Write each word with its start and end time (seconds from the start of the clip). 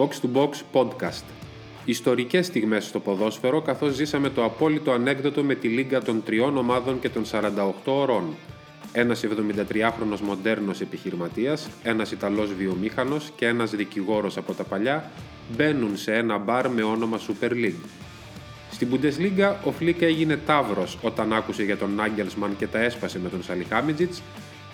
Box 0.00 0.08
to 0.08 0.28
Box 0.34 0.50
Podcast. 0.72 1.24
Ιστορικές 1.84 2.46
στιγμές 2.46 2.84
στο 2.84 3.00
ποδόσφαιρο 3.00 3.60
καθώς 3.62 3.94
ζήσαμε 3.94 4.30
το 4.30 4.44
απόλυτο 4.44 4.92
ανέκδοτο 4.92 5.42
με 5.42 5.54
τη 5.54 5.68
λίγα 5.68 6.02
των 6.02 6.22
τριών 6.22 6.56
ομάδων 6.56 7.00
και 7.00 7.08
των 7.08 7.24
48 7.30 7.72
ωρών. 7.84 8.34
Ένας 8.92 9.24
73χρονος 9.24 10.20
μοντέρνος 10.22 10.80
επιχειρηματίας, 10.80 11.68
ένας 11.82 12.10
Ιταλός 12.10 12.54
βιομήχανος 12.54 13.30
και 13.36 13.46
ένας 13.46 13.70
δικηγόρος 13.70 14.36
από 14.36 14.52
τα 14.52 14.64
παλιά 14.64 15.10
μπαίνουν 15.56 15.96
σε 15.96 16.14
ένα 16.14 16.38
μπαρ 16.38 16.68
με 16.68 16.82
όνομα 16.82 17.18
Super 17.18 17.50
League. 17.50 17.84
Στην 18.70 18.88
Bundesliga 18.92 19.54
ο 19.64 19.72
Φλίκα 19.72 20.06
έγινε 20.06 20.36
τάβρος 20.36 20.98
όταν 21.02 21.32
άκουσε 21.32 21.62
για 21.62 21.76
τον 21.76 21.94
Νάγκελσμαν 21.94 22.56
και 22.56 22.66
τα 22.66 22.78
έσπασε 22.78 23.18
με 23.18 23.28
τον 23.28 23.42
Σαλιχάμιτζιτς, 23.42 24.22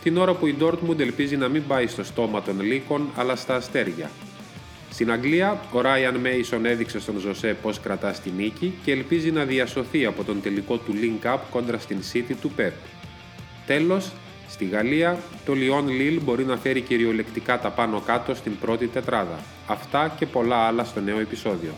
την 0.02 0.16
ώρα 0.16 0.34
που 0.34 0.46
η 0.46 0.56
Dortmund 0.60 0.98
ελπίζει 0.98 1.36
να 1.36 1.48
μην 1.48 1.66
πάει 1.66 1.86
στο 1.86 2.04
στόμα 2.04 2.42
των 2.42 2.60
λύκων 2.60 3.08
αλλά 3.16 3.36
στα 3.36 3.54
αστέρια. 3.54 4.10
Στην 4.96 5.12
Αγγλία, 5.12 5.60
ο 5.72 5.80
Ράιαν 5.80 6.16
Μέισον 6.16 6.64
έδειξε 6.64 7.00
στον 7.00 7.18
Ζωσέ 7.18 7.56
πώς 7.62 7.80
κρατά 7.80 8.12
στη 8.12 8.30
νίκη 8.36 8.74
και 8.84 8.92
ελπίζει 8.92 9.30
να 9.30 9.44
διασωθεί 9.44 10.04
από 10.06 10.24
τον 10.24 10.42
τελικό 10.42 10.76
του 10.76 10.94
Link 10.94 11.26
Up 11.26 11.38
κόντρα 11.50 11.78
στην 11.78 11.98
City 12.12 12.34
του 12.40 12.52
Pep. 12.58 12.72
Τέλος, 13.66 14.12
στη 14.48 14.64
Γαλλία, 14.64 15.18
το 15.44 15.52
Lyon 15.52 15.84
Lille 15.84 16.18
μπορεί 16.22 16.44
να 16.44 16.56
φέρει 16.56 16.80
κυριολεκτικά 16.80 17.58
τα 17.58 17.70
πάνω 17.70 18.00
κάτω 18.00 18.34
στην 18.34 18.58
πρώτη 18.58 18.86
τετράδα. 18.86 19.38
Αυτά 19.66 20.14
και 20.18 20.26
πολλά 20.26 20.56
άλλα 20.56 20.84
στο 20.84 21.00
νέο 21.00 21.18
επεισόδιο. 21.18 21.72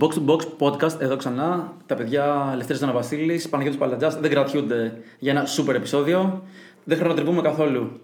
Box 0.00 0.08
to 0.08 0.30
Box 0.30 0.38
podcast 0.58 1.00
εδώ 1.00 1.16
ξανά. 1.16 1.72
Τα 1.86 1.94
παιδιά 1.94 2.52
Λευτέρης 2.56 2.82
Αναβασίλης, 2.82 3.48
Παναγιώτης 3.48 3.80
Παλατζάς 3.80 4.16
δεν 4.20 4.30
κρατιούνται 4.30 4.92
για 5.18 5.32
ένα 5.32 5.44
σούπερ 5.46 5.74
επεισόδιο. 5.74 6.42
Δεν 6.84 6.98
χρονοτριβούμε 6.98 7.42
καθόλου. 7.42 8.00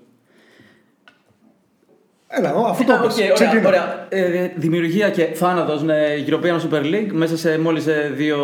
Έλα, 2.28 2.48
εγώ, 2.48 2.60
αφού 2.60 2.84
το 2.84 2.92
Α, 2.92 3.00
πες, 3.00 3.12
οκ, 3.14 3.18
ωραία, 3.20 3.32
ξεκινά. 3.32 3.68
ωραία. 3.68 4.06
Ε, 4.08 4.52
δημιουργία 4.56 5.10
και 5.10 5.24
θάνατος 5.24 5.82
με 5.82 6.24
European 6.26 6.60
Super 6.60 6.82
League 6.82 7.10
μέσα 7.12 7.36
σε 7.36 7.58
μόλις 7.58 7.86
δύο 8.14 8.38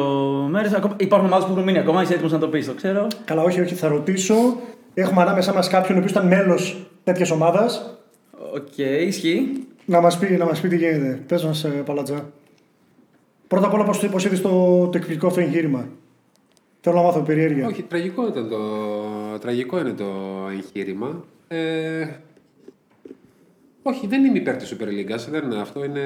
μέρες. 0.50 0.78
Υπάρχουν 0.96 1.28
ομάδες 1.28 1.46
που 1.46 1.52
έχουν 1.52 1.64
μείνει 1.64 1.78
ακόμα. 1.78 2.02
Είσαι 2.02 2.12
έτοιμος 2.12 2.32
να 2.32 2.38
το 2.38 2.48
πεις, 2.48 2.66
το 2.66 2.74
ξέρω. 2.74 3.06
Καλά, 3.24 3.42
όχι, 3.42 3.60
όχι, 3.60 3.74
θα 3.74 3.88
ρωτήσω. 3.88 4.34
Έχουμε 4.94 5.22
ανάμεσά 5.22 5.52
μας 5.52 5.68
κάποιον 5.68 5.96
ο 5.96 6.00
οποίος 6.00 6.12
ήταν 6.12 6.26
μέλος 6.26 6.90
τέτοιας 7.04 7.30
ομάδας. 7.30 7.98
Οκ, 8.54 8.78
ισχύει. 8.78 9.66
Να 9.84 10.00
μας 10.00 10.18
πει, 10.18 10.30
να 10.30 10.44
μας 10.44 10.60
πει 10.60 10.68
τι 10.68 10.76
γίνεται. 10.76 11.22
Πες 11.26 11.44
μας, 11.44 11.66
Παλατζά. 11.84 12.24
Πρώτα 13.52 13.66
απ' 13.66 13.74
όλα, 13.74 13.84
πώς 13.84 14.08
πώς 14.08 14.24
είδες 14.24 14.40
το, 14.40 14.48
το 14.86 14.90
εκπληκτικό 14.94 15.26
αυτό 15.26 15.40
εγχείρημα; 15.40 15.88
Θέλω 16.80 16.96
να 16.96 17.02
μάθω 17.02 17.20
περιέργεια. 17.20 17.66
Όχι, 17.66 17.82
τραγικό, 17.82 18.26
ήταν 18.28 18.48
το... 18.48 18.58
τραγικό 19.40 19.78
είναι 19.78 19.90
το 19.92 20.04
εγχείρημα. 20.52 21.24
Ε... 21.48 22.06
Όχι, 23.82 24.06
δεν 24.06 24.24
είμαι 24.24 24.38
υπέρ 24.38 24.56
της 24.56 24.76
Super 24.76 24.84
League. 24.86 25.16
Δεν 25.30 25.44
είναι 25.44 25.60
αυτό. 25.60 25.84
Είναι, 25.84 26.02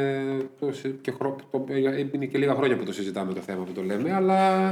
το, 0.61 0.72
συ- 0.72 1.00
και 1.00 1.11
χρο... 1.11 1.36
το... 1.50 1.64
είναι 2.12 2.25
και 2.27 2.38
λίγα 2.38 2.55
χρόνια 2.55 2.77
που 2.77 2.84
το 2.84 2.92
συζητάμε 2.92 3.33
το 3.33 3.41
θέμα 3.41 3.62
που 3.64 3.72
το 3.72 3.83
λέμε, 3.83 4.12
αλλά 4.12 4.70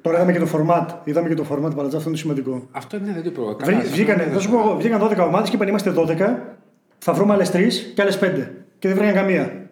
Τώρα 0.00 0.16
είδαμε 0.16 0.32
και 0.32 0.38
το 0.38 0.48
format. 0.54 0.86
Είδαμε 1.04 1.28
και 1.28 1.34
το 1.34 1.44
format, 1.50 1.74
Παλατζά, 1.76 1.96
αυτό 1.96 2.08
είναι 2.08 2.18
σημαντικό. 2.18 2.68
αυτό 2.70 2.96
είναι 2.96 3.12
δεν 3.12 3.22
το 3.22 3.30
πρόβλημα. 3.30 3.58
Βρή- 3.64 3.76
Καλά, 3.76 3.90
βγήκανε, 3.90 4.22
αυτό 4.22 4.34
θα 4.34 4.40
σου 4.40 4.50
πω, 4.50 4.58
εγώ, 4.58 4.76
βγήκαν 4.76 5.00
12 5.02 5.26
ομάδες 5.26 5.48
και 5.50 5.56
είπαν 5.56 5.68
είμαστε 5.68 5.92
12. 5.96 6.36
Θα 6.98 7.12
βρούμε 7.12 7.32
άλλες 7.32 7.50
3 7.52 7.68
και 7.94 8.02
άλλες 8.02 8.18
5. 8.22 8.48
Και 8.78 8.88
δεν 8.88 8.96
βρήκαν 8.96 9.14
καμία. 9.14 9.67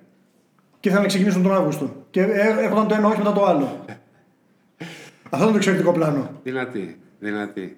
Και 0.86 0.92
ήθελαν 0.92 1.06
να 1.06 1.14
ξεκινήσουν 1.14 1.42
τον 1.42 1.54
Αύγουστο. 1.54 1.90
Και 2.10 2.20
ε, 2.20 2.48
έρχονταν 2.62 2.88
το 2.88 2.94
ένα 2.94 3.08
όχι 3.08 3.18
μετά 3.18 3.32
το 3.32 3.44
άλλο. 3.44 3.84
Αυτό 5.30 5.42
είναι 5.42 5.50
το 5.50 5.56
εξαιρετικό 5.56 5.92
πλάνο. 5.92 6.30
Δυνατή, 6.42 6.98
δυνατή. 7.18 7.76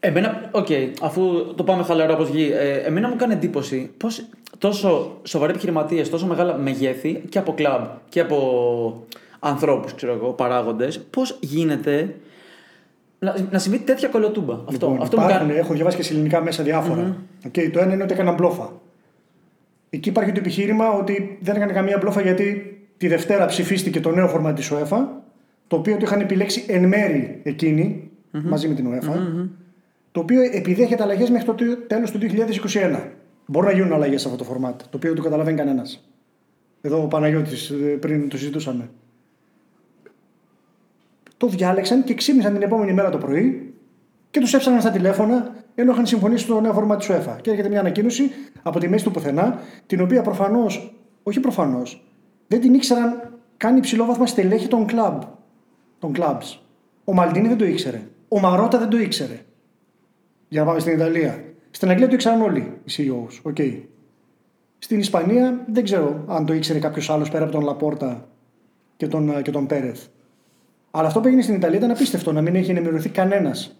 Εμένα, 0.00 0.48
οκ, 0.50 0.66
αφού 1.02 1.54
το 1.54 1.64
πάμε 1.64 1.82
χαλαρό 1.82 2.14
όπως 2.14 2.30
βγει, 2.30 2.50
ε, 2.52 2.76
εμένα 2.76 3.08
μου 3.08 3.16
κάνει 3.16 3.32
εντύπωση 3.32 3.90
πώς 3.96 4.24
τόσο 4.58 5.16
σοβαροί 5.22 5.50
επιχειρηματίες, 5.52 6.10
τόσο 6.10 6.26
μεγάλα 6.26 6.56
μεγέθη 6.56 7.22
και 7.28 7.38
από 7.38 7.54
κλαμπ 7.54 7.84
και 8.08 8.20
από 8.20 9.06
ανθρώπους, 9.38 9.94
ξέρω 9.94 10.12
εγώ, 10.12 10.28
παράγοντες, 10.32 11.00
πώς 11.00 11.36
γίνεται 11.40 12.14
να, 13.18 13.34
να 13.50 13.58
συμβεί 13.58 13.78
τέτοια 13.78 14.08
κωλοτούμπα. 14.08 14.52
Αυτό, 14.54 14.70
Λοιπόν, 14.70 15.02
αυτό 15.02 15.16
μου 15.18 15.24
υπάρχουν, 15.24 15.48
κάνει. 15.48 15.58
έχω 15.58 15.74
διαβάσει 15.74 15.96
και 15.96 16.02
σε 16.02 16.12
ελληνικά 16.12 16.42
μέσα 16.42 16.62
διάφορα. 16.62 17.16
Οκ, 17.46 17.54
το 17.72 17.80
ένα 17.80 17.94
είναι 17.94 18.02
ότι 18.02 18.12
έκαναν 18.12 18.34
μπλόφα. 18.34 18.72
Εκεί 19.90 20.08
υπάρχει 20.08 20.32
το 20.32 20.40
επιχείρημα 20.40 20.92
ότι 20.92 21.38
δεν 21.40 21.56
έκανε 21.56 21.72
καμία 21.72 21.98
μπλόφα 21.98 22.20
γιατί 22.20 22.78
τη 22.96 23.08
Δευτέρα 23.08 23.46
ψηφίστηκε 23.46 24.00
το 24.00 24.10
νέο 24.10 24.28
φορμάτ 24.28 24.52
της 24.52 24.72
UEFA, 24.72 25.06
το 25.66 25.76
οποίο 25.76 25.96
το 25.96 26.02
είχαν 26.02 26.20
επιλέξει 26.20 26.64
εν 26.68 26.88
μέρει 26.88 27.40
εκείνοι, 27.42 28.10
μαζί 28.30 28.68
με 28.68 28.74
την 28.74 28.88
UEFA, 28.92 29.48
το 30.12 30.20
οποίο 30.20 30.42
επιδέχεται 30.52 31.02
αλλαγές 31.02 31.30
μέχρι 31.30 31.46
το 31.46 31.54
τέλος 31.86 32.10
του 32.10 32.18
2021. 32.18 33.00
Μπορούν 33.46 33.68
να 33.68 33.74
γίνουν 33.74 33.92
αλλαγές 33.92 34.20
σε 34.20 34.28
αυτό 34.28 34.38
το 34.38 34.44
φορμάτ, 34.44 34.80
το 34.80 34.96
οποίο 34.96 35.08
δεν 35.08 35.18
το 35.18 35.22
καταλαβαίνει 35.22 35.56
κανένας. 35.56 36.10
Εδώ 36.80 37.02
ο 37.02 37.06
Παναγιώτης 37.06 37.70
ε, 37.70 37.74
πριν 37.74 38.28
το 38.28 38.36
συζητούσαμε. 38.36 38.90
Το 41.36 41.46
διάλεξαν 41.46 42.04
και 42.04 42.14
ξύπνησαν 42.14 42.52
την 42.52 42.62
επόμενη 42.62 42.92
μέρα 42.92 43.10
το 43.10 43.18
πρωί 43.18 43.74
και 44.30 44.40
τους 44.40 44.54
έψαναν 44.54 44.80
στα 44.80 44.90
τηλέφωνα 44.90 45.54
ενώ 45.80 45.92
είχαν 45.92 46.06
συμφωνήσει 46.06 46.44
στο 46.44 46.60
νέο 46.60 46.72
φόρμα 46.72 46.96
της 46.96 47.08
UEFA. 47.10 47.36
Και 47.40 47.50
έρχεται 47.50 47.68
μια 47.68 47.80
ανακοίνωση 47.80 48.30
από 48.62 48.78
τη 48.78 48.88
μέση 48.88 49.04
του 49.04 49.10
πουθενά, 49.10 49.60
την 49.86 50.00
οποία 50.00 50.22
προφανώς, 50.22 50.94
όχι 51.22 51.40
προφανώς, 51.40 52.04
δεν 52.46 52.60
την 52.60 52.74
ήξεραν 52.74 53.38
καν 53.56 53.76
υψηλόβαθμα 53.76 54.26
στελέχη 54.26 54.68
των 54.68 54.86
κλαμπ. 54.86 55.22
Των 55.98 56.12
clubs. 56.16 56.58
Ο 57.04 57.12
Μαλτίνη 57.12 57.48
δεν 57.48 57.56
το 57.56 57.64
ήξερε. 57.64 58.02
Ο 58.28 58.40
Μαρότα 58.40 58.78
δεν 58.78 58.88
το 58.88 58.98
ήξερε. 58.98 59.40
Για 60.48 60.60
να 60.60 60.66
πάμε 60.66 60.80
στην 60.80 60.92
Ιταλία. 60.92 61.44
Στην 61.70 61.90
Αγγλία 61.90 62.08
το 62.08 62.14
ήξεραν 62.14 62.40
όλοι 62.40 62.80
οι 62.84 62.92
CEOs. 62.96 63.50
Okay. 63.52 63.80
Στην 64.78 64.98
Ισπανία 64.98 65.64
δεν 65.72 65.84
ξέρω 65.84 66.24
αν 66.26 66.46
το 66.46 66.52
ήξερε 66.52 66.78
κάποιος 66.78 67.10
άλλος 67.10 67.30
πέρα 67.30 67.44
από 67.44 67.52
τον 67.52 67.62
Λαπόρτα 67.62 68.28
και 68.96 69.06
τον, 69.06 69.42
και 69.42 69.50
τον 69.50 69.66
Πέρεθ. 69.66 70.06
Αλλά 70.90 71.06
αυτό 71.06 71.20
που 71.20 71.26
έγινε 71.26 71.42
στην 71.42 71.54
Ιταλία 71.54 71.78
ήταν 71.78 71.90
απίστευτο 71.90 72.32
να 72.32 72.40
μην 72.40 72.54
έχει 72.54 72.70
ενημερωθεί 72.70 73.08
κανένας. 73.08 73.79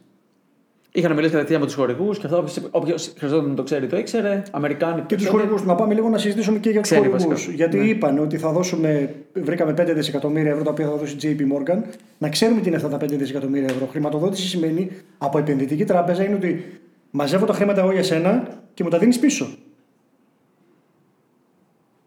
Είχαν 0.93 1.13
μιλήσει 1.15 1.33
κατευθείαν 1.33 1.61
με 1.61 1.67
τους 1.67 1.75
χορηγούς 1.75 2.19
και 2.19 2.27
αυτό 2.27 2.45
όποιος 2.71 3.13
χρειαζόταν 3.19 3.49
να 3.49 3.55
το 3.55 3.63
ξέρει 3.63 3.87
το 3.87 3.97
ήξερε. 3.97 4.43
Αμερικάνοι 4.51 4.95
Και 4.95 5.01
τους 5.01 5.09
περισσότεροι. 5.09 5.43
χορηγούς. 5.49 5.65
Να 5.67 5.75
πάμε 5.75 5.95
λίγο 5.95 6.09
να 6.09 6.19
συζητήσουμε 6.19 6.59
και 6.59 6.71
για 6.71 6.81
τους 6.81 6.91
Ξέρει 6.91 7.09
χορηγούς. 7.09 7.27
βασικά. 7.35 7.53
Γιατί 7.55 7.79
Ναι. 7.79 7.85
είπαν 7.85 8.19
ότι 8.19 8.39
θα 8.39 8.53
δώσουμε, 8.53 9.15
βρήκαμε 9.33 9.73
5 9.73 9.93
δισεκατομμύρια 9.95 10.51
ευρώ 10.51 10.65
τα 10.65 10.71
οποία 10.71 10.87
θα 10.89 10.95
δώσει 10.97 11.29
η 11.29 11.37
JP 11.39 11.43
Morgan. 11.43 11.83
Να 12.19 12.29
ξέρουμε 12.29 12.61
τι 12.61 12.67
είναι 12.67 12.77
αυτά 12.77 12.89
τα 12.89 12.97
5 12.97 13.17
δισεκατομμύρια 13.17 13.69
ευρώ. 13.71 13.87
Χρηματοδότηση 13.87 14.49
σημαίνει 14.49 14.91
από 15.19 15.39
επενδυτική 15.39 15.85
τράπεζα 15.85 16.25
είναι 16.25 16.35
ότι 16.35 16.81
μαζεύω 17.11 17.47
τα 17.47 17.53
χρήματα 17.53 17.81
εγώ 17.81 17.93
για 17.93 18.03
σένα 18.03 18.61
και 18.75 18.85
μου 18.85 18.91
τα 18.91 18.99
δίνεις 18.99 19.19
πίσω. 19.19 19.49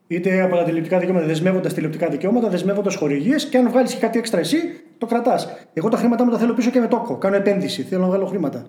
Είτε 0.08 0.42
από 0.42 0.56
τα 0.56 0.64
τηλεοπτικά 0.64 1.00
δικαιώματα, 1.00 1.26
δεσμεύοντας 1.28 1.74
τηλεοπτικά 1.74 2.08
δικαιώματα, 2.08 2.50
δεσμεύοντας 2.50 2.96
χορηγίες 2.96 3.46
και 3.46 3.58
αν 3.58 3.70
βγάλεις 3.70 3.94
και 3.94 4.00
κάτι 4.00 4.18
έξτρα 4.18 4.40
εσύ, 4.40 4.58
το 4.98 5.06
κρατάς. 5.06 5.48
Εγώ 5.74 5.90
τα 5.90 5.98
χρήματά 5.98 6.24
μου 6.26 6.32
τα 6.32 6.38
θέλω 6.38 6.54
πίσω 6.54 6.70
και 6.70 6.80
με 6.80 6.88
τόκο. 6.88 7.18
Κάνω 7.18 7.36
επένδυση. 7.36 7.82
Θέλω 7.82 8.02
να 8.02 8.08
βγάλω 8.08 8.26
χρήματα. 8.26 8.66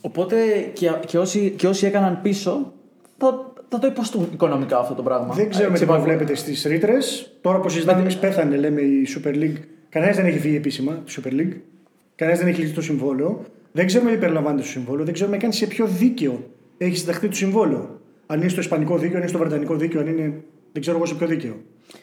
Οπότε 0.00 0.36
και, 0.72 0.90
και, 1.06 1.18
όσοι, 1.18 1.50
και 1.56 1.66
όσοι 1.66 1.86
έκαναν 1.86 2.18
πίσω 2.22 2.72
θα, 3.18 3.52
θα 3.68 3.78
το 3.78 3.86
υποστούν 3.86 4.28
οικονομικά 4.32 4.78
αυτό 4.78 4.94
το 4.94 5.02
πράγμα. 5.02 5.34
Δεν 5.34 5.48
ξέρουμε 5.48 5.72
Έτσι, 5.72 5.84
τι 5.84 5.90
υπάρχουν. 5.90 6.10
βλέπετε 6.10 6.34
στις 6.34 6.62
ρήτρες. 6.64 7.32
Τώρα 7.40 7.60
που 7.60 7.68
συζητάμε, 7.68 8.00
εμείς 8.00 8.16
πέθανε, 8.16 8.56
λέμε 8.56 8.80
η 8.80 9.06
Super 9.16 9.34
League. 9.34 9.56
Κανένας 9.88 10.16
δεν 10.16 10.26
έχει 10.26 10.38
βγει 10.38 10.56
επίσημα 10.56 10.92
τη 10.92 11.14
Super 11.16 11.30
League. 11.32 11.56
Κανένας 12.16 12.40
δεν 12.40 12.48
έχει 12.48 12.60
λύσει 12.60 12.72
το 12.74 12.82
συμβόλαιο. 12.82 13.44
Δεν 13.72 13.86
ξέρουμε 13.86 14.10
τι 14.10 14.16
περιλαμβάνεται 14.16 14.62
στο 14.62 14.70
συμβόλαιο. 14.70 15.04
Δεν 15.04 15.14
ξέρουμε 15.14 15.36
καν 15.36 15.52
σε 15.52 15.66
ποιο 15.66 15.86
δίκαιο 15.86 16.50
έχει 16.78 16.96
συνταχθεί 16.96 17.28
το 17.28 17.34
συμβόλαιο. 17.36 18.00
Αν 18.26 18.40
είναι 18.40 18.48
στο 18.48 18.60
Ισπανικό 18.60 18.94
δίκαιο, 18.96 19.14
αν 19.14 19.20
είναι 19.20 19.28
στο 19.28 19.38
Βρετανικό 19.38 19.74
δίκαιο, 19.76 20.00
αν 20.00 20.06
είναι. 20.06 20.42
Δεν 20.72 20.82
ξέρω 20.82 20.96
εγώ 20.96 21.06
σε 21.06 21.14
ποιο 21.14 21.26
δίκαιο. 21.26 21.56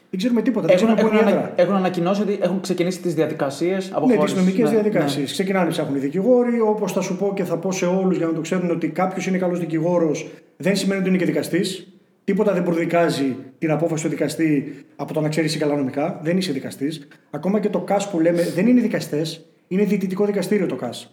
Δεν 0.09 0.19
ξέρουμε 0.19 0.41
τίποτα. 0.41 0.67
Δεν 0.67 0.75
Έχουν, 0.75 0.87
ξέρουμε 0.95 1.09
πού 1.09 1.15
έχουν, 1.15 1.27
είναι 1.27 1.35
η 1.35 1.37
ανα- 1.39 1.49
έδρα. 1.51 1.63
έχουν 1.63 1.75
ανακοινώσει 1.75 2.21
ότι 2.21 2.37
έχουν 2.41 2.61
ξεκινήσει 2.61 2.99
τις 2.99 3.13
διαδικασίες 3.13 3.91
από 3.93 4.07
Ναι, 4.07 4.15
χώρες. 4.15 4.31
τις 4.33 4.41
νομικές 4.41 4.63
Ναι, 4.69 4.73
διαδικασίες. 4.75 5.17
ναι. 5.27 5.31
Ξεκινάνε, 5.31 5.69
ψάχνουν 5.69 5.95
οι 5.95 5.99
δικηγόροι. 5.99 6.59
Όπως 6.59 6.91
θα 6.93 7.01
σου 7.01 7.17
πω 7.17 7.33
και 7.35 7.43
θα 7.43 7.57
πω 7.57 7.71
σε 7.71 7.85
όλους 7.85 8.17
για 8.17 8.25
να 8.25 8.33
το 8.33 8.41
ξέρουν 8.41 8.71
ότι 8.71 8.87
κάποιος 8.89 9.27
είναι 9.27 9.37
καλός 9.37 9.59
δικηγόρος 9.59 10.27
δεν 10.57 10.75
σημαίνει 10.75 10.99
ότι 10.99 11.09
είναι 11.09 11.17
και 11.17 11.25
δικαστής. 11.25 11.87
Τίποτα 12.23 12.53
δεν 12.53 12.63
προδικάζει 12.63 13.35
την 13.59 13.71
απόφαση 13.71 14.03
του 14.03 14.09
δικαστή 14.09 14.75
από 14.95 15.13
το 15.13 15.21
να 15.21 15.29
ξέρει 15.29 15.57
καλά 15.57 15.75
νομικά. 15.75 16.19
Δεν 16.23 16.37
είσαι 16.37 16.51
δικαστής. 16.51 17.07
Ακόμα 17.29 17.59
και 17.59 17.69
το 17.69 17.79
ΚΑΣ 17.79 18.09
που 18.09 18.19
λέμε 18.19 18.43
δεν 18.55 18.67
είναι 18.67 18.81
δικαστές, 18.81 19.45
είναι 19.67 19.83
διαιτητικό 19.83 20.25
δικαστήριο 20.25 20.65
το 20.65 20.75
ΚΑΣ. 20.75 21.11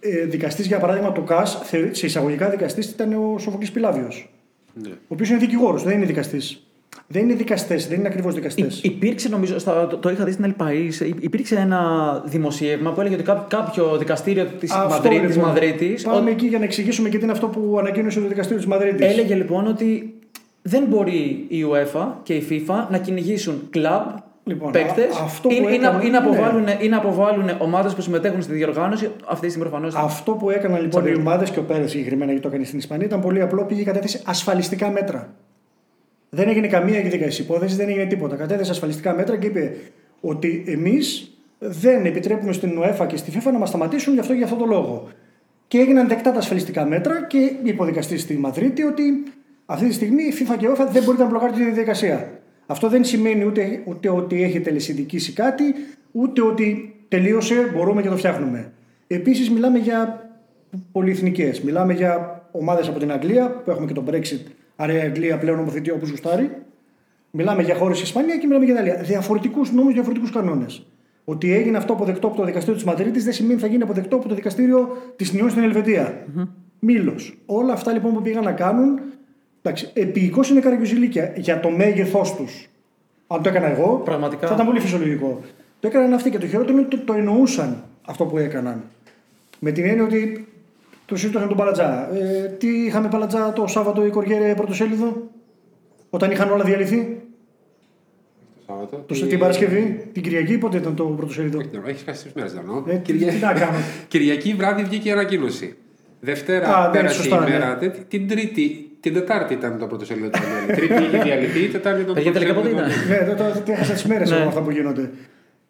Ε, 0.00 0.24
δικαστής, 0.24 0.66
για 0.66 0.78
παράδειγμα, 0.78 1.12
το 1.12 1.20
ΚΑΣ, 1.20 1.60
θε- 1.64 1.94
σε 1.94 2.06
εισαγωγικά 2.06 2.48
δικαστής 2.48 2.86
ήταν 2.90 3.12
ο 3.12 3.38
Σοφοκλής 3.38 3.70
Πιλάβιος. 3.70 4.30
Ναι. 4.82 4.88
Ο 4.88 4.92
οποίος 5.08 5.28
είναι 5.28 5.38
δικηγόρος, 5.38 5.82
δεν 5.82 5.96
είναι 5.96 6.06
δικαστής. 6.06 6.65
Δεν 7.06 7.22
είναι 7.22 7.34
δικαστές, 7.34 7.88
δεν 7.88 7.98
είναι 7.98 8.08
ακριβώς 8.08 8.34
δικαστές. 8.34 8.78
Υ- 8.78 8.84
Υπήρξε, 8.84 9.28
νομίζω, 9.28 9.58
στα, 9.58 9.86
το, 9.86 9.96
το 9.96 10.10
είχα 10.10 10.24
δει 10.24 10.32
στην 10.32 10.54
Ελπαΐς, 10.58 11.00
υ- 11.06 11.24
υπήρξε 11.24 11.54
ένα 11.56 11.80
δημοσίευμα 12.26 12.90
που 12.92 13.00
έλεγε 13.00 13.14
ότι 13.14 13.24
κάποιο, 13.24 13.58
κάποιο 13.58 13.96
δικαστήριο 13.98 14.44
της, 14.60 14.72
Αυτό, 14.72 14.88
Μαδρί, 14.88 15.20
της 15.20 15.34
λοιπόν. 15.36 15.48
Μαδρίτης 15.48 16.02
Πάμε 16.02 16.30
ο- 16.30 16.32
εκεί 16.32 16.46
για 16.46 16.58
να 16.58 16.64
εξηγήσουμε 16.64 17.08
και 17.08 17.16
τι 17.18 17.22
είναι 17.22 17.32
αυτό 17.32 17.46
που 17.48 17.76
ανακοίνωσε 17.78 18.20
το 18.20 18.28
δικαστήριο 18.28 18.58
της 18.58 18.66
Μαδρίτης. 18.66 19.06
έλεγε 19.06 19.34
λοιπόν 19.34 19.66
ότι 19.66 20.14
δεν 20.62 20.84
μπορεί 20.88 21.44
η 21.48 21.64
UEFA 21.72 22.06
και 22.22 22.34
η 22.34 22.46
FIFA 22.50 22.74
να 22.90 22.98
κυνηγήσουν 22.98 23.66
κλαμπ 23.70 24.02
Λοιπόν, 24.48 24.72
παίκτες 24.72 25.04
α- 25.16 25.22
αυτό 25.24 25.48
που 25.48 25.54
ή, 25.54 25.58
ή, 25.60 25.64
να, 25.64 25.70
έκαναν- 25.74 26.04
ή 26.04 26.10
να 26.10 26.20
ναι. 26.20 26.26
αποβάλουν, 26.26 26.64
ή 26.80 26.88
να 26.88 26.96
αποβάλουν 26.96 27.50
ομάδες 27.58 27.94
που 27.94 28.00
συμμετέχουν 28.00 28.42
στη 28.42 28.52
διοργάνωση. 28.52 29.10
Αυτή 29.26 29.46
τη 29.46 29.52
στιγμή 29.52 29.68
προφανώς. 29.68 29.94
Αυτό 29.94 30.32
που 30.32 30.50
έκαναν 30.50 30.80
λοιπόν 30.82 31.00
οι 31.00 31.04
Τσαμπίρ. 31.04 31.16
ομάδες 31.26 31.50
και 31.50 31.58
ο 31.58 31.62
Πέρες 31.62 31.90
συγκεκριμένα 31.90 32.26
γιατί 32.30 32.42
το 32.42 32.48
έκανε 32.48 32.64
στην 32.64 32.78
Ισπανία 32.78 33.06
ήταν 33.06 33.20
πολύ 33.20 33.40
απλό. 33.40 33.64
Πήγε 33.64 33.82
κατέθεσε 33.82 34.20
ασφαλιστικά 34.24 34.90
μέτρα. 34.90 35.34
Δεν 36.36 36.48
έγινε 36.48 36.66
καμία 36.66 36.98
εκδίκαση 36.98 37.42
υπόθεση, 37.42 37.76
δεν 37.76 37.88
έγινε 37.88 38.04
τίποτα. 38.04 38.36
Κατέθεσε 38.36 38.70
ασφαλιστικά 38.70 39.14
μέτρα 39.14 39.36
και 39.36 39.46
είπε 39.46 39.76
ότι 40.20 40.64
εμείς 40.66 41.30
δεν 41.58 42.06
επιτρέπουμε 42.06 42.52
στην 42.52 42.78
UEFA 42.80 43.06
και 43.06 43.16
στη 43.16 43.32
FIFA 43.34 43.52
να 43.52 43.58
μας 43.58 43.68
σταματήσουν 43.68 44.14
γι' 44.14 44.20
αυτό 44.20 44.32
για 44.32 44.44
αυτό 44.44 44.56
το 44.56 44.64
λόγο. 44.64 45.08
Και 45.68 45.78
έγιναν 45.78 46.08
δεκτά 46.08 46.32
τα 46.32 46.38
ασφαλιστικά 46.38 46.84
μέτρα 46.84 47.26
και 47.26 47.52
είπε 47.62 47.82
ο 47.82 47.84
δικαστής 47.84 48.22
στη 48.22 48.36
Μαδρίτη 48.36 48.82
ότι 48.82 49.02
αυτή 49.66 49.86
τη 49.86 49.92
στιγμή 49.92 50.22
η 50.22 50.32
FIFA 50.38 50.56
και 50.58 50.66
η 50.66 50.68
UEFA 50.72 50.86
δεν 50.92 51.02
μπορείτε 51.02 51.22
να 51.22 51.28
μπλοκάρετε 51.28 51.58
τη 51.58 51.64
διαδικασία. 51.64 52.30
Αυτό 52.66 52.88
δεν 52.88 53.04
σημαίνει 53.04 53.44
ούτε, 53.44 53.82
ούτε 53.84 54.08
ότι 54.08 54.42
έχετε 54.42 54.70
λεσιδικήσει 54.70 55.32
κάτι, 55.32 55.64
ούτε 56.12 56.42
ότι 56.42 56.94
τελείωσε, 57.08 57.70
μπορούμε 57.74 58.02
και 58.02 58.08
το 58.08 58.16
φτιάχνουμε. 58.16 58.72
Επίσης, 59.06 59.50
μιλάμε 59.50 59.78
για 59.78 60.30
πολυεθνικές. 60.92 61.60
Μιλάμε 61.60 61.92
για 61.92 62.44
ομάδες 62.50 62.88
από 62.88 62.98
την 62.98 63.12
Αγγλία, 63.12 63.50
που 63.50 63.70
έχουμε 63.70 63.86
και 63.86 63.92
το 63.92 64.04
Brexit, 64.10 64.40
άρα 64.76 64.92
η 64.92 65.00
Αγγλία 65.00 65.38
πλέον 65.38 65.56
νομοθετεί 65.56 65.90
όπως 65.90 66.10
γουστάρει. 66.10 66.50
Μιλάμε 67.30 67.62
για 67.62 67.74
χώρες 67.74 68.00
Ισπανία 68.02 68.36
και 68.36 68.46
μιλάμε 68.46 68.64
για 68.64 68.74
Ιταλία. 68.74 68.96
Διαφορετικούς 68.96 69.72
νόμους, 69.72 69.92
διαφορετικούς 69.92 70.30
κανόνες. 70.30 70.86
Ότι 71.24 71.52
έγινε 71.52 71.76
αυτό 71.76 71.92
αποδεκτό 71.92 72.26
από 72.26 72.36
το 72.36 72.44
δικαστήριο 72.44 72.74
της 72.74 72.84
Μαδρίτης 72.84 73.24
δεν 73.24 73.32
σημαίνει 73.32 73.54
ότι 73.54 73.62
θα 73.62 73.68
γίνει 73.68 73.82
αποδεκτό 73.82 74.16
από 74.16 74.28
το 74.28 74.34
δικαστήριο 74.34 74.96
της 75.16 75.32
Νιόν 75.32 75.50
στην 75.50 75.62
ελβετια 75.62 76.26
Μήλος. 76.78 77.38
Όλα 77.46 77.72
αυτά 77.72 77.92
λοιπόν 77.92 78.14
που 78.14 78.22
πήγαν 78.22 78.44
να 78.44 78.52
κάνουν. 78.52 79.00
Εντάξει, 79.62 79.90
επίοικος 79.94 80.50
είναι 80.50 80.60
καραγκιουζιλίκια 80.60 81.32
για 81.36 81.60
το 81.60 81.70
μέγεθός 81.70 82.34
τους. 82.34 82.68
Αν 83.26 83.42
το 83.42 83.48
έκανα 83.48 83.66
εγώ, 83.70 84.00
Πραγματικά. 84.04 84.46
θα 84.46 84.54
ήταν 84.54 84.66
πολύ 84.66 84.80
φυσιολογικό. 84.80 85.40
Το 85.80 85.88
έκαναν 85.88 86.12
αυτοί 86.12 86.30
και 86.30 86.38
το 86.38 86.46
χειρότερο 86.46 86.72
είναι 86.72 86.86
ότι 86.86 86.96
το, 86.96 87.04
το 87.04 87.12
εννοούσαν 87.12 87.84
αυτό 88.06 88.24
που 88.24 88.38
έκαναν. 88.38 88.82
Με 89.58 89.70
την 89.70 89.84
έννοια 89.84 90.04
ότι 90.04 90.48
το 91.06 91.16
συζητούσαν 91.16 91.48
τον 91.48 91.56
Παλατζά. 91.56 92.08
Ε, 92.14 92.46
τι 92.58 92.84
είχαμε 92.84 93.08
Παλατζά 93.08 93.52
το 93.52 93.66
Σάββατο 93.66 94.06
η 94.06 94.10
Κοριέρε 94.10 94.54
πρωτοσέλιδο, 94.54 95.30
όταν 96.10 96.30
είχαν 96.30 96.50
όλα 96.50 96.64
διαλυθεί; 96.64 96.96
Το 98.66 98.72
Σάββατο. 98.72 98.96
Το, 99.06 99.14
Τι- 99.14 99.26
την 99.26 99.38
Παρασκευή, 99.38 100.08
την 100.12 100.22
Κυριακή, 100.22 100.58
πότε 100.58 100.76
ήταν 100.76 100.94
το 100.94 101.04
πρωτοσέλιδο; 101.04 101.58
Όχι, 101.58 101.68
δεν 101.72 101.82
Έχεις 101.86 102.02
χάσει 102.06 102.22
τρεις 102.22 102.32
μέρες, 102.34 102.52
δεν 102.52 102.64
Ε, 102.86 102.96
τι, 102.98 103.12
τι 103.12 103.24
να 103.40 103.52
κάνω; 103.52 103.76
Κυριακή 104.08 104.54
βράδυ 104.54 104.82
βγήκε 104.82 105.08
η 105.08 105.12
ανακοίνωση. 105.12 105.76
Δευτέρα 106.20 106.76
Α, 106.76 106.86
ναι, 106.86 106.92
πέρασε 106.92 107.14
σωστά, 107.14 107.36
η 107.36 107.40
ναι. 107.40 107.58
μέρα. 107.58 107.76
τέτοι- 107.76 108.08
Την 108.08 108.28
Τρίτη, 108.28 108.90
την 109.00 109.12
Τετάρτη 109.14 109.54
ήταν 109.54 109.78
το 109.78 109.86
πρώτο 109.86 110.04
σελίδο 110.04 110.28
του 110.30 110.38
Αγγέλη. 110.60 110.76
Τρίτη 110.78 111.02
είχε 111.04 111.18
διαλυθεί, 111.22 111.60
η 111.64 111.68
Τετάρτη 111.68 112.00
ήταν 112.00 112.14
το 112.14 112.20
Παιδιά, 112.22 112.32
τελικά 112.32 112.52
πρωτοσέλιδο 112.52 112.84
πότε 112.84 112.94
του 112.94 113.00
ήταν; 113.00 113.14
Αγγέλη. 113.14 113.28
ναι, 113.30 113.34
τώρα 113.34 113.50
τι 113.50 113.72
έχασα 113.72 113.92
τις 113.92 114.04
μέρες 114.04 114.30
Ναι. 114.30 114.36
από 114.36 114.48
αυτά 114.48 114.60
που 114.60 114.70
γίνονται. 114.70 115.10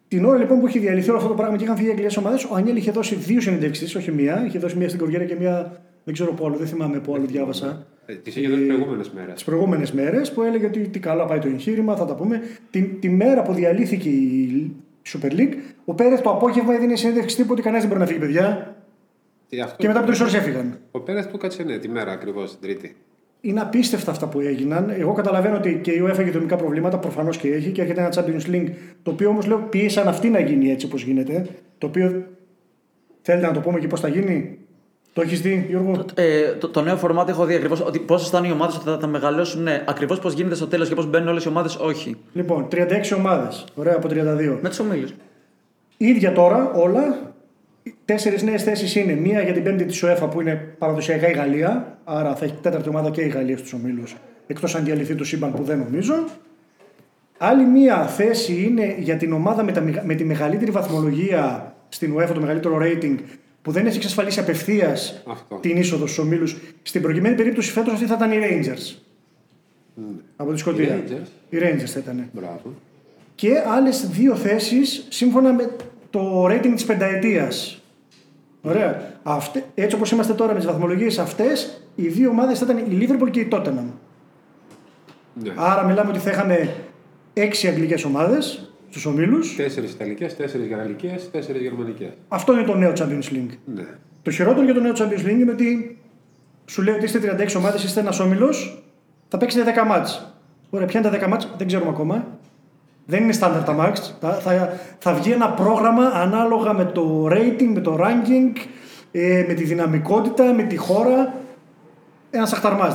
Την 0.07 0.25
ώρα 0.25 0.37
λοιπόν 0.37 0.59
που 0.59 0.67
είχε 0.67 0.79
διαλυθεί 0.79 1.09
όλο 1.09 1.17
αυτό 1.17 1.29
το 1.29 1.35
πράγμα 1.35 1.57
και 1.57 1.63
είχαν 1.63 1.75
φύγει 1.75 1.87
οι 1.87 1.91
Αγγλικές 1.91 2.17
ομάδες, 2.17 2.43
ο 2.43 2.55
Ανιέλ 2.55 2.75
είχε 2.75 2.91
δώσει 2.91 3.15
δύο 3.15 3.41
συνεντεύξεις, 3.41 3.95
όχι 3.95 4.11
μία. 4.11 4.43
Είχε 4.45 4.59
δώσει 4.59 4.77
μία 4.77 4.87
στην 4.87 4.99
Κοριέρα 4.99 5.23
και 5.23 5.35
μία, 5.35 5.81
δεν 6.03 6.13
ξέρω 6.13 6.29
από 6.31 6.45
άλλο, 6.45 6.55
δεν 6.57 6.67
θυμάμαι 6.67 6.97
από 6.97 7.15
άλλο 7.15 7.25
διάβασα. 7.25 7.85
Ε, 8.05 8.13
Τις 8.13 8.35
είχε 8.35 8.47
δώσει 8.49 8.65
προηγούμενες 8.65 9.09
μέρες. 9.09 9.33
τις 9.33 9.43
προηγούμενες 9.43 9.91
μέρες 9.91 10.31
που 10.31 10.41
έλεγε 10.41 10.65
ότι 10.65 10.79
τι 10.87 10.99
καλά 10.99 11.25
πάει 11.25 11.39
το 11.39 11.47
εγχείρημα, 11.47 11.95
θα 11.95 12.05
τα 12.05 12.15
πούμε. 12.15 12.41
Τη, 12.69 12.81
τη 12.83 13.09
μέρα 13.09 13.41
που 13.41 13.53
διαλύθηκε 13.53 14.09
η 14.09 14.71
Super 15.13 15.31
League, 15.31 15.53
ο 15.85 15.93
Πέρεθ 15.93 16.21
το 16.21 16.29
απόγευμα 16.29 16.73
έδινε 16.73 16.95
συνέντευξη 16.95 17.35
τύπου 17.35 17.49
ότι 17.51 17.61
κανένας 17.61 17.87
δεν 17.87 17.97
μπορεί 17.97 17.99
να 18.01 18.07
φύγει, 18.07 18.19
παιδιά. 18.19 18.75
Και 19.77 19.87
μετά 19.87 19.99
από 19.99 20.07
τρεις 20.07 20.19
ώρες 20.21 20.33
έφυγαν. 20.33 20.77
Ο 20.91 20.99
Πέρε 20.99 21.23
του 21.25 21.37
κάτσε 21.37 21.63
ναι, 21.63 21.77
τη 21.77 21.89
μέρα 21.89 22.11
ακριβώς 22.11 22.51
την 22.51 22.59
Τρίτη. 22.61 22.95
Είναι 23.41 23.61
απίστευτα 23.61 24.11
αυτά 24.11 24.27
που 24.27 24.39
έγιναν. 24.39 24.89
Εγώ 24.89 25.13
καταλαβαίνω 25.13 25.55
ότι 25.55 25.79
και 25.83 25.91
η 25.91 26.01
UEFA 26.05 26.19
έχει 26.19 26.29
δομικά 26.29 26.55
προβλήματα, 26.55 26.97
προφανώς 26.97 27.37
και 27.37 27.47
έχει, 27.47 27.69
και 27.71 27.81
έρχεται 27.81 28.01
ένα 28.01 28.13
Champions 28.15 28.51
League, 28.51 28.69
το 29.03 29.11
οποίο 29.11 29.29
όμως 29.29 29.45
λέω 29.45 29.57
πίεσαν 29.57 30.07
αυτοί 30.07 30.29
να 30.29 30.39
γίνει 30.39 30.71
έτσι 30.71 30.85
όπως 30.85 31.03
γίνεται. 31.03 31.47
Το 31.77 31.87
οποίο 31.87 32.23
θέλετε 33.21 33.47
να 33.47 33.53
το 33.53 33.59
πούμε 33.59 33.79
και 33.79 33.87
πώς 33.87 33.99
θα 33.99 34.07
γίνει; 34.07 34.57
Το 35.13 35.21
έχεις 35.21 35.41
δει, 35.41 35.65
Γιώργο; 35.69 36.05
Ε, 36.13 36.53
το, 36.59 36.69
το 36.69 36.81
νέο 36.81 36.97
φορμάτι 36.97 37.31
έχω 37.31 37.45
δει 37.45 37.55
ακριβώς 37.55 37.81
ότι 37.81 37.99
πώ 37.99 38.15
αισθάνονται 38.15 38.49
οι 38.49 38.51
ομάδες 38.53 38.75
ότι 38.75 38.85
θα 38.85 38.97
τα 38.97 39.07
μεγαλώσουν. 39.07 39.63
Ναι, 39.63 39.83
ακριβώς 39.87 40.19
πώς 40.19 40.33
γίνεται 40.33 40.55
στο 40.55 40.67
τέλος 40.67 40.89
και 40.89 40.95
πώς 40.95 41.05
μπαίνουν 41.05 41.27
όλες 41.27 41.43
οι 41.43 41.47
ομάδες, 41.47 41.75
όχι. 41.75 42.15
Λοιπόν, 42.33 42.67
36 42.71 43.15
ομάδες. 43.17 43.65
Ωραία 43.75 43.95
από 43.95 44.07
32. 44.07 44.59
Με 44.61 44.69
τους 44.69 44.79
ομίλους. 44.79 45.13
ίδια 45.97 46.33
τώρα 46.33 46.71
όλα. 46.71 47.26
Τέσσερις 48.07 48.43
νέες 48.43 48.63
θέσεις 48.63 48.95
είναι. 48.95 49.13
Μία 49.13 49.41
για 49.41 49.53
την 49.53 49.63
πέμπτη 49.63 49.85
της 49.85 50.03
UEFA 50.05 50.27
που 50.31 50.41
είναι 50.41 50.55
παραδοσιακά 50.77 51.29
η 51.29 51.33
Γαλλία. 51.33 51.97
Άρα 52.03 52.35
θα 52.35 52.45
έχει 52.45 52.53
τέταρτη 52.61 52.89
ομάδα 52.89 53.09
και 53.09 53.21
η 53.21 53.27
Γαλλία 53.27 53.57
στους 53.57 53.73
ομίλους. 53.73 54.15
Εκτός 54.47 54.75
αν 54.75 54.83
διαλυθεί 54.83 55.15
το 55.15 55.23
σύμπαν 55.23 55.53
που 55.53 55.63
δεν 55.63 55.77
νομίζω. 55.77 56.13
Άλλη 57.37 57.65
μία 57.65 58.07
θέση 58.07 58.63
είναι 58.63 58.95
για 58.99 59.17
την 59.17 59.33
ομάδα 59.33 59.63
με, 59.63 59.71
τα, 59.71 59.81
μεγα- 59.81 60.03
με 60.05 60.15
τη 60.15 60.23
μεγαλύτερη 60.23 60.71
βαθμολογία 60.71 61.75
στην 61.89 62.15
UEFA, 62.17 62.31
το 62.33 62.39
μεγαλύτερο 62.39 62.77
rating, 62.81 63.15
που 63.61 63.71
δεν 63.71 63.85
έχει 63.85 63.97
εξασφαλίσει 63.97 64.39
απευθείας 64.39 65.21
Αυτό. 65.27 65.55
την 65.55 65.77
είσοδο 65.77 66.05
στους 66.07 66.17
ομίλους. 66.25 66.57
Στην 66.81 67.01
προκειμένη 67.01 67.35
περίπτωση 67.35 67.71
φέτος 67.71 67.93
αυτή 67.93 68.05
θα 68.05 68.13
ήταν 68.15 68.31
οι 68.31 68.37
Rangers. 68.41 68.95
Από 70.35 70.51
τη 70.53 70.59
Σκωτία. 70.59 70.83
Οι 70.95 71.03
Rangers. 71.09 71.27
Οι 71.49 71.57
Rangers 71.61 71.85
θα 71.85 71.99
ήταν 71.99 72.29
Μπράβο. 72.33 72.73
και 73.35 73.49
άλλες 73.67 74.07
δύο 74.09 74.35
θέσεις 74.35 75.05
σύμφωνα 75.09 75.53
με 75.53 75.69
το 76.09 76.45
rating 76.45 76.71
της 76.75 76.85
πενταετίας. 76.85 77.76
Ωραία. 78.61 79.13
Αυτε, 79.23 79.65
έτσι 79.75 79.95
όπως 79.95 80.11
είμαστε 80.11 80.33
τώρα 80.33 80.53
με 80.53 80.57
τις 80.59 80.67
βαθμολογίες 80.67 81.19
αυτές, 81.19 81.81
οι 81.95 82.07
δύο 82.07 82.29
ομάδες 82.29 82.59
θα 82.59 82.65
ήταν 82.69 82.77
η 82.77 82.97
Liverpool 83.01 83.31
και 83.31 83.39
η 83.39 83.47
Tottenham. 83.51 83.85
Ναι. 85.43 85.53
Άρα 85.55 85.83
μιλάμε 85.85 86.09
ότι 86.09 86.19
θα 86.19 86.29
είχαμε 86.29 86.75
έξι 87.33 87.67
αγγλικές 87.67 88.03
ομάδες 88.03 88.71
στους 88.89 89.05
ομίλους. 89.05 89.55
Τέσσερις 89.55 89.91
Ιταλικές, 89.91 90.35
τέσσερις 90.35 90.67
Γαλλικές, 90.67 91.31
τέσσερις 91.31 91.61
Γερμανικές. 91.61 92.09
Αυτό 92.27 92.53
είναι 92.53 92.63
το 92.63 92.75
νέο 92.75 92.93
Champions 92.95 93.33
League. 93.33 93.57
Ναι. 93.65 93.85
Το 94.21 94.31
χειρότερο 94.31 94.63
για 94.63 94.73
το 94.73 94.79
νέο 94.79 94.93
Champions 94.95 95.25
League 95.25 95.39
είναι 95.39 95.51
ότι 95.51 95.97
σου 96.65 96.81
λέει 96.81 96.95
ότι 96.95 97.05
είστε 97.05 97.19
36 97.19 97.57
ομάδες, 97.57 97.83
είστε 97.83 97.99
ένας 97.99 98.19
όμιλο, 98.19 98.53
θα 99.27 99.37
παίξετε 99.37 99.73
10 99.81 99.85
μάτς. 99.87 100.33
Ωραία, 100.69 100.87
ποια 100.87 100.99
είναι 100.99 101.09
τα 101.09 101.25
10 101.25 101.27
μάτς, 101.29 101.53
δεν 101.57 101.67
ξέρουμε 101.67 101.89
ακόμα. 101.89 102.36
Δεν 103.09 103.23
είναι 103.23 103.33
standard 103.41 103.61
τα 103.65 103.73
μάτς. 103.73 104.17
Θα, 104.21 104.31
θα, 104.33 104.79
θα 104.99 105.13
βγει 105.13 105.31
ένα 105.31 105.49
πρόγραμμα 105.49 106.05
ανάλογα 106.07 106.73
με 106.73 106.85
το 106.85 107.27
rating, 107.31 107.69
με 107.73 107.79
το 107.79 107.97
ranking, 108.01 108.59
ε, 109.11 109.45
με 109.47 109.53
τη 109.53 109.63
δυναμικότητα, 109.63 110.53
με 110.53 110.63
τη 110.63 110.75
χώρα. 110.77 111.33
Ένας 112.29 112.53
αχταρμάς. 112.53 112.93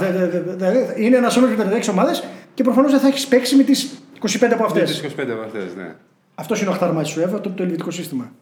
Είναι 0.97 1.17
ένας 1.17 1.37
όμιλο 1.37 1.57
με 1.57 1.81
36 1.87 1.91
ομάδες 1.91 2.25
και 2.55 2.63
προφανώς 2.63 2.91
δεν 2.91 3.01
θα 3.01 3.07
έχεις 3.09 3.27
παίξει 3.27 3.57
με 3.57 3.63
τις 3.63 4.03
25 4.41 4.53
από 4.53 4.65
αυτές. 4.65 4.91
Τις 5.01 5.15
25 5.17 5.33
από 5.33 5.43
αυτές, 5.43 5.75
ναι. 5.77 5.95
Αυτός 6.35 6.61
είναι 6.61 6.69
ο 6.71 6.73
αχταρμάς 6.73 7.13
τη 7.15 7.21
UEFA, 7.21 7.41
το, 7.43 7.51
το 7.51 7.63
ελβετικό 7.63 7.91
σύστημα. 7.91 8.33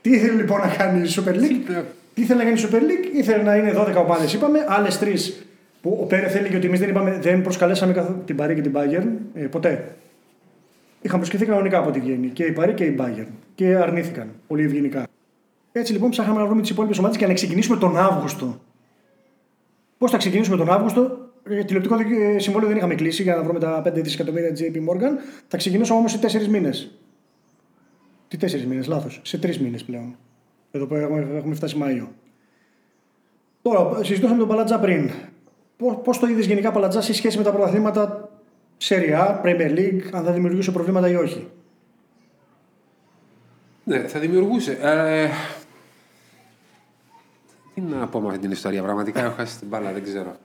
Τι 0.00 0.10
ήθελε 0.10 0.32
λοιπόν 0.32 0.60
να 0.60 0.66
κάνει 0.68 1.00
η 1.08 1.12
Super 1.16 1.34
League, 1.34 1.62
Ναι. 1.68 1.82
τι 2.14 2.22
ήθελε 2.22 2.42
να 2.44 2.50
κάνει 2.50 2.60
η 2.60 2.64
Super 2.70 2.76
League, 2.76 3.16
ήθελε 3.16 3.42
να 3.42 3.56
είναι 3.56 3.72
12 3.76 3.94
ομάδες, 4.04 4.32
είπαμε, 4.32 4.64
άλλες 4.68 4.98
τρεις 4.98 5.46
που 5.82 5.98
ο 6.02 6.04
Πέρε 6.04 6.28
θέλει 6.28 6.48
και 6.48 6.56
ότι 6.56 6.66
εμείς 6.66 6.80
δεν, 6.80 6.88
είπαμε, 6.88 7.18
δεν 7.18 7.42
προσκαλέσαμε 7.42 7.92
καθ... 7.92 8.10
την 8.24 8.36
Παρή 8.36 8.54
και 8.54 8.60
την 8.60 8.72
Bayern 8.74 9.06
ε, 9.34 9.46
ποτέ. 9.46 9.96
Είχαν 11.02 11.18
προσκεφθεί 11.18 11.46
κανονικά 11.46 11.78
από 11.78 11.90
τη 11.90 12.00
Βιέννη 12.00 12.28
και 12.28 12.44
η 12.44 12.52
Παρή 12.52 12.74
και 12.74 12.84
η 12.84 12.96
Bayern 13.00 13.26
και 13.54 13.74
αρνήθηκαν 13.76 14.28
πολύ 14.46 14.62
ευγενικά. 14.62 15.06
Έτσι 15.72 15.92
λοιπόν 15.92 16.10
ψάχναμε 16.10 16.38
να 16.40 16.46
βρούμε 16.46 16.60
τις 16.60 16.70
υπόλοιπες 16.70 16.98
ομάδες 16.98 17.16
και 17.16 17.26
να 17.26 17.32
ξεκινήσουμε 17.32 17.76
τον 17.76 17.96
Αύγουστο. 17.98 18.60
Πώς 19.98 20.10
θα 20.10 20.16
ξεκινήσουμε 20.16 20.56
τον 20.56 20.70
Αύγουστο, 20.70 21.30
ε, 21.48 21.64
τηλεοπτικό 21.64 21.96
δικ- 21.96 22.20
ε, 22.20 22.38
συμβόλαιο 22.38 22.68
δεν 22.68 22.76
είχαμε 22.76 22.94
κλείσει 22.94 23.22
για 23.22 23.34
να 23.34 23.42
βρούμε 23.42 23.58
τα 23.58 23.82
5 23.84 24.02
δισεκατομμύρια 24.02 24.50
JP 24.50 24.76
Morgan. 24.76 25.18
Θα 25.48 25.56
ξεκινήσουμε 25.56 25.98
όμως 25.98 26.10
σε 26.10 26.18
4 26.18 26.48
μήνες. 26.48 26.98
Τι 28.28 28.36
4 28.36 28.66
μήνες, 28.66 28.86
λάθος. 28.86 29.20
Σε 29.22 29.38
3 29.38 29.56
μήνες 29.56 29.84
πλέον. 29.84 30.16
Εδώ 30.70 30.86
που 30.86 30.94
έχουμε, 30.94 31.26
έχουμε 31.36 31.54
φτάσει 31.54 31.76
Μάιο. 31.76 32.12
Τώρα, 33.62 34.04
συζητούσαμε 34.04 34.38
τον 34.38 34.48
Παλατζά 34.48 34.78
πριν. 34.78 35.10
Πώς 36.04 36.18
το 36.18 36.26
είδες 36.26 36.46
γενικά 36.46 36.70
Παλατζάς 36.72 37.04
σε 37.04 37.14
σχέση 37.14 37.38
με 37.38 37.44
τα 37.44 37.52
πρωταθλήματα 37.52 38.30
Serie 38.88 39.12
A, 39.18 39.42
Premier 39.44 39.78
League, 39.78 40.02
αν 40.12 40.24
θα 40.24 40.32
δημιουργούσε 40.32 40.70
προβλήματα 40.70 41.08
ή 41.08 41.14
όχι; 41.14 41.48
Ναι, 43.84 43.98
θα 43.98 44.18
δημιουργούσε. 44.20 44.78
Ε, 44.80 45.28
τι 47.74 47.80
να 47.80 48.06
πω 48.06 48.20
με 48.20 48.28
αυτή 48.28 48.38
την 48.40 48.50
ιστορία, 48.50 48.82
πραγματικά 48.82 49.20
έχω 49.24 49.34
χάσει 49.36 49.58
την 49.58 49.68
μπάλα, 49.68 49.92
δεν 49.92 50.02
ξέρω. 50.02 50.36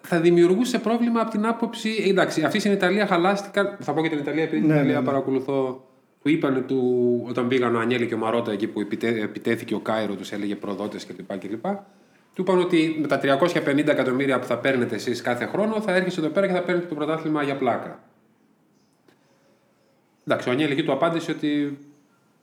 Θα 0.00 0.20
δημιουργούσε 0.20 0.78
πρόβλημα 0.78 1.20
από 1.20 1.30
την 1.30 1.46
άποψη. 1.46 1.90
ε, 2.04 2.08
Εντάξει, 2.08 2.42
αυτοί 2.42 2.58
στην 2.58 2.72
Ιταλία 2.72 3.06
χαλάστηκαν. 3.06 3.76
Θα 3.80 3.92
πω 3.92 4.02
και 4.02 4.08
την 4.08 4.18
Ιταλία, 4.18 4.42
επειδή 4.42 4.60
την 4.60 4.68
Ναι, 4.68 4.74
Ιταλία 4.74 4.92
ναι, 4.94 4.98
ναι. 5.00 5.04
παρακολουθώ. 5.06 5.84
Του 6.22 6.28
είπαν 6.28 6.64
του, 6.66 7.24
όταν 7.28 7.48
πήγαν 7.48 7.74
ο 7.74 7.78
Ανιέλη 7.78 8.06
και 8.06 8.14
ο 8.14 8.18
Μαρότα 8.18 8.52
εκεί 8.52 8.66
που 8.66 8.80
επιτε, 8.80 9.08
επιτέθηκε 9.08 9.74
ο 9.74 9.78
Κάιρο, 9.80 10.14
τους 10.14 10.32
έλεγε 10.32 10.54
προδότες 10.56 11.06
κλπ. 11.06 11.38
κλπ. 11.38 11.64
Του 12.36 12.42
είπαν 12.42 12.58
ότι 12.58 12.96
με 13.00 13.06
τα 13.06 13.20
350 13.22 13.86
εκατομμύρια 13.86 14.38
που 14.38 14.46
θα 14.46 14.56
παίρνετε 14.58 14.94
εσείς 14.94 15.20
κάθε 15.22 15.46
χρόνο 15.46 15.80
θα 15.80 15.92
έρχεσαι 15.94 16.20
εδώ 16.20 16.28
πέρα 16.28 16.46
και 16.46 16.52
θα 16.52 16.60
παίρνετε 16.62 16.86
το 16.86 16.94
πρωτάθλημα 16.94 17.42
για 17.42 17.56
πλάκα. 17.56 17.98
Εντάξει, 20.26 20.48
ο 20.48 20.52
Ανιέλη 20.52 20.72
εκεί 20.72 20.82
του 20.82 20.92
απάντησε 20.92 21.30
ότι 21.30 21.78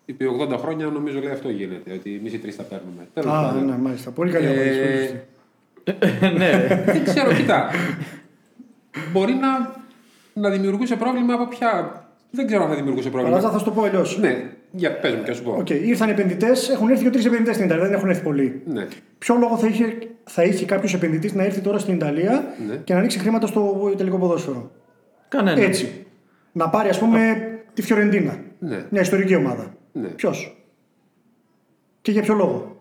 επί 0.05 0.25
80 0.51 0.57
χρόνια 0.57 0.85
νομίζω 0.85 1.19
λέει 1.19 1.31
αυτό 1.31 1.49
γίνεται. 1.49 1.93
Ότι 1.93 2.15
εμείς 2.15 2.33
οι 2.33 2.37
τρεις 2.39 2.55
θα 2.55 2.63
παίρνουμε. 2.63 3.07
Τέλος 3.13 3.33
Α, 3.33 3.41
πάντων. 3.41 3.65
ναι, 3.65 3.77
μάλιστα. 3.77 4.11
Πολύ 4.11 4.31
καλή 4.31 4.45
Ε, 4.45 4.49
απάντηση. 4.49 4.79
πολύ 4.79 4.97
σωστή. 4.97 6.35
ναι. 6.39 6.83
Δεν 6.85 7.03
ξέρω, 7.03 7.33
κοίτα. 7.33 7.69
Μπορεί 9.11 9.33
να. 9.33 9.75
να 10.33 10.49
δημιουργούσε 10.49 10.95
πρόβλημα 10.95 11.33
από 11.33 11.47
ποια. 11.47 12.03
Δεν 12.31 12.45
ξέρω 12.47 12.63
αν 12.63 12.69
θα 12.69 12.75
δημιουργούσε 12.75 13.09
πρόβλημα. 13.09 13.37
Αλλά 13.37 13.49
θα 13.49 13.57
σου 13.57 13.65
το 13.65 13.71
πω 13.71 13.83
αλλιώς. 13.83 14.17
Ναι, 14.19 14.51
για 14.75 14.99
πες 14.99 15.15
μου 15.15 15.23
και 15.23 15.31
α 15.31 15.33
σου 15.33 15.43
πω. 15.43 15.55
Οκ, 15.59 15.69
ήρθαν 15.69 16.09
επενδυτές, 16.09 16.69
έχουν 16.69 16.89
έρθει 16.89 17.03
και 17.03 17.09
τρεις 17.09 17.25
επενδυτές 17.25 17.55
στην 17.55 17.67
Ιταλία, 17.67 17.83
δεν 17.85 17.93
έχουν 17.93 18.09
έρθει 18.09 18.23
πολλοί. 18.23 18.61
Ναι. 18.65 18.87
Ποιο 19.17 19.35
λόγο 19.35 19.57
θα 19.57 19.67
είχε, 19.67 19.97
θα 20.23 20.43
είχε 20.43 20.65
κάποιος 20.65 20.93
επενδυτής 20.93 21.33
να 21.33 21.43
έρθει 21.43 21.61
τώρα 21.61 21.77
στην 21.79 21.93
Ιταλία 21.93 22.53
Ναι. 22.67 22.75
και 22.75 22.93
να 22.93 23.01
ρίξει 23.01 23.19
χρήματα 23.19 23.47
στο 23.47 23.89
Ιταλικό 23.93 24.17
ποδόσφαιρο; 24.17 24.71
Κανένα. 25.27 25.61
Έτσι. 25.61 26.05
Να 26.51 26.69
πάρει, 26.69 26.89
ας 26.89 26.99
πούμε, 26.99 27.19
τη 27.73 27.81
Φιωρεντίνα. 27.81 28.37
Ναι. 28.59 28.85
Μια 28.89 29.01
ιστορική 29.01 29.35
ομάδα. 29.35 29.73
Ναι. 29.91 30.07
Ποιος; 30.07 30.65
Και 32.01 32.11
για 32.11 32.21
ποιο 32.21 32.33
λόγο; 32.33 32.77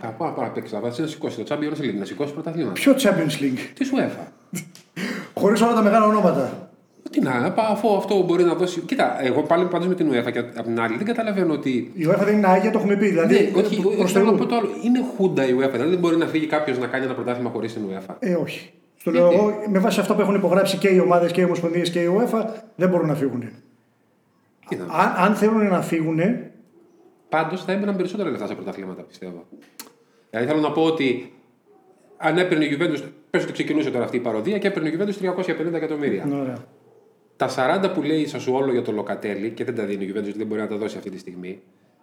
Κάπου 0.00 0.24
να 0.40 0.50
παίξει, 0.50 0.74
να 0.74 0.80
να 0.80 1.06
σηκώσει 1.06 1.42
το 1.42 1.44
Champions 1.48 1.80
League, 1.82 1.98
να 1.98 2.04
σηκώσει 2.04 2.32
πρωταθλήματα. 2.32 2.72
Ποιο 2.72 2.92
Champions 2.92 3.42
League; 3.42 3.58
Τι 3.74 3.84
σου 3.84 3.96
έφα. 3.96 4.32
Χωρίς 5.34 5.60
όλα 5.60 5.74
τα 5.74 5.82
μεγάλα 5.82 6.06
ονόματα. 6.06 6.61
Τι 7.12 7.20
να, 7.20 7.52
πά, 7.52 7.62
αφού 7.70 7.96
αυτό 7.96 8.22
μπορεί 8.22 8.44
να 8.44 8.54
δώσει. 8.54 8.80
Κοίτα, 8.80 9.24
εγώ 9.24 9.42
πάλι 9.42 9.64
πάντως 9.64 9.86
με 9.88 9.94
την 9.94 10.10
UEFA 10.12 10.32
και 10.32 10.38
από 10.38 10.62
την 10.62 10.80
άλλη 10.80 10.96
δεν 10.96 11.06
καταλαβαίνω 11.06 11.52
ότι. 11.52 11.90
Η 11.94 12.06
UEFA 12.10 12.24
δεν 12.24 12.36
είναι 12.36 12.46
άγια, 12.46 12.70
το 12.70 12.78
έχουμε 12.78 12.96
πει. 12.96 13.08
Δηλαδή, 13.08 13.34
Ναι, 13.34 13.60
όχι, 13.60 13.80
προς 13.80 13.96
όχι, 13.98 14.12
θέλω 14.12 14.24
να 14.24 14.30
Θεού. 14.30 14.38
πω 14.38 14.46
το 14.46 14.56
άλλο. 14.56 14.68
Είναι 14.84 15.04
χούντα 15.16 15.46
η 15.48 15.54
UEFA. 15.58 15.70
Δηλαδή 15.72 15.90
δεν 15.90 15.98
μπορεί 15.98 16.16
να 16.16 16.26
φύγει 16.26 16.46
κάποιος 16.46 16.78
να 16.78 16.86
κάνει 16.86 17.04
ένα 17.04 17.14
πρωτάθλημα 17.14 17.50
χωρίς 17.50 17.72
την 17.72 17.82
UEFA. 17.90 18.14
Ε, 18.18 18.34
όχι. 18.34 18.70
Στο 18.96 19.10
λέω 19.10 19.32
εγώ, 19.32 19.62
με 19.68 19.78
βάση 19.78 20.00
αυτά 20.00 20.14
που 20.14 20.20
έχουν 20.20 20.34
υπογράψει 20.34 20.76
και 20.78 20.88
οι 20.88 20.98
ομάδες 20.98 21.32
και 21.32 21.40
οι 21.40 21.44
ομοσπονδίες 21.44 21.90
και 21.90 22.00
η 22.00 22.08
UEFA, 22.18 22.44
δεν 22.76 22.88
μπορούν 22.88 23.06
να 23.06 23.14
φύγουν. 23.14 23.44
Κοίτα. 24.68 24.84
Αν, 24.90 25.26
αν 25.26 25.34
θέλουν 25.34 25.66
να 25.66 25.82
φύγουν, 25.82 26.20
Πάντως 27.28 27.64
θα 27.64 27.72
έμπαιναν 27.72 27.96
περισσότερα 27.96 28.30
λεφτά 28.30 28.46
σε 28.46 28.54
πρωταθλήματα, 28.54 29.02
πιστεύω. 29.02 29.44
Δηλαδή 30.30 30.48
θέλω 30.48 30.60
να 30.60 30.72
πω 30.72 30.82
ότι 30.82 31.32
αν 32.16 32.38
έπαιρνε 32.38 32.64
η 32.64 32.78
Juventus. 32.78 33.02
Πες 33.30 33.42
ότι 33.42 33.52
ξεκινούσε 33.52 33.90
τώρα 33.90 34.04
αυτή 34.04 34.16
η 34.16 34.20
παροδία 34.20 34.58
και 34.58 34.66
έπαιρνε 34.66 34.88
η 34.88 34.96
Juventus 34.98 35.32
350 35.70 35.72
εκατομμύρια. 35.74 36.24
ναι, 36.24 36.34
ωραία. 36.40 36.56
Τα 37.46 37.80
40 37.84 37.94
που 37.94 38.02
λέει 38.02 38.20
η 38.20 38.26
Σασουόλο 38.26 38.72
για 38.72 38.82
το 38.82 38.92
Λοκατέλη 38.92 39.50
και 39.50 39.64
δεν 39.64 39.74
τα 39.74 39.84
δίνει 39.84 40.04
η 40.04 40.08
Juventus 40.10 40.22
γιατί 40.22 40.38
δεν 40.38 40.46
μπορεί 40.46 40.60
να 40.60 40.66
τα 40.66 40.76
δώσει 40.76 40.96
αυτή 40.96 41.10
τη 41.10 41.18
στιγμή, 41.18 41.60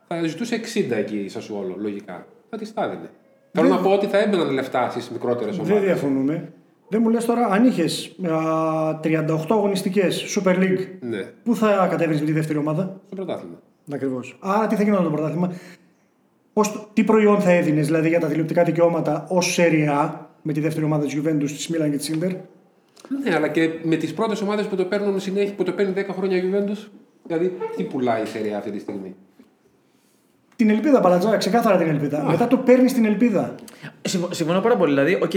θα 0.07 0.27
ζητούσε 0.27 0.61
60 0.75 0.91
εκεί 0.91 1.17
η 1.17 1.29
Σασουόλο, 1.29 1.75
λογικά. 1.79 2.25
Θα 2.49 2.57
τη 2.57 2.73
τα 2.73 2.83
έδινε. 2.83 3.09
Θέλω 3.51 3.67
να 3.67 3.77
πω 3.77 3.89
ότι 3.91 4.05
θα 4.05 4.17
έμπαιναν 4.17 4.49
λεφτά 4.51 4.89
στις 4.89 5.09
μικρότερες 5.09 5.55
Δεν 5.57 5.65
ομάδες. 5.65 5.83
διαφωνούμε. 5.83 6.51
Δεν 6.89 7.01
μου 7.03 7.09
λες 7.09 7.25
τώρα, 7.25 7.45
αν 7.47 7.65
είχες 7.65 8.15
38 8.21 9.45
αγωνιστικές 9.49 10.37
Super 10.37 10.55
League, 10.55 10.87
Ναι, 10.99 11.21
πού 11.43 11.55
θα 11.55 11.87
κατέβει 11.89 12.13
με 12.19 12.25
τη 12.25 12.31
δεύτερη 12.31 12.57
ομάδα; 12.59 12.99
στο 13.05 13.15
πρωτάθλημα. 13.15 13.59
Ακριβώς. 13.93 14.37
Άρα 14.39 14.67
τι 14.67 14.75
θα 14.75 14.83
γινόταν 14.83 15.03
το 15.05 15.11
πρωτάθλημα; 15.11 15.53
Πώς, 16.53 16.89
τι 16.93 17.03
προϊόν 17.03 17.39
θα 17.39 17.51
έδινες 17.51 17.85
δηλαδή 17.85 18.07
για 18.07 18.19
τα 18.19 18.27
τηλεοπτικά 18.27 18.63
δικαιώματα 18.63 19.25
ως 19.29 19.57
Serie 19.59 19.87
A 19.89 20.09
με 20.41 20.53
τη 20.53 20.59
δεύτερη 20.59 20.85
ομάδα 20.85 21.05
της 21.05 21.17
Juventus, 21.19 21.43
της 21.47 21.71
Milan 21.73 21.89
και 21.91 21.97
της 21.97 22.15
Inter; 22.15 22.35
Ναι, 23.23 23.35
αλλά 23.35 23.47
και 23.47 23.69
με 23.83 23.95
τις 23.95 24.13
πρώτες 24.13 24.41
ομάδες 24.41 24.65
που 24.65 24.75
το 24.75 24.85
παίρνουν 24.85 25.19
συνέχεια, 25.19 25.53
που 25.55 25.63
το 25.63 25.71
παίρνει 25.71 25.93
10 25.95 26.13
χρόνια 26.13 26.37
η 26.37 26.41
Juventus. 26.51 26.87
Δηλαδή, 27.25 27.57
τι 27.75 27.83
πουλάει 27.83 28.21
η 28.21 28.25
Serie 28.25 28.52
A 28.52 28.57
αυτή 28.57 28.71
τη 28.71 28.79
στιγμή; 28.79 29.15
Την 30.55 30.69
ελπίδα, 30.69 30.99
Παλατζά, 30.99 31.37
ξεκάθαρα 31.37 31.77
την 31.77 31.87
ελπίδα. 31.87 32.23
Με 32.23 32.47
αυτό 32.47 32.57
παίρνεις 32.57 32.93
την 32.93 33.05
ελπίδα. 33.05 33.55
Συμφω- 34.01 34.33
Συμφωνώ 34.33 34.59
πάρα 34.61 34.75
πολύ. 34.77 34.89
Δηλαδή, 34.93 35.13
οκ, 35.23 35.31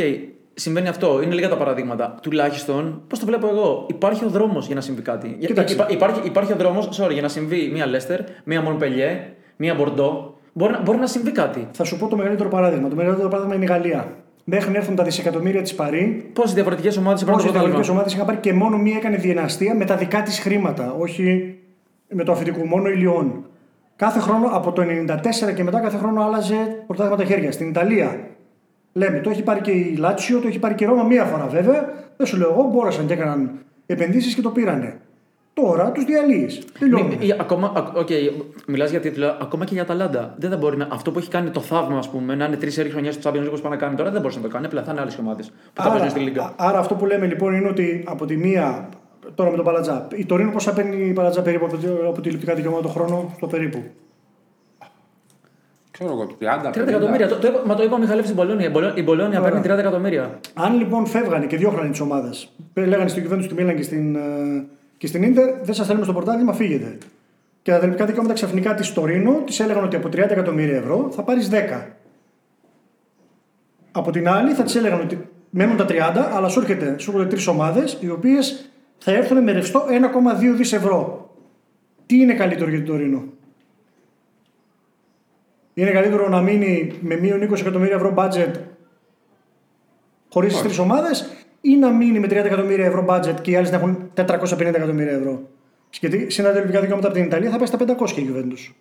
συμβαίνει 0.54 0.88
αυτό. 0.88 1.22
Είναι 1.22 1.34
λίγα 1.34 1.48
τα 1.48 1.56
παραδείγματα. 1.56 2.18
Τουλάχιστον, 2.22 3.02
πώς 3.08 3.18
το 3.18 3.26
βλέπω 3.26 3.48
εγώ, 3.48 3.86
υπάρχει 3.88 4.24
ο 4.24 4.28
δρόμος 4.28 4.66
για 4.66 4.74
να 4.74 4.80
συμβεί 4.80 5.02
κάτι. 5.02 5.36
Για- 5.38 5.48
Κοίταξε. 5.48 5.74
υπά- 5.74 5.90
υπάρχει, 5.92 6.20
υπάρχει 6.26 6.52
ο 6.52 6.56
δρόμος, 6.56 7.00
sorry, 7.00 7.12
για 7.12 7.22
να 7.22 7.28
συμβεί 7.28 7.70
μία 7.72 7.86
Λέστερ, 7.86 8.20
μία 8.44 8.60
Μονπελιέ, 8.62 9.26
μία 9.56 9.74
Μπορντό. 9.74 10.36
Μπορεί, 10.52 10.72
να- 10.72 10.80
μπορεί 10.80 10.98
να 10.98 11.06
συμβεί 11.06 11.30
κάτι. 11.30 11.68
Θα 11.72 11.84
σου 11.84 11.98
πω 11.98 12.08
το 12.08 12.16
μεγαλύτερο 12.16 12.48
παράδειγμα. 12.48 12.88
Το 12.88 12.94
μεγαλύτερο 12.96 13.28
παράδειγμα 13.28 13.54
είναι 13.56 13.64
η 13.64 13.68
Γαλλία. 13.68 14.16
Μέχρι 14.44 14.70
να 14.70 14.78
έρθουν 14.78 14.94
τα 14.94 15.04
δισεκατομμύρια 15.04 15.62
της 15.62 15.74
Παρή, 15.74 16.30
Πόσες 16.32 16.54
διαφορετικές 16.54 16.96
ομάδες 16.96 17.20
Πόσες 17.20 17.22
υπάρχουν 17.22 17.40
στο 17.40 17.52
διαφορετικές 17.52 17.86
πρωτάθλημα. 17.86 17.94
ομάδες 17.94 18.12
είχαν 18.14 18.26
πάρει 18.26 18.38
και 18.38 18.52
μόνο 18.52 18.76
μία 18.76 18.96
έκανε 18.96 19.16
διεναστία 19.16 19.74
με 19.74 19.84
τα 19.84 19.96
δικά 19.96 20.22
της 20.22 20.38
χρήματα, 20.40 20.94
όχι 20.98 21.54
με 22.08 22.24
το 22.24 22.32
αφεντικό, 22.32 22.66
μόνο 22.66 22.88
η 22.88 22.94
Λιόν. 22.94 23.44
Κάθε 23.96 24.20
χρόνο 24.20 24.48
από 24.52 24.72
το 24.72 24.82
94 24.82 25.54
και 25.54 25.64
μετά 25.64 25.80
κάθε 25.80 25.96
χρόνο 25.96 26.22
άλλαζε 26.22 26.84
πρωτάθλημα 26.86 27.16
τα 27.16 27.24
χέρια. 27.24 27.52
Στην 27.52 27.68
Ιταλία 27.68 28.20
λέμε, 28.92 29.20
το 29.20 29.30
έχει 29.30 29.42
πάρει 29.42 29.60
και 29.60 29.70
η 29.70 29.96
Λάτσιο, 29.98 30.40
το 30.40 30.48
έχει 30.48 30.58
πάρει 30.58 30.74
και 30.74 30.84
η 30.84 30.86
Ρώμα 30.86 31.02
μία 31.02 31.24
φορά 31.24 31.46
βέβαια. 31.46 31.92
Δεν 32.16 32.26
σου 32.26 32.36
λέω 32.36 32.50
εγώ, 32.50 32.62
μπόρεσαν 32.72 33.06
και 33.06 33.12
έκαναν 33.12 33.50
επενδύσεις 33.86 34.34
και 34.34 34.40
το 34.40 34.50
πήρανε. 34.50 35.00
Τώρα 35.54 35.92
τους 35.92 36.04
διαλύεις. 36.04 36.62
Τελειώνουμε. 36.78 37.16
Μη- 37.16 37.26
ή- 37.26 37.34
ακόμα, 37.40 37.72
α- 37.76 37.92
οκ, 38.00 38.08
μιλάς 38.66 38.90
για 38.90 39.00
τίτλο, 39.00 39.36
ακόμα 39.40 39.64
και 39.64 39.74
για 39.74 39.82
Αταλάντα. 39.82 40.34
Δεν 40.38 40.50
θα 40.50 40.56
μπορεί 40.56 40.76
να, 40.76 40.88
αυτό 40.90 41.10
που 41.10 41.18
έχει 41.18 41.28
κάνει 41.28 41.50
το 41.50 41.60
θαύμα, 41.60 41.98
ας 41.98 42.08
πούμε, 42.10 42.34
να 42.34 42.44
είναι 42.44 42.56
τρεις 42.56 42.78
έρη 42.78 42.90
χρονιά 42.90 43.12
στο 43.12 43.30
Champions 43.30 43.36
League 43.42 43.46
όπως 43.46 43.60
πάει 43.60 43.72
να 43.72 43.78
κάνει 43.78 43.94
τώρα, 43.96 44.10
δεν 44.10 44.20
μπορείς 44.20 44.36
να 44.36 44.42
το 44.42 44.48
κάνει. 44.48 44.66
Απλά 44.66 44.82
θα 44.82 44.90
είναι 44.92 45.00
άλλες 45.00 45.18
ομάδες 45.18 45.52
που 45.72 45.82
θα 45.82 45.90
παίζουν 45.90 46.10
στη 46.10 46.20
Λίγκα. 46.20 46.42
α- 46.42 46.52
άρα 46.56 46.78
αυτό 46.78 46.94
που 46.94 47.06
λέμε 47.06 47.26
λοιπόν 47.26 47.54
είναι 47.54 47.68
ότι 47.68 48.04
από 48.06 48.26
τη 48.26 48.36
μία, 48.36 48.88
τώρα 49.34 49.50
με 49.50 49.56
τον 49.56 49.64
Παλατζά, 49.64 50.08
η 50.14 50.24
Τωρίνο 50.24 50.50
πόσα 50.50 50.72
παίρνει 50.72 51.06
η 51.08 51.12
Παλατζά 51.12 51.42
περίπου 51.42 51.64
από, 51.64 51.76
τη- 51.76 51.86
από 52.08 52.20
τη 52.20 52.30
λεπτικά 52.30 52.54
δικαιώματα 52.54 52.82
το 52.82 52.88
χρόνο, 52.88 53.32
στο 53.36 53.46
περίπου; 53.46 53.82
Ξέρω 55.90 56.10
εγώ, 56.10 56.26
30, 56.38 56.70
30 56.72 56.88
εκατομμύρια. 56.88 57.28
Το, 57.28 57.36
το, 57.36 57.46
είπα- 57.48 57.62
μα 57.66 57.74
το 57.74 57.82
είπα 57.82 57.94
ο 57.94 57.98
Μιχαλεύς 57.98 58.26
στην 58.26 58.38
Πολώνια. 58.38 58.66
Η 58.66 58.70
Μπολό- 58.70 58.96
Η 58.98 59.02
Μπολόνια 59.02 59.38
Ωραία. 59.40 59.50
παίρνει 59.50 59.66
30 59.66 59.78
εκατομμύρια. 59.78 60.38
Αν 60.54 60.76
λοιπόν 60.78 61.06
φεύγανε 61.06 61.46
και 61.46 61.56
διώχνανε 61.56 61.90
τις 61.90 62.00
ομάδες, 62.00 62.48
λέγανε 62.74 63.08
στην 63.08 63.22
κυβέρνηση 63.22 63.48
του 63.48 63.54
Μίλαν 63.54 63.76
και 63.76 63.82
στην, 63.82 64.14
ε, 64.16 64.20
και 65.02 65.08
στην 65.08 65.22
Ίντερ, 65.22 65.54
δεν 65.62 65.74
σας 65.74 65.86
θέλουμε 65.86 66.04
στο 66.04 66.12
πρωτάθλημα, 66.12 66.52
φύγετε. 66.52 66.98
Και 67.62 67.70
τα 67.70 67.78
τελικά 67.78 68.06
δικαιώματα 68.06 68.34
ξαφνικά 68.34 68.74
της 68.74 68.92
Τωρίνο 68.92 69.42
της 69.46 69.60
έλεγαν 69.60 69.84
ότι 69.84 69.96
από 69.96 70.08
30 70.08 70.16
εκατομμύρια 70.16 70.76
ευρώ 70.76 71.10
θα 71.10 71.22
πάρεις 71.22 71.48
10. 71.48 71.86
Από 73.92 74.10
την 74.10 74.28
άλλη 74.28 74.52
θα 74.52 74.62
της 74.62 74.74
έλεγαν 74.74 75.00
ότι 75.00 75.28
μένουν 75.50 75.76
τα 75.76 75.84
30, 75.88 76.30
αλλά 76.32 76.48
σου, 76.48 76.60
έρχεται, 76.60 76.98
σου 76.98 77.10
έρχονται 77.10 77.28
τρεις 77.28 77.46
ομάδες 77.46 77.98
οι 78.00 78.10
οποίες 78.10 78.70
θα 78.98 79.12
έρθουν 79.12 79.42
με 79.42 79.52
ρευστό 79.52 79.84
1,2 79.88 80.54
δις 80.56 80.72
ευρώ. 80.72 81.30
Τι 82.06 82.20
είναι 82.20 82.34
καλύτερο 82.34 82.70
για 82.70 82.78
την 82.78 82.88
Τωρίνο; 82.88 83.24
Είναι 85.74 85.90
καλύτερο 85.90 86.28
να 86.28 86.40
μείνει 86.40 86.92
με 87.00 87.16
μείον 87.16 87.50
20 87.50 87.60
εκατομμύρια 87.60 87.94
ευρώ 87.94 88.14
budget 88.16 88.52
χωρίς 90.28 90.52
τις 90.52 90.62
τρεις 90.62 90.78
ομάδες 90.78 91.41
ή 91.64 91.76
να 91.76 91.90
μείνει 91.90 92.18
με 92.18 92.26
30 92.26 92.30
εκατομμύρια 92.32 92.84
ευρώ 92.86 93.04
budget 93.08 93.34
και 93.42 93.50
οι 93.50 93.56
άλλε 93.56 93.68
να 93.70 93.76
έχουν 93.76 94.10
450 94.16 94.60
εκατομμύρια 94.60 95.12
ευρώ. 95.12 95.48
Γιατί 96.00 96.30
σε 96.30 96.42
ένα 96.42 96.52
τελικά 96.52 96.80
δικαιώματα 96.80 97.08
από 97.08 97.16
την 97.16 97.26
Ιταλία 97.26 97.50
θα 97.50 97.56
πάει 97.56 97.66
στα 97.66 97.78
500 97.78 98.16
η 98.18 98.26
Juventus. 98.32 98.72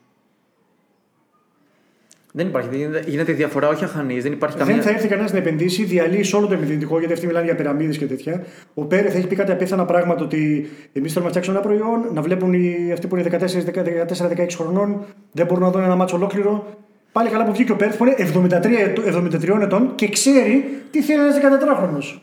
Δεν 2.33 2.47
υπάρχει. 2.47 2.75
γίνεται- 2.77 3.03
Γίνεται 3.09 3.31
διαφορά, 3.33 3.67
όχι 3.67 3.83
αχανής. 3.83 4.23
Δεν 4.23 4.31
υπάρχει 4.31 4.57
καμία. 4.57 4.73
Δεν 4.75 4.83
θα 4.83 4.89
έρθει 4.89 5.07
κανένας 5.07 5.31
να 5.31 5.37
επενδύσει, 5.37 5.83
διαλύει 5.83 6.25
όλο 6.33 6.47
το 6.47 6.53
επενδυτικό, 6.53 6.97
γιατί 6.99 7.13
αυτοί 7.13 7.25
μιλάνε 7.25 7.45
για 7.45 7.55
πυραμίδες 7.55 7.97
και 7.97 8.05
τέτοια. 8.05 8.43
Ο 8.73 8.85
Πέρεθ 8.85 9.15
έχει 9.15 9.27
πει 9.27 9.35
κάτι 9.35 9.51
απίθανα 9.51 9.85
πράγματα 9.85 10.23
ότι 10.23 10.69
εμείς 10.93 11.13
θέλουμε 11.13 11.31
να 11.31 11.39
φτιάξουμε 11.39 11.57
ένα 11.57 11.67
προϊόν, 11.67 12.13
να 12.13 12.21
βλέπουν 12.21 12.53
οι, 12.53 12.89
αυτοί 12.93 13.07
που 13.07 13.15
είναι 13.15 13.29
14-16 13.29 14.47
χρονών, 14.55 15.05
δεν 15.31 15.45
μπορούν 15.45 15.63
να 15.63 15.71
δουν 15.71 15.83
ένα 15.83 15.95
μάτσο 15.95 16.15
ολόκληρο. 16.15 16.77
Πάλι 17.11 17.29
καλά 17.29 17.45
που 17.45 17.51
βγήκε 17.51 17.71
ο 17.71 17.75
Πέρεθ 17.75 17.97
που 17.97 18.03
είναι 18.05 18.15
73, 18.17 18.79
ετ- 18.79 18.99
73 18.99 19.61
ετών 19.61 19.95
και 19.95 20.09
ξέρει 20.09 20.65
τι 20.91 21.01
θέλει 21.01 21.19
ένας 21.19 21.35
14χρονο. 21.35 22.21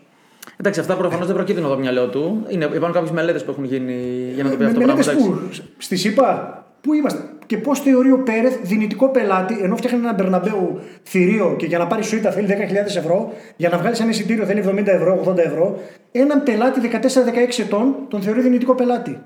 Εντάξει, 0.61 0.81
αυτά 0.81 0.95
προφανώς 0.97 1.27
δεν 1.27 1.35
προκύπτουν 1.37 1.65
από 1.65 1.75
το 1.75 1.81
μυαλό 1.81 2.07
του. 2.09 2.45
Είναι, 2.49 2.65
υπάρχουν 2.65 2.93
κάποιες 2.93 3.11
μελέτες 3.11 3.45
που 3.45 3.51
έχουν 3.51 3.65
γίνει 3.65 3.95
για 4.35 4.45
να 4.45 4.51
το 4.51 4.57
πει 4.57 4.63
Με 4.63 4.69
αυτό 4.69 4.81
το 4.81 4.85
πράγμα. 4.87 5.05
μελέτες 5.05 5.07
εντάξει. 5.07 5.61
πού, 5.61 5.73
στη 5.79 5.97
ΣΥΠΑ, 5.97 6.65
πού 6.81 6.95
είμαστε. 6.95 7.23
Και 7.47 7.57
πώς 7.59 7.81
θεωρεί 7.81 8.11
ο 8.13 8.19
Πέρεθ 8.19 8.57
δυνητικό 8.63 9.09
πελάτη, 9.09 9.59
ενώ 9.63 9.77
φτιάχνει 9.77 9.99
ένα 9.99 10.13
Μπερναμπέου 10.13 10.81
θηρίο 11.03 11.55
και 11.59 11.67
για 11.67 11.79
να 11.79 11.87
πάρει 11.87 12.03
σουίτα 12.05 12.31
θέλει 12.31 12.47
10.000 12.51 12.97
ευρώ, 12.97 13.33
για 13.57 13.69
να 13.69 13.79
βγάλει 13.79 13.97
ένα 14.01 14.11
εισιτήριο 14.11 14.45
θέλει 14.45 14.65
70 14.69 14.87
ευρώ, 14.87 15.25
80 15.29 15.37
ευρώ. 15.37 15.79
Έναν 16.13 16.43
πελάτη 16.43 16.81
14-16 16.93 17.59
ετών 17.59 17.95
τον 18.09 18.23
θεωρεί 18.23 18.41
δυνητικό 18.41 18.75
πελάτη. 18.75 19.19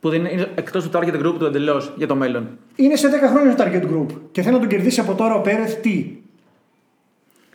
Που 0.00 0.08
δεν 0.08 0.24
είναι 0.24 0.46
εκτός 0.54 0.88
του 0.88 0.98
target 0.98 1.14
group 1.26 1.34
του 1.38 1.44
εντελώς 1.44 1.92
για 1.96 2.06
το 2.06 2.14
μέλλον. 2.14 2.48
Είναι 2.76 2.96
σε 2.96 3.08
10 3.08 3.28
χρόνια 3.28 3.52
στο 3.52 3.64
target 3.64 3.82
group 3.82 4.16
και 4.32 4.42
θέλει 4.42 4.54
να 4.54 4.60
τον 4.60 4.68
κερδίσει 4.68 5.00
από 5.00 5.14
τώρα 5.14 5.34
ο 5.34 5.40
Πέρεθ 5.40 5.74
τι; 5.74 6.06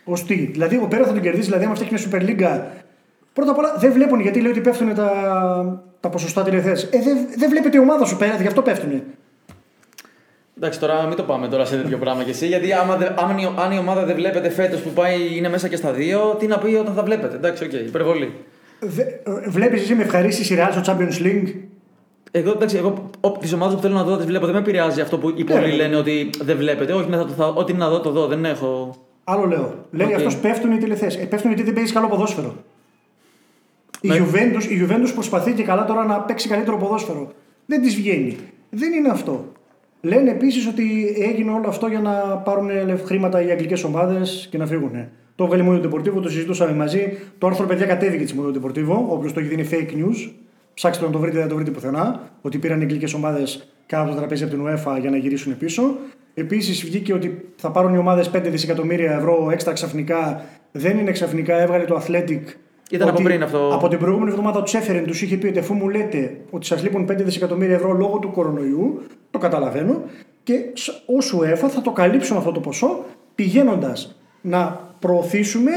Ότι; 0.04 0.34
Δηλαδή 0.34 0.76
ο 0.76 0.86
Πέρεθ 0.88 1.06
θα 1.06 1.12
τον 1.12 1.22
κερδίσει, 1.22 1.44
δηλαδή 1.44 1.64
άμα 1.64 1.74
φτιάξει 1.74 2.08
μια 2.08 2.20
Super 2.20 2.22
League. 2.28 2.60
Πρώτα 3.38 3.50
απ' 3.52 3.58
όλα 3.58 3.74
δεν 3.78 3.92
βλέπουν 3.92 4.20
γιατί 4.20 4.40
λέει 4.40 4.50
ότι 4.50 4.60
πέφτουν 4.60 4.94
τα, 4.94 5.10
τα 6.00 6.08
ποσοστά 6.08 6.42
τηλεθέασης. 6.42 6.88
Ε, 6.92 6.98
δεν, 7.02 7.16
δεν 7.36 7.50
βλέπεται 7.50 7.76
η 7.76 7.80
ομάδα 7.80 8.04
σου 8.04 8.16
Πέρεθ, 8.16 8.40
γι' 8.40 8.46
αυτό 8.46 8.62
πέφτουν. 8.62 9.02
Εντάξει, 10.56 10.80
τώρα 10.80 11.06
μην 11.06 11.16
το 11.16 11.22
πάμε 11.22 11.48
τώρα 11.48 11.64
σε 11.64 11.76
τέτοιο 11.76 11.98
πράγμα 11.98 12.22
κι 12.22 12.30
εσύ. 12.30 12.46
Γιατί 12.46 12.72
άμα, 12.72 12.96
δε- 12.96 13.08
άμα 13.16 13.34
η- 13.40 13.62
αν 13.64 13.72
η 13.72 13.78
ομάδα 13.78 14.04
δεν 14.04 14.14
βλέπεται 14.16 14.48
φέτος 14.50 14.80
που 14.80 14.88
πάει 14.90 15.36
είναι 15.36 15.48
μέσα 15.48 15.68
και 15.68 15.76
στα 15.76 15.92
δύο, 15.92 16.36
τι 16.38 16.46
να 16.46 16.58
πει 16.58 16.74
όταν 16.74 16.94
θα 16.94 17.02
βλέπεται. 17.02 17.36
Εντάξει, 17.36 17.64
οκ, 17.64 17.72
υπερβολή. 17.72 18.32
Βλέπεις 19.48 19.82
εσύ 19.82 19.94
με 19.94 20.02
ευχαρίστηση 20.02 20.54
η 20.54 20.56
Real 20.60 20.68
στο 20.82 20.92
Champions 20.96 21.22
League; 21.26 21.54
Εγώ, 22.30 22.50
εντάξει, 22.50 22.76
εγώ 22.76 23.10
τις 23.40 23.52
ομάδες 23.52 23.74
που 23.74 23.80
θέλω 23.82 23.94
να 23.94 24.02
δω 24.02 24.16
τις 24.16 24.26
βλέπω. 24.26 24.44
Δεν 24.44 24.54
με 24.54 24.60
επηρεάζει 24.60 25.00
αυτό 25.00 25.18
που 25.18 25.28
οι 25.28 25.32
Ναι, 25.42 25.44
πολλοί 25.44 25.66
ναι. 25.66 25.72
λένε 25.74 25.96
ότι 25.96 26.30
δεν 26.42 26.56
βλέπεται. 26.56 26.92
Όχι, 26.92 27.08
ναι, 27.08 27.16
θα, 27.16 27.24
το- 27.24 27.32
θα, 27.32 27.46
ό,τι 27.48 27.72
είναι 27.72 27.84
να 27.84 27.90
δω 27.90 28.00
το 28.00 28.10
δω. 28.10 28.26
Δεν 28.26 28.44
έχω. 28.44 28.94
Άλλο 29.24 29.46
λέω. 29.46 29.74
Λέει 29.90 30.06
Οκ. 30.06 30.14
αυτός 30.14 30.36
πέφτουν 30.36 30.72
οι 30.72 30.78
τηλεθεάσεις. 30.78 31.18
Ε, 31.22 31.24
πέφτουν 31.24 31.50
γιατί 31.50 31.62
δεν 31.64 31.74
παίζεις 31.74 31.92
καλό 31.92 32.08
ποδόσφαιρο. 32.08 32.54
Η, 34.00 34.08
Ναι. 34.08 34.16
Juventus, 34.16 34.64
η 34.64 34.86
Juventus 34.86 35.10
προσπαθεί 35.14 35.52
και 35.52 35.62
καλά 35.62 35.84
τώρα 35.84 36.04
να 36.04 36.20
παίξει 36.20 36.48
καλύτερο 36.48 36.76
ποδόσφαιρο. 36.76 37.32
Δεν 37.66 37.82
της 37.82 37.94
βγαίνει. 37.94 38.36
Δεν 38.70 38.92
είναι 38.92 39.08
αυτό. 39.08 39.52
Λένε 40.00 40.30
επίσης 40.30 40.66
ότι 40.66 41.14
έγινε 41.18 41.50
όλο 41.50 41.68
αυτό 41.68 41.86
για 41.86 42.00
να 42.00 42.10
πάρουν 42.44 42.70
χρήματα 43.04 43.42
οι 43.42 43.50
αγγλικές 43.50 43.84
ομάδες 43.84 44.48
και 44.50 44.58
να 44.58 44.66
φύγουν. 44.66 45.08
Το 45.34 45.44
έβγαλε 45.44 45.62
μόνο 45.62 45.80
το 45.80 45.88
Deportivo, 45.88 46.22
το 46.22 46.28
συζητούσαμε 46.28 46.72
μαζί. 46.72 47.18
Το 47.38 47.46
άρθρο 47.46 47.66
παιδιά 47.66 47.86
κατέβηκε 47.86 48.22
της 48.22 48.34
Μόνο 48.34 48.50
Deportivo, 48.54 49.06
όποιος 49.08 49.32
το 49.32 49.40
έχει 49.40 49.48
δει 49.48 49.54
είναι 49.54 49.68
fake 49.70 49.92
news. 49.92 50.32
Ψάξτε 50.74 51.04
να 51.04 51.10
το 51.10 51.18
βρείτε, 51.18 51.38
δεν 51.38 51.48
το 51.48 51.54
βρείτε 51.54 51.70
πουθενά. 51.70 52.20
Ότι 52.40 52.58
πήραν 52.58 52.80
εγγλικέ 52.80 53.14
ομάδες 53.16 53.68
κάτω 53.86 54.02
από 54.02 54.12
το 54.12 54.18
τραπέζι 54.18 54.44
από 54.44 54.52
την 54.52 54.66
UEFA 54.66 55.00
για 55.00 55.10
να 55.10 55.16
γυρίσουν 55.16 55.58
πίσω. 55.58 55.82
Επίσης 56.34 56.84
βγήκε 56.84 57.12
ότι 57.12 57.40
θα 57.56 57.70
πάρουν 57.70 57.94
οι 57.94 57.98
ομάδες 57.98 58.30
5 58.34 58.40
δισεκατομμύρια 58.44 59.12
ευρώ 59.12 59.48
έξτρα 59.52 59.72
ξαφνικά. 59.72 60.44
Δεν 60.72 60.98
είναι 60.98 61.10
ξαφνικά, 61.10 61.60
έβγαλε 61.60 61.84
το 61.84 62.02
Athletic. 62.06 62.40
Ήταν 62.90 63.08
από 63.08 63.16
ότι 63.16 63.24
πριν 63.26 63.42
αυτό. 63.42 63.70
Από 63.72 63.88
την 63.88 63.98
προηγούμενη 63.98 64.30
εβδομάδα 64.30 64.58
ο 64.58 64.62
Τσέφερεν 64.62 65.04
τους 65.06 65.22
είχε 65.22 65.36
πει 65.36 65.46
ότι 65.46 65.58
αφού 65.58 65.74
μου 65.74 65.88
λέτε 65.88 66.36
ότι 66.50 66.66
σας 66.66 66.82
λείπουν 66.82 67.04
5 67.10 67.16
δισεκατομμύρια 67.16 67.74
ευρώ 67.74 67.92
λόγω 67.92 68.18
του 68.18 68.30
κορονοϊού, 68.30 69.02
το 69.30 69.38
καταλαβαίνω 69.38 70.02
και 70.42 70.54
ω 71.06 71.38
UEFA 71.38 71.68
θα 71.68 71.80
το 71.80 71.90
καλύψουμε 71.90 72.38
αυτό 72.38 72.52
το 72.52 72.60
ποσό 72.60 73.04
πηγαίνοντας 73.34 74.16
να 74.40 74.80
προωθήσουμε 74.98 75.70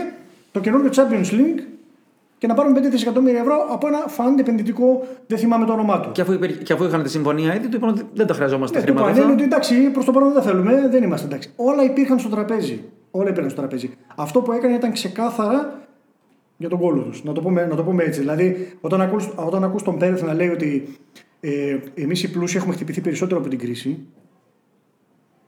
το 0.52 0.60
καινούργιο 0.60 0.90
Champions 0.96 1.32
League 1.34 1.62
και 2.38 2.48
να 2.48 2.54
πάρουμε 2.54 2.80
5 2.80 2.84
δισεκατομμύρια 2.92 3.40
ευρώ 3.40 3.56
από 3.72 3.88
ένα 3.88 3.98
φαντ 4.08 4.40
επενδυτικό, 4.40 5.08
δεν 5.28 5.38
θυμάμαι 5.38 5.66
το 5.66 5.74
όνομά 5.74 6.00
του. 6.00 6.12
Και 6.12 6.22
αφού, 6.22 6.32
υπήρχε, 6.32 6.64
και 6.64 6.74
αφού 6.74 6.84
είχαν 6.84 7.04
τη 7.04 7.10
συμφωνία 7.10 7.56
ήδη, 7.56 7.68
του 7.68 7.76
είπαν 7.76 7.90
ότι 7.90 8.02
δεν 8.14 8.28
τα 8.28 8.34
χρειαζόμαστε 8.34 8.80
Ναι, 8.80 8.86
του 8.86 8.92
χρήματα. 8.92 9.10
είπαν, 9.12 9.22
αυτά. 9.22 9.32
είναι 9.34 9.42
ότι 9.42 9.54
εντάξει, 9.54 9.90
προς 9.90 10.06
το 10.06 10.12
παρόν 10.12 10.34
δεν 10.34 10.38
τα 10.44 10.50
θέλουμε, 10.50 10.88
δεν 10.92 11.04
είμαστε 11.04 11.26
εντάξει. 11.28 11.52
Όλα 11.56 11.84
υπήρχαν 11.84 12.20
στο 12.20 12.30
τραπέζι. 12.30 12.84
Όλα 13.12 13.30
υπήρχαν 13.30 13.50
στο 13.50 13.60
τραπέζι. 13.60 13.94
Αυτό 14.16 14.42
που 14.42 14.52
έκανε 14.52 14.74
ήταν 14.76 14.92
ξεκάθαρα 14.92 15.80
για 16.62 16.70
τον 16.70 16.80
κόλλο 16.80 17.02
τους. 17.02 17.24
Να, 17.24 17.34
το 17.34 17.42
πούμε- 17.42 17.66
να 17.68 17.76
το 17.76 17.84
πούμε 17.84 18.04
έτσι. 18.04 18.20
Δηλαδή, 18.20 18.74
όταν 18.82 19.02
ακούς, 19.02 19.30
όταν 19.36 19.64
ακούς 19.64 19.84
τον 19.84 19.98
Πέρεθ 19.98 20.24
να 20.24 20.34
λέει 20.34 20.50
ότι 20.50 20.88
ε, 21.40 21.78
εμείς 21.96 22.24
οι 22.24 22.32
πλούσιοι 22.32 22.58
έχουμε 22.58 22.74
χτυπηθεί 22.74 23.02
περισσότερο 23.02 23.40
από 23.40 23.50
την 23.50 23.60
κρίση 23.60 24.06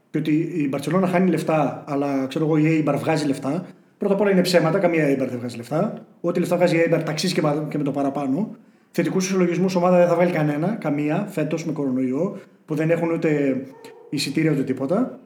και 0.09 0.17
ότι 0.17 0.31
η 0.55 0.67
Μπαρσελόνα 0.69 1.07
χάνει 1.07 1.29
λεφτά, 1.29 1.83
αλλά 1.87 2.25
ξέρω 2.27 2.45
εγώ 2.45 2.57
η 2.57 2.83
Eibar 2.87 2.95
βγάζει 2.99 3.25
λεφτά. 3.27 3.65
Πρώτα 3.97 4.13
απ' 4.13 4.21
όλα 4.21 4.31
είναι 4.31 4.41
ψέματα, 4.41 4.79
καμία 4.79 5.05
Eibar 5.13 5.27
δεν 5.29 5.37
βγάζει 5.39 5.57
λεφτά. 5.57 6.05
Ό,τι 6.21 6.39
λεφτά 6.39 6.55
βγάζει 6.55 6.75
η 6.77 6.83
Eibar 6.87 7.01
ταξίζει 7.05 7.33
και, 7.33 7.41
μα- 7.41 7.65
και 7.69 7.77
με 7.77 7.83
το 7.83 7.91
παραπάνω. 7.91 8.55
Θετικούς 8.91 9.25
ισολογισμούς 9.29 9.75
ομάδα 9.75 9.97
δεν 9.97 10.07
θα 10.07 10.15
βγάλει 10.15 10.31
κανένα, 10.31 10.67
καμία, 10.67 11.27
φέτος 11.29 11.65
με 11.65 11.71
κορονοϊό, 11.71 12.37
που 12.65 12.75
δεν 12.75 12.89
έχουν 12.89 13.11
ούτε 13.11 13.61
εισιτήρια 14.09 14.51
ούτε 14.51 14.63
τίποτα. 14.63 15.19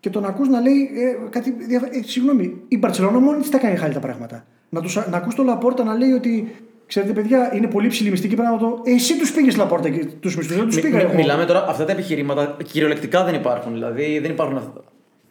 Και 0.00 0.10
τον 0.10 0.24
ακούς 0.24 0.48
να 0.48 0.60
λέει 0.60 0.74
ε, 0.82 1.28
κάτι. 1.30 1.50
διαφα- 1.50 1.86
Ε, 1.86 2.02
συγγνώμη, 2.02 2.60
η 2.68 2.78
Μπαρσελόνα 2.78 3.18
μόνη 3.18 3.40
της 3.40 3.50
τα 3.50 3.58
κάνει 3.58 3.76
χάλια 3.76 3.94
τα 3.94 4.00
πράγματα. 4.00 4.44
Να, 4.68 4.80
τους, 4.80 4.94
να 5.10 5.16
ακούς 5.16 5.34
τον 5.34 5.44
Λαπόρτα 5.44 5.84
να 5.84 5.94
λέει 5.94 6.10
ότι 6.10 6.54
ξέρετε, 6.86 7.12
παιδιά, 7.12 7.52
είναι 7.54 7.66
πολύ 7.66 7.88
ψηλή 7.88 8.10
μυστική. 8.10 8.34
Πρέπει 8.34 8.50
να 8.50 8.58
το. 8.58 8.80
Ε, 8.84 8.92
εσύ 8.92 9.18
τους 9.18 9.32
πήγες 9.32 9.56
Λαπόρτα 9.56 9.88
και 9.88 10.04
τους 10.20 10.36
μισθού, 10.36 10.54
δεν 10.54 10.64
τους 10.66 10.74
Μι- 10.74 10.84
πήγα 10.84 10.96
μι- 10.96 11.04
εγώ. 11.04 11.14
μιλάμε 11.14 11.44
τώρα, 11.44 11.66
αυτά 11.68 11.84
τα 11.84 11.92
επιχειρήματα 11.92 12.56
κυριολεκτικά 12.64 13.24
δεν 13.24 13.34
υπάρχουν. 13.34 13.72
Δηλαδή 13.72 14.18
δεν 14.18 14.30
υπάρχουν 14.30 14.56
αυτά. 14.56 14.80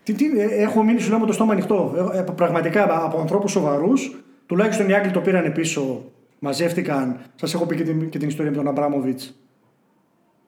Τι, 0.04 0.14
τι, 0.14 0.26
ε, 0.40 0.44
έχω 0.46 0.84
μείνει 0.84 1.00
σου 1.00 1.10
λέω 1.10 1.20
με 1.20 1.26
το 1.26 1.34
στόμα 1.34 1.52
ανοιχτό. 1.54 2.10
Ε, 2.14 2.18
ε, 2.18 2.22
πραγματικά 2.36 3.04
από 3.06 3.20
ανθρώπους 3.20 3.52
σοβαρούς, 3.52 4.16
τουλάχιστον 4.46 4.90
οι 4.90 4.94
Άγγλοι 4.94 5.12
το 5.12 5.20
πήραν 5.20 5.52
πίσω, 5.52 6.06
μαζεύτηκαν. 6.40 7.20
Σας 7.36 7.54
έχω 7.54 7.66
πει 7.66 7.76
και 7.76 7.84
την, 7.84 8.10
και 8.10 8.18
την 8.18 8.28
ιστορία 8.28 8.52
με 8.52 8.58
τον 8.58 8.68
Αμπράμοβιτς. 8.68 9.36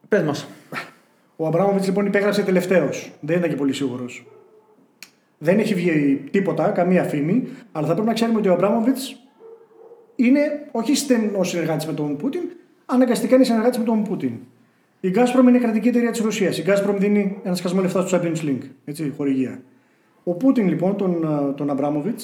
Πες 0.08 0.22
μας. 0.24 0.48
Ο 1.36 1.48
Αμπράμοβιτς 1.48 1.86
λοιπόν 1.86 2.06
υπέγραψε 2.06 2.41
τελευταίος. 2.44 3.12
Δεν 3.20 3.38
ήταν 3.38 3.50
και 3.50 3.56
πολύ 3.56 3.74
σίγουρος. 3.74 4.25
Δεν 5.38 5.60
έχει 5.60 5.74
βγει 5.74 6.24
τίποτα, 6.32 6.70
καμία 6.70 7.03
φήμη, 7.03 7.48
αλλά 7.72 7.88
θα 7.88 7.94
πρέπει 7.94 8.08
να 8.08 8.13
ξέρουμε 8.13 8.39
ότι 8.39 8.48
ο 8.48 8.53
Αμπράμοβιτ 8.53 8.98
είναι 10.15 10.67
όχι 10.72 10.96
στενός 10.96 11.50
συνεργάτης 11.50 11.86
με 11.86 11.94
τον 11.94 12.17
Πούτιν, 12.17 12.41
αναγκαστικά 12.86 13.36
είναι 13.36 13.44
συνεργάτης 13.44 13.77
με 13.77 13.84
τον 13.84 14.03
Πούτιν. 14.03 14.32
Η 15.00 15.12
Gazprom 15.15 15.48
είναι 15.48 15.58
η 15.58 15.60
κρατική 15.60 15.88
εταιρεία 15.88 16.12
της 16.12 16.20
Ρωσίας. 16.20 16.58
Η 16.58 16.63
Gazprom 16.67 16.96
δίνει 16.98 17.38
ένα 17.44 17.56
σκασμό 17.56 17.82
λεφτά 17.82 18.08
στο 18.08 18.17
Champions 18.17 18.46
League. 18.46 18.63
Έτσι, 18.86 19.13
χορηγία. 19.17 19.62
Ο 20.24 20.34
Πούτιν 20.34 20.67
λοιπόν, 20.67 20.96
τον, 20.98 21.25
α, 21.25 21.53
τον 21.53 21.70
Αμπράμοβιτ, 21.70 22.20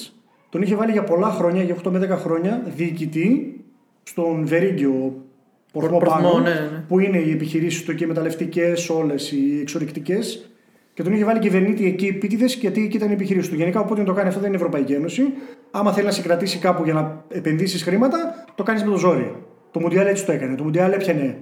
τον 0.50 0.62
είχε 0.62 0.74
βάλει 0.74 0.92
για 0.92 1.04
πολλά 1.04 1.30
χρόνια, 1.30 1.62
για 1.62 1.76
8 1.84 1.90
με 1.90 1.98
10 1.98 2.08
χρόνια, 2.08 2.62
διοικητή 2.76 3.60
στον 4.02 4.46
Βερίγκιο 4.46 5.24
Πορθμό 5.72 5.98
Πορθμό, 5.98 6.14
πάνω, 6.14 6.38
ναι, 6.38 6.50
ναι. 6.50 6.84
που 6.88 6.98
είναι 6.98 7.18
οι 7.18 7.30
επιχειρήσεις 7.30 7.82
του 7.82 7.94
και 7.94 8.04
οι 8.04 8.06
μεταλλευτικές, 8.06 8.88
όλες 8.88 9.32
οι 9.32 9.58
εξορρυκτικές. 9.60 10.50
Και 10.94 11.02
τον 11.02 11.12
είχε 11.12 11.24
βάλει 11.24 11.38
κυβερνήτη 11.38 11.86
εκεί 11.86 12.06
επίτηδες, 12.06 12.54
γιατί 12.54 12.84
εκεί 12.84 12.96
ήταν 12.96 13.10
η 13.10 13.12
επιχείρηση 13.12 13.50
του. 13.50 13.54
Γενικά, 13.54 13.80
ο 13.80 13.84
Πούτιν 13.84 14.04
το 14.04 14.12
κάνει 14.12 14.28
αυτό, 14.28 14.40
δεν 14.40 14.48
είναι 14.48 14.58
η 14.58 14.60
Ευρωπαϊκή 14.60 14.92
Ένωση. 14.92 15.22
Άμα 15.70 15.92
θέλει 15.92 16.06
να 16.06 16.12
σε 16.12 16.22
κρατήσει 16.22 16.58
κάπου 16.58 16.84
για 16.84 16.92
να 16.92 17.24
επενδύσεις 17.28 17.82
χρήματα, 17.82 18.44
το 18.54 18.62
κάνεις 18.62 18.84
με 18.84 18.90
το 18.90 18.96
ζόρι. 18.96 19.36
Το 19.70 19.80
Μουντιάλ 19.80 20.06
έτσι 20.06 20.26
το 20.26 20.32
έκανε. 20.32 20.54
Το 20.54 20.62
Μουντιάλ 20.64 20.92
έπιανε 20.92 21.38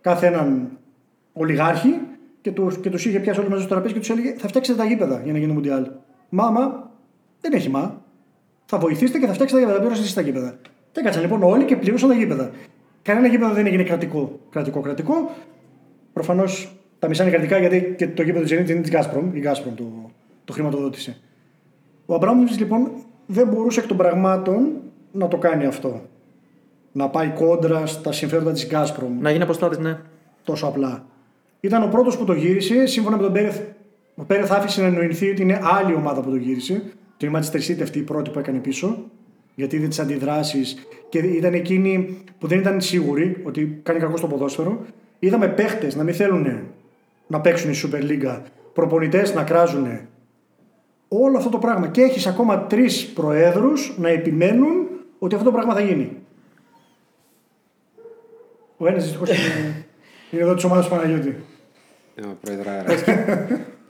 κάθε 0.00 0.26
έναν 0.26 0.70
ολιγάρχη 1.32 2.00
και 2.40 2.52
τους 2.52 2.78
και 2.78 2.90
τους 2.90 3.06
είχε 3.06 3.18
πιάσει 3.18 3.40
όλοι 3.40 3.48
μαζί 3.48 3.62
στο 3.62 3.70
τραπέζι 3.70 3.92
και 3.94 4.00
τους 4.00 4.10
έλεγε: 4.10 4.34
Θα 4.38 4.48
φτιάξετε 4.48 4.78
τα 4.78 4.84
γήπεδα 4.84 5.20
για 5.24 5.32
να 5.32 5.38
γίνει 5.38 5.50
το 5.50 5.54
Μουντιάλ. 5.54 5.86
Μάμα, 6.28 6.90
δεν 7.40 7.52
έχει 7.52 7.70
μα. 7.70 8.02
Θα 8.64 8.78
βοηθήσετε 8.78 9.18
και 9.18 9.26
θα 9.26 9.32
φτιάξετε 9.32 9.60
τα 9.60 9.66
γήπεδα. 9.66 9.82
Πλήρωσε 9.84 10.02
εσείς 10.02 10.14
τα 10.14 10.20
γήπεδα. 10.20 10.58
Και 10.92 11.00
έκατσαν 11.00 11.22
λοιπόν 11.22 11.42
όλοι 11.42 11.64
και 11.64 11.76
πλήρωσαν 11.76 12.08
τα 12.08 12.14
γήπεδα. 12.14 12.50
Κανένα 13.02 13.26
γήπεδο 13.26 13.52
δεν 13.52 13.66
έγινε 13.66 13.82
κρατικό. 13.82 14.40
Κρατικό, 14.50 14.80
κρατικό. 14.80 15.30
Προφανώς 16.12 16.75
τα 16.98 17.08
μισά 17.08 17.22
είναι 17.22 17.32
κρατικά 17.32 17.58
γιατί 17.58 17.94
και 17.98 18.08
το 18.08 18.22
γήπεδο 18.22 18.44
της 18.44 18.52
Zenit 18.52 18.70
είναι 18.70 18.80
της 18.80 18.90
Gazprom. 18.92 19.24
Η 19.32 19.42
Gazprom 19.44 19.72
το, 19.76 20.10
το 20.44 20.52
χρηματοδότησε. 20.52 21.16
Ο 22.06 22.14
Αμπράμοβιτ 22.14 22.58
λοιπόν 22.58 22.90
δεν 23.26 23.48
μπορούσε 23.48 23.80
εκ 23.80 23.86
των 23.86 23.96
πραγμάτων 23.96 24.72
να 25.12 25.28
το 25.28 25.36
κάνει 25.36 25.64
αυτό. 25.64 26.02
Να 26.92 27.08
πάει 27.08 27.28
κόντρα 27.28 27.86
στα 27.86 28.12
συμφέροντα 28.12 28.52
της 28.52 28.68
Gazprom 28.70 29.10
Να 29.20 29.30
γίνει 29.30 29.42
αποστάτης, 29.42 29.78
ναι. 29.78 29.98
τόσο 30.44 30.66
απλά. 30.66 31.04
Ήταν 31.60 31.82
ο 31.82 31.88
πρώτος 31.88 32.18
που 32.18 32.24
το 32.24 32.32
γύρισε. 32.32 32.86
Σύμφωνα 32.86 33.16
με 33.16 33.22
τον 33.22 33.32
Πέρεθ, 33.32 33.60
ο 34.14 34.24
Πέρεθ 34.24 34.52
άφησε 34.52 34.80
να 34.80 34.86
εννοηθεί 34.86 35.30
ότι 35.30 35.42
είναι 35.42 35.60
άλλη 35.62 35.94
ομάδα 35.94 36.20
που 36.20 36.30
το 36.30 36.36
γύρισε. 36.36 36.82
Το 37.16 37.26
η 37.26 37.30
Manchester 37.34 37.70
City 37.70 37.82
αυτή 37.82 37.98
η 37.98 38.02
πρώτη 38.02 38.30
που 38.30 38.38
έκανε 38.38 38.58
πίσω. 38.58 39.04
Γιατί 39.54 39.76
είδε 39.76 39.88
τις 39.88 39.98
αντιδράσεις 39.98 40.76
και 41.08 41.18
ήταν 41.18 41.54
εκείνοι 41.54 42.18
που 42.38 42.46
δεν 42.46 42.58
ήταν 42.58 42.80
σίγουροι 42.80 43.42
ότι 43.44 43.80
κάνει 43.82 43.98
κακό 43.98 44.16
στο 44.16 44.26
ποδόσφαιρο. 44.26 44.84
Είδαμε 45.18 45.48
παίχτες 45.48 45.96
να 45.96 46.02
μην 46.02 46.14
θέλουν 46.14 46.46
να 47.26 47.40
παίξουν 47.40 47.70
η 47.70 47.74
Super 47.82 48.02
League, 48.02 48.40
προπονητές 48.72 49.34
να 49.34 49.42
κράζουν. 49.44 49.98
Όλο 51.08 51.36
αυτό 51.36 51.50
το 51.50 51.58
πράγμα. 51.58 51.88
Και 51.88 52.02
έχεις 52.02 52.26
ακόμα 52.26 52.60
τρεις 52.66 53.06
προέδρους 53.06 53.94
να 53.98 54.08
επιμένουν 54.08 54.86
ότι 55.18 55.34
αυτό 55.34 55.46
το 55.46 55.52
πράγμα 55.56 55.74
θα 55.74 55.80
γίνει. 55.80 56.16
Ο 58.76 58.86
ένας 58.86 59.02
δυστυχώς 59.02 59.28
είναι, 59.28 59.84
είναι 60.30 60.42
εδώ 60.42 60.54
της 60.54 60.64
ομάδας 60.64 60.84
του 60.84 60.90
Παναγιώτη. 60.90 61.36
Ε, 62.14 62.22
Προεδράρα. 62.40 62.84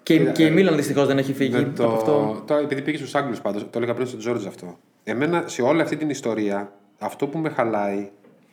Και, 0.03 0.14
η- 0.14 0.33
και 0.33 0.44
η 0.46 0.51
Μίλαν 0.51 0.77
δυστυχώς 0.77 1.07
δεν 1.07 1.18
έχει 1.18 1.33
φύγει 1.33 1.51
Δεν 1.51 1.72
από 1.79 1.92
αυτό. 1.92 2.42
Τώρα, 2.46 2.61
επειδή 2.61 2.83
πήγε 2.83 2.96
στους 2.96 3.14
Άγγλους 3.14 3.40
πάντως, 3.40 3.62
το 3.62 3.79
έλεγα 3.79 3.94
πριν 3.94 4.07
στον 4.07 4.18
Τζόρτζ 4.18 4.46
αυτό. 4.46 4.79
Εμένα 5.05 5.42
σε 5.46 5.62
όλη 5.62 5.81
αυτή 5.81 5.96
την 5.96 6.11
ιστορία, 6.11 6.72
αυτό 6.99 7.27
που 7.27 7.38
με 7.38 7.49
χαλάει 7.49 8.09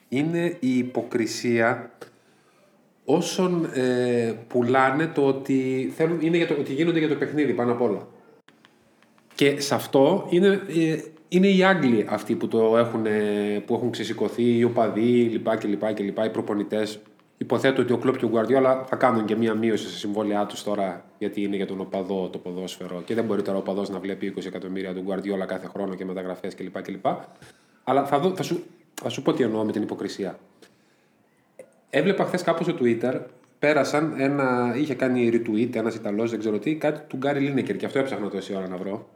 είναι 0.10 0.58
η 0.60 0.78
υποκρισία 0.78 1.92
όσων 3.06 3.70
ε, 3.74 4.34
πουλάνε 4.48 5.08
το 5.08 5.26
ότι, 5.26 5.92
θέλουν, 5.96 6.22
είναι 6.22 6.38
για 6.38 6.48
το, 6.48 6.56
ότι 6.60 6.74
γίνονται 6.74 7.00
για 7.00 7.08
το 7.08 7.16
παιχνίδι 7.16 7.54
πάνω 7.54 7.72
απ' 7.72 7.82
όλα. 7.82 8.08
Και 9.36 9.60
σε 9.60 9.76
αυτό 9.76 10.28
είναι, 10.30 10.62
ε, 10.68 10.98
είναι 11.28 11.48
οι 11.48 11.64
Άγγλοι 11.64 12.06
αυτοί 12.10 12.36
που, 12.36 12.48
το 12.48 12.78
έχουν, 12.78 13.06
ε, 13.06 13.64
που 13.66 13.74
έχουν 13.74 13.92
ξεσηκωθεί, 13.92 14.58
οι 14.58 14.64
οπαδοί 14.64 15.22
λοιπά 15.22 15.58
και 15.58 15.68
λοιπά 15.68 15.94
και 15.94 16.04
λοιπά, 16.04 16.26
οι 16.26 16.30
προπονητές. 16.30 17.00
Υποθέτω 17.38 17.82
ότι 17.82 17.94
ο 17.94 17.98
Κλόπ 17.98 18.18
και 18.18 18.26
ο 18.26 18.28
Γκουαρδιόλα 18.28 18.84
θα 18.88 18.96
κάνουν 18.96 19.26
και 19.26 19.36
μία 19.36 19.54
μείωση 19.54 19.90
σε 19.90 19.98
συμβόλαιά 19.98 20.46
τους 20.46 20.64
τώρα, 20.64 21.06
γιατί 21.18 21.42
είναι 21.42 21.56
για 21.56 21.66
τον 21.66 21.80
οπαδό 21.80 22.30
το 22.32 22.38
ποδόσφαιρο. 22.38 23.02
Και 23.06 23.14
δεν 23.14 23.24
μπορεί 23.24 23.42
τώρα 23.42 23.58
ο 23.58 23.60
οπαδός 23.60 23.90
να 23.90 24.00
βλέπει 24.00 24.34
20 24.38 24.46
εκατομμύρια 24.46 24.94
τον 24.94 25.04
Γκουαρδιόλα 25.04 25.46
κάθε 25.46 25.68
χρόνο 25.68 25.96
και 25.96 26.06
μεταγραφές 26.06 26.56
κλπ. 26.56 26.82
κλπ. 26.82 27.06
Αλλά 27.84 28.06
θα, 28.06 28.20
δω, 28.20 28.36
θα, 28.36 28.44
σου, 28.44 28.64
θα 29.02 29.10
σου 29.10 29.22
πω 29.22 29.34
τι 29.34 29.44
εννοώ 29.44 29.64
με 29.64 29.72
την 29.72 29.82
υποκρισία. 29.82 30.40
Έβλεπα 31.96 32.24
χθες 32.26 32.44
κάπου 32.44 32.64
στο 32.64 32.74
Twitter, 32.82 33.14
πέρασαν 33.60 34.14
ένα. 34.18 34.74
είχε 34.78 34.94
κάνει 34.94 35.30
retweet 35.34 35.76
ένας 35.76 35.96
Ιταλός, 35.96 36.30
δεν 36.30 36.40
ξέρω 36.40 36.60
τι, 36.60 36.76
κάτι 36.76 37.00
του 37.08 37.18
Γκάρι 37.18 37.40
Λίνεκερ 37.40 37.76
και 37.76 37.86
αυτό 37.86 38.00
έψαχνα 38.00 38.28
τόση 38.30 38.56
ώρα 38.56 38.68
να 38.68 38.78
βρω. 38.78 39.10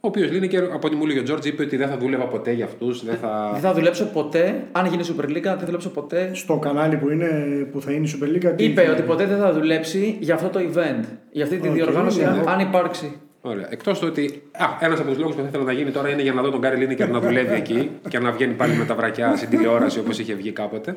Ο 0.00 0.06
οποίος 0.06 0.30
Λίνεκερ, 0.30 0.64
από 0.64 0.86
ό,τι 0.86 0.96
μου 0.96 1.02
έλεγε 1.04 1.18
ο 1.18 1.22
Τζόρτζ, 1.22 1.46
είπε 1.46 1.62
ότι 1.62 1.76
δεν 1.76 1.88
θα 1.88 1.96
δούλευα 1.96 2.24
ποτέ 2.24 2.52
για 2.52 2.64
αυτούς. 2.64 3.04
Δεν 3.04 3.16
θα... 3.16 3.50
Δεν 3.52 3.60
θα 3.60 3.72
δουλέψω 3.74 4.04
ποτέ, 4.04 4.64
αν 4.72 4.86
γίνει 4.86 5.02
Super 5.16 5.24
League, 5.24 5.42
δεν 5.42 5.58
θα 5.58 5.64
δουλέψω 5.64 5.90
ποτέ. 5.90 6.30
Στο 6.34 6.58
κανάλι 6.58 6.96
που, 6.96 7.10
είναι, 7.10 7.28
που 7.72 7.80
θα 7.80 7.92
είναι 7.92 8.06
η 8.06 8.10
Super 8.20 8.26
League. 8.26 8.52
τι- 8.56 8.64
Είπε 8.64 8.88
ότι 8.92 9.02
ποτέ 9.02 9.26
δεν 9.26 9.38
θα 9.38 9.52
δουλέψει 9.52 10.16
για 10.20 10.34
αυτό 10.34 10.48
το 10.48 10.60
event. 10.72 11.04
Για 11.30 11.44
αυτή 11.44 11.56
τη 11.56 11.68
Οκ, 11.68 11.74
διοργάνωση, 11.74 12.20
ναι. 12.20 12.26
αν, 12.26 12.48
αν 12.48 12.60
υπάρξει. 12.60 13.12
Ωραία. 13.40 13.66
Εκτός 13.70 13.98
του 13.98 14.06
ότι. 14.10 14.42
ένας 14.80 14.98
από 15.00 15.08
τους 15.08 15.18
λόγους 15.18 15.34
που 15.34 15.40
θα 15.42 15.48
ήθελα 15.48 15.64
να 15.64 15.72
γίνει 15.72 15.90
τώρα 15.90 16.08
είναι 16.08 16.22
για 16.22 16.32
να 16.32 16.42
δω 16.42 16.50
τον 16.50 16.60
Γκάρι 16.60 16.76
Λίνεκερ 16.76 17.08
να 17.10 17.20
δουλεύει 17.20 17.54
εκεί 17.54 17.90
και 18.08 18.18
να 18.18 18.30
βγαίνει 18.32 18.52
πάλι 18.54 18.74
με 18.74 18.84
τα 18.84 18.94
βρακιά 18.94 19.36
στην 19.36 19.48
τηλεόραση 19.48 19.98
όπως 19.98 20.18
είχε 20.18 20.34
βγει 20.34 20.52
κάποτε. 20.52 20.94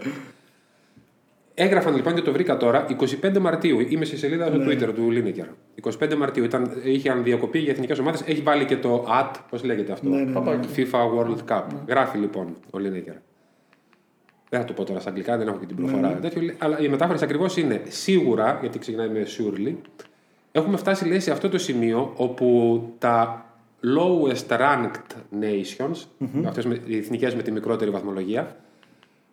Έγραφαν 1.59 1.95
λοιπόν 1.95 2.13
και 2.13 2.21
το 2.21 2.31
βρήκα 2.31 2.57
τώρα 2.57 2.85
25 3.23 3.37
Μαρτίου. 3.37 3.79
Είμαι 3.89 4.05
στη 4.05 4.17
σελίδα 4.17 4.47
στο 4.47 4.57
Twitter 4.57 4.93
του 4.95 5.11
Λίνεκερ. 5.11 5.45
25 5.99 6.15
Μαρτίου 6.15 6.43
ήταν, 6.43 6.71
είχαν 6.83 7.23
διακοπή 7.23 7.59
για 7.59 7.71
εθνικές 7.71 7.99
ομάδες. 7.99 8.21
Έχει 8.25 8.41
βάλει 8.41 8.65
και 8.65 8.77
το 8.77 9.05
AT, 9.09 9.35
πώς 9.49 9.63
λέγεται 9.63 9.91
αυτό; 9.91 10.09
Ναι, 10.09 10.17
ναι, 10.17 10.39
ναι. 10.39 10.59
FIFA 10.75 10.99
World 11.17 11.37
Cup. 11.49 11.63
Γράφει 11.87 12.17
λοιπόν 12.17 12.55
ο 12.71 12.79
Λίνεκερ. 12.79 13.13
Δεν 14.49 14.59
θα 14.59 14.65
το 14.65 14.73
πω 14.73 14.83
τώρα 14.83 14.99
στα 14.99 15.09
αγγλικά, 15.09 15.37
δεν 15.37 15.47
έχω 15.47 15.57
και 15.57 15.65
την 15.65 15.75
προφορά. 15.75 16.13
Τέτοιο, 16.13 16.53
αλλά 16.57 16.79
η 16.79 16.87
μετάφραση 16.87 17.23
ακριβώς 17.23 17.57
είναι 17.57 17.81
σίγουρα, 17.87 18.57
γιατί 18.61 18.79
ξεκινάει 18.79 19.09
με 19.09 19.25
surely, 19.37 19.75
έχουμε 20.51 20.77
φτάσει 20.77 21.07
λέει, 21.07 21.19
σε 21.19 21.31
αυτό 21.31 21.49
το 21.49 21.57
σημείο 21.57 22.13
όπου 22.15 22.81
τα 22.97 23.45
lowest 23.83 24.57
ranked 24.57 25.41
nations, 25.41 26.05
αυτές 26.47 26.65
με, 26.65 26.81
οι 26.85 26.97
εθνικές 26.97 27.35
με 27.35 27.41
τη 27.41 27.51
μικρότερη 27.51 27.91
βαθμολογία, 27.91 28.55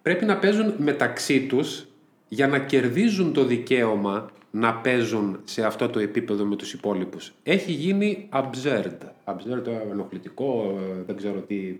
πρέπει 0.03 0.25
να 0.25 0.37
παίζουν 0.37 0.75
μεταξύ 0.79 1.41
τους 1.41 1.87
για 2.35 2.49
να 2.49 2.59
κερδίζουν 2.59 3.33
το 3.33 3.44
δικαίωμα 3.44 4.31
να 4.51 4.75
παίζουν 4.75 5.40
σε 5.44 5.64
αυτό 5.64 5.88
το 5.88 5.99
επίπεδο 5.99 6.44
με 6.44 6.57
τους 6.57 6.73
υπόλοιπους. 6.73 7.33
Έχει 7.42 7.73
γίνει 7.73 8.29
absurd. 8.33 8.97
Absurd, 9.25 9.66
ε, 9.66 9.90
ενοχλητικό, 9.90 10.77
ε, 10.79 11.03
δεν 11.07 11.16
ξέρω 11.16 11.40
τι 11.40 11.77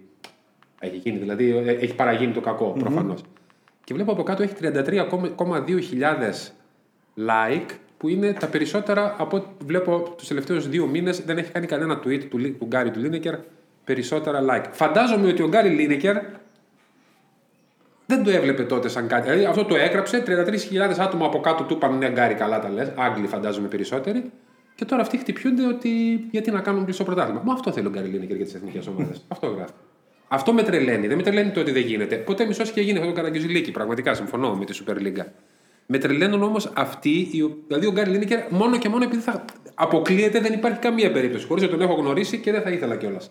έχει 0.79 0.97
γίνει. 0.97 1.19
Δηλαδή, 1.19 1.57
ε, 1.57 1.71
έχει 1.71 1.95
παραγίνει 1.95 2.33
το 2.33 2.41
κακό, 2.41 2.75
προφανώς. 2.79 3.23
Και 3.85 3.95
βλέπω 3.95 4.13
από 4.13 4.23
κάτω 4.23 4.43
έχει 4.43 4.55
33,2 4.55 5.81
χιλιάδες 5.81 6.53
like, 7.17 7.71
που 7.97 8.09
είναι 8.09 8.33
τα 8.33 8.47
περισσότερα 8.47 9.15
από 9.19 9.37
ό,τι 9.37 9.65
βλέπω 9.65 10.15
τους 10.17 10.29
τελευταίους 10.29 10.69
δύο 10.69 10.87
μήνες. 10.87 11.21
Δεν 11.25 11.39
έχει 11.39 11.51
κάνει 11.53 11.67
κανένα 11.67 12.01
tweet 12.05 12.25
του, 12.31 12.39
Λι- 12.39 12.59
του 12.59 12.67
Γκάρι 12.67 12.91
του 12.91 13.01
Λίνεκερ 13.01 13.35
περισσότερα 13.85 14.41
like. 14.51 14.69
Φαντάζομαι 14.73 15.29
ότι 15.29 15.43
ο 15.43 15.49
Γκάρι 15.49 15.69
Λίνεκερ 15.69 16.17
δεν 18.07 18.23
το 18.25 18.31
έβλεπε 18.31 18.63
τότε 18.63 18.89
σαν 18.89 19.07
κάτι. 19.07 19.23
Δηλαδή 19.29 19.45
αυτό 19.45 19.65
το 19.65 19.75
έγραψε, 19.77 20.23
33.000 20.27 20.99
άτομα 20.99 21.27
από 21.27 21.41
κάτω 21.41 21.63
του 21.65 21.75
είπαν 21.75 21.99
ναι, 21.99 22.09
Γκάρι, 22.11 22.35
καλά 22.35 22.61
τα 22.61 22.69
λες. 22.69 22.93
Άγγλοι 22.97 23.27
φαντάζομαι 23.27 23.69
περισσότεροι. 23.69 24.31
Και 24.75 24.85
τώρα 24.85 25.03
αυτοί 25.03 25.17
χτυπιούνται 25.19 25.67
ότι 25.67 25.89
γιατί 26.31 26.51
να 26.51 26.61
κάνουν 26.61 26.85
πλησό 26.85 27.05
πρωτάθλημα. 27.05 27.43
Μα 27.45 27.53
αυτό 27.53 27.73
θέλει 27.73 27.87
ο 27.87 27.91
Γκάρι 27.91 28.09
Λίνεκερ 28.09 28.37
για 28.37 28.45
τις 28.45 28.55
εθνικές 28.55 28.87
ομάδες. 28.87 29.25
αυτό 29.35 29.47
γράφει. 29.47 29.73
Αυτό 30.29 30.53
με 30.53 30.63
τρελαίνει. 30.63 31.07
Δεν 31.07 31.17
με 31.17 31.23
τρελαίνει 31.23 31.51
το 31.51 31.61
ότι 31.61 31.71
δεν 31.73 31.83
γίνεται. 31.83 32.17
Ποτέ 32.17 32.47
μισός 32.47 32.71
και 32.71 32.81
γίνει 32.81 32.99
αυτό 32.99 33.11
το 33.11 33.17
καραγκιουζιλίκι. 33.17 33.71
Πραγματικά 33.71 34.15
συμφωνώ 34.15 34.55
με 34.55 34.65
τη 34.65 34.79
Super 34.87 34.95
League. 34.97 35.25
Με 35.87 35.99
τρελαίνουν 35.99 36.43
όμως 36.43 36.71
αυτοί, 36.75 37.29
οι 37.33 37.43
ο- 37.43 37.57
δηλαδή 37.67 37.87
ο 37.87 37.91
Γκάρι 37.93 38.11
Λίνεκερ 38.11 38.41
μόνο 38.51 38.79
και 38.79 38.89
μόνο 38.89 39.05
επειδή 39.05 39.23
θα 39.23 39.45
αποκλείεται, 39.75 40.41
δεν 40.41 40.53
υπάρχει 40.53 40.79
καμία 40.79 41.13
περίπτωση. 41.13 41.47
Χωρίς 41.47 41.63
να 41.63 41.69
τον 41.69 41.81
έχω 41.81 41.95
γνωρίσει 41.95 42.39
και 42.39 42.53
δεν 42.53 42.63
θα 42.63 42.71
ήθελα 42.71 42.97
κιόλας. 42.97 43.31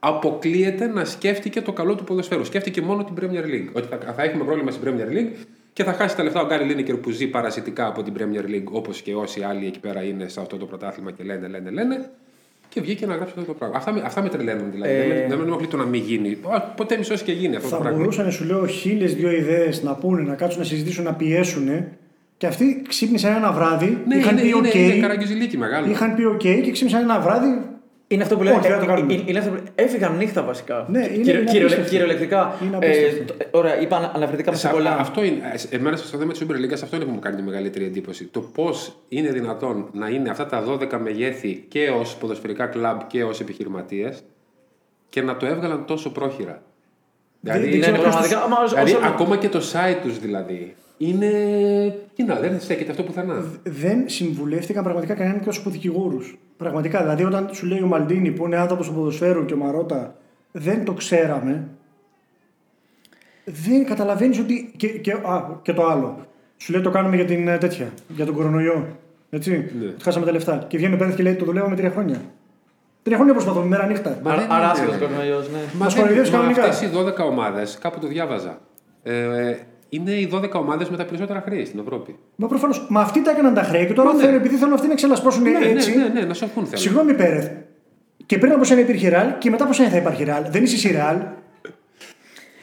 Αποκλείεται 0.00 0.86
να 0.86 1.04
σκέφτηκε 1.04 1.60
το 1.60 1.72
καλό 1.72 1.94
του 1.94 2.04
ποδοσφαίρου. 2.04 2.44
Σκέφτηκε 2.44 2.80
μόνο 2.82 3.04
την 3.04 3.14
Premier 3.20 3.44
League. 3.44 3.68
Ότι 3.72 3.86
θα, 3.90 4.12
θα 4.16 4.22
έχουμε 4.22 4.44
πρόβλημα 4.44 4.70
στην 4.70 4.88
Premier 4.88 5.12
League 5.16 5.32
και 5.72 5.84
θα 5.84 5.92
χάσει 5.92 6.16
τα 6.16 6.22
λεφτά 6.22 6.40
ο 6.42 6.46
Γκάρι 6.46 6.64
Λίνεκερ 6.64 6.94
που 6.96 7.10
ζει 7.10 7.26
παρασιτικά 7.26 7.86
από 7.86 8.02
την 8.02 8.12
Premier 8.18 8.44
League, 8.50 8.64
όπως 8.70 9.00
και 9.02 9.14
όσοι 9.14 9.42
άλλοι 9.42 9.66
εκεί 9.66 9.80
πέρα 9.80 10.02
είναι 10.02 10.28
σε 10.28 10.40
αυτό 10.40 10.56
το 10.56 10.66
πρωτάθλημα 10.66 11.10
και 11.10 11.22
λένε, 11.24 11.48
λένε, 11.48 11.70
λένε. 11.70 12.10
Και 12.68 12.80
βγήκε 12.80 13.06
να 13.06 13.14
γράψει 13.14 13.34
αυτό 13.38 13.52
το 13.52 13.58
πράγμα. 13.58 13.76
Αυτά, 13.76 13.92
με- 13.92 14.02
αυτά 14.04 14.22
με 14.22 14.28
τρελαίνουν 14.28 14.70
δηλαδή. 14.72 14.92
Ε, 14.92 14.98
Δεν, 14.98 15.08
με, 15.08 15.26
δεν 15.28 15.38
με 15.38 15.44
ενοχλεί 15.44 15.66
το 15.66 15.76
να 15.76 15.84
μην 15.84 16.02
γίνει. 16.02 16.38
Α, 16.48 16.60
Ποτέ 16.60 16.96
μισό 16.96 17.14
και 17.14 17.32
γίνει 17.32 17.56
αυτό 17.56 17.68
το 17.68 17.74
Θα 17.74 17.80
πράγμα. 17.80 17.98
μπορούσαν, 17.98 18.30
σου 18.32 18.44
λέω, 18.44 18.66
χίλιες 18.66 19.14
δύο 19.14 19.30
ιδέες 19.30 19.82
να 19.82 19.94
πούνε, 19.94 20.22
να 20.22 20.34
κάτσουν 20.34 20.60
να 20.60 20.66
συζητήσουν, 20.66 21.04
να 21.04 21.14
πιέσουν. 21.14 21.68
Και 22.36 22.46
αυτοί 22.46 22.82
ξύπνησαν 22.88 23.34
ένα 23.36 23.52
βράδυ, 23.52 24.02
Ναι, 24.06 24.16
είχαν 24.16 24.32
είναι, 24.38 24.42
πει 24.42 24.48
είναι, 24.58 24.68
OK, 24.68 24.74
είναι 24.74 25.00
καραγκιουζιλίκι 25.00 25.56
μεγάλο. 25.58 25.90
είχαν 25.90 26.14
πει 26.14 26.22
OK 26.34 26.60
και 26.64 26.70
ξύπνησαν 26.70 27.02
ένα 27.02 27.20
βράδυ. 27.20 27.48
Είναι 28.10 28.22
αυτό 28.22 28.34
που 28.36 28.40
Όχι, 28.40 28.50
λέμε. 28.50 28.62
δεν 28.62 28.72
θα 28.72 28.78
το 28.80 28.86
κάνουμε. 28.86 29.12
ε, 29.14 29.22
είναι 29.26 29.38
αυτό 29.38 29.50
που- 29.50 29.62
Έφυγαν 29.74 30.16
νύχτα 30.16 30.42
βασικά. 30.42 30.86
Ναι, 30.88 30.98
είναι- 30.98 31.06
Κυριο- 31.06 31.40
είναι 31.40 31.50
κυριολε- 31.50 31.50
απίστευτο. 31.78 31.90
Κυριολεκτικά. 31.90 32.54
Είναι 32.62 32.78
Ε, 32.80 32.86
απίστευτο. 32.86 33.32
το- 33.32 33.44
Ωραία, 33.58 33.80
είπα 33.80 34.12
αναφερθήκαμε 34.14 34.56
σε 34.56 34.66
Σα- 34.66 34.72
πολλά. 34.72 34.96
Αυτό 34.96 35.24
είναι, 35.24 35.40
ε, 35.70 35.76
εμένα 35.76 35.96
στο 35.96 36.18
θέμα 36.18 36.32
τη 36.32 36.38
Super 36.46 36.52
League 36.54 36.72
αυτό 36.72 36.96
είναι 36.96 37.04
που 37.04 37.10
μου 37.10 37.18
κάνει 37.18 37.36
τη 37.36 37.42
μεγαλύτερη 37.42 37.84
εντύπωση. 37.84 38.24
Το 38.24 38.40
πώς 38.40 38.96
είναι 39.08 39.28
δυνατόν 39.30 39.88
να 39.92 40.08
είναι 40.08 40.30
αυτά 40.30 40.46
τα 40.46 40.62
12 40.62 40.98
μεγέθη 40.98 41.64
και 41.68 41.88
ως 41.90 42.16
ποδοσφαιρικά 42.16 42.66
κλαμπ 42.66 43.00
και 43.06 43.24
ως 43.24 43.40
επιχειρηματίες 43.40 44.22
και 45.08 45.22
να 45.22 45.36
το 45.36 45.46
έβγαλαν 45.46 45.84
τόσο 45.84 46.10
πρόχειρα. 46.12 46.62
δεν 47.40 47.60
Ναι, 47.60 47.66
ξέρω 47.78 47.96
ναι, 47.96 47.98
ποιος 48.02 48.14
πραγματικά. 48.14 48.42
άμα 48.42 48.56
όσο- 48.62 48.74
δηλαδή 48.74 48.92
όσο- 48.94 49.06
ακόμα 49.06 49.36
και 49.36 49.48
το 49.48 49.58
site 49.72 49.98
τους 50.02 50.18
δηλαδή 50.18 50.74
είναι. 50.98 51.30
Τι 52.14 52.22
να, 52.24 52.34
δεν 52.34 52.60
στέκεται 52.60 52.90
αυτό 52.90 53.02
πουθενά. 53.02 53.44
δεν 53.62 54.08
συμβουλεύτηκαν 54.08 54.82
πραγματικά 54.82 55.14
κανέναν 55.14 55.40
και 55.40 55.58
από 55.60 55.70
δικηγόρους. 55.70 56.38
Πραγματικά. 56.56 57.00
Δηλαδή, 57.02 57.24
όταν 57.24 57.48
σου 57.52 57.66
λέει 57.66 57.82
ο 57.82 57.86
Μαλντίνη 57.86 58.30
που 58.30 58.46
είναι 58.46 58.56
άνθρωπος 58.56 58.86
του 58.88 58.94
ποδοσφαίρου 58.94 59.44
και 59.44 59.54
ο 59.54 59.56
Μαρότα, 59.56 60.14
δεν 60.52 60.84
το 60.84 60.92
ξέραμε. 60.92 61.68
Δεν 63.44 63.84
καταλαβαίνεις 63.86 64.38
ότι. 64.38 64.72
Και, 64.76 64.88
και, 64.88 65.12
α, 65.12 65.58
και 65.62 65.72
το 65.72 65.86
άλλο. 65.86 66.26
Σου 66.56 66.72
λέει 66.72 66.80
το 66.82 66.90
κάνουμε 66.90 67.16
για 67.16 67.24
την 67.24 67.48
ε, 67.48 67.58
τέτοια, 67.58 67.92
για 68.08 68.24
τον 68.26 68.34
κορονοϊό. 68.34 68.96
Έτσι. 69.30 69.50
Ναι. 69.50 69.86
Ότι 69.86 70.02
Χάσαμε 70.02 70.26
τα 70.26 70.32
λεφτά. 70.32 70.64
Και 70.68 70.76
βγαίνει 70.76 70.94
ο 70.94 70.96
Πέρεθ 70.96 71.14
και 71.16 71.22
λέει 71.22 71.34
το 71.34 71.44
δουλεύαμε 71.44 71.76
τρία 71.76 71.90
χρόνια. 71.90 72.20
Τρία 73.02 73.16
χρόνια 73.16 73.34
προσπαθούμε, 73.34 73.66
μέρα 73.66 73.86
νύχτα. 73.86 74.18
Μα 74.22 74.30
Άρα- 74.32 74.40
δεν 74.40 74.50
Άρα 74.50 74.62
είναι. 74.62 74.70
άσχετο 74.72 74.98
κορονοϊός, 75.06 75.50
ναι. 75.50 75.58
Μας, 75.58 75.72
Μας 75.78 75.92
δεν- 75.94 76.02
κοροϊδεύεις 76.02 76.30
μα 76.30 76.36
κανονικά. 76.38 76.62
αυτές 76.64 76.88
οι 76.88 76.90
12 76.92 77.24
ομάδες, 77.24 77.78
κάπου 77.80 77.98
το 78.00 78.06
διάβαζα, 78.06 78.58
ε, 79.02 79.54
είναι 79.88 80.10
οι 80.10 80.30
12 80.34 80.50
ομάδες 80.52 80.88
με 80.88 80.96
τα 80.96 81.04
περισσότερα 81.04 81.40
χρέη 81.40 81.64
στην 81.64 81.78
Ευρώπη. 81.80 82.16
Μα 82.36 82.46
προφανώς. 82.46 82.86
Μα 82.88 83.00
αυτοί 83.00 83.22
τα 83.22 83.30
έκαναν 83.30 83.54
τα 83.54 83.62
χρέη 83.62 83.86
και 83.86 83.92
τώρα 83.92 84.08
Μα 84.08 84.14
ναι. 84.14 84.20
θέλουν, 84.22 84.34
επειδή 84.36 84.56
θέλουν 84.56 84.72
αυτοί 84.74 84.88
να 84.88 84.94
ξελασπώσουν 84.94 85.42
Ναι, 85.42 85.50
έτσι. 85.62 85.96
ναι, 85.96 86.02
ναι, 86.02 86.08
ναι, 86.08 86.20
να 86.20 86.34
σωθούν 86.34 86.64
θέλουν. 86.64 86.78
Συγγνώμη, 86.78 87.14
Πέρεθ. 87.14 87.50
Και 88.26 88.38
πριν 88.38 88.52
από 88.52 88.64
σένα 88.64 88.80
υπήρχε 88.80 89.08
ρεάλ 89.08 89.38
και 89.38 89.50
μετά 89.50 89.64
από 89.64 89.72
σένα 89.72 89.88
θα 89.88 89.96
υπάρχει 89.96 90.24
ρεάλ. 90.24 90.44
Δεν 90.50 90.62
είσαι 90.62 90.74
εσύ 90.74 90.90
ρεάλ. 90.92 91.16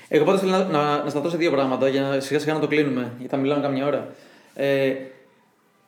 Εγώ 0.07 0.25
πάντως 0.25 0.39
θέλω 0.39 0.51
να, 0.51 0.63
να, 0.63 1.03
να 1.03 1.09
σταθώ 1.09 1.29
σε 1.29 1.37
δύο 1.37 1.51
πράγματα 1.51 1.87
για 1.87 2.01
να 2.01 2.19
σιγά 2.19 2.39
σιγά 2.39 2.53
να 2.53 2.59
το 2.59 2.67
κλείνουμε, 2.67 3.11
γιατί 3.17 3.33
θα 3.35 3.37
μιλάμε 3.41 3.61
καμιά 3.61 3.85
ώρα. 3.85 4.07
Ε, 4.53 4.93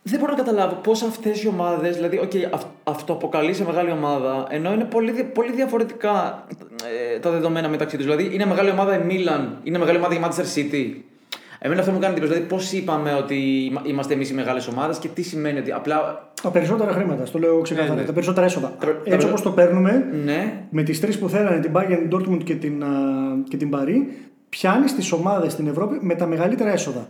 δεν 0.03 0.19
μπορώ 0.19 0.31
να 0.31 0.37
καταλάβω 0.37 0.75
πώς 0.75 1.01
αυτές 1.01 1.43
οι 1.43 1.47
ομάδες, 1.47 1.95
δηλαδή, 1.95 2.19
okay, 2.23 2.47
αυ, 2.53 2.63
αυτοαποκαλεί 2.83 3.53
σε 3.53 3.65
μεγάλη 3.65 3.91
ομάδα, 3.91 4.47
ενώ 4.49 4.73
είναι 4.73 4.83
πολύ, 4.83 5.11
δι- 5.11 5.23
πολύ 5.25 5.51
διαφορετικά 5.51 6.45
ε, 7.15 7.19
τα 7.19 7.29
δεδομένα 7.31 7.69
μεταξύ 7.69 7.95
τους. 7.95 8.05
Δηλαδή, 8.05 8.29
είναι 8.33 8.45
μεγάλη 8.45 8.69
ομάδα 8.69 8.95
η 9.01 9.03
Μίλαν, 9.05 9.59
είναι 9.63 9.77
μεγάλη 9.77 9.97
ομάδα 9.97 10.15
η 10.15 10.19
Manchester 10.23 10.57
City. 10.59 10.93
Εμένα 11.59 11.79
αυτό 11.79 11.91
μου 11.93 11.99
κάνει 11.99 12.11
εντύπωση. 12.13 12.33
Δηλαδή, 12.33 12.49
πώς 12.53 12.71
είπαμε 12.71 13.13
ότι 13.13 13.35
είμα- 13.35 13.81
είμαστε 13.85 14.13
εμείς 14.13 14.29
οι 14.29 14.33
μεγάλες 14.33 14.67
ομάδες 14.67 14.97
και 14.97 15.07
τι 15.07 15.21
σημαίνει 15.21 15.59
ότι 15.59 15.71
απλά. 15.71 16.29
Τα 16.43 16.49
περισσότερα 16.51 16.91
χρήματα, 16.91 17.25
στο 17.25 17.39
λέω 17.39 17.61
ξεκάθαρα. 17.61 17.93
Ναι, 17.93 17.99
ναι. 18.01 18.07
Τα 18.07 18.13
περισσότερα 18.13 18.45
έσοδα. 18.45 18.67
Τα- 18.79 18.85
τα 18.85 18.91
Έτσι 18.91 19.03
περισσο- 19.09 19.27
όπως 19.27 19.41
το 19.41 19.51
παίρνουμε, 19.51 20.05
Ναι, 20.25 20.63
με 20.69 20.83
τις 20.83 20.99
τρεις 20.99 21.19
που 21.19 21.29
θέλανε, 21.29 21.59
την 21.59 21.71
Bayern, 21.75 22.13
Dortmund 22.15 22.43
και 22.43 22.55
την, 22.55 22.83
α, 22.83 22.87
και 23.49 23.57
την 23.57 23.69
Paris, 23.73 24.11
πιάνεις 24.49 24.95
τις 24.95 25.11
ομάδες 25.11 25.51
στην 25.51 25.67
Ευρώπη 25.67 25.97
με 26.01 26.15
τα 26.15 26.25
μεγαλύτερα 26.25 26.71
έσοδα. 26.71 27.09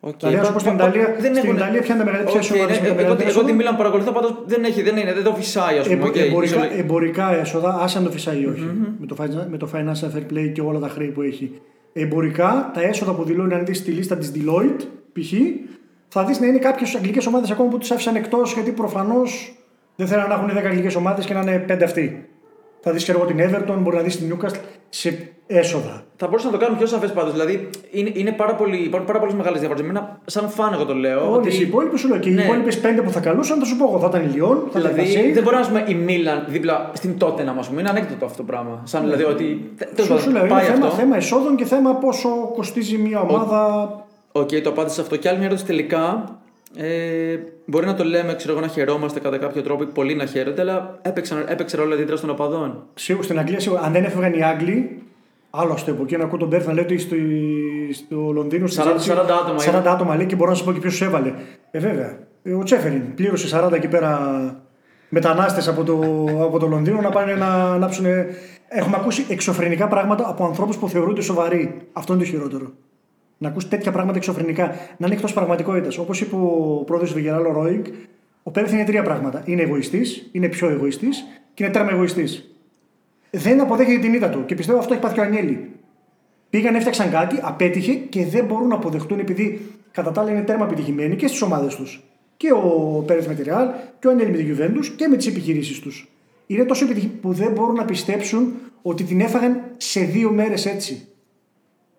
Okay. 0.00 0.12
Δηλαδή, 0.18 0.36
ας 0.36 0.48
πούμε, 0.48 0.60
στην 0.60 0.72
Ιταλία- 0.74 1.14
στην 1.18 1.54
Ιταλία 1.56 1.80
ποια 1.80 1.94
είναι 1.94 2.04
τα 2.04 2.10
μεγαλύτερα 2.10 2.40
okay, 2.40 2.54
ομάδες 2.54 2.80
ναι, 2.80 2.82
με 2.82 2.86
τα 2.86 2.86
εγώ, 2.86 2.94
μεγαλύτερα 2.94 3.08
εγώ 3.08 3.16
τη 3.16 3.24
έσοδα; 3.24 3.52
Μίλαν 3.54 3.76
παρακολουθώ, 3.76 4.12
πάντως 4.12 4.34
δεν, 4.46 4.64
έχει, 4.64 4.82
δεν, 4.82 4.96
είναι, 4.96 5.12
δεν 5.12 5.24
το 5.24 5.34
φυσάει, 5.34 5.78
ας 5.78 5.88
πούμε. 5.88 5.96
Εμπο- 5.98 6.06
okay, 6.08 6.18
εμπορικά, 6.18 6.54
ισολε- 6.56 6.78
εμπορικά 6.78 7.34
έσοδα, 7.40 7.78
άσε 7.80 7.98
αν 7.98 8.04
το 8.04 8.10
φυσάει 8.10 8.40
ή 8.40 8.46
όχι, 8.46 8.70
με, 9.00 9.06
το, 9.06 9.16
fi- 9.20 9.46
με 9.50 9.56
το 9.56 9.68
financial 9.74 10.16
fair 10.16 10.32
play 10.32 10.50
και 10.52 10.60
όλα 10.60 10.78
τα 10.78 10.88
χρέη 10.88 11.08
που 11.08 11.22
έχει. 11.22 11.60
Εμπορικά, 12.00 12.70
τα 12.74 12.80
έσοδα 12.82 13.14
που 13.14 13.24
δηλώνει, 13.24 13.54
αν 13.54 13.64
δεις 13.64 13.84
τη 13.84 13.90
λίστα 13.90 14.16
της 14.16 14.32
Deloitte, 14.34 14.82
π.χ., 15.12 15.32
θα 16.08 16.24
δεις 16.24 16.40
να 16.40 16.46
είναι 16.46 16.58
κάποιες 16.58 16.94
αγγλικές 16.94 17.26
ομάδες 17.26 17.50
ακόμα 17.50 17.68
που 17.68 17.78
του 17.78 17.94
άφησαν 17.94 18.16
εκτός 18.16 18.52
γιατί 18.52 18.70
προφανώς 18.70 19.52
δεν 19.96 20.06
θέλουν 20.06 20.28
να 20.28 20.34
έχουν 20.34 20.50
10 20.50 20.56
αγγλικές 20.56 20.94
ομάδες 20.94 21.26
και 21.26 21.34
να 21.34 21.40
είναι 21.40 21.64
5 21.68 21.82
αυτοί. 21.84 22.28
Θα 22.80 22.92
δεις 22.92 23.04
και 23.04 23.10
εγώ 23.10 23.24
την 23.24 23.36
Everton, 23.40 23.76
μπορεί 23.78 23.96
να 23.96 24.02
δεις 24.02 24.16
την 24.16 24.32
Newcastle 24.32 24.60
σε 24.88 25.32
έσοδα. 25.50 26.02
Θα 26.16 26.26
μπορούσα 26.26 26.46
να 26.50 26.52
το 26.58 26.64
κάνω 26.64 26.76
πιο 26.76 26.86
σαφές 26.86 27.12
πάντως. 27.12 27.32
Δηλαδή 27.32 27.68
είναι, 27.90 28.10
είναι 28.14 28.32
πάρα 28.32 28.54
πολύ, 28.54 28.76
υπάρχουν 28.76 29.06
πάρα 29.06 29.18
πολλές 29.18 29.34
μεγάλες 29.34 29.58
διαφορές. 29.60 29.82
Εμένα, 29.84 30.18
σαν 30.26 30.48
φαν, 30.48 30.72
εγώ 30.72 30.84
το 30.84 30.94
λέω. 30.94 31.32
Όλες 31.32 31.52
οι 31.52 31.60
υπόλοιπες 31.60 31.96
σου 31.98 32.08
λέω 32.08 32.18
και 32.18 32.28
οι 32.28 32.32
Ναι. 32.32 32.42
υπόλοιπες 32.42 32.80
5 32.80 33.02
που 33.04 33.10
θα 33.10 33.20
καλούσαν, 33.20 33.58
θα 33.58 33.64
σου 33.64 33.76
πω 33.76 33.84
εγώ. 33.88 33.98
Θα 33.98 34.06
ήταν 34.06 34.22
η 34.30 34.32
Λιόν, 34.34 34.68
θα 34.72 34.78
ήταν 34.78 34.90
η 34.90 34.94
Δηλαδή 34.94 35.14
Marseille. 35.30 35.34
δεν 35.34 35.42
μπορεί 35.42 35.56
να 35.56 35.66
πούμε 35.66 35.84
η 35.88 35.94
Milan 35.94 36.44
δίπλα 36.48 36.90
στην 36.92 37.18
Τότεναμ 37.18 37.52
α 37.52 37.62
πούμε. 37.68 37.80
Είναι 37.80 37.88
ανέκδοτο 37.88 38.24
αυτό 38.24 38.36
το 38.36 38.42
πράγμα. 38.42 38.80
Σαν 38.84 39.02
δηλαδή 39.02 39.24
ότι. 39.24 39.72
τέλος 39.78 39.92
Σου, 40.00 40.06
πάντων, 40.06 40.22
σου 40.22 40.30
λέω, 40.30 40.40
είναι 40.44 40.54
πάει 40.54 40.64
θέμα, 40.64 40.86
αυτό. 40.86 40.96
θέμα 40.98 41.16
εσόδων 41.16 41.56
και 41.56 41.64
θέμα 41.64 41.94
πόσο 41.94 42.28
κοστίζει 42.54 42.96
μια 42.98 43.20
ομάδα. 43.20 43.90
Οκ, 44.32 44.48
το 44.62 44.68
απάντησα 44.70 44.94
σε 44.94 45.00
αυτό. 45.00 45.16
Και 45.16 45.28
άλλη 45.28 45.36
μια 45.38 45.46
ερώτηση 45.46 45.66
τελικά. 45.66 46.24
Ε, 46.76 47.36
μπορεί 47.64 47.86
να 47.86 47.94
το 47.94 48.04
λέμε, 48.04 48.34
ξέρω 48.34 48.52
εγώ, 48.52 48.60
να 48.60 48.66
χαιρόμαστε 48.68 49.20
κατά 49.20 49.38
κάποιο 49.38 49.62
τρόπο, 49.62 49.84
πολλοί 49.84 50.14
να 50.14 50.26
χαίρονται, 50.26 50.60
αλλά 50.60 50.98
έπαιξαν, 51.02 51.44
έπαιξε 51.48 51.76
ρόλο 51.76 51.90
η 51.90 51.94
αντίδραση 51.94 52.20
των 52.22 52.30
οπαδών. 52.30 52.82
Σίγουρα 52.94 53.24
στην 53.24 53.38
Αγγλία, 53.38 53.60
σίγουρα, 53.60 53.80
αν 53.82 53.92
δεν 53.92 54.04
έφευγαν 54.04 54.32
οι 54.32 54.42
Άγγλοι, 54.42 55.02
άλλο 55.50 55.76
στο 55.76 55.90
από 55.92 56.02
εκεί 56.02 56.16
να 56.16 56.24
ακούω 56.24 56.38
τον 56.38 56.48
Μπέρθ 56.48 56.66
να 56.66 56.72
λέει 56.72 56.84
ότι 56.84 56.98
στο, 56.98 57.16
στο 57.92 58.30
Λονδίνο. 58.32 58.66
στη 58.66 58.82
40 58.84 58.88
Chelsea, 58.88 59.12
40 59.12 59.26
άτομα 59.44 59.80
40 59.82 59.86
άτομα 59.86 60.16
λέει 60.16 60.26
και 60.26 60.36
μπορώ 60.36 60.50
να 60.50 60.56
σου 60.56 60.64
πω 60.64 60.72
και 60.72 60.78
ποιος 60.80 61.02
έβαλε. 61.02 61.32
Ε, 61.70 61.78
βέβαια. 61.78 62.18
Ε, 62.42 62.52
Ο 62.52 62.62
Τσέφεριν 62.62 63.14
πλήρωσε 63.14 63.60
40 63.64 63.72
εκεί 63.72 63.88
πέρα 63.88 64.18
μετανάστες 65.08 65.68
από 65.68 65.84
το, 65.84 65.98
από 66.42 66.58
το 66.58 66.66
Λονδίνο 66.66 67.00
να 67.00 67.10
πάνε 67.10 67.34
να 67.34 67.46
ανάψουν. 67.72 68.06
Έχουμε 68.68 68.96
ακούσει 68.96 69.24
εξωφρενικά 69.28 69.88
πράγματα 69.88 70.28
από 70.28 70.44
ανθρώπους 70.44 70.76
που 70.76 70.88
θεωρούνται 70.88 71.20
σοβαροί. 71.20 71.80
Αυτό 71.92 72.12
είναι 72.12 72.22
το 72.22 72.28
χειρότερο. 72.28 72.72
Να 73.38 73.48
ακούσει 73.48 73.68
τέτοια 73.68 73.92
πράγματα 73.92 74.16
εξωφρενικά, 74.18 74.66
να 74.96 75.06
είναι 75.06 75.14
εκτός 75.14 75.32
πραγματικότητας. 75.32 75.98
Όπως 75.98 76.20
είπε 76.20 76.34
ο 76.34 76.82
πρόεδρος 76.86 77.12
του 77.12 77.18
Γεράλο 77.18 77.52
Ρόιγκ, 77.52 77.84
ο 78.42 78.50
Πέρεθ 78.50 78.72
είναι 78.72 78.84
τρία 78.84 79.02
πράγματα. 79.02 79.42
Είναι 79.44 79.62
εγωιστής, 79.62 80.28
είναι 80.32 80.48
πιο 80.48 80.68
εγωιστής 80.68 81.24
και 81.54 81.64
είναι 81.64 81.72
τέρμα 81.72 81.90
εγωιστής. 81.92 82.50
Δεν 83.30 83.60
αποδέχεται 83.60 83.98
την 83.98 84.14
ήττα 84.14 84.28
του 84.28 84.44
και 84.44 84.54
πιστεύω 84.54 84.78
αυτό 84.78 84.92
έχει 84.92 85.02
πάθει 85.02 85.14
και 85.14 85.20
ο 85.20 85.22
Ανιέλη. 85.22 85.70
Πήγαν, 86.50 86.74
έφτιαξαν 86.74 87.10
κάτι, 87.10 87.38
απέτυχε 87.42 87.92
και 87.92 88.26
δεν 88.26 88.44
μπορούν 88.44 88.68
να 88.68 88.74
αποδεχτούν 88.74 89.18
επειδή 89.18 89.60
κατά 89.90 90.12
τα 90.12 90.20
άλλα 90.20 90.30
είναι 90.30 90.42
τέρμα 90.42 90.64
επιτυχημένοι 90.64 91.16
και 91.16 91.26
στις 91.26 91.42
ομάδες 91.42 91.74
τους. 91.74 92.02
Και 92.36 92.52
ο 92.52 93.02
Πέρεθ 93.06 93.26
με 93.26 93.34
τη 93.34 93.42
Ρεάλ 93.42 93.68
και 93.98 94.06
ο 94.06 94.10
Ανιέλη 94.10 94.30
με 94.30 94.36
τη 94.36 94.42
Γιουβέντους 94.42 94.90
και 94.90 95.08
με 95.08 95.16
τις 95.16 95.26
επιχειρήσεις 95.26 95.80
τους. 95.80 96.08
Είναι 96.46 96.64
τόσο 96.64 96.84
επιτυχημένοι 96.84 97.18
που 97.20 97.32
δεν 97.32 97.52
μπορούν 97.52 97.74
να 97.74 97.84
πιστέψουν 97.84 98.54
ότι 98.82 99.04
την 99.04 99.20
έφαγαν 99.20 99.60
σε 99.76 100.00
δύο 100.00 100.30
μέρες 100.30 100.66
έτσι. 100.66 101.07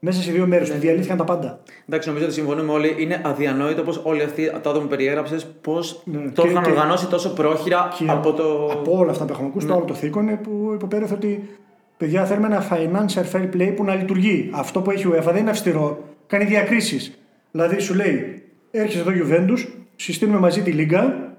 Μέσα 0.01 0.21
σε 0.21 0.31
δύο 0.31 0.47
μέρε 0.47 0.65
τους 0.65 0.79
διαλύθηκαν 0.79 1.17
τα 1.17 1.23
πάντα. 1.23 1.59
Εντάξει, 1.87 2.07
νομίζω 2.07 2.25
ότι 2.25 2.33
συμφωνούμε 2.33 2.71
όλοι. 2.71 2.95
Είναι 2.97 3.21
αδιανόητο 3.23 3.83
πώ 3.83 3.93
όλοι 4.03 4.21
αυτοί 4.23 4.45
τα 4.49 4.55
άτομα 4.69 4.79
που 4.81 4.87
περιέγραψες, 4.87 5.45
πώ 5.61 5.73
Ναι, 6.03 6.29
το 6.33 6.41
και- 6.41 6.47
είχαν 6.47 6.63
και- 6.63 6.69
οργανώσει 6.69 7.07
τόσο 7.07 7.33
πρόχειρα 7.33 7.89
Και 7.97 8.05
από 8.07 8.33
το. 8.33 8.69
από 8.71 8.97
όλα 8.97 9.11
αυτά 9.11 9.25
που 9.25 9.31
έχουμε 9.33 9.47
ακούσει, 9.47 9.67
το 9.67 9.73
άλλο 9.73 9.85
το 9.85 9.93
θήκωνε 9.93 10.35
που 10.43 10.71
υποπέρευε 10.73 11.13
ότι 11.13 11.49
παιδιά 11.97 12.25
θέλουμε 12.25 12.47
ένα 12.47 12.67
financial 12.69 13.23
fair 13.35 13.49
play 13.55 13.73
που 13.75 13.83
να 13.83 13.95
λειτουργεί. 13.95 14.49
Αυτό 14.53 14.81
που 14.81 14.91
έχει 14.91 15.07
ο 15.07 15.13
UEFA 15.17 15.23
δεν 15.25 15.35
είναι 15.37 15.49
αυστηρό. 15.49 16.03
Κάνει 16.27 16.43
διακρίσεις. 16.45 17.19
Δηλαδή 17.51 17.79
σου 17.79 17.93
λέει, 17.93 18.43
έρχεσαι 18.71 18.99
εδώ 18.99 19.11
Juventus, 19.11 19.67
συστήνουμε 19.95 20.39
μαζί 20.39 20.61
τη 20.61 20.71
Λίγκα 20.71 21.33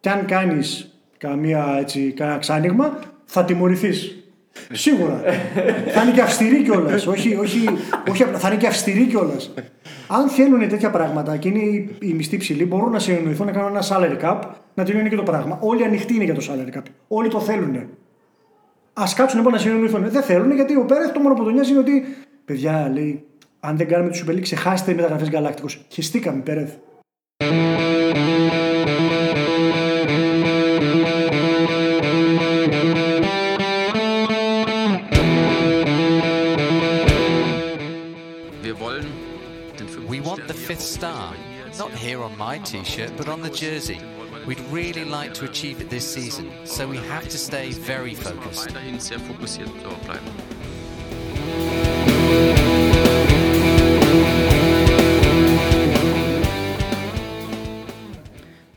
και 0.00 0.08
αν 0.10 0.24
κάνεις 0.26 0.98
καμία 1.18 1.76
έτσι, 1.80 2.12
κανένα 2.16 2.38
ξάνοιγμα, 2.38 2.98
θα 3.24 3.44
τιμωρηθείς. 3.44 4.23
Σίγουρα. 4.72 5.22
θα 5.94 6.02
είναι 6.02 6.12
και 6.12 6.20
αυστηρή 6.20 6.62
κιόλας. 6.62 7.06
όχι, 7.06 7.34
όχι, 7.34 7.64
όχι, 8.10 8.22
απλά, 8.22 8.38
θα 8.38 8.48
είναι 8.48 8.56
και 8.56 8.66
αυστηρή 8.66 9.04
κιόλας. 9.06 9.54
Αν 10.08 10.28
θέλουν 10.28 10.68
τέτοια 10.68 10.90
πράγματα 10.90 11.36
και 11.36 11.48
είναι 11.48 11.58
οι- 11.58 11.96
οι 12.00 12.12
μισθοί 12.12 12.36
ψηλοί, 12.36 12.64
μπορούν 12.64 12.90
να 12.92 12.98
συνεννοηθούν 12.98 13.46
να 13.46 13.52
κάνουν 13.52 13.68
ένα 13.70 13.82
salary 13.88 14.24
cap, 14.24 14.40
να 14.74 14.84
τελειώνει 14.84 15.08
και 15.08 15.16
το 15.16 15.22
πράγμα. 15.22 15.58
Όλοι 15.60 15.84
ανοιχτοί 15.84 16.14
είναι 16.14 16.24
για 16.24 16.34
το 16.34 16.40
salary 16.50 16.76
cap. 16.76 16.82
Όλοι 17.08 17.28
το 17.28 17.40
θέλουν. 17.40 17.76
Α 18.92 19.04
κάτσουν 19.16 19.38
λοιπόν 19.38 19.52
να 19.52 19.58
συνεννοηθούν. 19.58 20.10
Δεν 20.10 20.22
θέλουν 20.22 20.52
γιατί 20.54 20.76
ο 20.76 20.84
Πέρεθ 20.84 21.12
το 21.12 21.20
μόνο 21.20 21.34
που 21.34 21.44
τον 21.44 21.52
νοιάζει 21.52 21.70
είναι 21.70 21.78
ότι. 21.80 22.04
Παιδιά, 22.44 22.90
λέει, 22.94 23.24
αν 23.60 23.76
δεν 23.76 23.88
κάνουμε 23.88 24.10
του 24.10 24.18
Super 24.18 24.30
League, 24.32 24.40
ξεχάστε 24.40 24.90
οι 24.90 24.94
μεταγραφές 24.94 25.28
Γκαλάκτικο. 25.30 25.68
Χεστήκαμε, 25.88 26.40
Πέρεθ. 26.42 26.70
Fifth 40.68 40.86
star, 40.98 41.28
not 41.82 41.92
here 42.04 42.20
on 42.26 42.32
my 42.38 42.56
t 42.68 42.70
shirt, 42.92 43.12
but 43.18 43.26
on 43.34 43.40
the 43.46 43.50
jersey. 43.62 44.00
We'd 44.48 44.64
really 44.78 45.04
like 45.18 45.32
to 45.38 45.44
achieve 45.50 45.76
it 45.82 45.88
this 45.96 46.06
season, 46.16 46.46
so 46.74 46.80
we 46.94 46.98
have 47.12 47.26
to 47.34 47.38
stay 47.48 47.66
very 47.92 48.14
focused. 48.26 48.60
weiterhin 48.66 48.98
sehr 49.08 49.20
fokussiert 49.28 49.70
so 49.82 49.90
bleiben. 50.06 50.32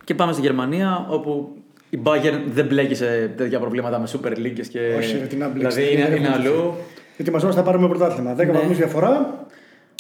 Και 0.04 0.14
πάμε 0.14 0.32
στη 0.32 0.42
Γερμανία, 0.42 1.06
όπου 1.10 1.56
η 1.90 2.00
Bayern 2.04 2.42
δεν 2.54 2.66
μπλέκει 2.66 2.96
σε 2.96 3.34
τέτοια 3.38 3.60
προβλήματα 3.60 4.00
με 4.00 4.08
Super 4.14 4.32
League 4.38 4.62
και. 4.70 4.80
Όχι, 4.98 5.18
ρε, 5.20 5.26
τι 5.26 5.36
να 5.36 5.48
μπλέξει, 5.48 5.80
Δηλαδή 5.80 5.96
δεν 5.96 6.06
είναι, 6.06 6.16
είναι 6.16 6.28
έχουμε 6.28 6.50
αλλού. 6.50 6.74
Ετοιμαζόμαστε 7.18 7.60
να 7.62 7.66
πάρουμε 7.68 7.88
πρωτάθλημα. 7.88 8.34
10 8.34 8.38
Ναι. 8.38 8.52
βαθμούς 8.52 8.78
διαφορά. 8.78 9.46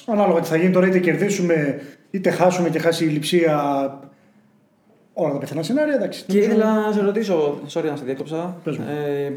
Ανάλογα 0.09 0.39
τι 0.39 0.47
θα 0.47 0.57
γίνει 0.57 0.71
τώρα, 0.71 0.87
είτε 0.87 0.99
κερδίσουμε 0.99 1.81
είτε 2.11 2.29
χάσουμε 2.31 2.69
και 2.69 2.79
χάσει 2.79 3.05
η 3.05 3.07
Λειψία. 3.07 3.55
Όλα 5.13 5.33
τα 5.33 5.37
πιθανά 5.39 5.63
σενάρια, 5.63 5.93
εντάξει. 5.93 6.23
Και 6.27 6.33
Νομίζω- 6.33 6.51
ήθελα 6.51 6.85
να 6.85 6.91
σε 6.91 7.01
ρωτήσω, 7.01 7.59
sorry 7.73 7.83
να 7.89 7.95
σε 7.95 8.03
διέκοψα. 8.03 8.57
Πες 8.63 8.77
μου. 8.77 8.85
Ε, 8.89 9.31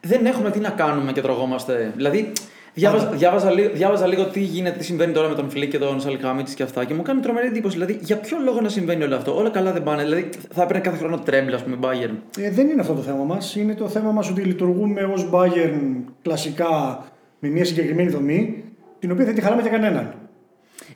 δεν 0.00 0.26
έχουμε 0.26 0.50
τι 0.50 0.58
να 0.58 0.68
κάνουμε 0.70 1.12
και 1.12 1.20
τρωγόμαστε. 1.20 1.92
Δηλαδή, 1.96 2.32
διάβαζα, 2.74 3.10
διάβαζα, 3.10 3.50
λίγο, 3.50 3.70
διάβαζα 3.74 4.06
λίγο 4.06 4.24
τι 4.24 4.40
γίνεται, 4.40 4.78
τι 4.78 4.84
συμβαίνει 4.84 5.12
τώρα 5.12 5.28
με 5.28 5.34
τον 5.34 5.50
Φλικ 5.50 5.70
και 5.70 5.78
τον 5.78 6.00
Σαλιχάμιτζιτς 6.00 6.54
και 6.54 6.62
αυτά 6.62 6.84
και 6.84 6.94
μου 6.94 7.02
κάνει 7.02 7.20
τρομερή 7.20 7.46
εντύπωση. 7.46 7.74
Δηλαδή, 7.74 7.98
για 8.02 8.16
ποιο 8.16 8.36
λόγο 8.44 8.60
να 8.60 8.68
συμβαίνει 8.68 9.02
όλο 9.04 9.16
αυτό; 9.16 9.36
Όλα 9.36 9.50
καλά 9.50 9.72
δεν 9.72 9.82
πάνε. 9.82 10.02
Δηλαδή, 10.02 10.28
θα 10.52 10.62
έπαιρνε 10.62 10.80
κάθε 10.82 10.96
χρόνο 10.96 11.18
τρέμπλ, 11.18 11.54
ας 11.54 11.62
πούμε, 11.62 11.76
Bayern. 11.80 12.14
Ε, 12.38 12.50
δεν 12.50 12.68
είναι 12.68 12.80
αυτό 12.80 12.94
το 12.94 13.00
θέμα 13.02 13.24
μας. 13.24 13.56
Είναι 13.56 13.74
το 13.74 13.88
θέμα 13.88 14.10
μας 14.10 14.30
ότι 14.30 14.40
λειτουργούμε 14.40 15.02
ως 15.02 15.28
Bayern 15.32 16.02
κλασικά 16.22 17.04
με 17.38 17.48
μια 17.48 17.64
συγκεκριμένη 17.64 18.10
δομή, 18.10 18.64
την 19.02 19.10
οποία 19.10 19.24
δεν 19.24 19.34
τη 19.34 19.40
χαλάμε 19.40 19.62
για 19.62 19.70
κανέναν. 19.70 20.14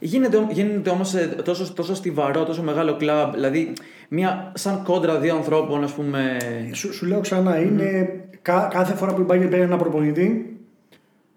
Γίνεται, 0.01 0.47
γίνεται 0.51 0.91
όμως 0.91 1.15
τόσο, 1.45 1.73
τόσο 1.73 1.95
στιβαρό, 1.95 2.45
τόσο 2.45 2.63
μεγάλο 2.63 2.97
κλαμπ. 2.97 3.33
Δηλαδή, 3.35 3.73
μια 4.09 4.53
σαν 4.55 4.83
κόντρα 4.83 5.19
δύο 5.19 5.35
ανθρώπων, 5.35 5.85
ας 5.85 5.93
πούμε. 5.93 6.37
Σου, 6.73 6.95
σου 6.95 7.07
λέω 7.07 7.21
ξανά, 7.21 7.61
είναι 7.61 8.21
κα- 8.43 8.69
κάθε 8.73 8.95
φορά 8.95 9.15
που 9.15 9.21
η 9.21 9.25
Bayern 9.29 9.47
παίρνει 9.51 9.65
ένα 9.65 9.77
προπονητή, 9.77 10.57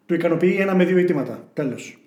του 0.06 0.14
ικανοποιεί 0.14 0.58
ένα 0.60 0.76
με 0.76 0.86
δύο 0.86 0.98
αιτήματα. 0.98 1.44
Τέλος. 1.54 2.00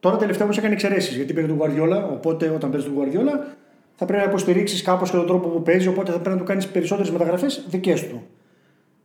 Τώρα 0.00 0.16
τελευταία 0.16 0.44
όμως 0.44 0.58
έκανε 0.58 0.72
εξαιρέσεις 0.74 1.16
γιατί 1.16 1.32
πήρε 1.32 1.46
τον 1.46 1.58
Guardiola. 1.60 2.10
Οπότε 2.12 2.48
όταν 2.48 2.70
παίζει 2.70 2.86
τον 2.86 2.94
Guardiola 2.98 3.46
θα 3.94 4.04
πρέπει 4.04 4.22
να 4.22 4.28
υποστηρίξεις 4.28 4.82
κάπως 4.82 5.10
και 5.10 5.16
τον 5.16 5.26
τρόπο 5.26 5.48
που 5.48 5.62
παίζει. 5.62 5.88
Οπότε 5.88 6.12
θα 6.12 6.18
πρέπει 6.18 6.34
να 6.34 6.40
του 6.42 6.48
κάνεις 6.48 6.66
περισσότερες 6.66 7.10
μεταγραφές 7.10 7.64
δικές 7.68 8.08
του. 8.08 8.26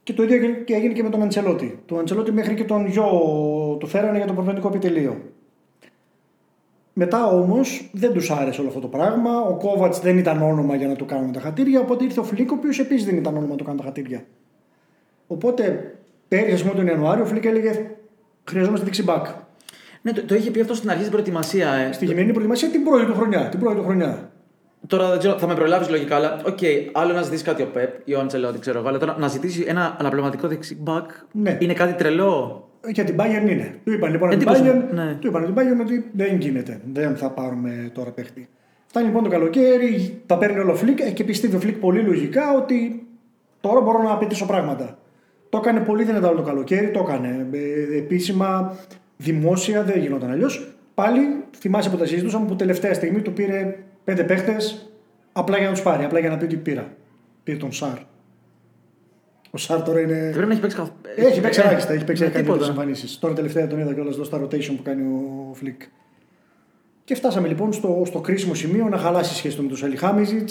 Και 0.10 0.16
το 0.16 0.24
ίδιο 0.24 0.36
έγινε- 0.36 0.58
και 0.58 0.74
έγινε 0.74 0.94
και 0.94 1.04
με 1.04 1.10
τον 1.10 1.22
Αντσελότι. 1.22 1.80
Τον 1.86 2.00
Αντσελότι 2.00 2.32
μέχρι 2.32 2.54
και 2.54 2.64
τον 2.64 2.88
γιο 2.88 3.06
του 3.80 3.88
φέρανε 3.88 4.18
για 4.18 4.26
το 4.26 4.34
προπονητικό 4.34 4.68
επιτελείο. 4.68 5.22
Μετά 6.94 7.28
όμως 7.28 7.90
δεν 7.94 8.14
τους 8.14 8.32
άρεσε 8.32 8.60
όλο 8.60 8.70
αυτό 8.70 8.82
το 8.82 8.88
πράγμα. 8.88 9.42
Ο 9.42 9.58
Κόβατς 9.58 10.00
δεν 10.00 10.18
ήταν 10.18 10.42
όνομα 10.42 10.76
για 10.76 10.88
να 10.88 10.96
του 10.96 11.06
κάνουν 11.06 11.32
τα 11.32 11.40
χατήρια. 11.40 11.80
Οπότε 11.80 12.04
ήρθε 12.04 12.20
ο 12.20 12.24
Φλικ, 12.24 12.52
ο 12.52 12.56
οποίος 12.58 12.80
επίσης 12.80 13.06
δεν 13.06 13.16
ήταν 13.16 13.36
όνομα 13.36 13.50
να 13.50 13.56
του 13.56 13.64
κάνουν 13.64 13.80
τα 13.80 13.86
χατήρια. 13.86 14.26
Οπότε 15.28 15.96
πέρυσι, 16.28 16.54
ας 16.54 16.62
πούμε, 16.62 16.74
τον 16.74 16.88
Ιανουάριο, 16.88 17.24
ο 17.24 17.28
Φλικ 17.28 17.46
έλεγε 17.46 17.90
Χρειαζόμαστε 18.50 18.86
δεξί 18.86 19.03
μπακ. 19.03 19.26
Ναι, 20.02 20.12
το, 20.12 20.26
το 20.26 20.36
είχε 20.36 20.52
πει 20.52 20.62
αυτό 20.62 20.74
στην 20.74 20.90
αρχή 20.90 21.00
στην 21.00 21.12
προετοιμασία. 21.12 21.74
Ε. 21.74 21.92
Στη 21.92 22.06
χειμερινή 22.06 22.32
προετοιμασία 22.32 22.70
την 22.70 22.84
πρώτη 22.84 23.06
του 23.06 23.14
χρονιά. 23.14 23.50
Την 23.50 23.60
πρώτη 23.60 23.76
του 23.76 23.84
χρονιά. 23.84 24.32
Τώρα 24.88 25.10
δεν 25.10 25.20
ξέρω, 25.20 25.38
θα 25.38 25.48
με 25.48 25.56
προλάβεις 25.56 25.90
λογικά, 25.90 26.16
αλλά 26.16 26.42
οκ, 26.46 26.60
άλλο 26.92 27.14
να 27.14 27.22
ζητήσει 27.22 27.44
κάτι 27.44 27.62
ο 27.62 27.68
Πεπ 27.74 28.08
ή 28.08 28.14
ο 28.14 28.20
Αντσελότι, 28.20 28.60
ξέρω 28.60 28.80
εγώ, 28.80 28.88
αλλά 28.88 28.98
τώρα 28.98 29.16
να 29.20 29.28
ζητήσει 29.28 29.66
ένα 29.68 29.96
αναπληρωματικό 30.00 30.48
δεξί 30.48 30.79
μπακ 30.79 31.10
Ναι. 31.32 31.58
είναι 31.60 31.74
κάτι 31.74 31.94
τρελό. 31.94 32.64
Για 32.88 33.04
την 33.04 33.16
Bayern 33.20 33.50
είναι. 33.50 33.76
Του 33.84 33.92
είπαν 33.92 34.12
λοιπόν 34.12 34.30
την 34.30 34.38
Εντύπωση 34.38 34.62
μου, 34.62 34.72
Bayern, 34.72 34.94
ναι. 34.94 35.18
του 35.20 35.28
είπαν 35.28 35.46
την 35.46 35.54
Bayern 35.54 35.82
ότι 35.82 36.10
δεν 36.12 36.38
γίνεται. 36.38 36.82
Δεν 36.94 37.16
θα 37.16 37.30
πάρουμε 37.30 37.92
τώρα 37.94 38.10
παίχτη. 38.12 38.50
Φτάνει 38.86 39.06
λοιπόν 39.06 39.24
το 39.24 39.30
καλοκαίρι, 39.30 40.22
τα 40.26 40.38
παίρνει 40.38 40.60
όλα 40.60 40.72
ο 40.72 40.76
Φλικ 40.76 41.00
ε, 41.00 41.10
και 41.10 41.24
πιστεύει 41.24 41.56
ο 41.56 41.60
Φλικ 41.60 41.76
πολύ 41.76 42.02
λογικά 42.02 42.54
ότι 42.54 43.08
τώρα 43.62 43.82
μπορώ 43.82 44.02
να 44.02 44.12
απαιτήσω 44.12 44.46
πράγματα. 44.46 44.98
Το 45.50 45.58
έκανε 45.58 45.80
πολύ 45.80 46.04
δυνατά 46.04 46.28
όλο 46.28 46.38
το 46.38 46.44
καλοκαίρι, 46.44 46.92
το 46.92 47.00
έκανε. 47.08 47.48
Ε, 47.52 47.98
επίσημα, 47.98 48.76
δημόσια, 49.18 49.84
δεν 49.84 50.00
γινόταν 50.00 50.32
αλλιώς. 50.32 50.74
Πάλι 50.94 51.20
θυμάσαι 51.58 51.90
που 51.90 51.98
τα 51.98 52.06
συζητούσαμε 52.06 52.48
που 52.48 52.56
τελευταία 52.56 52.94
στιγμή 52.94 53.22
του 53.22 53.34
πήρε 53.34 53.76
πέντε 54.10 54.24
παίχτες 54.24 54.90
απλά 55.32 55.58
για 55.58 55.68
να 55.68 55.74
τους 55.74 55.82
πάρει, 55.82 56.04
απλά 56.04 56.20
για 56.20 56.30
να 56.30 56.38
πει 56.38 56.44
ότι 56.44 56.56
πήρα. 56.56 56.94
Πήρε 57.44 57.58
τον 57.58 57.72
Σάρ. 57.72 57.98
Ο 59.52 59.58
Σάρ 59.58 59.82
τώρα 59.82 60.00
είναι. 60.00 60.30
Πρέπει 60.32 60.46
να 60.48 60.52
έχει 60.52 60.62
παίξει 60.62 60.78
καθ... 60.78 60.90
Έχει 61.16 61.42
παίξει 61.42 61.60
ελάχιστα, 61.60 61.94
έχει 61.94 62.04
παίξει 62.04 62.24
Ναι, 62.24 62.30
κάτι 62.30 62.42
τίποτα. 62.42 62.58
τέτοιες 62.60 62.74
εμφανίσεις. 62.74 63.20
Τώρα 63.20 63.34
τελευταία 63.34 63.68
τον 63.68 63.80
είδα 63.80 63.94
κιόλας 63.94 64.14
εδώ 64.14 64.24
στα 64.24 64.42
rotation 64.42 64.74
που 64.78 64.82
κάνει 64.84 65.02
ο 65.02 65.54
Φλικ. 65.54 65.82
Και 67.04 67.16
φτάσαμε 67.16 67.48
λοιπόν 67.48 67.74
στο, 67.74 68.04
στο 68.06 68.20
κρίσιμο 68.20 68.54
σημείο 68.54 68.88
να 68.88 68.98
χαλάσει 68.98 69.34
η 69.34 69.36
σχέση 69.36 69.56
του 69.56 69.62
με 69.62 69.68
τον 69.68 69.78
Σαλιχάμιτζιτς. 69.78 70.50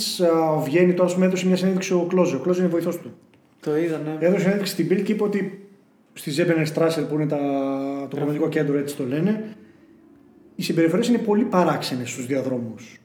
Βγαίνει 0.65 0.93
τώρα, 0.95 1.11
α 1.11 1.13
πούμε, 1.15 1.27
έδωσε 1.27 1.47
μια 1.47 1.57
συνέντευξη 1.57 1.95
ο 1.95 2.07
Κλόζε. 2.09 2.37
Ο 2.37 2.39
Κλόζε 2.39 2.61
είναι 2.61 2.71
βοηθός 2.71 2.99
του. 2.99 3.13
Το 3.61 3.77
είδα, 3.77 3.99
ναι. 3.99 4.27
Έδωσε 4.27 4.41
συνέντευξη 4.43 4.73
στην 4.73 4.87
Bill 4.91 5.03
και 5.03 5.13
είπε 5.13 5.23
ότι 5.23 5.69
στη 6.13 6.31
Ζέμπενερ 6.31 6.67
Στράσερ 6.67 7.05
που 7.05 7.15
είναι 7.15 7.27
τα, 7.27 7.37
το 8.01 8.07
προγραμματικό 8.09 8.49
κέντρο, 8.49 8.79
έτσι 8.79 8.97
το 8.97 9.05
λένε, 9.05 9.57
οι 10.55 10.63
συμπεριφορές 10.63 11.09
είναι 11.09 11.19
πολύ 11.19 11.45
παράξενες 11.45 12.11
στους 12.11 12.27
διαδρόμους. 12.27 12.98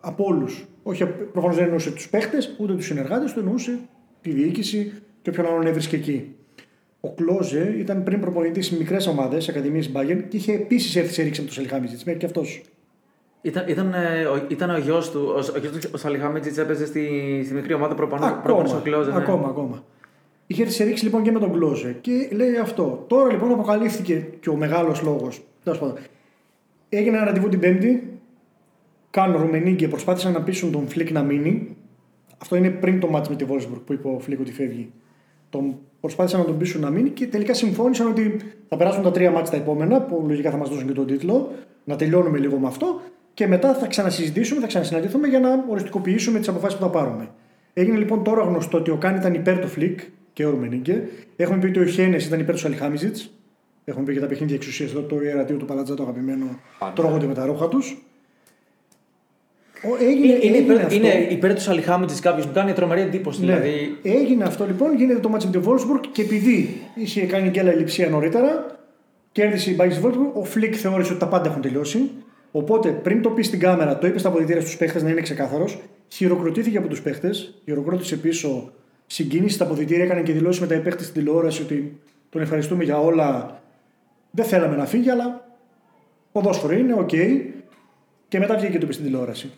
Από 0.00 0.24
όλους. 0.24 0.66
Όχι, 0.82 1.06
προφανώς 1.06 1.56
δεν 1.56 1.64
εννοούσε 1.64 1.90
τους 1.90 2.08
παίχτες, 2.08 2.54
ούτε 2.58 2.74
τους 2.74 2.84
συνεργάτες 2.86 3.32
του, 3.32 3.38
εννοούσε 3.38 3.78
τη 4.20 4.30
διοίκηση 4.30 4.92
και 5.22 5.30
όποιον 5.30 5.46
άλλον 5.46 5.66
έβρισκε 5.66 5.96
εκεί. 5.96 6.32
Ο 7.00 7.12
Κλόζε 7.12 7.74
ήταν 7.78 8.02
πριν 8.02 8.20
προπονητής 8.20 8.66
σε 8.66 8.76
μικρές 8.76 9.06
ομάδες, 9.06 9.48
Ακαδημίε 9.48 9.82
Bayern 9.94 10.22
και 10.28 10.36
είχε 10.36 10.52
επίσης 10.52 10.96
έρθει 10.96 11.12
σε 11.12 11.22
ρήξη 11.22 11.40
με 11.40 11.46
τον 11.46 11.54
Σαλιχάμιτζιτς. 11.56 12.04
Μέχρι 12.04 12.20
και 12.20 12.26
αυτός. 12.26 12.62
Ήταν, 13.42 13.64
ήταν, 13.68 13.94
ε, 13.94 14.24
ο, 14.24 14.46
ήταν 14.48 14.70
ο 14.70 14.78
γιος 14.78 15.10
του, 15.10 15.20
ο, 15.26 15.38
ο, 15.54 15.58
γιος 15.58 15.72
του, 15.72 15.90
ο 15.94 15.96
Σαλιχάμιτζιτς 15.96 16.58
έπαιζε 16.58 16.86
στη, 16.86 17.08
στη 17.44 17.54
μικρή 17.54 17.72
ομάδα 17.74 17.94
προπονού 17.94 18.40
προπονού 18.42 18.68
στο 18.68 18.80
Κλόζε. 18.80 19.10
Ναι. 19.10 19.16
ακόμα, 19.16 19.48
ακόμα. 19.48 19.84
Είχε 20.46 20.62
έρθει 20.62 20.74
σε 20.74 20.84
ρήξη 20.84 21.04
λοιπόν 21.04 21.22
και 21.22 21.32
με 21.32 21.38
τον 21.38 21.52
Κλόζε. 21.52 21.96
Και 22.00 22.28
λέει 22.32 22.56
αυτό. 22.56 23.04
Τώρα 23.06 23.32
λοιπόν 23.32 23.52
αποκαλύφθηκε 23.52 24.26
και 24.40 24.50
ο 24.50 24.56
μεγάλος 24.56 25.02
λόγος. 25.02 25.42
Έγινε 26.88 27.16
ένα 27.16 27.24
ραντεβού 27.24 27.48
την 27.48 27.60
Πέμπτη. 27.60 28.17
Κάνουν 29.10 29.40
Ρουμενί 29.40 29.74
και 29.74 29.88
προσπάθησαν 29.88 30.32
να 30.32 30.42
πείσουν 30.42 30.72
τον 30.72 30.88
Φλικ 30.88 31.10
να 31.10 31.22
μείνει. 31.22 31.76
Αυτό 32.38 32.56
είναι 32.56 32.70
πριν 32.70 33.00
το 33.00 33.08
μάτς 33.08 33.28
με 33.28 33.36
τη 33.36 33.44
Βόλσμπουργκ 33.44 33.80
που 33.80 33.92
είπε 33.92 34.08
ο 34.08 34.18
Φλικ 34.18 34.40
ότι 34.40 34.52
φεύγει. 34.52 34.90
Τον 35.50 35.78
προσπάθησαν 36.00 36.40
να 36.40 36.46
τον 36.46 36.58
πείσουν 36.58 36.80
να 36.80 36.90
μείνει 36.90 37.08
και 37.08 37.26
τελικά 37.26 37.54
συμφώνησαν 37.54 38.06
ότι 38.06 38.36
θα 38.68 38.76
περάσουν 38.76 39.02
τα 39.02 39.10
τρία 39.10 39.30
μάτς 39.30 39.50
τα 39.50 39.56
επόμενα, 39.56 40.00
που 40.00 40.24
λογικά 40.28 40.50
θα 40.50 40.56
μας 40.56 40.68
δώσουν 40.68 40.86
και 40.86 40.92
τον 40.92 41.06
τίτλο, 41.06 41.50
να 41.84 41.96
τελειώνουμε 41.96 42.38
λίγο 42.38 42.58
με 42.58 42.66
αυτό 42.66 43.00
και 43.34 43.46
μετά 43.46 43.74
θα 43.74 43.86
ξανασυζητήσουμε, 43.86 44.60
θα 44.60 44.66
ξανασυναντηθούμε 44.66 45.28
για 45.28 45.40
να 45.40 45.64
οριστικοποιήσουμε 45.68 46.38
τις 46.38 46.48
αποφάσεις 46.48 46.78
που 46.78 46.84
θα 46.84 46.90
πάρουμε. 46.90 47.30
Έγινε 47.72 47.96
λοιπόν 47.96 48.24
τώρα 48.24 48.42
γνωστό 48.42 48.78
ότι 48.78 48.90
ο 48.90 48.96
Καν 48.96 49.16
ήταν 49.16 49.34
υπέρ 49.34 49.58
του 49.58 49.68
Φλικ 49.68 50.00
και 50.32 50.44
ο 50.44 50.50
Ρουμενίγκε. 50.50 51.08
Έχουμε 51.36 51.58
πει 51.58 51.66
ότι 51.66 51.78
ο 51.78 51.84
Χένες 51.84 52.26
ήταν 52.26 52.40
υπέρ 52.40 52.54
του 52.54 52.60
Σαλιχάμιζιτς. 52.60 53.30
Έχουμε 53.84 54.04
πει 54.04 54.12
για 54.12 54.20
τα 54.20 54.26
παιχνίδια 54.26 54.54
εξουσίας 54.54 54.90
εδώ, 54.90 55.00
το 55.00 55.22
ιερατείο 55.22 55.56
του 55.56 55.64
Παλατζά, 55.64 55.94
το 55.94 56.02
αγαπημένο. 56.02 56.44
Τρώγονται 56.94 57.26
με 57.26 57.34
τα 57.34 57.46
ρούχα 57.46 57.68
τους. 57.68 58.02
Έγινε, 60.00 60.26
Είναι, 60.26 60.34
είναι, 60.34 60.56
έγινε 60.56 60.56
υπέρ, 60.58 60.76
αυτό. 60.84 60.94
είναι 60.94 61.26
υπέρ 61.30 61.54
του 61.54 61.60
Σαλιχάμιτζης 61.60 62.20
κάποιος 62.20 62.46
που 62.46 62.52
κάνει 62.54 62.72
τρομερή 62.72 63.00
εντύπωση. 63.00 63.44
Ναι. 63.44 63.46
Δηλαδή, 63.46 63.98
Έγινε 64.02 64.44
αυτό 64.44 64.66
λοιπόν, 64.66 64.94
γίνεται 64.96 65.20
το 65.20 65.28
μάτσο 65.28 65.48
με 65.48 65.58
τη 65.60 65.66
Wolfsburg 65.68 66.00
και 66.12 66.22
επειδή 66.22 66.80
είχε 66.94 67.26
κάνει 67.26 67.50
και 67.50 67.60
άλλα 67.60 67.70
ελλειψία 67.70 68.08
νωρίτερα 68.08 68.76
κέρδισε 69.32 69.70
η 69.70 69.76
Bayern 69.80 69.92
στη 69.92 70.00
Wolfsburg. 70.04 70.32
Ο 70.34 70.44
Φλικ 70.44 70.74
θεώρησε 70.78 71.10
ότι 71.10 71.20
τα 71.20 71.28
πάντα 71.28 71.48
έχουν 71.48 71.62
τελειώσει. 71.62 72.10
Οπότε 72.52 72.88
πριν 72.88 73.22
το 73.22 73.30
πεις 73.30 73.46
στην 73.46 73.60
κάμερα, 73.60 73.98
το 73.98 74.06
είπες 74.06 74.20
στα 74.20 74.28
αποδυτήρια 74.30 74.60
στους 74.60 74.76
παίχτες 74.76 75.02
να 75.02 75.10
είναι 75.10 75.20
ξεκάθαρος. 75.20 75.78
Χειροκροτήθηκε 76.08 76.78
από 76.78 76.88
τους 76.88 77.02
παίχτες. 77.02 77.54
Χειροκρότησε 77.64 78.16
πίσω. 78.16 78.72
Συγκίνησε 79.06 79.54
στα 79.54 79.64
αποδυτήρια. 79.64 80.04
Έκανε 80.04 80.22
και 80.22 80.32
δηλώσεις 80.32 80.60
μετά 80.60 80.74
οι 80.74 80.80
παίχτες 80.80 81.02
στην 81.02 81.14
τηλεόραση 81.14 81.62
ότι 81.62 81.98
τον 82.30 82.42
ευχαριστούμε 82.42 82.84
για 82.84 82.98
όλα. 83.00 83.60
Δεν 84.30 84.44
θέλαμε 84.44 84.76
να 84.76 84.86
φύγει, 84.86 85.10
αλλά 85.10 85.56
ποδόσφαιρο 86.32 86.72
είναι, 86.72 86.94
οκ. 86.94 87.10
Και 88.28 88.38
μετά 88.38 88.54
βγήκε 88.54 88.72
και 88.72 88.78
το 88.78 88.84
είπε 88.84 88.92
στην 88.92 89.04
τηλεόραση. 89.04 89.50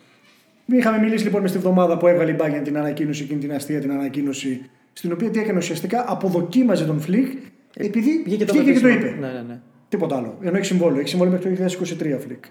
Είχαμε 0.71 0.97
μιλήσει 0.97 1.23
λοιπόν 1.23 1.41
μες 1.41 1.49
στη 1.49 1.59
βδομάδα 1.59 1.97
που 1.97 2.07
έβγαλε 2.07 2.31
η 2.31 2.35
Bayern 2.39 2.61
την 2.63 2.77
ανακοίνωση, 2.77 3.23
εκείνη 3.23 3.39
την 3.39 3.53
αστεία 3.53 3.79
την 3.79 3.91
ανακοίνωση, 3.91 4.61
στην 4.93 5.11
οποία 5.11 5.29
τι 5.29 5.39
έκανε 5.39 5.57
ουσιαστικά, 5.57 6.05
αποδοκίμαζε 6.07 6.85
τον 6.85 6.99
Φλικ 6.99 7.31
επειδή 7.73 8.21
Βγήκε 8.25 8.45
το, 8.45 8.53
βγήκε 8.53 8.71
και 8.71 8.79
το 8.79 8.87
χτίσιμο. 8.87 9.09
είπε. 9.09 9.19
Ναι, 9.19 9.27
ναι, 9.27 9.43
ναι. 9.47 9.59
Τίποτα 9.89 10.15
άλλο. 10.17 10.37
Ενώ 10.41 10.57
έχει 10.57 10.65
συμβόλαιο. 10.65 10.99
Έχει 10.99 11.09
συμβόλαιο 11.09 11.33
μέχρι 11.33 11.55
το 11.55 11.83
2023 11.99 12.19
Φλικ. 12.19 12.43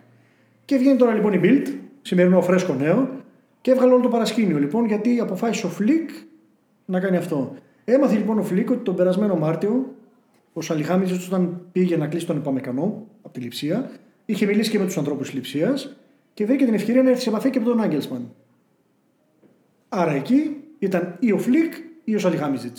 Και 0.64 0.76
βγαίνει 0.76 0.96
τώρα 0.96 1.14
λοιπόν 1.14 1.32
η 1.32 1.40
Bild, 1.42 1.66
σημερινό 2.02 2.40
φρέσκο 2.42 2.74
νέο, 2.74 3.08
και 3.60 3.70
έβγαλε 3.70 3.92
όλο 3.92 4.02
το 4.02 4.08
παρασκήνιο 4.08 4.58
λοιπόν 4.58 4.86
γιατί 4.86 5.20
αποφάσισε 5.20 5.66
ο 5.66 5.68
Φλικ 5.68 6.10
να 6.84 7.00
κάνει 7.00 7.16
αυτό. 7.16 7.54
Έμαθε 7.84 8.16
λοιπόν 8.16 8.38
ο 8.38 8.42
Φλικ 8.42 8.70
ότι 8.70 8.82
τον 8.82 8.96
περασμένο 8.96 9.36
Μάρτιο 9.36 9.94
ο 10.52 10.60
Σαλιχάμιτζιτς 10.60 11.08
όταν 11.26 11.60
πήγε 11.72 11.96
να 11.96 12.06
κλείσει 12.06 12.26
τον 12.26 12.36
Ουπαμεκανό 12.36 13.06
από 13.22 13.34
τη 13.34 13.40
Λιψία, 13.40 13.90
είχε 14.24 14.46
μιλήσει 14.46 14.70
και 14.70 14.78
με 14.78 14.84
τους 14.84 14.98
ανθρώπους 14.98 15.26
της 15.26 15.34
Λιψίας 15.34 15.74
και 16.40 16.46
βρήκε 16.46 16.64
την 16.64 16.74
ευκαιρία 16.74 17.02
να 17.02 17.10
έρθει 17.10 17.22
σε 17.22 17.28
επαφή 17.28 17.50
και 17.50 17.58
με 17.58 17.64
τον 17.64 17.80
Νάγκελσμαν. 17.80 18.34
Άρα 19.88 20.12
εκεί 20.12 20.56
ήταν 20.78 21.16
ή 21.18 21.32
ο 21.32 21.38
Φλικ 21.38 21.74
ή 22.04 22.14
ο 22.14 22.18
Σαλιχάμιτζιτς. 22.18 22.76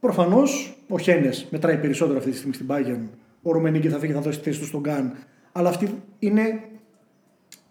Προφανώς 0.00 0.78
ο 0.88 0.98
Χένες 0.98 1.46
μετράει 1.50 1.78
περισσότερο 1.78 2.18
αυτή 2.18 2.30
τη 2.30 2.36
στιγμή 2.36 2.54
στην 2.54 2.66
Bayern. 2.70 3.08
Ο 3.42 3.52
Ρουμενίγκε 3.52 3.88
θα 3.88 3.98
φύγει, 3.98 4.12
θα 4.12 4.20
δώσει 4.20 4.38
τη 4.38 4.44
θέση 4.44 4.58
του 4.58 4.66
στον 4.66 4.80
Καν. 4.80 5.16
Αλλά 5.52 5.68
αυτοί 5.68 6.02
είναι 6.18 6.60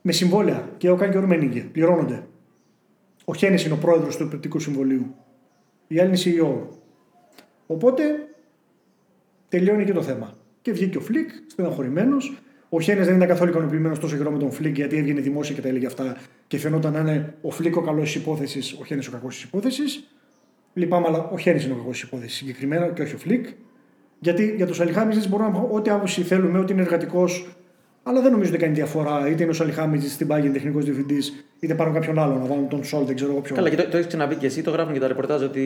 με 0.01 0.11
συμβόλαια. 0.11 0.69
Και 0.77 0.89
ο 0.89 0.95
Καν 0.95 1.11
και 1.11 1.17
ο 1.17 1.21
Ρουμενίγκε. 1.21 1.61
Πληρώνονται. 1.61 2.27
Ο 3.25 3.33
Χένες 3.33 3.65
είναι 3.65 3.73
ο 3.73 3.77
πρόεδρος 3.77 4.17
του 4.17 4.23
Εποπτικού 4.23 4.59
Συμβουλίου. 4.59 5.15
Οι 5.87 5.99
άλλοι 5.99 6.07
είναι 6.07 6.39
CEO. 6.41 6.77
Οπότε 7.67 8.03
τελειώνει 9.49 9.85
και 9.85 9.93
το 9.93 10.01
θέμα. 10.01 10.33
Και 10.61 10.71
βγήκε 10.71 10.97
ο 10.97 11.01
Φλικ, 11.01 11.29
στεναχωρημένος. 11.47 12.41
Ο 12.69 12.81
Χένες 12.81 13.05
δεν 13.05 13.15
ήταν 13.15 13.27
καθόλου 13.27 13.49
ικανοποιημένος 13.49 13.99
τόσο 13.99 14.17
καιρό 14.17 14.31
με 14.31 14.37
τον 14.37 14.51
Φλικ 14.51 14.75
γιατί 14.75 14.97
έβγαινε 14.97 15.21
δημόσια 15.21 15.55
και 15.55 15.61
τα 15.61 15.67
έλεγε 15.67 15.85
αυτά 15.85 16.17
και 16.47 16.57
φαινόταν 16.57 16.93
να 16.93 16.99
είναι 16.99 17.33
ο 17.41 17.51
Φλικ 17.51 17.75
ο 17.75 17.81
καλός 17.81 18.11
της 18.11 18.19
υπόθεσης, 18.19 18.77
ο 18.79 18.85
Χένες 18.85 19.07
ο 19.07 19.11
κακός 19.11 19.37
της 19.37 19.43
υπόθεσης. 19.47 20.07
Λυπάμαι, 20.73 21.07
αλλά 21.07 21.29
ο 21.29 21.37
Χένες 21.37 21.63
είναι 21.63 21.73
ο 21.73 21.77
κακός 21.77 21.99
της 21.99 22.05
υπόθεσης 22.07 22.37
συγκεκριμένα 22.37 22.87
και 22.87 23.01
όχι 23.01 23.15
ο 23.15 23.17
Φλικ. 23.17 23.47
Γιατί 24.19 24.53
για 24.55 24.65
τον 24.65 24.79
Σαλιχάμιτζιτς 24.79 25.27
μπορούμε 25.27 25.49
να 25.49 25.59
πούμε 25.59 25.73
ό,τι 25.73 25.89
άποψη 25.89 26.21
θέλουμε, 26.21 26.59
ότι 26.59 26.73
είναι 26.73 26.81
εργατικός, 26.81 27.47
αλλά 28.09 28.21
δεν 28.21 28.31
νομίζω 28.31 28.49
ότι 28.49 28.59
κάνει 28.59 28.73
διαφορά. 28.73 29.27
Είτε 29.29 29.41
είναι 29.43 29.51
ο 29.51 29.53
Σαλιχάμιτζιτς 29.53 30.13
στην 30.13 30.27
Πάγιν 30.27 30.53
τεχνικός 30.53 30.83
διευθυντής, 30.85 31.45
είτε 31.59 31.73
πάρουν 31.73 31.93
κάποιον 31.93 32.19
άλλο 32.19 32.33
να 32.35 32.45
βάλουν 32.45 32.67
τον 32.67 32.83
Σόλ, 32.83 33.05
δεν 33.05 33.15
ξέρω 33.15 33.31
εγώ 33.31 33.39
ποιον. 33.41 33.57
Καλά, 33.57 33.69
και 33.69 33.75
το, 33.75 33.83
το 33.89 33.95
έχεις 33.97 34.07
ξαναπεί 34.07 34.35
και 34.35 34.45
εσύ, 34.45 34.61
το 34.61 34.71
γράφουν 34.71 34.93
και 34.93 34.99
τα 34.99 35.07
ρεπορτάζ 35.07 35.41
ότι 35.43 35.61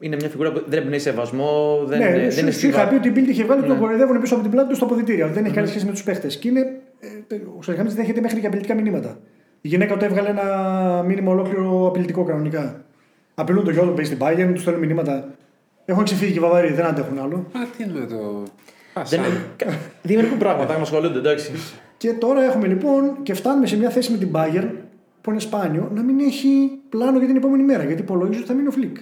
είναι 0.00 0.16
μια 0.16 0.28
φιγούρα 0.28 0.52
που 0.52 0.62
δεν 0.66 0.82
εμπνέει 0.82 0.98
σεβασμό, 0.98 1.78
δεν, 1.86 1.98
ναι, 1.98 2.04
είναι, 2.04 2.18
δεν 2.18 2.32
σου, 2.32 2.40
είναι 2.40 2.50
σου 2.50 2.66
είχα 2.66 2.76
στιβα- 2.76 2.88
πει 2.90 2.94
ότι 2.94 3.08
η 3.08 3.10
Bild 3.14 3.28
είχε 3.28 3.44
βγάλει 3.44 3.58
ότι 3.60 3.68
Ναι. 3.68 3.74
τον 3.74 3.82
κοροϊδεύουν 3.84 4.20
πίσω 4.20 4.34
από 4.34 4.42
την 4.42 4.52
πλάτη 4.52 4.68
τους 4.68 4.76
στο 4.76 4.86
αποδητήριο. 4.86 5.28
Δεν 5.28 5.44
έχει 5.44 5.54
καλή 5.54 5.66
σχέση 5.66 5.84
με 5.84 5.90
τους 5.90 6.02
παίχτες. 6.02 6.36
Και 6.36 6.48
είναι. 6.48 6.60
ε, 7.00 7.34
ο 7.58 7.62
Σαλιχάμιτζιτς 7.62 7.98
δέχεται 8.00 8.20
μέχρι 8.20 8.40
και 8.40 8.46
απειλητικά 8.46 8.74
μηνύματα. 8.74 9.18
Η 9.60 9.68
γυναίκα 9.68 9.96
του 9.96 10.04
έβγαλε 10.04 10.28
ένα 10.28 10.44
μήνυμα 11.06 11.30
ολόκληρο 11.32 11.86
απειλητικό 11.86 12.24
κανονικά. 12.24 12.84
Απειλούν 13.34 13.64
το 13.64 13.70
γιο 13.70 13.82
του 13.82 13.88
που 13.88 13.94
παίζει 13.94 14.12
στην 14.14 14.26
Bayern, 14.26 14.50
τους 14.52 14.62
στέλνουν 14.62 14.86
μηνύματα. 14.86 15.28
Έχουν 15.84 16.04
ξεφύγει 16.04 16.32
και 16.32 16.38
οι 16.38 16.40
Βαυαροί, 16.40 16.72
δεν 16.72 16.84
αντέχουν 16.84 17.18
άλλο. 17.18 17.36
Α, 17.36 17.60
τι 17.76 17.82
είναι 17.84 17.92
με 18.00 18.06
το. 18.06 18.42
Δεν 19.02 19.20
είναι... 19.20 19.40
Δημιουργούν 20.02 20.38
πράγματα, 20.38 20.76
να 20.76 20.82
ασχολούνται, 20.82 21.18
εντάξει. 21.18 21.52
Και 21.96 22.12
τώρα 22.12 22.44
έχουμε 22.44 22.66
λοιπόν 22.66 23.22
και 23.22 23.34
φτάνουμε 23.34 23.66
σε 23.66 23.76
μια 23.76 23.90
θέση 23.90 24.12
με 24.12 24.18
την 24.18 24.30
Bayern 24.32 24.70
που 25.20 25.30
είναι 25.30 25.40
σπάνιο 25.40 25.90
να 25.94 26.02
μην 26.02 26.20
έχει 26.20 26.70
πλάνο 26.88 27.18
για 27.18 27.26
την 27.26 27.36
επόμενη 27.36 27.62
μέρα. 27.62 27.84
Γιατί 27.84 28.02
υπολογίζει 28.02 28.38
ότι 28.38 28.48
θα 28.48 28.54
μείνει 28.54 28.68
ο 28.68 28.70
Φλικ. 28.70 28.96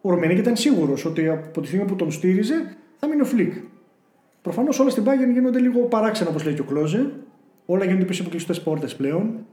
Ο 0.00 0.10
Ρουμενίγκε 0.10 0.40
ήταν 0.40 0.56
σίγουρος 0.56 1.04
ότι 1.04 1.28
από 1.28 1.60
τη 1.60 1.66
στιγμή 1.66 1.84
που 1.84 1.96
τον 1.96 2.10
στήριζε 2.10 2.76
θα 2.96 3.08
μείνει 3.08 3.20
ο 3.20 3.24
Φλικ. 3.24 3.52
Προφανώς 4.42 4.78
όλα 4.78 4.90
στην 4.90 5.04
Bayern 5.06 5.32
γίνονται 5.32 5.58
λίγο 5.58 5.80
παράξενα 5.80 6.30
όπως 6.30 6.44
λέει 6.44 6.54
και 6.54 6.60
ο 6.60 6.64
Κλόζε. 6.64 7.12
Όλα 7.66 7.84
γίνονται 7.84 8.04
πίσω 8.04 8.22
από 8.22 8.30
κλειστές 8.30 8.62
πόρτες 8.62 8.96
πλέον. 8.96 9.46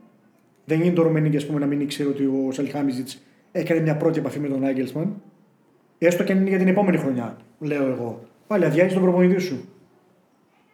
Δεν 0.66 0.82
γίνεται 0.82 1.02
ο 1.02 1.04
Ρουμενίγκε 1.04 1.38
ας 1.38 1.46
πούμε, 1.46 1.60
να 1.60 1.66
μην 1.66 1.82
ήξερε 1.82 2.10
ότι 2.10 2.24
ο 2.24 2.52
Σαλιχάμιτζιτς 2.52 3.22
έκανε 3.52 3.82
μια 3.82 3.98
πρώτη 3.98 4.20
επαφή 4.20 4.40
με 4.40 4.48
τον 4.48 4.66
Νάγκελσμαν. 4.66 5.22
Έστω 5.98 6.24
και 6.24 6.32
αν 6.32 6.40
είναι 6.40 6.50
για 6.50 6.58
την 6.58 6.68
επόμενη 6.68 6.98
χρονιά, 6.98 7.38
λέω 7.60 7.88
εγώ. 7.88 8.24
Πάλι 8.52 8.66
αδειάζεις 8.66 8.94
τον 8.94 9.04
προπονητή 9.04 9.40
σου. 9.42 9.66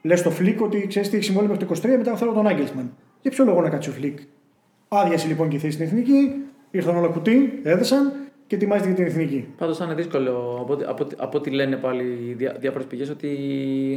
Λες 0.01 0.19
στο 0.19 0.29
Φλικ 0.31 0.61
ότι 0.61 0.87
ξέρεις 0.87 1.09
τι 1.09 1.15
έχεις 1.15 1.25
συμβόλαιο 1.25 1.49
μέχρι 1.51 1.65
το 1.65 1.89
23, 1.89 1.97
μετά 1.97 2.15
θέλω 2.15 2.31
τον 2.33 2.47
Νάγκελσμαν. 2.47 2.93
Για 3.21 3.31
ποιο 3.31 3.45
λόγο 3.45 3.61
να 3.61 3.69
κάτσει 3.69 3.89
ο 3.89 3.91
Φλικ. 3.93 4.19
Άδειασε 4.87 5.27
λοιπόν 5.27 5.47
και 5.49 5.55
η 5.55 5.59
θέση 5.59 5.73
στην 5.73 5.85
εθνική, 5.85 6.31
ήρθαν 6.71 6.95
όλα 6.97 7.07
κουτί, 7.07 7.59
έδεσαν 7.63 8.13
και 8.47 8.55
ετοιμάζεται 8.55 8.87
για 8.87 8.95
την 8.95 9.05
εθνική. 9.05 9.47
Πάντως 9.57 9.77
θα 9.77 9.85
είναι 9.85 9.93
δύσκολο 9.93 10.57
από, 10.61 10.73
ό,τι- 10.73 10.83
από, 10.87 11.03
ό,τι- 11.03 11.15
από 11.19 11.37
ό,τι 11.37 11.49
λένε 11.49 11.75
πάλι 11.75 12.33
διά, 12.37 12.55
διάφορες 12.59 12.87
πηγές 12.87 13.09
ότι 13.09 13.29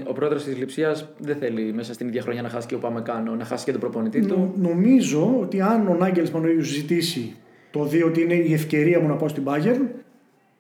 ο 0.07 0.13
πρόεδρος 0.13 0.45
της 0.45 0.57
Λιψία 0.57 0.97
δεν 1.19 1.37
θέλει 1.37 1.73
μέσα 1.73 1.93
στην 1.93 2.09
ίδια 2.09 2.23
χρονιά 2.23 2.43
να 2.43 2.49
χάσει 2.49 2.67
και 2.67 2.75
ο 2.75 2.79
Παμεκάνο, 2.79 3.35
να 3.35 3.45
χάσει 3.45 3.65
και 3.65 3.71
τον 3.71 3.81
προπονητή 3.81 4.21
του. 4.27 4.37
Νο- 4.39 4.69
νομίζω 4.69 5.37
ότι 5.41 5.61
αν 5.61 5.87
ο 5.89 5.97
Άγγελσμαν 6.01 6.45
ο 6.45 6.49
ίδιος 6.49 6.67
ζητήσει 6.67 7.35
το 7.71 7.85
δει 7.85 8.03
ότι 8.03 8.23
είναι 8.23 8.35
η 8.35 8.53
ευκαιρία 8.53 9.01
μου 9.01 9.09
να 9.09 9.15
πάω 9.15 9.29
στην 9.29 9.43
Bayern, 9.47 9.81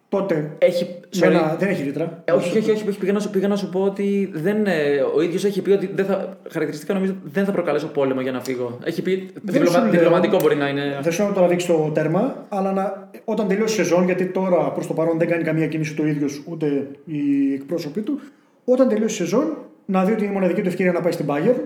τότε 0.08 0.54
Έχει. 0.58 0.99
Με 1.18 1.26
sorry. 1.26 1.30
ένα- 1.30 1.56
δεν 1.58 1.68
έχει 1.68 1.82
ρήτρα. 1.82 2.22
Ε, 2.24 2.32
όχι, 2.32 2.58
όχι, 2.58 2.70
όχι, 2.70 2.88
όχι, 2.88 2.98
πήγα 2.98 3.12
να 3.12 3.20
σου, 3.20 3.30
πήγα 3.30 3.48
να 3.48 3.56
σου 3.56 3.68
πω 3.70 3.80
ότι 3.80 4.30
δεν, 4.34 4.66
ε, 4.66 5.00
ο 5.16 5.20
ίδιος 5.22 5.44
έχει 5.44 5.62
πει 5.62 5.70
ότι 5.70 5.90
δεν 5.94 6.04
θα, 6.04 6.36
χαρακτηριστικά 6.50 6.94
νομίζω 6.94 7.14
δεν 7.24 7.44
θα 7.44 7.52
προκαλέσω 7.52 7.86
πόλεμο 7.86 8.20
για 8.20 8.32
να 8.32 8.40
φύγω. 8.40 8.78
Έχει 8.84 9.02
πει 9.02 9.30
διπλωμα, 9.42 9.70
σου 9.76 9.82
λέω- 9.82 9.90
διπλωματικό 9.90 10.36
μπορεί 10.40 10.56
να 10.56 10.68
είναι. 10.68 10.98
Δεν 11.02 11.12
σου 11.12 11.22
λέω 11.22 11.30
να 11.30 11.36
το 11.40 11.46
ρίξει 11.46 11.66
το 11.66 11.90
τέρμα, 11.94 12.46
αλλά 12.48 12.72
να, 12.72 13.10
όταν 13.24 13.48
τελειώσει 13.48 13.80
η 13.80 13.84
σεζόν, 13.84 14.04
γιατί 14.04 14.26
τώρα 14.26 14.70
προς 14.72 14.86
το 14.86 14.94
παρόν 14.94 15.18
δεν 15.18 15.28
κάνει 15.28 15.42
καμία 15.42 15.66
κίνηση 15.66 15.94
το 15.94 16.06
ίδιος 16.06 16.42
ούτε 16.48 16.66
οι 17.04 17.52
εκπρόσωποι 17.54 18.00
του, 18.00 18.20
όταν 18.64 18.88
τελειώσει 18.88 19.14
η 19.22 19.24
σεζόν, 19.26 19.56
να 19.86 20.04
δει 20.04 20.12
ότι 20.12 20.22
είναι 20.22 20.30
η 20.30 20.34
μοναδική 20.34 20.60
του 20.62 20.68
ευκαιρία 20.68 20.92
να 20.92 21.00
πάει 21.00 21.12
στην 21.12 21.26
Bayern 21.28 21.56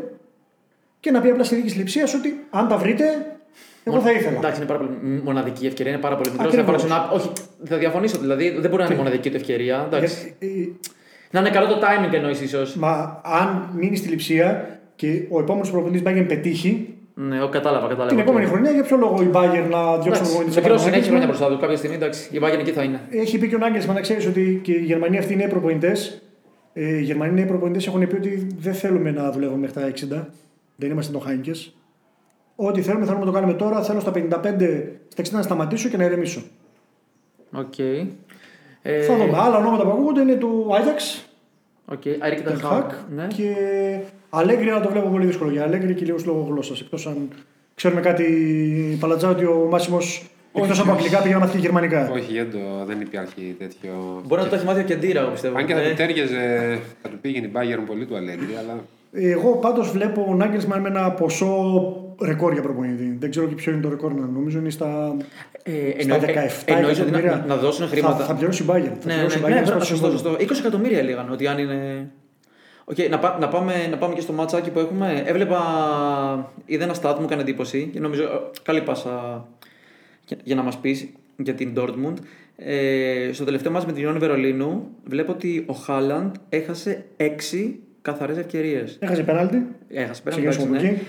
και 1.01 1.11
να 1.11 1.21
πει 1.21 1.29
απλά 1.29 1.45
στη 1.45 1.55
δίκη 1.55 1.67
της 1.67 1.77
λειψίας 1.77 2.15
ότι 2.15 2.45
αν 2.51 2.69
τα 2.69 2.77
βρείτε, 2.77 3.34
εγώ 3.85 4.01
θα 4.01 4.13
ήθελα. 4.13 4.37
Εντάξει, 4.37 4.57
είναι 4.61 4.67
πάρα 4.73 4.79
πολύ 4.79 5.21
μοναδική 5.25 5.67
ευκαιρία, 5.67 5.93
είναι 5.93 6.01
πάρα 6.01 6.17
πολύ 6.17 6.31
μικρός. 6.31 6.53
Ακριβώς. 6.55 6.83
Θα 6.83 6.87
υπάρξουν- 6.87 7.17
Όχι, 7.19 7.31
θα 7.65 7.77
διαφωνήσω 7.77 8.19
δηλαδή. 8.19 8.51
Δεν 8.51 8.71
μπορεί 8.71 8.77
να 8.83 8.85
είναι 8.85 8.95
η 8.95 8.97
μοναδική 8.99 9.31
του 9.31 9.37
ευκαιρία. 9.37 9.85
Εντάξει. 9.93 10.35
Γιατί, 10.41 10.77
ε, 10.83 10.89
Να 11.31 11.41
είναι 11.41 11.51
καλό 11.51 11.67
το 11.67 11.79
timing 11.81 12.13
εννοείς 12.15 12.41
ίσως. 12.41 12.75
Μα 12.77 13.21
αν 13.25 13.69
μείνει 13.77 13.97
στη 13.97 14.09
λειψία 14.09 14.79
και 14.97 15.23
ο 15.29 15.41
επόμενος 15.41 15.71
προπονητής 15.71 16.03
Bayern 16.07 16.25
πετύχει, 16.29 16.95
Ναι, 17.15 17.43
ο, 17.43 17.49
κατάλαβα, 17.49 17.83
κατάλαβα. 17.87 18.09
την 18.11 18.19
επόμενη 18.19 18.47
χρονιά 18.47 18.71
για 18.71 18.83
ποιο 18.83 18.97
λόγο 18.97 19.23
η 19.23 19.31
Bayern 19.33 19.67
να 19.71 19.99
διώξει 19.99 20.21
τον 20.21 20.31
προπονητή 20.31 20.61
Μικρό 20.61 20.75
της 20.75 20.87
είναι, 20.87 20.97
έχει 20.97 21.05
χρόνια 21.09 21.25
Bayern. 21.25 21.27
μπροστά 21.29 21.49
του. 21.49 21.59
Κάποια 21.59 21.77
στιγμή 21.77 21.97
εντάξει, 21.97 22.29
η 22.33 22.39
Bayern 22.43 22.59
εκεί 22.59 22.71
θα 22.71 22.83
είναι. 22.83 23.01
Έχει 23.11 23.39
πει 23.39 23.49
και 23.49 23.55
ο 23.55 23.59
Νάγκελσμαν 23.59 23.95
να 23.95 24.01
ξέρεις 24.01 24.27
ότι 24.27 24.61
και 24.63 24.73
οι 24.73 24.79
Γερμανοί 24.85 25.19
αυτοί 25.19 25.33
οι 25.33 25.37
νέοι 25.37 25.49
προπονητές. 25.49 26.23
Ε, 26.73 26.97
οι 26.99 27.03
Γερμανοί 27.03 27.33
νέοι 27.33 27.45
προπονητές 27.45 27.87
έχουν 27.87 28.07
πει 28.09 28.15
ότι 28.15 28.47
δεν 28.59 28.75
θέλουμε 28.75 29.11
να 29.11 29.31
δουλεύουμε 29.31 29.59
μέχρι 29.61 29.81
τα 29.81 29.87
60. 29.87 30.29
Δεν 30.77 30.91
είμαστε 30.91 31.13
το 31.13 31.19
Χάινκες. 31.19 31.75
Ό,τι 32.57 32.83
θέλουμε, 32.83 33.05
θέλουμε 33.05 33.25
να 33.25 33.31
το 33.31 33.37
κάνουμε 33.37 33.53
τώρα. 33.55 33.83
Θέλω 33.83 34.01
στα 34.01 34.11
55, 34.11 34.21
στα 35.09 35.23
60 35.23 35.31
να 35.31 35.43
σταματήσω 35.43 35.89
και 35.89 35.97
να 35.97 36.05
ηρεμήσω. 36.05 36.43
Οκ. 37.53 37.79
Ε, 37.79 39.03
Θα 39.03 39.17
δούμε. 39.17 39.39
Άλλα 39.39 39.57
ονόματα 39.57 39.83
που 39.85 39.91
ακούγονται 39.91 40.21
είναι 40.21 40.35
του 40.35 40.69
Άγιαξ, 40.75 41.25
Οκ, 41.87 42.03
Άρη 42.21 42.37
και 42.37 42.43
τον 42.43 42.61
Τεν 42.61 42.67
Χαγκ 42.69 42.91
Ναι. 43.15 43.27
και 43.37 43.55
Αλέγκρι, 44.31 44.69
αλλά 44.71 44.81
το 44.81 44.89
βλέπω 44.91 45.09
πολύ 45.09 45.27
δύσκολο 45.27 45.51
για 45.51 45.63
Αλέγκρι 45.63 45.95
και 45.95 46.05
λίγο 46.05 46.19
λόγω 46.27 46.47
γλώσσας. 46.51 46.81
Εκτός 46.81 47.07
αν 47.07 47.29
ξέρουμε 47.75 48.01
κάτι 48.01 48.27
παλατζά 49.01 49.29
ότι 49.29 49.45
ο 49.45 49.67
Μάσιμος 49.71 50.25
εκτός 50.53 50.81
από 50.81 50.91
αγγλικά 50.93 51.23
πήγε 51.23 51.35
να 51.35 51.41
μάθει 51.41 51.53
και 51.53 51.59
γερμανικά. 51.59 52.11
Όχι, 52.13 52.33
γέντο, 52.33 52.59
δεν 52.87 53.01
υπάρχει 53.01 53.57
τέτοιο. 53.59 54.23
Μπορεί 54.27 54.43
να 54.43 54.49
το 54.49 54.55
έχει 54.55 54.65
μάθει 54.65 54.81
ο 54.81 54.85
Κεντήρα, 54.85 55.21
εγώ 55.21 55.31
πιστεύω. 55.31 55.59
Αν 55.59 55.67
και 55.67 55.75
θα 55.75 55.81
Ε, 55.81 55.89
του 55.91 55.95
τέριαζε, 55.97 56.79
θα 57.03 57.09
του 57.09 57.19
πήγαινε 57.21 57.47
η 57.47 57.53
Bayern 57.55 57.83
πολύ 57.87 58.07
του 58.07 58.17
Αλέγκρι, 58.17 58.55
αλλά 58.59 58.85
Εγώ 59.13 59.57
πάντως 59.57 59.91
βλέπω 59.91 60.27
ο 60.29 60.35
Νάγκελσμαν 60.35 60.81
με 60.81 60.89
ένα 60.89 61.11
ποσό 61.11 61.83
ρεκόρ 62.23 62.53
για 62.53 62.63
προπονητή. 62.63 63.17
Δεν 63.21 63.31
ξέρω 63.31 63.47
και 63.47 63.55
ποιο 63.55 63.73
είναι 63.73 63.81
το 63.81 63.89
ρεκόρ 63.89 64.15
να 64.15 64.27
νομίζω 64.27 64.59
είναι 64.59 64.71
στα, 64.71 65.17
ε, 65.63 65.71
στα 66.03 66.15
εννο- 66.15 66.27
17 66.27 66.63
ε, 66.65 66.73
εννοείς 66.73 66.99
ότι 67.01 67.09
εκατομμύρια. 67.09 67.37
να, 67.37 67.55
να 67.55 67.57
δώσουν 67.57 67.89
χρήματα. 67.89 68.17
Θα, 68.17 68.25
θα 68.25 68.35
πληρώσει 68.35 68.63
η 68.63 68.67
Bayern. 68.69 68.73
Θα 69.01 69.07
Ναι, 69.07 69.15
ναι, 69.15 69.15
πληρώσει 69.15 69.39
ναι, 69.41 69.43
η 69.43 69.47
Bayern 69.47 69.49
ναι, 69.49 69.55
να 69.55 69.63
μπράβο, 69.63 69.67
σπάσει 69.67 69.87
σωστό, 69.91 70.11
το 70.11 70.17
συμβόλαιο. 70.17 70.39
σωστό. 70.49 70.55
20 70.55 70.59
εκατομμύρια 70.59 70.99
έλεγαν 70.99 71.31
ότι 71.33 71.47
αν 71.47 71.59
είναι. 71.59 72.11
Οκ, 72.85 72.97
να, 73.11 73.19
πά- 73.19 73.41
να, 73.41 73.49
πάμε, 73.49 73.73
να 73.91 73.97
πάμε 73.97 74.15
και 74.15 74.21
στο 74.21 74.33
ματσάκι 74.33 74.71
που 74.71 74.79
έχουμε. 74.79 75.23
Έβλεπα, 75.27 75.61
είδα 76.67 76.85
ένα 76.85 76.95
stat 77.03 77.15
μου 77.19 77.25
έκανε 77.25 77.41
εντύπωση 77.43 77.91
και 77.93 78.01
νομίζω 78.01 78.23
ε, 78.23 78.29
καλή 78.63 78.81
πάσα 78.81 79.47
για, 80.27 80.37
για 80.45 80.55
να 80.55 80.63
μας 80.63 80.79
πεις 80.79 81.09
για 81.37 81.55
την 81.55 81.73
Dortmund. 81.77 82.15
Ε, 82.57 83.31
στο 83.33 83.45
τελευταίο 83.45 83.73
μας 83.73 83.87
με 83.87 83.93
την 83.93 84.03
Ουνιόν 84.03 84.19
Βερολίνου 84.19 84.89
βλέπω 85.05 85.33
ότι 85.33 85.65
ο 85.67 85.73
Χάλαντ 85.73 86.35
έχασε 86.49 87.05
6 87.17 87.25
καθαρές 88.03 88.37
ευκαιρίες. 88.37 88.97
Έχασε 89.01 89.23
πέναλτι. 89.23 89.67
Έχασε 89.89 90.23
πέρα, 90.23 90.37
Ξεκινήσουμε 90.37 90.77
από 90.77 90.87
εντάξει, 90.87 90.93
ναι. 90.95 91.03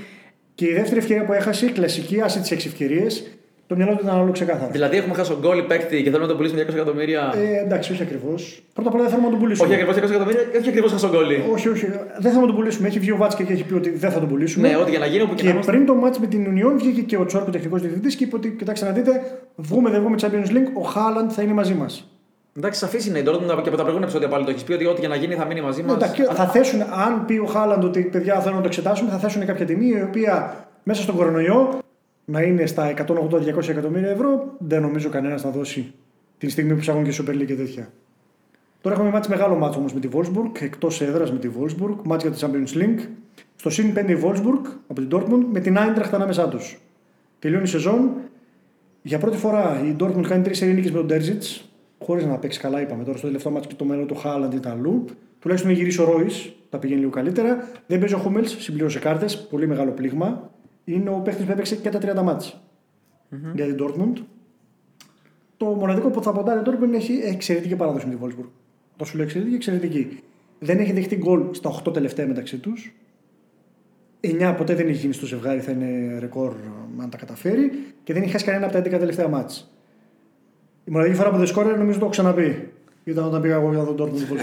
Εκεί. 0.56 0.66
Και 0.66 0.72
η 0.72 0.74
δεύτερη 0.74 0.98
ευκαιρία 1.00 1.26
που 1.26 1.34
έχασε, 1.34 1.66
η 1.66 1.70
κλασική, 1.70 2.22
άσε 2.22 2.40
τις 2.40 2.52
6 2.52 2.66
ευκαιρίες, 2.66 3.24
Το 3.68 3.76
μυαλό 3.76 3.92
του 3.96 4.00
ήταν 4.04 4.16
άλλο 4.20 4.32
ξεκάθαρα. 4.32 4.72
Δηλαδή 4.72 4.98
έχουμε 4.98 5.14
χάσει 5.16 5.30
τον 5.30 5.40
γκολ 5.40 5.62
παίκτη 5.62 5.96
και 5.98 6.04
θέλουμε 6.04 6.20
να 6.20 6.28
τον 6.28 6.38
πουλήσουμε 6.38 6.62
200 6.62 6.74
εκατομμύρια; 6.74 7.34
Ε, 7.36 7.60
εντάξει, 7.66 7.92
όχι 7.92 8.02
ακριβώς. 8.02 8.62
Πρώτα 8.74 8.90
απ' 8.90 8.96
όλα 8.96 9.04
δεν 9.04 9.12
θέλουμε 9.14 9.28
να 9.30 9.34
τον 9.36 9.44
πουλήσουμε. 9.44 9.68
όχι 9.68 9.76
ακριβώς 9.82 9.96
200 9.96 10.10
εκατομμύρια, 10.10 10.42
όχι 10.60 10.70
ακριβώς 10.70 10.92
χάσει 10.92 11.04
τον 11.04 11.12
γκόλ. 11.14 11.26
όχι, 11.54 11.68
όχι. 11.70 11.86
Δεν 11.86 12.22
θέλουμε 12.32 12.42
να 12.42 12.48
τον 12.48 12.56
πουλήσουμε. 12.56 12.88
Έχει 12.88 13.00
βγει 13.00 13.12
ο 13.12 13.18
Βάτσκε 13.18 13.44
και 13.44 13.54
έχει 13.54 13.64
πει 13.64 13.74
ότι 13.74 13.90
δεν 13.90 14.12
θα 14.12 14.20
τον 14.20 14.30
πουλήσουμε. 14.30 14.68
Ναι, 14.68 14.76
ό,τι 14.78 14.90
για 14.90 15.00
να 15.00 15.06
γίνει, 15.06 15.22
όπου 15.22 15.34
και 15.34 15.42
Και 15.42 15.48
να 15.48 15.54
είμαστε. 15.54 15.72
πριν 15.72 15.86
το 15.86 15.94
μάτς 15.96 16.20
με 16.20 16.28
την 16.28 16.42
Union 16.52 16.74
βγήκε 16.78 17.02
και 17.02 17.18
ο 17.18 17.26
Τσόρκο 17.26 17.52
τεχνικός 17.52 17.82
διευθυντής 17.82 18.16
και 18.16 18.24
είπε 18.24 18.36
ότι 18.36 18.50
κοιτάξτε 18.60 18.86
να 18.86 18.92
δείτε, 18.92 19.12
βγούμε 19.56 19.90
δεν 19.90 20.00
βγούμε 20.02 20.16
Champions 20.22 20.50
League, 20.56 20.70
ο 20.74 20.82
Χάλαντ 20.82 21.30
θα 21.34 21.42
είναι 21.42 21.54
μαζί 21.54 21.74
μας. 21.74 22.10
Εντάξει, 22.58 22.80
σαφή 22.80 23.08
είναι 23.08 23.20
η 23.20 23.24
Dortmund 23.28 23.46
και 23.46 23.52
από 23.52 23.62
τα 23.62 23.68
προηγούμενα 23.70 24.04
επεισόδια 24.04 24.28
πάλι 24.28 24.46
το 24.46 24.52
έχεις 24.52 24.64
πει 24.64 24.74
ότι 24.74 24.86
ό,τι 24.86 25.00
για 25.00 25.10
να 25.10 25.16
γίνει 25.16 25.36
θα 25.36 25.46
μείνει 25.46 25.62
μαζί 25.62 25.84
μας. 25.84 26.12
θα 26.34 26.48
θέσουν, 26.48 26.82
αν 26.82 27.26
πει 27.26 27.38
ο 27.38 27.46
Χάλαντ 27.46 27.84
ότι 27.84 28.02
παιδιά 28.02 28.40
θέλουν 28.40 28.56
να 28.56 28.62
το 28.62 28.68
εξετάσουμε, 28.68 29.10
θα 29.10 29.18
θέσουν 29.18 29.46
κάποια 29.46 29.66
τιμή 29.66 29.88
η 29.88 30.02
οποία 30.02 30.66
μέσα 30.84 31.02
στον 31.02 31.16
κορονοϊό 31.16 31.80
να 32.26 32.42
είναι 32.42 32.66
στα 32.66 32.94
180-200 33.08 33.70
εκατομμύρια 33.70 34.10
ευρώ. 34.10 34.56
Δεν 34.58 34.82
νομίζω 34.82 35.10
κανένας 35.10 35.44
να 35.44 35.50
δώσει 35.50 35.94
την 36.38 36.50
στιγμή 36.50 36.74
που 36.74 36.80
ψάχνουν 36.80 37.04
και 37.04 37.16
Super 37.22 37.32
League 37.32 37.46
και 37.46 37.56
τέτοια. 37.56 37.90
Τώρα 38.82 38.96
έχουμε 38.96 39.12
μάτς 39.12 39.28
μεγάλο 39.28 39.56
μάτσο 39.56 39.80
όμως 39.80 39.94
με 39.94 40.00
τη 40.00 40.10
Wolfsburg, 40.14 40.62
εκτός 40.62 41.02
έδρας 41.02 41.32
με 41.32 41.40
τη 41.40 41.50
Wolfsburg, 41.60 41.96
μάτς 42.04 42.24
για 42.24 42.32
τη 42.32 42.40
Champions 42.42 42.82
League. 42.82 43.08
Στο 43.56 43.70
συν 43.70 43.94
5 43.96 44.10
η 44.10 44.18
Wolfsburg 44.24 44.62
από 44.88 45.02
την 45.02 45.10
Dortmund 45.12 45.46
με 45.52 45.60
την 45.60 45.78
Eintracht 45.78 46.10
ανάμεσά 46.12 46.48
τους. 46.48 46.80
Τελειώνει 47.40 47.64
η 47.64 47.68
σεζόν. 47.68 48.12
Για 49.02 49.18
πρώτη 49.18 49.38
φορά 49.38 49.82
η 49.86 49.96
Dortmund 50.00 50.26
κάνει 50.28 50.44
τρεις 50.44 50.58
σερή 50.58 50.74
νίκες 50.74 50.92
με 50.92 51.04
τον 51.04 51.08
Terzic, 51.10 51.66
χωρίς 52.00 52.26
να 52.26 52.38
παίξει 52.38 52.60
καλά, 52.60 52.82
είπαμε 52.82 53.04
τώρα 53.04 53.18
στο 53.18 53.26
τελευταίο 53.28 53.52
μάτσο 53.52 53.70
και 53.70 53.76
το 53.76 53.86
μέλλον 53.86 54.08
του 54.08 54.16
Χάλαντ 54.16 54.54
ήταν 54.54 54.72
αλλού. 54.72 55.06
Τουλάχιστον 55.40 55.72
έχει 55.72 55.80
γυρίσει 55.80 56.02
ο 56.02 56.06
Ρόις, 56.06 56.54
τα 56.70 56.80
πηγαίνει 56.80 57.00
λίγο 57.00 57.12
καλύτερα. 57.12 57.70
Δεν 57.88 58.00
παίζει 58.00 58.14
ο 58.14 58.18
Χούμελ, 58.18 58.46
συμπλήρωσε 58.46 59.00
κάρτες, 59.00 59.48
πολύ 59.48 59.68
μεγάλο 59.68 59.92
πλήγμα. 59.92 60.52
Είναι 60.84 61.10
ο 61.10 61.20
παίχτης 61.20 61.46
που 61.46 61.52
έπαιξε 61.52 61.76
και 61.76 61.90
τα 61.90 62.00
30 62.22 62.24
μάτς 62.24 62.60
για 63.54 63.66
την 63.66 63.78
Dortmund. 63.80 64.22
Το 65.58 65.66
μοναδικό 65.66 66.10
που 66.10 66.24
θα 66.24 66.32
ποντάρει 66.32 66.60
η 66.60 66.64
Dortmund 66.66 66.94
έχει 66.94 67.22
εξαιρετική 67.24 67.76
παράδοση 67.76 68.08
με 68.08 68.16
τη 68.16 68.20
Wolfsburg. 68.24 68.50
Το 68.96 69.06
σου 69.06 69.16
λέω 69.16 69.26
εξαιρετική, 69.26 69.56
εξαιρετική. 69.56 70.20
Δεν 70.60 70.80
έχει 70.80 70.92
δεχτεί 70.92 71.16
γκολ 71.16 71.44
στα 71.52 71.82
8 71.86 71.94
τελευταία 71.94 72.28
μεταξύ 72.28 72.58
τους. 72.58 72.96
9 74.22 74.54
ποτέ 74.58 74.76
δεν 74.76 74.88
έχει 74.88 74.98
γίνει 74.98 75.14
στο 75.14 75.26
ζευγάρι, 75.26 75.60
θα 75.60 75.72
είναι 75.72 76.20
ρεκόρ 76.20 76.52
ε, 76.52 77.02
αν 77.02 77.10
τα 77.10 77.18
καταφέρει. 77.18 77.72
Και 78.04 78.14
δεν 78.14 78.22
έχει 78.22 78.32
χάσει 78.32 78.46
κανένα 78.46 78.66
από 78.66 78.74
τα 78.74 78.80
11 78.80 78.84
τελευταία 79.00 79.28
μάτς. 79.28 79.75
Η 80.86 80.92
μοναδική 80.92 81.16
φορά 81.16 81.30
που 81.30 81.38
δεν 81.38 81.48
σκόρε 81.48 81.76
νομίζω 81.76 81.98
το 82.00 82.04
έχω 82.06 82.10
ξαναπεί. 82.12 82.70
Ήταν 83.04 83.24
όταν 83.26 83.42
πήγα 83.42 83.56
εγώ 83.56 83.70
για 83.74 83.84
τον 83.84 83.96
Dortmund. 84.00 84.36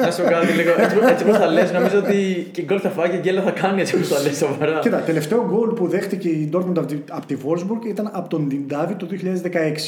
Να 0.00 0.10
σου 0.10 0.22
κάνω 0.22 0.50
λίγο. 0.56 0.70
Έτσι, 0.78 0.96
έτσι 1.10 1.24
όπω 1.24 1.34
θα 1.34 1.46
λες, 1.46 1.72
νομίζω 1.72 1.98
ότι 1.98 2.48
και 2.52 2.62
γκολ 2.62 2.78
θα 2.82 2.88
φάει 2.88 3.10
και 3.10 3.16
γκέλα 3.16 3.42
θα 3.42 3.50
κάνει 3.50 3.80
έτσι 3.80 3.94
όπω 3.94 4.04
θα 4.04 4.22
λες 4.22 4.36
σοβαρά. 4.36 4.78
Κοίτα, 4.78 4.96
τελευταίο 4.96 5.46
γκολ 5.50 5.68
που 5.68 5.86
δέχτηκε 5.86 6.28
η 6.28 6.50
Dortmund 6.52 6.76
από 6.76 6.86
τη, 6.86 6.96
από 7.10 7.26
τη 7.26 7.36
Wolfsburg 7.44 7.86
ήταν 7.86 8.10
από 8.12 8.28
τον 8.28 8.46
Ντιντάβι 8.48 8.94
το 8.94 9.06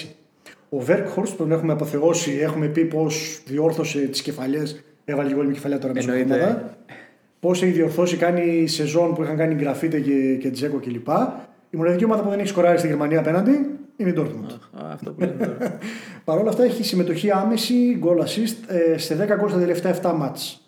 2016. 0.05 0.07
Ο 0.69 0.79
Βέρκχορστ, 0.79 1.33
που 1.33 1.43
τον 1.43 1.53
έχουμε 1.53 1.73
αποθεώσει, 1.73 2.39
έχουμε 2.43 2.67
πει 2.67 2.85
πώ 2.85 3.07
διόρθωσε 3.45 3.99
τις 3.99 4.23
κεφαλιές. 4.23 4.85
Έβαλε 5.05 5.35
γκολ 5.35 5.47
με 5.47 5.53
κεφαλιά 5.53 5.79
τώρα 5.79 5.93
μέσα 5.95 6.13
Εννοείται. 6.13 6.35
εβδομάδα. 6.35 6.77
Πώ 7.41 7.51
έχει 7.51 7.67
διορθώσει, 7.67 8.17
κάνει 8.17 8.67
σεζόν 8.67 9.15
που 9.15 9.23
είχαν 9.23 9.37
κάνει 9.37 9.55
γκραφίτε 9.55 10.01
και, 10.01 10.37
και 10.41 10.51
τζέκο 10.51 10.77
κλπ. 10.79 11.09
Η 11.71 11.77
μοναδική 11.77 12.05
ομάδα 12.05 12.23
που 12.23 12.29
δεν 12.31 12.39
έχει 12.39 12.49
σκοράρει 12.49 12.79
στη 12.79 12.87
Γερμανία 12.87 13.19
απέναντι 13.19 13.67
είναι 13.97 14.11
η 14.11 14.15
Dortmund. 14.17 14.51
Α, 14.83 14.93
Αυτό 14.93 15.11
που 15.11 15.21
λέμε 15.21 15.47
τώρα. 15.47 15.79
Παρ' 16.25 16.39
όλα 16.39 16.49
αυτά 16.49 16.65
έχει 16.65 16.85
συμμετοχή 16.85 17.31
άμεση, 17.31 18.01
goal 18.05 18.21
assist 18.21 18.57
ε, 18.67 18.99
σε 18.99 19.27
10 19.35 19.37
γκολ 19.39 19.49
στα 19.49 19.59
τελευταία 19.59 20.01
7 20.03 20.13
μάτς. 20.17 20.61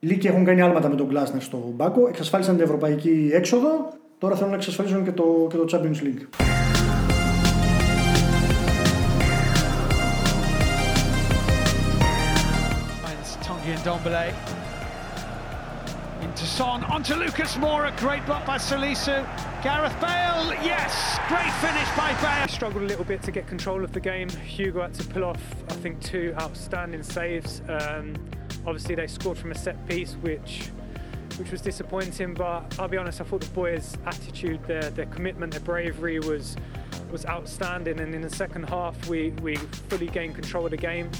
Λύκοι 0.00 0.26
έχουν 0.26 0.44
κάνει 0.44 0.60
άλματα 0.60 0.88
με 0.88 0.94
τον 0.94 1.06
Γκλάσνερ 1.06 1.42
στο 1.42 1.72
μπάκο, 1.74 2.08
εξασφάλισαν 2.08 2.54
την 2.54 2.64
ευρωπαϊκή 2.64 3.30
έξοδο, 3.32 3.92
τώρα 4.18 4.34
θέλουν 4.34 4.50
να 4.50 4.56
εξασφαλίσουν 4.56 5.04
και 5.04 5.12
το, 5.12 5.46
και 5.50 5.56
το 5.56 5.66
Champions 5.72 6.02
League. 6.04 6.22
Finds 13.04 13.30
Tongi 13.46 13.70
and 13.76 13.84
Dombele. 13.88 14.53
Into 16.24 16.46
Son, 16.46 16.82
onto 16.84 17.14
Lucas 17.14 17.54
Moura, 17.56 17.94
great 17.98 18.24
block 18.24 18.46
by 18.46 18.56
Salisu. 18.56 19.22
Gareth 19.62 19.92
Bale, 20.00 20.54
yes, 20.64 21.18
great 21.28 21.52
finish 21.60 21.88
by 21.94 22.16
Bale. 22.22 22.48
struggled 22.48 22.82
a 22.82 22.86
little 22.86 23.04
bit 23.04 23.22
to 23.24 23.30
get 23.30 23.46
control 23.46 23.84
of 23.84 23.92
the 23.92 24.00
game. 24.00 24.30
Hugo 24.30 24.80
had 24.80 24.94
to 24.94 25.04
pull 25.04 25.22
off, 25.22 25.42
I 25.68 25.74
think, 25.74 26.00
two 26.00 26.34
outstanding 26.40 27.02
saves. 27.02 27.60
Um, 27.68 28.14
obviously, 28.66 28.94
they 28.94 29.06
scored 29.06 29.36
from 29.36 29.52
a 29.52 29.54
set 29.54 29.86
piece, 29.86 30.14
which 30.22 30.70
which 31.36 31.50
was 31.50 31.60
disappointing. 31.60 32.32
But 32.32 32.74
I'll 32.78 32.88
be 32.88 32.96
honest, 32.96 33.20
I 33.20 33.24
thought 33.24 33.42
the 33.42 33.50
boys' 33.50 33.94
attitude, 34.06 34.64
their 34.64 34.88
their 34.90 35.06
commitment, 35.06 35.52
their 35.52 35.60
bravery 35.60 36.20
was 36.20 36.56
was 37.12 37.26
outstanding. 37.26 38.00
And 38.00 38.14
in 38.14 38.22
the 38.22 38.34
second 38.34 38.70
half, 38.70 39.08
we 39.08 39.30
we 39.42 39.56
fully 39.90 40.06
gained 40.06 40.36
control 40.36 40.64
of 40.64 40.70
the 40.70 40.78
game. 40.78 41.10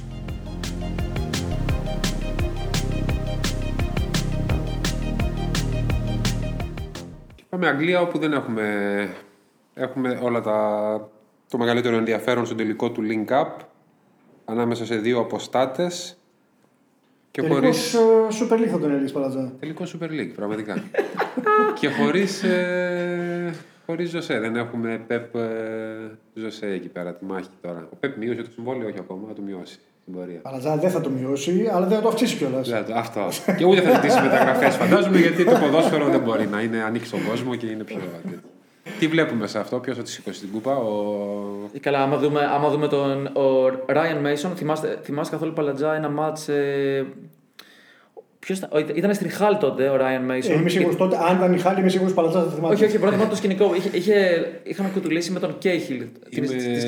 Πάμε 7.54 7.68
Αγγλία 7.68 8.00
όπου 8.00 8.18
δεν 8.18 8.32
έχουμε, 8.32 9.08
έχουμε 9.74 10.18
όλα 10.22 10.40
τα, 10.40 11.10
το 11.48 11.58
μεγαλύτερο 11.58 11.96
ενδιαφέρον 11.96 12.46
στο 12.46 12.54
τελικό 12.54 12.90
του 12.90 13.02
Link 13.08 13.32
Up 13.32 13.46
ανάμεσα 14.44 14.86
σε 14.86 14.96
δύο 14.96 15.18
αποστάτες 15.18 16.18
και 17.30 17.40
Τελικώς 17.40 17.60
χωρίς... 17.60 17.94
ε, 17.94 18.44
Super 18.44 18.58
League 18.58 18.68
θα 18.68 18.78
τον 18.78 18.90
έλεγες 18.90 19.12
Παλατζά. 19.12 19.52
Τελικός 19.60 19.96
Super 19.96 20.10
League, 20.10 20.32
πραγματικά. 20.34 20.82
και 21.80 21.88
χωρίς, 21.88 22.42
ε, 22.42 23.54
χωρίς 23.86 24.10
Ζωσέ. 24.10 24.38
Δεν 24.38 24.56
έχουμε 24.56 25.04
Πεπ 25.06 25.34
ε, 25.34 26.18
Ζωσέ 26.34 26.66
εκεί 26.66 26.88
πέρα, 26.88 27.14
τη 27.14 27.24
μάχη 27.24 27.48
τώρα. 27.60 27.88
Ο 27.92 27.96
Πεπ 27.96 28.16
μείωσε 28.16 28.42
το 28.42 28.50
συμβόλαιο, 28.50 28.88
όχι 28.88 28.98
ακόμα, 28.98 29.28
θα 29.28 29.34
το 29.34 29.42
μειώσει 29.42 29.78
στην 30.04 30.14
πορεία. 30.20 30.40
Παλατζά 30.42 30.76
δεν 30.76 30.90
θα 30.90 31.00
το 31.00 31.10
μειώσει, 31.10 31.68
αλλά 31.72 31.86
δεν 31.86 31.96
θα 31.96 32.02
το 32.02 32.08
αυξήσει 32.08 32.36
κιόλας. 32.36 32.68
Δεν 32.68 32.84
το- 32.84 32.94
αυτό. 32.94 33.28
και 33.58 33.64
ούτε 33.64 33.80
θα 33.80 33.94
ζητήσει 33.94 34.20
μεταγραφές, 34.22 34.74
φαντάζομαι, 34.74 35.18
γιατί 35.18 35.44
το 35.44 35.56
ποδόσφαιρο 35.60 36.08
δεν 36.08 36.20
μπορεί 36.20 36.46
να 36.46 36.60
είναι 36.60 36.82
ανήκει 36.82 37.06
στον 37.06 37.20
κόσμο 37.28 37.54
και 37.54 37.66
είναι 37.66 37.84
πιο. 37.84 37.96
τέτοιο. 38.22 38.38
Τι 38.98 39.06
βλέπουμε 39.08 39.46
σε 39.46 39.58
αυτό, 39.58 39.76
ποιος 39.78 39.96
θα 39.96 40.02
τη 40.02 40.10
σηκώσει 40.10 40.40
την 40.40 40.50
κούπα, 40.52 40.76
ο. 40.76 40.90
Ε, 41.72 41.78
Καλά, 41.78 42.02
άμα 42.02 42.16
δούμε, 42.16 42.40
άμα 42.54 42.68
δούμε 42.68 42.88
τον 42.88 43.26
ο 43.26 43.66
Ryan 43.86 44.26
Mason, 44.26 44.50
θυμάστε, 44.56 44.98
θυμάστε 45.02 45.34
καθόλου 45.34 45.52
παλατζά 45.52 45.94
ένα 45.94 46.08
μάτς... 46.08 46.48
Ε, 46.48 47.06
ποιος 48.38 48.58
ήταν, 48.58 48.70
ο- 48.72 48.78
ήταν 48.94 49.14
στην 49.14 49.30
Χάλ 49.30 49.58
τότε 49.58 49.88
ο 49.88 49.96
Ryan 49.96 50.30
Mason. 50.30 50.48
Ε, 50.50 50.52
είμαι 50.52 50.62
Και- 50.62 50.68
σίγουρος 50.68 50.96
τότε, 50.96 51.16
αν 51.28 51.36
ήταν 51.36 51.54
η 51.54 51.58
Χάλη, 51.58 51.80
είμαι 51.80 51.88
σίγουρος 51.88 52.14
Παλατζά 52.14 52.38
θα 52.38 52.44
το 52.44 52.50
θυμάται. 52.50 52.74
Όχι, 52.74 52.84
όχι, 52.84 52.96
πρώτα 52.98 53.12
θυμάμαι 53.12 53.30
το 53.30 53.36
σκηνικό. 53.36 53.74
Είχε, 53.74 53.90
είχε, 53.96 54.46
είχαμε 54.62 54.88
κουτουλήσει 54.88 55.30
με 55.30 55.38
τον 55.40 55.58
Κέιχιλ 55.58 56.04
τη 56.30 56.40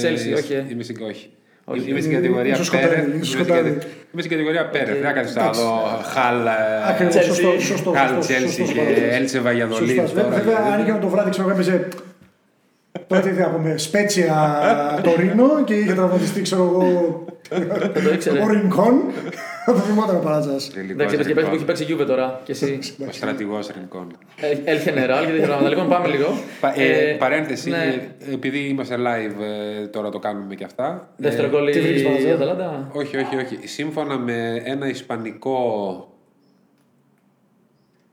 Chelsea, 0.03 0.37
όχι. 0.37 0.53
ε. 0.53 0.67
Είμαι 0.71 0.83
στην, 0.83 1.03
όχι. 1.03 1.31
Όχι. 1.69 1.91
Είμαι 1.91 2.01
στην 2.01 2.13
κατηγορία 2.13 2.53
Είσαι 2.55 2.65
σκοτάδι, 2.65 2.89
Πέρε. 2.89 3.01
είσαι 3.01 3.15
Είμαι 3.15 3.25
στην 3.25 3.39
σκοτάδι. 3.45 3.69
κατη- 3.71 3.83
είμαι 4.13 4.23
στην 4.23 4.31
κατηγορία 4.35 4.69
Πέρε. 4.69 4.93
Δεν 4.93 5.03
θα 5.03 5.13
κάθεσαι 5.13 5.39
να 5.41 5.51
δω 5.51 5.71
Χαλ. 6.13 6.47
ε, 6.47 6.51
Ακριβώς, 6.91 7.15
Chelsea. 7.15 7.23
σωστό, 7.25 7.51
σωστό. 7.61 7.91
Χαλ 7.91 8.07
σωστό, 8.09 8.21
Τσέλσι 8.21 8.49
σωστό, 8.55 8.63
και 8.83 8.89
σωστό. 8.95 9.15
Έλτσε 9.17 9.39
Βαγιαδολίδη. 9.41 9.99
Σωστά. 10.01 10.23
Βέ- 10.23 10.33
Βέβαια, 10.43 10.59
αν 10.73 10.81
είχε 10.83 10.99
το 11.01 11.09
βράδυ, 11.09 11.31
ξέρω 11.31 11.45
εγώ, 11.49 11.55
έπαιζε. 11.57 11.89
Τότε 13.07 13.29
τι 13.31 13.37
θα 13.43 13.49
πούμε, 13.49 13.75
Σπέτσια 13.79 14.37
το 15.03 15.15
Ρήνο 15.19 15.65
και 15.65 15.75
είχε 15.75 15.93
τραυματιστεί, 15.93 16.43
ξέρω 16.43 16.63
εγώ. 16.63 17.25
Το 18.05 18.13
ήξερε. 18.15 18.41
Ο 18.43 18.49
Ρινκόν. 18.49 18.95
Θα 19.65 19.73
το 19.73 19.79
θυμόταν 19.79 20.17
ο 20.17 20.19
Παλατζά. 20.19 20.51
Εντάξει, 20.91 21.15
έπαιζε 21.15 21.29
και 21.29 21.35
παίζει 21.35 21.49
που 21.51 21.55
έχει 21.55 21.65
παίξει 21.65 21.87
Juve 21.91 22.07
τώρα. 22.07 22.41
Και 22.45 22.53
εσύ. 22.53 22.79
Ο 23.09 23.13
στρατηγός 23.13 23.69
Ρινκόν. 23.77 24.07
El 24.41 24.89
General 24.89 25.25
και 25.27 25.31
τέτοια 25.33 25.47
πράγματα. 25.47 25.69
Λοιπόν, 25.69 25.89
πάμε 25.89 26.09
λίγο. 26.09 26.27
Πα- 26.61 26.81
ε, 26.81 27.11
Ε, 27.11 27.13
παρένθεση, 27.15 27.71
ναι. 27.71 27.77
ε, 28.31 28.33
επειδή 28.33 28.59
είμαστε 28.59 28.97
live 28.99 29.41
ε, 29.83 29.87
τώρα 29.87 30.09
το 30.11 30.19
κάνουμε 30.19 30.55
και 30.55 30.65
αυτά. 30.65 31.09
Δεύτερο 31.17 31.47
Ε, 31.47 31.51
γκολ 31.51 31.71
τι 31.71 31.81
βρήκες, 31.81 32.01
η 32.01 32.05
Παναγιώτη; 32.05 32.33
Αταλάντα; 32.33 32.91
όχι, 32.93 33.17
όχι, 33.17 33.37
όχι. 33.37 33.59
Σύμφωνα 33.67 34.19
με 34.19 34.63
ένα 34.65 34.89
ισπανικό. 34.89 35.59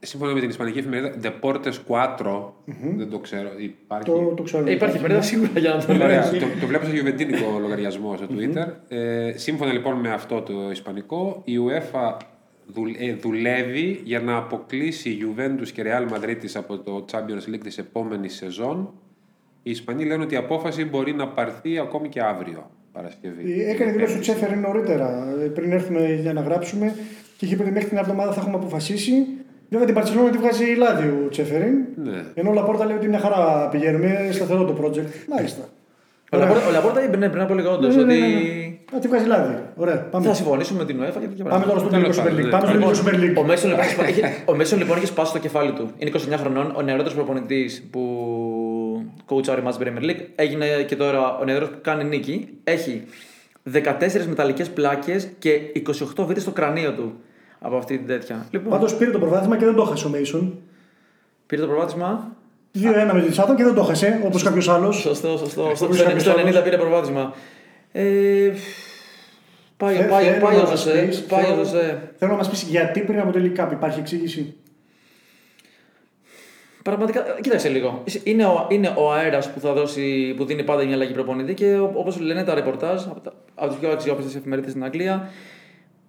Σύμφωνα 0.04 0.32
με 0.32 0.40
την 0.40 0.48
ισπανική 0.48 0.78
εφημερίδα 0.78 1.12
Deportes 1.22 1.72
4, 1.88 2.42
δεν 2.96 3.10
το 3.10 3.18
ξέρω, 3.18 3.48
υπάρχει. 3.58 4.04
Το, 4.10 4.32
το 4.36 4.42
ξέρω. 4.42 4.66
Ε, 4.68 4.72
Υπάρχει 4.72 4.94
εφημερίδα 4.94 5.22
σίγουρα 5.22 5.50
για 5.56 5.70
να 5.74 5.84
το 5.84 5.92
Ωραία, 5.92 6.30
λέω. 6.30 6.40
το, 6.40 6.46
το 6.60 6.66
βλέπω 6.66 6.84
στο 6.84 6.94
γιουβεντίνικο 6.94 7.58
λογαριασμό 7.62 8.16
στο 8.16 8.26
Twitter. 8.30 8.66
Ε, 8.88 9.32
σύμφωνα 9.36 9.72
λοιπόν 9.72 9.94
με 10.00 10.12
αυτό 10.12 10.40
το 10.42 10.70
ισπανικό, 10.70 11.40
η 11.44 11.52
UEFA 11.68 12.16
δουλ- 12.66 12.96
ε, 13.00 13.14
δουλεύει 13.14 14.00
για 14.04 14.20
να 14.20 14.36
αποκλείσει 14.36 15.10
η 15.10 15.18
Juventus 15.22 15.68
και 15.72 15.82
Real 15.86 16.14
Madrid 16.14 16.36
της 16.40 16.56
από 16.56 16.78
το 16.78 17.04
Champions 17.12 17.54
League 17.54 17.60
της 17.62 17.78
επόμενης 17.78 18.34
σεζόν. 18.34 18.92
Οι 19.62 19.70
Ισπανοί 19.70 20.04
λένε 20.04 20.22
ότι 20.22 20.34
η 20.34 20.36
απόφαση 20.36 20.84
μπορεί 20.84 21.12
να 21.14 21.28
πάρθει 21.28 21.78
ακόμη 21.78 22.08
και 22.08 22.20
αύριο, 22.20 22.70
Παρασκευή. 22.92 23.60
Ε, 23.62 23.70
Έκανε 23.70 23.92
δηλώσεις 23.92 24.16
ο 24.16 24.20
Τσέφερ 24.20 24.56
νωρίτερα, 24.58 25.34
ε, 25.42 25.46
πριν 25.46 25.72
έρθουμε 25.72 26.14
για 26.22 26.32
να 26.32 26.40
γράψουμε 26.40 26.94
και 27.36 27.44
είχε 27.46 27.56
πει 27.56 27.62
ότι 27.62 27.70
μέχρι 27.70 27.88
την 27.88 27.98
εβδομάδα 27.98 28.32
θα 28.32 28.40
έχουμε 28.40 28.56
αποφασίσει. 28.56 29.12
Βέβαια 29.74 29.86
την 29.86 29.94
Παρσελόνα 29.94 30.30
τη 30.30 30.38
βγάζει 30.38 30.64
λάδι 30.78 31.06
ο 31.06 31.28
Τσέφεριν. 31.30 31.74
Ναι. 32.04 32.22
Ενώ 32.34 32.50
ο 32.50 32.52
Λαπόρτα 32.52 32.84
λέει 32.84 32.96
ότι 32.96 33.08
μια 33.08 33.18
χαρά 33.18 33.68
πηγαίνουμε, 33.70 34.28
σταθερό 34.32 34.64
το 34.64 34.74
project. 34.82 35.10
Μάλιστα. 35.28 35.62
Ο 36.32 36.36
Λαπόρτα- 36.36 36.68
Ο 36.68 36.70
Λαπόρτα 36.70 37.04
είπε 37.04 37.16
ναι, 37.16 37.28
πριν 37.28 37.42
από 37.42 37.54
λίγο 37.54 37.70
όντως 37.72 37.96
Ναι, 37.96 38.02
ναι, 38.02 38.12
ότι 38.12 38.20
ναι, 38.20 38.26
ναι. 38.26 38.96
Α, 38.96 38.98
τη 39.00 39.08
βγάζει 39.08 39.26
λάδι. 39.26 39.54
Ωραία. 39.76 39.96
Πάμε, 40.10 40.26
θα 40.26 40.34
συμφωνήσουμε 40.34 40.78
με 40.78 40.84
την 40.84 40.96
UEFA 41.00 41.20
και 41.20 41.26
τέτοια 41.26 41.44
πάμε 41.44 41.64
τώρα 41.64 41.78
στο 41.78 41.88
πράγματα. 41.88 42.22
τελικό 42.22 42.22
Super 42.22 42.24
πάντων, 42.24 42.38
League. 42.38 42.44
ναι. 42.44 42.50
Πάμε 42.50 42.94
στο 42.94 43.04
τελικό 43.04 43.30
Super 43.34 43.38
League. 43.38 43.42
Ο 43.42 43.46
Μέσον 43.46 43.70
λοιπόν, 43.70 43.84
είχε- 44.08 44.42
ο 44.44 44.54
Μέσον, 44.54 44.78
λοιπόν 44.78 44.96
είχε 44.96 45.06
σπάσει 45.06 45.32
το 45.32 45.38
κεφάλι 45.38 45.72
του. 45.72 45.90
Είναι 45.98 46.10
29 46.10 46.36
χρονών, 46.36 46.72
ο 46.76 46.82
νεαρότερος 46.82 47.14
προπονητής 47.14 47.82
που 47.90 48.02
κοουτσάρει 49.24 49.62
μας 49.62 49.78
Premier 49.82 50.02
League. 50.10 50.20
Έγινε 50.34 50.66
και 50.86 50.96
τώρα 50.96 51.38
ο 51.38 51.44
νεαρός 51.44 51.68
που 51.68 51.78
κάνει 51.82 52.04
νίκη. 52.04 52.48
Έχει 52.64 53.02
14 53.72 54.26
μεταλλικές 54.28 54.70
πλάκες 54.70 55.28
και 55.38 55.50
28 55.74 56.24
βίντεο 56.26 56.42
στο 56.42 56.50
κρανίο 56.50 56.92
του 56.92 57.12
από 57.66 57.76
αυτή 57.76 57.96
την 57.98 58.06
τέτοια. 58.06 58.46
Λοιπόν, 58.50 58.70
Πάντως 58.70 58.96
πήρε 58.96 59.10
το 59.10 59.18
προβάδισμα 59.18 59.56
και 59.56 59.64
δεν 59.64 59.74
το 59.74 59.82
έχασε 59.82 60.06
ο 60.06 60.10
Μέισον. 60.10 60.58
πήρε 61.46 61.60
το 61.62 61.68
προβάδισμα. 61.68 62.36
2-1 62.74 63.10
με 63.12 63.22
τη 63.22 63.34
Σάτα 63.34 63.54
και 63.54 63.64
δεν 63.64 63.74
το 63.74 63.80
έχασε 63.80 64.20
όπως 64.24 64.42
κάποιος 64.42 64.68
άλλος. 64.68 64.96
Σωστό, 64.96 65.36
σωστό. 65.36 65.62
Εκτός 65.62 65.76
Στο, 65.76 65.84
από 65.84 65.94
στο, 65.94 66.04
κάποιος 66.04 66.22
στο 66.22 66.32
90 66.32 66.38
άλλος. 66.38 66.62
πήρε 66.62 66.76
προβάδισμα. 66.76 67.34
Ε, 67.92 68.50
πάει, 69.76 69.94
Θε- 69.96 70.08
πάει, 70.10 70.24
θέλω 70.24 70.44
πάει 70.44 70.56
να 70.56 70.62
ο 70.62 70.68
μας 70.68 70.70
Ζωσέ. 70.84 71.04
πεις- 71.06 71.22
Πάει 71.22 71.42
ο 71.44 71.46
θέλω- 71.46 71.64
Ζωσέ. 71.64 72.12
Θέλω 72.18 72.30
να 72.30 72.36
μας 72.36 72.50
πεις 72.50 72.62
γιατί 72.62 73.00
πριν 73.00 73.20
από 73.20 73.32
το 73.32 73.38
League 73.42 73.60
Cup 73.60 73.72
υπάρχει 73.72 74.00
εξήγηση. 74.00 74.54
Πραγματικά, 76.82 77.24
κοίταξε 77.40 77.68
λίγο. 77.68 78.02
Είναι 78.24 78.44
ο, 78.46 78.66
είναι 78.70 78.92
ο 78.96 79.12
αέρας 79.12 79.50
που 79.52 79.60
θα 79.60 79.72
δώσει, 79.72 80.34
που 80.36 80.44
δίνει 80.44 80.62
πάντα 80.64 80.84
μια 80.84 80.94
αλλαγή 80.94 81.12
προπονητή 81.12 81.54
και 81.54 81.78
όπως 81.78 82.20
λένε 82.20 82.44
τα 82.44 82.54
ρεπορτάζ 82.54 83.02
από, 83.06 83.20
τα- 83.20 83.32
από 83.54 83.68
τις 83.68 83.78
πιο 83.78 83.90
αξιόπιστες 83.90 84.34
εφημερίδες 84.34 84.70
στην 84.70 84.84
Αγγλία, 84.84 85.30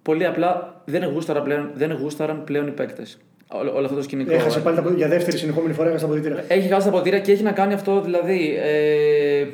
πολύ 0.06 0.26
απλά 0.26 0.82
δεν 0.84 1.04
γούσταραν 1.12 1.42
πλέον, 1.42 1.70
δεν 1.74 1.92
γούσταραν 2.00 2.44
πλέον 2.44 2.66
οι 2.66 2.70
παίκτες. 2.70 3.18
Όλο, 3.48 3.74
όλο 3.74 3.84
αυτό 3.84 3.96
το 3.96 4.02
σκηνικό. 4.02 4.32
Έχασε 4.34 4.58
ε. 4.58 4.62
πάλι 4.62 4.76
τα 4.76 4.82
ποδ- 4.82 4.96
για 4.96 5.08
δεύτερη 5.08 5.36
συνεχόμενη 5.36 5.72
φορά 5.74 5.88
έχασε 5.88 6.04
τα 6.04 6.10
αποδητήρια. 6.10 6.44
Έχει 6.48 6.68
χάσει 6.68 6.86
τα 6.86 6.92
ποτήρια 6.92 7.18
και 7.20 7.32
έχει 7.32 7.42
να 7.42 7.52
κάνει 7.52 7.72
αυτό 7.74 8.00
δηλαδή. 8.00 8.56
Ε, 8.62 9.46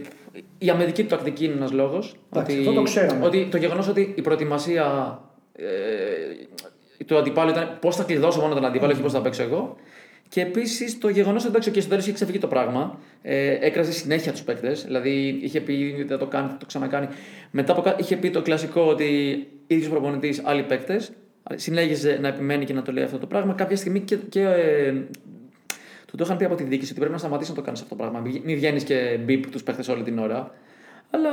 η 0.59 0.71
αμυντική 0.71 1.03
του 1.03 1.09
τακτική 1.09 1.45
είναι 1.45 1.55
ένας 1.55 1.73
λόγος. 1.73 2.15
Εντάξει, 2.33 2.59
αυτό 2.59 2.73
το 2.73 2.83
ξέραμε. 2.83 3.25
Ότι 3.27 3.49
το 3.51 3.57
γεγονός 3.57 3.89
ότι 3.89 4.13
η 4.17 4.21
προετοιμασία 4.21 5.19
ε, 5.57 5.65
του 7.07 7.17
αντιπάλου 7.17 7.51
ήταν 7.51 7.77
πώς 7.81 7.97
θα 7.97 8.03
κλειδώσω 8.03 8.41
μόνο 8.41 8.55
τον 8.55 8.65
αντίπαλο, 8.65 8.93
όχι 8.93 9.03
πώς 9.03 9.13
θα 9.13 9.21
παίξω 9.21 9.43
εγώ. 9.43 9.77
Και 10.29 10.41
επίσης 10.41 10.99
το 10.99 11.09
γεγονός 11.09 11.41
ότι 11.43 11.51
εντάξει, 11.51 11.71
και 11.71 11.81
στο 11.81 11.89
τέλο 11.91 12.01
είχε 12.01 12.13
ξεφύγει 12.13 12.39
το 12.39 12.47
πράγμα. 12.47 12.99
Ε, 13.23 13.57
έκραζε 13.61 13.93
συνέχεια 13.93 14.33
τους 14.33 14.43
παίκτες. 14.43 14.85
Δηλαδή 14.85 15.39
είχε 15.43 15.61
πει 15.61 15.95
ότι 16.01 16.09
θα 16.09 16.19
το 16.19 16.27
κάνει, 16.27 16.49
θα 16.49 16.57
το 16.57 16.67
ξανακάνει. 16.67 17.09
Μετά 17.51 17.73
από 17.73 17.81
κα- 17.83 17.97
είχε 17.99 18.17
πει 18.17 18.31
το 18.31 18.43
κλασικό 18.43 18.81
ότι 18.83 19.07
ίδιος 19.73 19.89
προπονητής, 19.89 20.41
άλλοι 20.45 20.63
παίκτες. 20.63 21.13
Συνέχιζε 21.55 22.19
να 22.21 22.29
επιμένει 22.29 22.65
και 22.65 22.73
να 22.73 22.83
το 22.83 22.93
λέει 22.93 23.05
αυτό 23.05 23.19
το 23.19 23.27
πράγμα. 23.27 23.53
Κάποια 23.55 23.77
στιγμή 23.77 24.01
και, 24.01 24.17
και 24.17 24.41
ε, 24.41 24.93
του 26.07 26.17
το 26.17 26.25
είχαν 26.25 26.37
πει 26.37 26.45
από 26.45 26.55
τη 26.55 26.63
διοίκηση 26.63 26.91
ότι 26.91 26.99
πρέπει 26.99 27.13
να 27.13 27.19
σταματήσει 27.19 27.51
να 27.51 27.57
το 27.57 27.63
κάνεις 27.63 27.81
αυτό 27.81 27.95
το 27.95 28.03
πράγμα. 28.03 28.21
Μην 28.21 28.41
μην 28.45 28.57
βγαίνεις 28.57 28.85
και 28.85 29.19
μπίπ 29.25 29.51
τους 29.51 29.63
παίχτες 29.63 29.89
όλη 29.89 30.03
την 30.03 30.19
ώρα. 30.19 30.55
Αλλά 31.11 31.31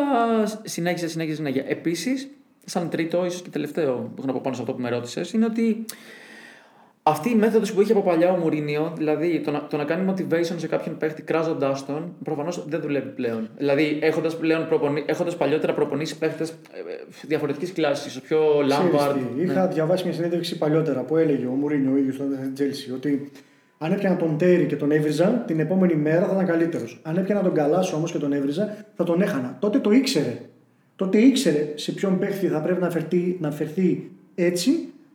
συνέχισε, 0.63 1.07
συνέχισε, 1.07 1.35
συνέχεια. 1.35 1.63
Επίσης, 1.67 2.29
σαν 2.65 2.89
τρίτο, 2.89 3.25
ίσως 3.25 3.41
και 3.41 3.49
τελευταίο 3.49 3.95
που 3.95 4.13
έχω 4.17 4.27
να 4.27 4.33
πω 4.33 4.39
πάνω 4.43 4.55
σε 4.55 4.61
αυτό 4.61 4.73
που 4.73 4.81
με 4.81 4.89
ρώτησες, 4.89 5.31
είναι 5.31 5.45
ότι 5.45 5.85
αυτή 7.09 7.29
η 7.29 7.35
μέθοδος 7.35 7.73
που 7.73 7.81
είχε 7.81 7.91
από 7.91 8.01
παλιά 8.01 8.31
ο 8.31 8.35
Μουρίνιο, 8.35 8.93
δηλαδή 8.97 9.41
το 9.45 9.51
να, 9.51 9.67
το 9.69 9.77
να 9.77 9.83
κάνει 9.83 10.13
motivation 10.13 10.55
σε 10.55 10.67
κάποιον 10.67 10.97
παίχτη 10.97 11.21
κράζοντάς 11.21 11.85
τον, 11.85 12.15
προφανώς 12.23 12.65
δεν 12.67 12.81
δουλεύει 12.81 13.09
πλέον. 13.09 13.49
Δηλαδή, 13.57 13.99
έχοντας 14.01 14.37
πλέον 14.37 14.67
προπονη... 14.67 15.03
έχοντας 15.05 15.35
παλιότερα 15.37 15.73
προπονήσει 15.73 16.17
παίχτες 16.17 16.53
διαφορετικής 17.27 17.73
κλάσης, 17.73 18.17
ο 18.17 18.21
πιο 18.21 18.39
Ξέρεις 18.67 18.93
Λάμπαρντ. 18.93 19.17
τι, 19.35 19.43
Είχα 19.43 19.67
διαβάσει 19.67 20.03
μια 20.03 20.13
συνέντευξη 20.13 20.57
παλιότερα 20.57 21.01
που 21.01 21.17
έλεγε 21.17 21.45
ο 21.45 21.51
Μουρίνιο 21.51 21.91
ο 21.91 21.97
ίδιος 21.97 22.15
στον 22.15 22.27
Τζέλσι 22.53 22.91
ότι 22.91 23.31
αν 23.77 23.91
έπιανα 23.91 24.15
τον 24.15 24.37
Τέρι 24.37 24.65
και 24.65 24.75
τον 24.75 24.91
έβριζα, 24.91 25.43
την 25.47 25.59
επόμενη 25.59 25.95
μέρα 25.95 26.25
θα 26.25 26.33
ήταν 26.33 26.45
καλύτερος. 26.45 26.99
Αν 27.03 27.17
έπιανα 27.17 27.41
τον 27.41 27.53
Καλάσο 27.53 27.95
όμως 27.95 28.11
και 28.11 28.17
τον 28.17 28.33
έβριζα, 28.33 28.85
θα 28.95 29.03
τον 29.03 29.21
έχανα. 29.21 29.57
Τότε 29.59 29.79
το 29.79 29.91
ήξερε. 29.91 30.39
Τότε 30.95 31.17
ήξερε 31.17 31.67
σε 31.75 31.91
ποιον 31.91 32.19
παίχτη 32.19 32.47
θα 32.47 32.61
πρέπει 32.61 32.81
να 32.81 32.89
φερθεί, 32.89 33.37
να 33.39 33.51
φερθεί 33.51 34.11
έτσι, 34.35 34.71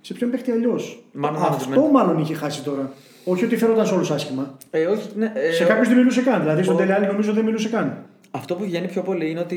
σε 0.06 0.14
ποιον 0.14 0.30
παίχτη 0.30 0.50
αλλιώς; 0.50 1.02
Μάλλον 1.12 1.42
Αυτό 1.42 1.84
management. 1.88 1.90
μάλλον 1.92 2.18
είχε 2.18 2.34
χάσει 2.34 2.62
τώρα. 2.62 2.92
Όχι 3.24 3.44
ότι 3.44 3.56
φέρονταν 3.56 3.86
σε 3.86 3.94
όλους 3.94 4.10
άσχημα. 4.10 4.56
Ε, 4.70 4.84
όχι, 4.86 5.08
ναι, 5.16 5.32
ε, 5.34 5.52
σε 5.52 5.64
κάποιους 5.64 5.88
δεν 5.88 5.96
μιλούσε 5.96 6.22
καν. 6.22 6.40
Δηλαδή 6.40 6.62
στον 6.62 6.74
ο- 6.74 6.78
Τελεάλη 6.78 7.06
νομίζω 7.06 7.32
δεν 7.32 7.44
μιλούσε 7.44 7.68
καν. 7.68 8.04
Αυτό 8.30 8.54
που 8.54 8.64
βγαίνει 8.64 8.86
πιο 8.86 9.02
πολύ 9.02 9.30
είναι 9.30 9.40
ότι 9.40 9.54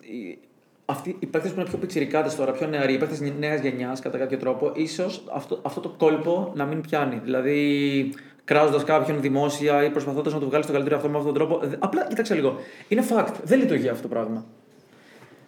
οι- 0.00 0.38
αυτοί 0.84 1.16
οι 1.18 1.26
παίκτες 1.26 1.52
που 1.52 1.60
είναι 1.60 1.68
πιο 1.68 1.78
πιτσιρικάτες 1.78 2.34
τώρα, 2.36 2.52
πιο 2.52 2.66
νεαροί, 2.66 2.92
οι 2.92 2.98
παίκτες 2.98 3.20
νέας 3.38 3.60
γενιάς 3.60 4.00
κατά 4.00 4.18
κάποιο 4.18 4.38
τρόπο, 4.38 4.70
ίσως 4.74 5.22
αυτό, 5.34 5.58
αυτό 5.62 5.80
το 5.80 5.94
κόλπο 5.98 6.52
να 6.54 6.64
μην 6.64 6.80
πιάνει. 6.80 7.20
Δηλαδή, 7.24 8.10
κράζοντας 8.44 8.84
κάποιον 8.84 9.20
δημόσια 9.20 9.84
ή 9.84 9.90
προσπαθώντας 9.90 10.32
να 10.32 10.38
του 10.38 10.46
βγάλει 10.48 10.64
το 10.64 10.72
καλύτερο 10.72 10.96
αυτό 10.96 11.08
με 11.08 11.18
αυτόν 11.18 11.34
τον 11.34 11.46
τρόπο. 11.48 11.66
Δε- 11.66 11.76
Απλά 11.78 12.06
κοίταξε 12.08 12.34
λίγο. 12.34 12.56
Είναι 12.88 13.04
fact. 13.10 13.32
Δεν 13.44 13.58
λειτουργεί 13.58 13.88
αυτό 13.88 14.02
το 14.02 14.08
πράγμα. 14.08 14.44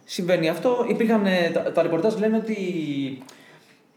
Συμβαίνει 0.05 0.49
αυτό. 0.49 0.87
Υπήρχαν, 0.89 1.27
ε, 1.27 1.51
τα, 1.53 1.61
τα 1.73 1.83
ρεπορτάζ 1.83 2.15
λένε 2.17 2.37
ότι 2.37 2.57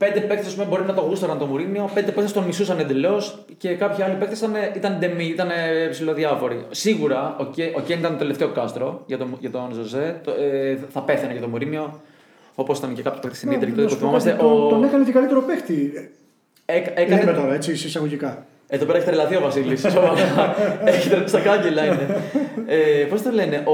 πέντε 0.03 0.19
παίκτες 0.19 0.55
μπορεί 0.69 0.83
να 0.83 0.93
το 0.93 1.01
γούσταραν 1.01 1.37
το 1.37 1.45
Μουρίνιο, 1.45 1.89
πέντε 1.93 2.11
παίκτες 2.11 2.33
τον 2.33 2.43
μισούσαν 2.43 2.79
εντελώς 2.79 3.43
και 3.57 3.69
κάποιοι 3.75 4.03
άλλοι 4.03 4.15
παίκτες 4.15 4.37
ήταν, 4.39 4.53
ήταν 4.75 4.97
ντεμή, 4.99 5.25
ήταν 5.25 5.49
ε, 5.49 5.87
ψηλοδιάφοροι. 5.89 6.65
Σίγουρα 6.71 7.35
ο, 7.39 7.43
Κέ, 7.45 7.71
ο 7.75 7.79
Κέν 7.81 7.99
ήταν 7.99 8.11
το 8.11 8.17
τελευταίο 8.17 8.47
κάστρο 8.49 9.03
για 9.05 9.17
τον, 9.17 9.37
για 9.39 9.51
τον 9.51 9.69
Ζωζέ. 9.73 10.19
Το, 10.23 10.31
ε, 10.31 10.77
θα 10.93 11.01
πέθανε 11.01 11.31
για 11.31 11.41
τον 11.41 11.49
Μουρίνιο. 11.49 11.99
Όπως 12.55 12.77
ήταν 12.77 12.93
και 12.93 13.01
κάποιοι 13.01 13.19
παίκτες 13.21 13.37
στην 13.39 13.51
Ιντερ. 13.51 13.69
Να 13.69 13.87
σου 13.89 13.97
πω 13.97 14.09
κάτι, 14.11 14.31
τον, 14.33 14.69
τον 14.69 14.83
έκανε 14.83 15.03
και 15.03 15.11
καλύτερο 15.11 15.41
παίχτη. 15.41 16.09
Έκανε, 16.65 17.15
Λέμε 17.15 17.33
τώρα 17.33 17.53
έτσι, 17.53 17.71
εισαγωγικά. 17.71 18.45
εδώ 18.67 18.85
πέρα 18.85 18.97
έχει 18.97 19.07
τρελαθεί 19.07 19.35
ο 19.35 19.39
Βασίλης. 19.41 19.83
έχει 20.85 21.09
τρελαθεί 21.09 21.29
στα 21.29 21.39
κάγκελα 21.39 21.85
είναι. 21.85 22.21
ε, 22.67 23.03
Πώς 23.09 23.21
το 23.21 23.31
λένε, 23.31 23.63
ο, 23.65 23.71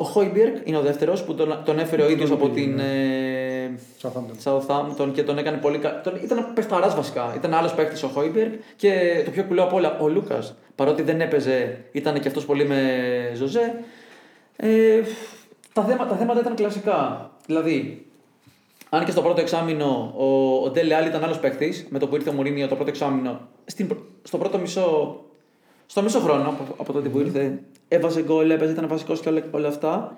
ο 0.00 0.04
Χόιμπιεργκ 0.04 0.56
είναι 0.64 0.76
ο 0.76 0.80
δεύτερος 0.80 1.22
που 1.22 1.34
τον, 1.34 1.58
τον 1.64 1.78
έφερε 1.78 2.02
ο 2.02 2.08
ίδιος 2.10 2.30
από 2.30 2.48
την. 2.48 2.78
Ε, 2.78 3.45
Southampton. 4.02 4.44
Southampton 4.44 5.10
και 5.12 5.22
τον 5.22 5.38
έκανε 5.38 5.56
πολύ 5.56 5.78
καλό. 5.78 6.02
Ήταν 6.22 6.52
παιχταρά 6.54 6.88
βασικά. 6.88 7.32
Ήταν 7.36 7.54
άλλος 7.54 7.74
παίχτη 7.74 8.04
ο 8.04 8.08
Χόιμπιεργκ 8.08 8.52
και 8.76 9.22
το 9.24 9.30
πιο 9.30 9.44
κουλό 9.44 9.62
απ' 9.62 9.72
όλα 9.72 9.98
ο 10.00 10.08
Λούκας. 10.08 10.54
Παρότι 10.74 11.02
δεν 11.02 11.20
έπαιζε, 11.20 11.84
ήταν 11.92 12.20
και 12.20 12.28
αυτός 12.28 12.44
πολύ 12.44 12.64
με 12.64 13.32
Ζωζέ. 13.34 13.84
Ε, 14.56 15.00
τα, 15.72 15.82
θέματα, 15.82 16.10
τα 16.10 16.16
θέματα 16.16 16.40
ήταν 16.40 16.54
κλασικά. 16.54 17.30
Δηλαδή, 17.46 18.06
αν 18.88 19.04
και 19.04 19.10
στο 19.10 19.22
πρώτο 19.22 19.40
εξάμηνο 19.40 20.14
ο, 20.16 20.24
ο 20.64 20.70
Ντέλε 20.70 20.94
Άλλη 20.94 21.08
ήταν 21.08 21.24
άλλος 21.24 21.38
παίχτη, 21.38 21.86
με 21.90 21.98
το 21.98 22.08
που 22.08 22.14
ήρθε 22.14 22.30
ο 22.30 22.32
Μουρίνιο 22.32 22.68
το 22.68 22.74
πρώτο 22.74 22.90
εξάμεινο, 22.90 23.40
στην, 23.64 23.86
πρω- 23.86 24.04
στο 24.22 24.38
πρώτο 24.38 24.58
μισό. 24.58 25.20
Στο 25.86 26.02
μισό 26.02 26.18
χρόνο 26.18 26.48
από, 26.48 26.74
από 26.78 26.92
τότε 26.92 27.08
που 27.08 27.18
ήρθε, 27.18 27.58
έβαζε 27.88 28.22
γκολ, 28.22 28.50
έπαιζε, 28.50 28.72
ήταν 28.72 28.88
βασικός 28.88 29.20
και 29.20 29.28
όλα, 29.28 29.42
όλα 29.50 29.68
αυτά. 29.68 30.16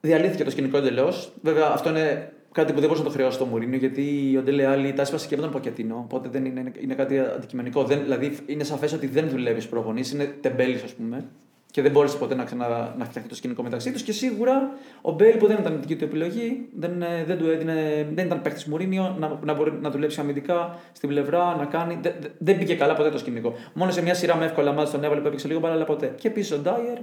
Διαλύθηκε 0.00 0.44
το 0.44 0.50
σκηνικό 0.50 0.76
εντελώς. 0.76 1.32
Βέβαια, 1.42 1.66
αυτό 1.72 1.88
είναι 1.88 2.32
κάτι 2.52 2.72
που 2.72 2.78
δεν 2.80 2.88
μπορούσε 2.88 3.02
να 3.04 3.08
το 3.10 3.14
χρεώσει 3.14 3.38
το 3.38 3.44
Μουρίνιο, 3.44 3.78
γιατί 3.78 4.34
ο 4.38 4.42
Ντέλε 4.42 4.66
Άλλη 4.66 4.92
τα 4.92 5.02
έσπασε 5.02 5.26
και 5.28 5.36
με 5.36 5.42
τον 5.42 5.50
Ποκετίνο. 5.50 5.94
Οπότε 6.04 6.28
δεν 6.28 6.44
είναι, 6.44 6.60
είναι, 6.60 6.72
είναι 6.80 6.94
κάτι 6.94 7.18
αντικειμενικό. 7.18 7.84
Δεν, 7.84 8.00
δηλαδή, 8.02 8.36
είναι 8.46 8.64
σαφές 8.64 8.92
ότι 8.92 9.06
δεν 9.06 9.28
δουλεύει 9.28 9.64
προπονήσει, 9.66 10.14
είναι 10.14 10.24
τεμπέλης, 10.40 10.82
ας 10.82 10.92
πούμε. 10.92 11.24
Και 11.72 11.82
δεν 11.82 11.90
μπόρεσε 11.90 12.16
ποτέ 12.16 12.34
να, 12.34 12.44
ξανα, 12.44 12.94
να 12.98 13.04
φτιαχτεί 13.04 13.28
το 13.28 13.34
σκηνικό 13.34 13.62
μεταξύ 13.62 13.92
τους. 13.92 14.02
Και 14.02 14.12
σίγουρα 14.12 14.70
ο 15.00 15.12
Μπέιλ 15.12 15.36
που 15.36 15.46
δεν 15.46 15.56
ήταν 15.60 15.72
η 15.74 15.76
δική 15.76 15.96
του 15.96 16.04
επιλογή, 16.04 16.68
δεν, 16.78 17.02
ε, 17.02 17.24
δεν, 17.26 17.38
του 17.38 17.46
έδινε, 17.50 18.06
δεν 18.14 18.26
ήταν 18.26 18.42
παίχτη 18.42 18.70
Μουρίνιο 18.70 19.16
να, 19.18 19.38
να 19.44 19.54
μπορεί 19.54 19.72
να 19.80 19.90
δουλέψει 19.90 20.20
αμυντικά 20.20 20.78
στην 20.92 21.08
πλευρά, 21.08 21.56
να 21.58 21.64
κάνει. 21.64 21.98
Δεν, 22.02 22.12
δεν- 22.20 22.30
δεν 22.38 22.58
πήγε 22.58 22.74
καλά 22.74 22.94
ποτέ 22.94 23.10
το 23.10 23.18
σκηνικό. 23.18 23.54
Μόνο 23.72 23.90
σε 23.90 24.02
μια 24.02 24.14
σειρά 24.14 24.36
με 24.36 24.44
εύκολα 24.44 24.72
ματς 24.72 24.92
τον 24.92 25.04
έβαλε 25.04 25.20
που 25.20 25.26
έπαιξε 25.26 25.48
λίγο 25.48 25.60
μπάλα, 25.60 25.74
αλλά 25.74 25.84
ποτέ. 25.84 26.14
Και 26.18 26.28
επίσης 26.28 26.52
ο 26.52 26.58
Ντάιερ, 26.58 26.98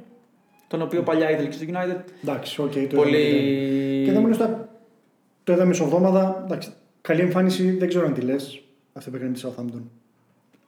τον 0.67 0.81
οποίο 0.81 1.03
παλιά 1.03 1.31
ήθελε 1.31 1.47
και 1.47 1.53
στο 1.53 1.65
United. 1.67 2.03
Εντάξει, 2.23 2.61
οκ. 2.61 2.71
το 2.71 2.95
Πολύ. 2.95 3.17
είδαμε. 3.17 4.05
Και 4.05 4.11
δεν 4.11 4.33
στα. 4.33 4.69
Το 5.43 5.53
είδαμε 5.53 5.67
μεσοβδόμαδα. 5.67 6.41
Εντάξει, 6.45 6.69
καλή 7.01 7.21
εμφάνιση, 7.21 7.71
δεν 7.71 7.87
ξέρω 7.87 8.05
αν 8.05 8.13
τη 8.13 8.21
λες. 8.21 8.61
Αυτή 8.93 9.09
που 9.09 9.15
έκανε 9.15 9.31
τη 9.31 9.41
Southampton. 9.43 9.81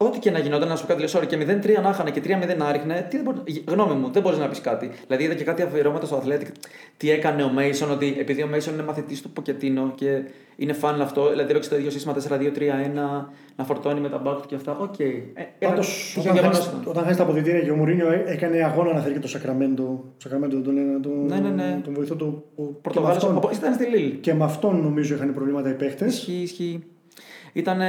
Ό,τι 0.01 0.19
και 0.19 0.31
να 0.31 0.39
γινόταν, 0.39 0.67
να 0.67 0.75
σου 0.75 0.85
πω 0.85 0.93
κάτι 0.93 1.01
λε, 1.17 1.25
και 1.25 1.37
0-3 1.79 1.81
να 1.83 1.89
είχαν 1.89 2.11
και 2.11 2.21
3-0 2.53 2.57
να 2.57 2.71
ρίχνει, 2.71 3.07
τι 3.09 3.15
δεν 3.17 3.25
μπορεί, 3.25 3.63
γνώμη 3.67 3.93
μου, 3.93 4.09
δεν 4.11 4.21
μπορείς 4.21 4.39
να 4.39 4.47
πεις 4.47 4.61
κάτι. 4.61 4.89
Δηλαδή 5.07 5.23
είδα 5.23 5.33
και 5.33 5.43
κάτι 5.43 5.61
αφιερώματα 5.61 6.05
στο 6.05 6.23
Athletic. 6.25 6.47
Τι 6.97 7.11
έκανε 7.11 7.43
ο 7.43 7.49
Μέισον, 7.49 7.91
ότι 7.91 8.15
επειδή 8.19 8.43
ο 8.43 8.47
Μέισον 8.47 8.73
είναι 8.73 8.83
μαθητής 8.83 9.21
του 9.21 9.29
Ποκετίνο 9.29 9.91
και 9.95 10.21
είναι 10.55 10.73
φαν 10.73 11.01
αυτό, 11.01 11.29
δηλαδή 11.29 11.51
έπαιξε 11.51 11.69
το 11.69 11.75
ίδιο 11.75 11.89
σύστημα 11.91 12.15
4-2-3-1, 12.29 13.29
να 13.55 13.63
φορτώνει 13.63 13.99
με 13.99 14.09
τα 14.09 14.17
μπάκ 14.17 14.39
του 14.39 14.47
και 14.47 14.55
αυτά. 14.55 14.77
OK. 14.77 14.93
Okay. 14.97 15.21
Ε, 15.33 15.41
ένα 15.59 15.71
Πάντως, 15.71 16.11
τυχαίο 16.13 16.21
όταν, 16.31 16.35
γεγονός 16.35 16.57
χάσει- 16.57 16.71
ήταν. 16.73 16.83
όταν 16.91 17.03
χάσει 17.03 17.17
τα 17.17 17.23
αποδυτήρια 17.23 17.59
και 17.61 17.71
ο 17.71 17.75
Μουρίνιο 17.75 18.11
ε- 18.11 18.23
έκανε 18.27 18.63
αγώνα 18.63 18.93
να 18.93 18.99
θέλει 19.01 19.13
και 19.13 19.19
το 19.19 19.27
Σακραμέντο. 19.27 19.83
Το 19.83 20.13
Σακραμέντο 20.17 20.61
τον, 20.61 21.01
τον, 21.01 21.25
Ναι, 21.25 21.39
ναι, 21.39 21.49
ναι. 21.49 21.79
τον 21.83 21.93
βοηθό 21.93 22.15
του. 22.15 22.43
που- 22.55 22.63
και, 22.65 22.71
με 22.73 22.77
Πορτογάλος, 22.81 23.17
αυτόν, 23.17 23.35
από- 23.37 23.49
ήταν 23.53 23.73
στη 23.73 23.85
Λίλ. 23.85 24.19
και 24.19 24.33
με 24.33 24.43
αυτόν 24.43 24.81
νομίζω 24.81 25.15
είχαν 25.15 25.33
προβλήματα 25.33 25.69
οι 25.69 25.73
παίχτες. 25.73 26.05
Ισχύει, 26.05 26.31
ισχύει. 26.41 26.83
Ήταν. 27.53 27.79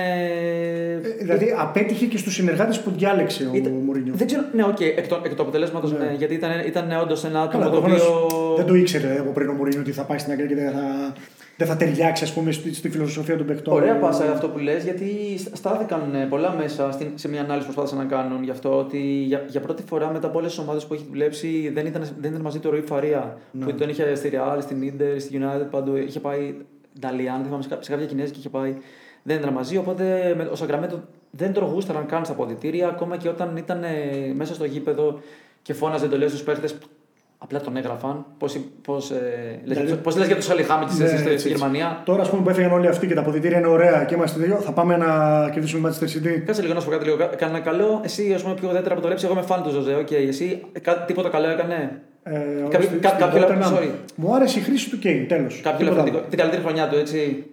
Δηλαδή 1.20 1.54
απέτυχε 1.58 2.06
και 2.06 2.18
στους 2.18 2.34
συνεργάτες 2.34 2.80
που 2.80 2.90
διάλεξε 2.96 3.44
ο 3.52 3.56
Ήταν- 3.56 3.72
Μουρίνιο. 3.72 4.12
Δεν 4.16 4.26
ξέρω, 4.26 4.42
ναι, 4.54 4.64
οκ, 4.64 4.80
εκ, 4.80 5.06
το, 5.08 5.20
εκ 5.24 5.34
του 5.34 5.42
αποτελέσματος, 5.42 5.92
Ναι. 5.92 5.98
ναι. 5.98 6.14
γιατί 6.18 6.34
ήταν, 6.34 6.50
ήταν 6.66 7.00
όντως 7.02 7.24
ένα 7.24 7.40
άτομο 7.42 7.62
Καλά, 7.64 7.74
το 7.74 7.80
προφανώς 7.80 8.06
οποίο. 8.08 8.54
Δεν 8.56 8.66
το 8.66 8.74
ήξερε 8.74 9.18
από 9.18 9.30
πριν 9.30 9.48
ο 9.48 9.52
Μουρίνιο 9.52 9.80
ότι 9.80 9.92
θα 9.92 10.02
πάει 10.02 10.18
στην 10.18 10.32
Αγγλία 10.32 10.48
και 10.48 10.54
δεν 10.54 10.70
θα, 10.72 11.12
δεν 11.56 11.66
θα 11.68 11.76
ταιριάξει 11.76 12.24
ας 12.24 12.32
πούμε, 12.32 12.52
στη, 12.52 12.74
στη 12.74 12.88
φιλοσοφία 12.90 13.36
των 13.36 13.46
παιχτών. 13.46 13.74
Ωραία 13.74 13.96
πάσα 13.98 14.32
αυτό 14.32 14.48
που 14.48 14.58
λες, 14.58 14.84
γιατί 14.84 15.06
στάθηκαν 15.52 16.14
ε, 16.14 16.24
πολλά 16.28 16.54
μέσα 16.58 16.92
στην, 16.92 17.06
σε 17.14 17.28
μια 17.28 17.40
ανάλυση 17.40 17.66
που 17.66 17.72
προσπάθησαν 17.74 18.06
να 18.08 18.16
κάνουν 18.16 18.42
γι' 18.42 18.50
αυτό 18.50 18.78
ότι 18.78 18.98
για, 18.98 19.44
για 19.48 19.60
πρώτη 19.60 19.82
φορά 19.88 20.10
μετά 20.12 20.26
από 20.26 20.38
όλες 20.38 20.50
τις 20.50 20.58
ομάδες 20.60 20.84
που 20.86 20.94
έχει 20.94 21.06
δουλέψει 21.10 21.70
δεν 21.74 21.86
ήταν, 21.86 22.02
δεν 22.20 22.30
ήταν 22.30 22.42
μαζί 22.42 22.58
του 22.58 22.68
ο 22.68 22.70
Ρούι 22.74 22.80
Φαρία. 22.86 23.38
Ναι. 23.52 23.64
Που 23.64 23.74
τον 23.74 23.88
είχε 23.88 24.14
στη 24.14 24.30
Real, 24.32 24.58
στην 24.60 24.82
Ίντερ, 24.82 25.20
στη 25.20 25.38
United 25.42 25.66
παντού. 25.70 25.96
Είχε 25.96 26.20
πάει 26.20 26.54
Νταλιάν, 27.00 27.34
δεν 27.36 27.44
θυμάμαι, 27.44 27.62
σε 27.62 27.68
κα- 27.68 27.78
σε 27.80 27.90
κάποια 27.90 28.06
Κινέζικη 28.06 28.38
είχε 28.38 28.48
πάει. 28.48 28.74
Δεν 29.22 29.36
ήταν 29.36 29.52
μαζί, 29.52 29.76
οπότε 29.76 30.34
με, 30.36 30.48
ο 30.52 30.54
Σαγκραμέντο 30.54 31.00
δεν 31.30 31.52
τον 31.52 31.64
γούσταραν 31.64 32.06
καν 32.06 32.24
στα 32.24 32.32
αποδητήρια, 32.34 32.88
ακόμα 32.88 33.16
και 33.16 33.28
όταν 33.28 33.56
ήταν 33.56 33.82
ε, 33.82 33.88
μέσα 34.34 34.54
στο 34.54 34.64
γήπεδο 34.64 35.20
και 35.62 35.72
φώναζε 35.74 36.04
εντολές 36.04 36.30
στους 36.30 36.42
παίχτες. 36.42 36.74
Απλά 37.42 37.60
τον 37.60 37.76
έγραφαν. 37.76 38.24
Πώς 38.38 38.60
πώς, 38.82 39.10
ε, 39.10 39.14
λες, 39.64 39.78
Δηλαδή- 39.78 40.02
πώς 40.02 40.16
λες 40.16 40.26
για 40.26 40.36
τους 40.36 40.44
Σαλιχάμιτ 40.44 40.88
Ναι, 40.88 40.94
στη 40.94 41.02
έτσι, 41.04 41.16
στη 41.18 41.30
έτσι. 41.30 41.48
Γερμανία; 41.48 42.02
Τώρα, 42.04 42.22
ας 42.22 42.30
πούμε, 42.30 42.42
που 42.42 42.50
έφυγαν 42.50 42.72
όλοι 42.72 42.86
αυτοί 42.88 43.06
και 43.06 43.14
τα 43.14 43.20
αποδητήρια 43.20 43.58
είναι 43.58 43.66
ωραία 43.66 44.04
και 44.04 44.14
είμαστε 44.14 44.40
δύο, 44.44 44.56
θα 44.56 44.72
πάμε 44.72 44.96
να 44.96 45.06
κερδίσουμε 45.52 45.88
Manchester 45.90 46.04
City. 46.04 46.42
Κάτσε 46.46 46.62
λίγο 46.62 46.74
να 46.74 46.80
σου 46.80 46.86
πω 46.86 46.92
κάτι 46.92 47.04
λίγο. 47.04 47.16
Κα- 47.16 47.26
Κανένα 47.26 47.60
καλό. 47.60 48.00
Εσύ, 48.04 48.32
ας 48.34 48.42
πούμε, 48.42 48.54
πιο 48.54 48.68
ουδέτερα 48.68 48.92
από 48.92 49.02
το 49.02 49.08
ρέψη, 49.08 49.24
εγώ 49.24 49.34
είμαι 49.34 49.42
φαν 49.42 49.62
του 49.62 49.70
Ζωζέ. 49.70 49.94
Οκ, 49.94 50.10
εσύ 50.10 50.62
κα, 50.82 50.96
τίποτα 51.04 51.28
καλό 51.28 51.48
έκανε; 51.48 52.00
Ε, 52.22 52.32
Κάποιο- 52.70 52.88
στην- 52.88 53.00
κα- 53.00 53.08
στην 53.08 53.20
κάποιο- 53.20 53.42
Tottenham. 53.48 53.76
sorry. 53.76 53.88
Μου 54.16 54.34
άρεσε 54.34 54.58
η 54.58 54.62
χρήση 54.62 54.90
του 54.90 54.98
Kane, 55.02 55.24
τέλος. 55.28 55.60
Κάποιο 55.62 55.86
ελαφρυντικό. 55.86 56.18
Την 56.28 56.38
καλύτερη 56.38 56.62
χρονιά 56.62 56.88
του, 56.88 56.98
έτσι. 56.98 57.46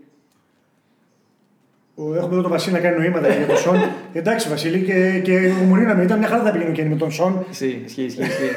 Έχουμε 1.98 2.34
εδώ 2.34 2.42
τον 2.42 2.52
Βασίλη 2.52 2.74
να 2.76 2.80
κάνει 2.82 2.98
νοήματα 3.08 3.28
για 3.28 3.46
τον 3.48 3.58
Σον. 3.58 3.76
Εντάξει, 4.14 4.50
Βασίλη, 4.50 4.80
και, 4.86 5.20
και 5.24 5.52
ο 5.62 5.64
Μουρίνιο 5.64 5.96
με 5.96 6.04
ήταν 6.04 6.20
μια 6.20 6.28
χαρά 6.28 6.44
θα 6.44 6.52
πήγαινε 6.52 6.70
ο 6.70 6.74
Kane 6.78 6.90
με 6.90 6.96
τον 6.96 7.12
Σον. 7.12 7.46
Ισχύει, 7.50 7.82
ισχύει, 7.86 8.04
ισχύει. 8.04 8.22
ισχύει. 8.22 8.50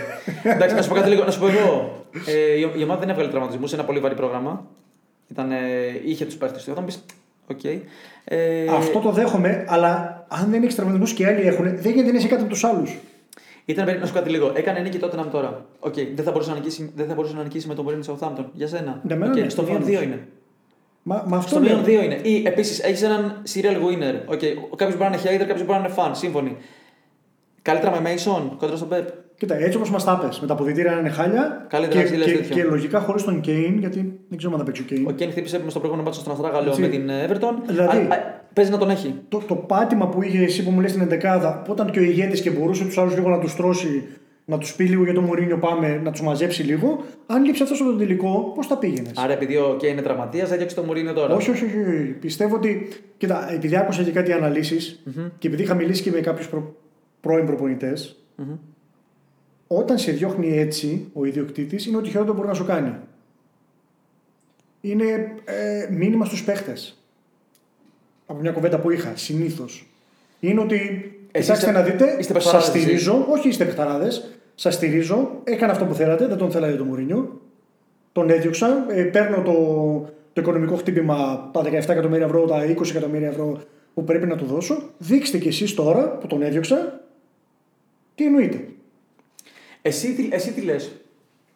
Εντάξει, 0.43 0.74
να 0.74 0.82
σου 0.82 0.88
πω 0.88 0.95
κάτι 0.95 1.09
λίγο. 1.09 1.24
Να 1.24 1.30
σου 1.30 1.41
πω 1.41 1.47
εγώ. 1.47 2.05
Ε, 2.26 2.57
η, 2.59 2.70
η 2.78 2.82
ομάδα 2.82 3.01
δεν 3.01 3.09
έβγαλε 3.09 3.28
τραυματισμούς, 3.28 3.72
ένα 3.72 3.84
πολύ 3.84 3.99
βαρύ 3.99 4.14
πρόγραμμα. 4.14 4.66
Ήταν, 5.28 5.51
ε, 5.51 5.57
είχε 6.05 6.24
τους 6.24 6.34
παίχτες 6.34 6.64
του. 6.64 6.74
Θα 6.74 6.80
μου 6.80 6.86
πεις, 6.86 7.05
οκ. 7.47 7.64
Ε, 8.24 8.64
Αυτό 8.76 8.99
το 8.99 9.11
δέχομαι, 9.11 9.64
αλλά 9.68 10.24
αν 10.28 10.51
δεν 10.51 10.62
έχεις 10.62 10.74
τραυματισμούς 10.74 11.12
και 11.12 11.22
οι 11.22 11.26
άλλοι 11.26 11.41
έχουν, 11.41 11.64
δεν 11.64 11.93
γίνεται 11.93 12.12
να 12.12 12.18
είσαι 12.18 12.28
κάτι 12.28 12.41
από 12.43 12.51
τους 12.51 12.64
άλλους. 12.64 12.97
Ήταν 13.64 13.84
περί- 13.84 14.01
να 14.01 14.07
σου 14.07 14.12
πω 14.12 14.18
κάτι 14.18 14.30
λίγο. 14.30 14.53
Έκανε 14.55 14.78
νίκη 14.80 14.99
τότε 14.99 15.16
να 15.16 15.28
τώρα. 15.28 15.64
Οκ, 15.78 15.95
δεν, 16.14 16.24
θα 16.24 16.30
μπορούσε 16.30 16.51
να 16.51 16.57
νικήσει, 16.57 16.91
δεν 16.97 17.07
θα 17.07 17.14
μπορούσε 17.14 17.34
να 17.36 17.43
νικήσει 17.43 17.68
με 17.68 17.74
τον 17.74 17.84
Μουρίνιο 17.85 18.03
Southampton. 18.07 18.45
Για 18.53 18.66
σένα. 18.66 19.01
Για 19.03 19.16
μένα 19.16 19.32
Οκ, 19.32 19.38
ναι, 19.38 19.49
στο 19.49 19.62
μείον 19.62 19.76
προφανώς. 19.76 20.01
2 20.01 20.05
είναι. 20.05 20.26
Μα, 21.03 21.25
μα 21.27 21.37
αυτό 21.37 21.51
Στο 21.51 21.61
μείον 21.61 21.85
λέω. 21.87 22.01
2 22.01 22.05
είναι. 22.05 22.19
Ή 22.23 22.43
επίσης 22.47 22.79
έχεις 22.81 23.03
έναν 23.03 23.43
serial 23.55 23.77
winner. 23.77 24.35
Okay. 24.35 24.55
Κάποιος 24.77 24.99
μπορεί 24.99 25.11
να 25.11 25.17
είναι 25.17 25.17
hater, 25.43 25.47
κάποιος 25.47 25.65
μπορεί 25.67 25.79
να 25.81 25.85
είναι 25.87 25.95
fan. 25.97 26.11
Σύμφωνοι. 26.13 26.57
Καλύτερα 27.63 28.01
με 28.01 28.15
Mason 28.15 28.43
κοντά 28.59 28.77
στον 28.77 28.89
Pep. 28.93 29.05
Κοίτα, 29.37 29.55
έτσι 29.57 29.77
όπως 29.77 29.91
μας 29.91 30.05
τα 30.05 30.19
πες, 30.19 30.41
με 30.41 30.47
τα 30.47 30.53
αποδητήρια 30.53 30.93
να 30.93 30.99
είναι 30.99 31.09
χάλια 31.09 31.67
Καλύτερα 31.69 32.03
και, 32.03 32.11
να 32.11 32.25
και, 32.25 32.31
λες 32.31 32.37
τέτοιο. 32.37 32.55
και 32.55 32.65
λογικά 32.65 33.01
χωρίς 33.01 33.23
τον 33.25 33.41
Kane, 33.47 33.75
γιατί 33.79 34.19
δεν 34.29 34.39
ξέρω 34.39 34.53
αν 34.53 34.59
θα 34.59 34.65
παίξει 34.65 34.83
ο 34.83 34.85
Kane. 34.91 35.05
Ο 35.09 35.11
Κέιν 35.13 35.31
χτύπησε 35.31 35.61
με 35.65 35.71
στο 35.71 35.79
προηγούμενο 35.79 36.09
ματς 36.09 36.21
στον 36.21 36.33
Αστράγαλο 36.33 36.69
Έτσι. 36.69 36.81
με 36.81 36.89
την 36.89 37.09
ε, 37.09 37.27
Everton. 37.29 37.55
Δηλαδή- 37.67 37.99
Α, 37.99 38.15
α, 38.15 38.19
παίζει 38.53 38.71
να 38.71 38.79
τον 38.79 38.91
έχει. 38.91 39.15
Το, 39.29 39.43
το 39.49 39.55
πάτημα 39.55 40.09
που 40.09 40.23
είχε 40.23 40.43
εσύ 40.43 40.65
που 40.65 40.71
μου 40.71 40.81
λες 40.81 40.91
στην 40.91 41.09
11 41.23 41.63
που 41.65 41.73
ήταν 41.73 41.91
και 41.91 41.99
ο 41.99 42.03
ηγέτης 42.03 42.41
και 42.41 42.51
μπορούσε 42.51 42.85
τους 42.85 42.99
άλλους 42.99 43.15
λίγο 43.15 43.29
να 43.29 43.39
τους 43.39 43.55
τρώσει, 43.57 44.09
να 44.51 44.59
τους 44.59 44.75
πει 44.75 44.85
λίγο 44.85 45.05
για 45.05 45.13
το 45.15 45.21
Μουρίνιο, 45.21 45.59
πάμε 45.59 46.01
να 46.05 46.11
τους 46.11 46.21
μαζέψει 46.23 46.63
λίγο. 46.63 47.05
Αν 47.27 47.45
λείψει 47.45 47.63
αυτός 47.63 47.81
από 47.81 47.89
τον 47.91 47.99
τελικό, 47.99 48.53
πώς 48.55 48.67
θα 48.67 48.79
πήγαινες; 48.79 49.13
Άρα 49.17 49.33
επειδή 49.33 49.57
ο 49.57 49.77
Κέιν 49.79 49.93
είναι 49.93 50.03
τραυματίας, 50.03 50.49
θα 50.49 50.57
διώξει 50.57 50.75
τον 50.75 50.85
Μουρίνιο 50.85 51.13
τώρα. 51.13 51.35
Όχι, 51.35 51.51
όχι, 51.51 51.65
όχι. 51.65 51.79
όχι. 51.79 52.03
Πιστεύω 52.21 52.57
ότι. 52.57 52.89
Κοίτα, 53.17 53.53
επειδή 53.53 53.77
άκουσα 53.77 54.03
και 54.03 54.11
κάτι 54.11 54.33
αναλύσεις 54.33 55.03
και 55.39 55.49
επειδή 55.49 55.63
είχα 55.63 55.75
μιλήσει 55.75 56.03
και 56.03 56.11
με 56.11 56.21
κάποιους 56.21 56.49
προ... 56.49 56.77
πρώην 57.21 57.47
προπονητές, 57.47 58.17
όταν 59.67 59.99
σε 59.99 60.13
διώχνει 60.13 60.59
έτσι 60.59 61.11
ο 61.13 61.25
ιδιοκτήτης, 61.25 61.87
είναι 61.87 61.97
ότι 61.97 62.09
χειρότερο 62.09 62.35
μπορεί 62.35 62.49
να 62.49 62.55
σου 62.55 62.65
κάνει. 62.65 62.95
Είναι 64.81 65.05
ε, 65.45 65.89
μήνυμα 65.91 66.25
στους 66.25 66.45
παίχτες. 66.45 66.95
Από 68.27 68.41
μια 68.41 68.51
κουβέντα 68.53 68.79
που 68.79 68.91
είχα 68.91 69.13
συνήθως. 69.15 69.87
Είναι 70.41 70.61
ότι. 70.61 70.77
Εσείς 71.33 71.47
Κοιτάξτε 71.51 71.71
είστε- 71.71 71.73
να 71.73 71.83
δείτε, 71.91 72.05
είστε 72.21 72.23
σας 72.23 72.33
παιχταράδες, 72.33 72.69
στηρίζω. 72.83 73.27
Όχι, 73.31 73.49
είστε 73.49 73.65
παιχταράδε. 73.65 74.09
Σας 74.55 74.75
στηρίζω. 74.75 75.41
Έκανα 75.45 75.73
αυτό 75.73 75.85
που 75.85 75.95
θέλατε. 75.95 76.27
Δεν 76.27 76.37
τον 76.37 76.51
θέλατε 76.51 76.75
τον 76.77 76.87
Μουρίνιο. 76.87 77.41
Τον 78.13 78.31
έδιωξα. 78.31 78.87
Ε, 78.89 79.03
παίρνω 79.03 79.43
το, 79.43 79.53
το 80.33 80.41
οικονομικό 80.41 80.75
χτύπημα, 80.77 81.49
τα 81.53 81.63
17 81.63 81.71
εκατομμύρια 81.73 82.25
ευρώ, 82.27 82.45
τα 82.47 82.65
20 82.65 82.89
εκατομμύρια 82.91 83.29
ευρώ 83.29 83.61
που 83.95 84.05
πρέπει 84.05 84.27
να 84.27 84.37
του 84.37 84.45
δώσω. 84.45 84.83
Δείξτε 84.99 85.39
κι 85.39 85.49
εσείς 85.49 85.75
τώρα 85.75 86.09
που 86.09 86.27
τον 86.27 86.43
έδιωξα 86.43 87.01
τι 88.15 88.25
εννοείτε. 88.25 88.65
Εσύ, 89.83 90.15
τι- 90.15 90.29
εσύ 90.33 90.53
τι 90.53 90.61
λες; 90.61 90.93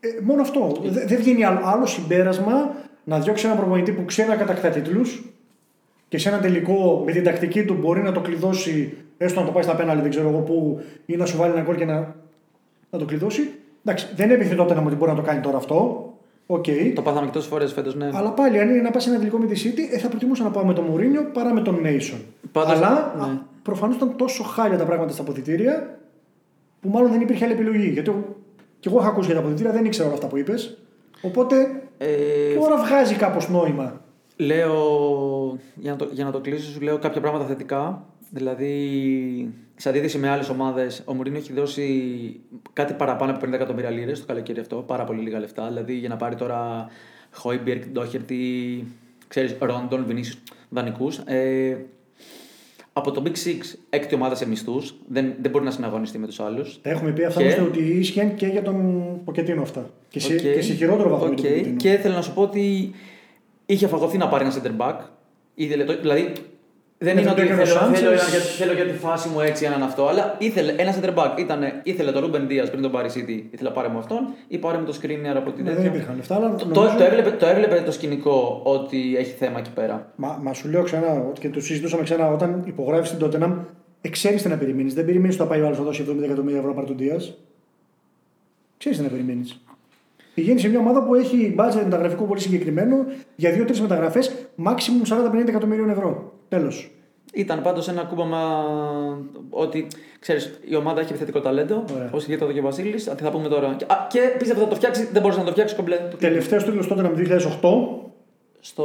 Ε, 0.01 0.09
μόνο 0.23 0.43
αυτό. 0.43 0.81
Δε- 0.85 1.05
Δεν 1.05 1.19
βγαίνει 1.19 1.45
άλλο, 1.45 1.61
άλλο 1.65 1.87
συμπέρασμα 1.87 2.75
να 3.05 3.19
διώξει 3.21 3.47
έναν 3.47 3.59
προπονητή 3.59 3.93
που 3.93 4.05
ξέρει 4.05 4.29
να 4.29 4.37
κατακτά 4.37 4.69
τίτλους 4.69 5.25
και 6.09 6.19
σε 6.19 6.29
ένα 6.29 6.39
τελικό 6.41 7.03
με 7.07 7.13
την 7.13 7.25
τακτική 7.25 7.65
του 7.65 7.75
μπορεί 7.75 8.01
να 8.03 8.13
το 8.13 8.21
κλειδώσει, 8.21 8.95
έστω 9.19 9.41
να 9.41 9.47
το 9.47 9.53
πάει 9.53 9.63
στα 9.63 9.75
πέναλτι, 9.77 10.01
δεν 10.01 10.11
ξέρω 10.11 10.29
εγώ 10.29 10.39
πού, 10.39 10.81
ή 11.07 11.17
να 11.17 11.27
σου 11.27 11.37
βάλει 11.37 11.53
ένα 11.53 11.63
γκολ 11.63 11.77
και 11.77 11.85
να, 11.85 12.15
να 12.95 12.99
το 12.99 13.05
κλειδώσει. 13.05 13.51
Εντάξει, 13.85 14.07
δεν 14.17 14.31
έπειθε 14.31 14.55
τότε 14.55 14.75
να 14.75 14.81
μου 14.81 14.87
ότι 14.87 14.97
μπορεί 14.97 15.11
να 15.11 15.17
το 15.17 15.23
κάνει 15.23 15.41
τώρα 15.41 15.57
αυτό. 15.57 16.09
Οκ. 16.47 16.65
Το 16.95 17.03
πάθαμε 17.03 17.27
και 17.27 17.33
τόσε 17.33 17.49
φορές 17.49 17.73
φέτος, 17.73 17.95
ναι. 17.95 18.11
Αλλά 18.15 18.31
πάλι, 18.31 18.59
αν 18.59 18.69
είναι 18.69 18.81
να 18.81 18.91
πας 18.91 19.03
σε 19.03 19.09
ένα 19.09 19.19
τελικό 19.19 19.39
με 19.39 19.47
τη 19.47 19.63
City, 19.65 19.95
ε, 19.95 19.99
θα 19.99 20.09
προτιμούσα 20.09 20.43
να 20.43 20.51
πάω 20.51 20.65
με 20.65 20.73
τον 20.73 20.85
Μουρίνιο 20.85 21.31
παρά 21.33 21.53
με 21.55 21.61
τον 21.61 21.81
Μέισον. 21.81 22.19
Πάντως, 22.53 22.71
Αλλά 22.71 23.15
ναι. 23.19 23.39
προφανώς 23.63 23.97
ήταν 23.97 24.17
τόσο 24.17 24.43
χάλια 24.43 24.79
τα 24.79 24.85
πράγματα 24.85 25.13
στα 25.13 25.23
αποδητήρια 25.23 25.99
που 26.81 26.89
μάλλον 26.89 27.11
δεν 27.11 27.21
υπήρχε 27.21 27.45
άλλη 27.45 27.53
επιλογή. 27.53 27.89
Γιατί 27.89 28.11
εγώ, 28.11 28.37
και 28.81 28.89
εγώ 28.89 28.99
είχα 28.99 29.09
ακούσει 29.09 29.27
για 29.27 29.35
τα 29.35 29.41
αποδητήρια, 29.41 29.73
δεν 29.73 29.85
ήξερα 29.85 30.07
όλα 30.07 30.17
αυτά 30.17 30.27
που 30.27 30.37
είπες. 30.37 30.79
Οπότε 31.23 31.83
Ε, 31.99 32.55
τώρα 32.59 32.77
βγάζει 32.77 33.15
κάπως 33.15 33.49
νόημα. 33.49 34.01
Λέω, 34.37 34.79
για 35.75 35.91
να, 35.91 35.97
το, 35.97 36.09
για 36.13 36.25
να 36.25 36.31
το 36.31 36.41
κλείσω, 36.41 36.71
σου 36.71 36.81
λέω 36.81 36.99
κάποια 36.99 37.21
πράγματα 37.21 37.45
θετικά. 37.45 38.05
Δηλαδή, 38.31 39.51
σε 39.77 39.89
αντίθεση 39.89 40.19
με 40.19 40.29
άλλες 40.29 40.49
ομάδες, 40.49 41.03
ο 41.05 41.15
Μουρίνο 41.15 41.37
έχει 41.37 41.53
δώσει 41.53 42.41
κάτι 42.73 42.93
παραπάνω 42.93 43.33
από 43.33 43.41
50 43.47 43.53
εκατομμύρια 43.53 43.91
λίρες 43.91 44.21
το 44.21 44.27
καλοκαίρι 44.27 44.61
αυτό. 44.61 44.77
Πάρα 44.77 45.05
πολύ 45.05 45.21
λίγα 45.23 45.39
λεφτά. 45.39 45.69
Δηλαδή, 45.69 45.95
για 45.95 46.09
να 46.09 46.17
πάρει 46.17 46.35
τώρα 46.35 46.89
Χόιμπερκ, 47.33 47.87
Ντόχερτη, 47.87 48.85
ξέρεις, 49.29 49.57
Ρόντον, 49.59 50.05
Βινίσιους, 50.07 50.39
δανεικούς. 50.71 51.19
Ε, 51.19 51.77
από 52.93 53.11
το 53.11 53.23
Big 53.27 53.29
Six, 53.49 53.79
έκτη 53.91 54.15
ομάδα 54.15 54.35
σε 54.35 54.49
μισθούς. 54.49 54.95
Δεν, 55.09 55.33
δεν 55.43 55.51
μπορεί 55.51 55.65
να 55.65 55.71
συναγωνιστεί 55.71 56.19
με 56.19 56.27
τους 56.27 56.41
άλλους. 56.41 56.81
Τα 56.83 56.91
έχουμε 56.91 57.11
πει 57.13 57.25
αυτά 57.25 57.43
Και- 57.43 57.53
όμως 57.55 57.69
ότι 57.69 57.79
ίσχυαν 57.83 58.35
και 58.35 58.47
για 58.47 58.63
τον 58.63 59.05
Ποκετίνο 59.25 59.63
αυτά. 59.63 59.91
Και 60.09 60.21
σε, 60.21 60.33
Οκ. 60.35 60.41
και 60.41 60.61
σε 60.63 60.73
χειρότερο 60.75 61.09
βαθμό 61.09 61.27
για 61.27 61.37
τον 61.37 61.45
Οκ. 61.47 61.53
Ποκετίνο. 61.53 61.77
Και 61.77 61.97
θέλω 62.03 62.15
να 62.15 62.23
σου 62.23 62.35
πω 62.35 62.43
ότι 62.43 62.91
είχε 63.67 63.87
φαγωθεί 63.87 64.17
να 64.19 64.29
πάρει 64.29 64.45
ένα 64.45 64.55
center 64.63 64.83
back. 64.83 64.99
Ήθελε 65.55 65.85
το- 65.85 66.01
δηλαδή, 66.01 66.33
δεν 66.99 67.15
Ναι, 67.15 67.21
είναι 67.21 67.31
δεν 67.31 67.39
ότι 67.39 67.47
το 67.47 67.53
έκανε 67.53 67.65
θέλω, 67.65 67.79
ο 67.79 67.81
Σάντσες. 67.83 68.01
θέλω, 68.03 68.13
ένα- 68.13 68.29
για- 68.31 68.41
θέλω 68.41 68.73
για 68.73 68.85
τη 68.85 68.93
φάση 68.99 69.29
μου 69.29 69.41
έτσι 69.41 69.65
έναν 69.65 69.83
αυτό, 69.83 70.07
αλλά 70.07 70.35
ήθελε 70.39 70.75
ένα 70.77 70.95
center 71.01 71.15
back. 71.15 71.39
Ήτανε, 71.39 71.81
ήθελε 71.83 72.11
το 72.13 72.21
Ruben 72.25 72.51
Diaz 72.51 72.67
πριν 72.71 72.83
τον 72.83 72.91
πάρει 72.91 73.09
City, 73.15 73.43
ήθελε 73.55 73.69
να 73.69 73.75
πάρει 73.75 73.89
με 73.91 73.99
αυτόν 73.99 74.27
ή 74.49 74.59
πάρε 74.59 74.79
με 74.79 74.85
τον 74.85 74.99
Σκρίνιαρ 75.03 75.37
από 75.37 75.51
την 75.51 75.65
Ναι, 75.65 75.71
δεν 75.71 75.77
τέτοια. 75.83 75.91
υπήρχαν 75.95 76.17
λεφτά, 76.17 76.35
αλλά 76.35 76.55
Το, 76.55 76.65
νομίζω- 76.67 76.97
το, 76.99 77.05
έβλεπε, 77.05 77.31
το 77.31 77.47
έβλεπε 77.47 77.83
το 77.87 77.93
σκηνικό 77.93 78.61
ότι 78.65 79.17
έχει 79.17 79.33
θέμα 79.33 79.59
εκεί 79.59 79.71
πέρα. 79.71 80.13
Μα, 80.17 80.39
μα 80.43 80.53
σου 80.53 80.69
λέω 80.69 80.83
ξανά 80.83 81.25
ότι 81.29 81.41
και 81.41 81.49
το 81.51 81.61
συζητούσαμε 81.61 82.03
ξανά 82.03 82.29
όταν 82.33 82.63
υπογράφεις 82.67 83.17
την 83.17 83.27
Tottenham, 83.29 83.53
εξαίρει 84.01 84.37
τι 84.37 84.49
να 84.49 84.57
περιμένεις. 84.57 84.95
Δεν 84.95 85.05
περιμένεις 85.05 85.35
ότι 85.35 85.43
θα 85.45 85.49
πάει 85.51 85.61
ο 85.61 85.67
άλλος 85.67 85.79
να 85.79 85.85
δώσει 85.85 86.05
70 86.09 86.25
εκατομμύρια 86.25 86.59
ευρώ 86.59 86.75
πάρει 86.75 86.87
τον 86.87 86.97
Δία. 86.97 87.17
Ξέρεις 88.79 88.99
τι 88.99 89.05
να 89.05 89.11
περιμένεις. 89.11 89.59
Πηγαίνεις 90.35 90.61
σε 90.63 90.69
μια 90.69 90.79
ομάδα 90.79 91.03
που 91.05 91.15
έχει 91.15 91.55
budget 91.59 91.81
μεταγραφικό 91.85 92.25
πολύ 92.25 92.41
συγκεκριμένο 92.41 92.97
για 93.37 93.51
2-3 93.53 93.81
μεταγραφές, 93.81 94.33
maximum 94.65 95.07
40-50 95.09 95.49
εκατομμυρίων 95.49 95.91
ευρώ. 95.91 96.33
Τέλος. 96.55 96.91
Ήταν 97.35 97.63
πάντως 97.63 97.89
ένα 97.89 98.03
κούμπαμα 98.03 98.65
ότι 99.51 99.87
ξέρεις, 100.19 100.61
η 100.65 100.77
ομάδα 100.77 101.01
έχει 101.01 101.09
επιθετικό 101.09 101.41
ταλέντο. 101.41 101.85
Ωραία. 101.95 102.07
Όπως 102.07 102.23
είχε 102.23 102.35
εδώ 102.35 102.53
και 102.53 102.59
ο 102.59 102.63
Βασίλης. 102.63 103.05
Τι 103.05 103.23
θα 103.23 103.31
πούμε 103.31 103.49
τώρα. 103.49 103.75
Και, 103.77 103.85
α, 103.89 104.07
και 104.11 104.21
πίστευε 104.39 104.61
θα 104.61 104.69
το 104.69 104.75
φτιάξει, 104.75 105.09
δεν 105.13 105.23
μπορούσε 105.23 105.41
να 105.41 105.45
το 105.45 105.51
φτιάξεις 105.51 105.77
κομπλέ. 105.77 105.97
Το 106.11 106.17
Τελευταίος 106.17 106.65
τίτλος 106.65 106.89
Tottenham 106.91 107.15
2008. 107.15 108.04
Στο. 108.67 108.85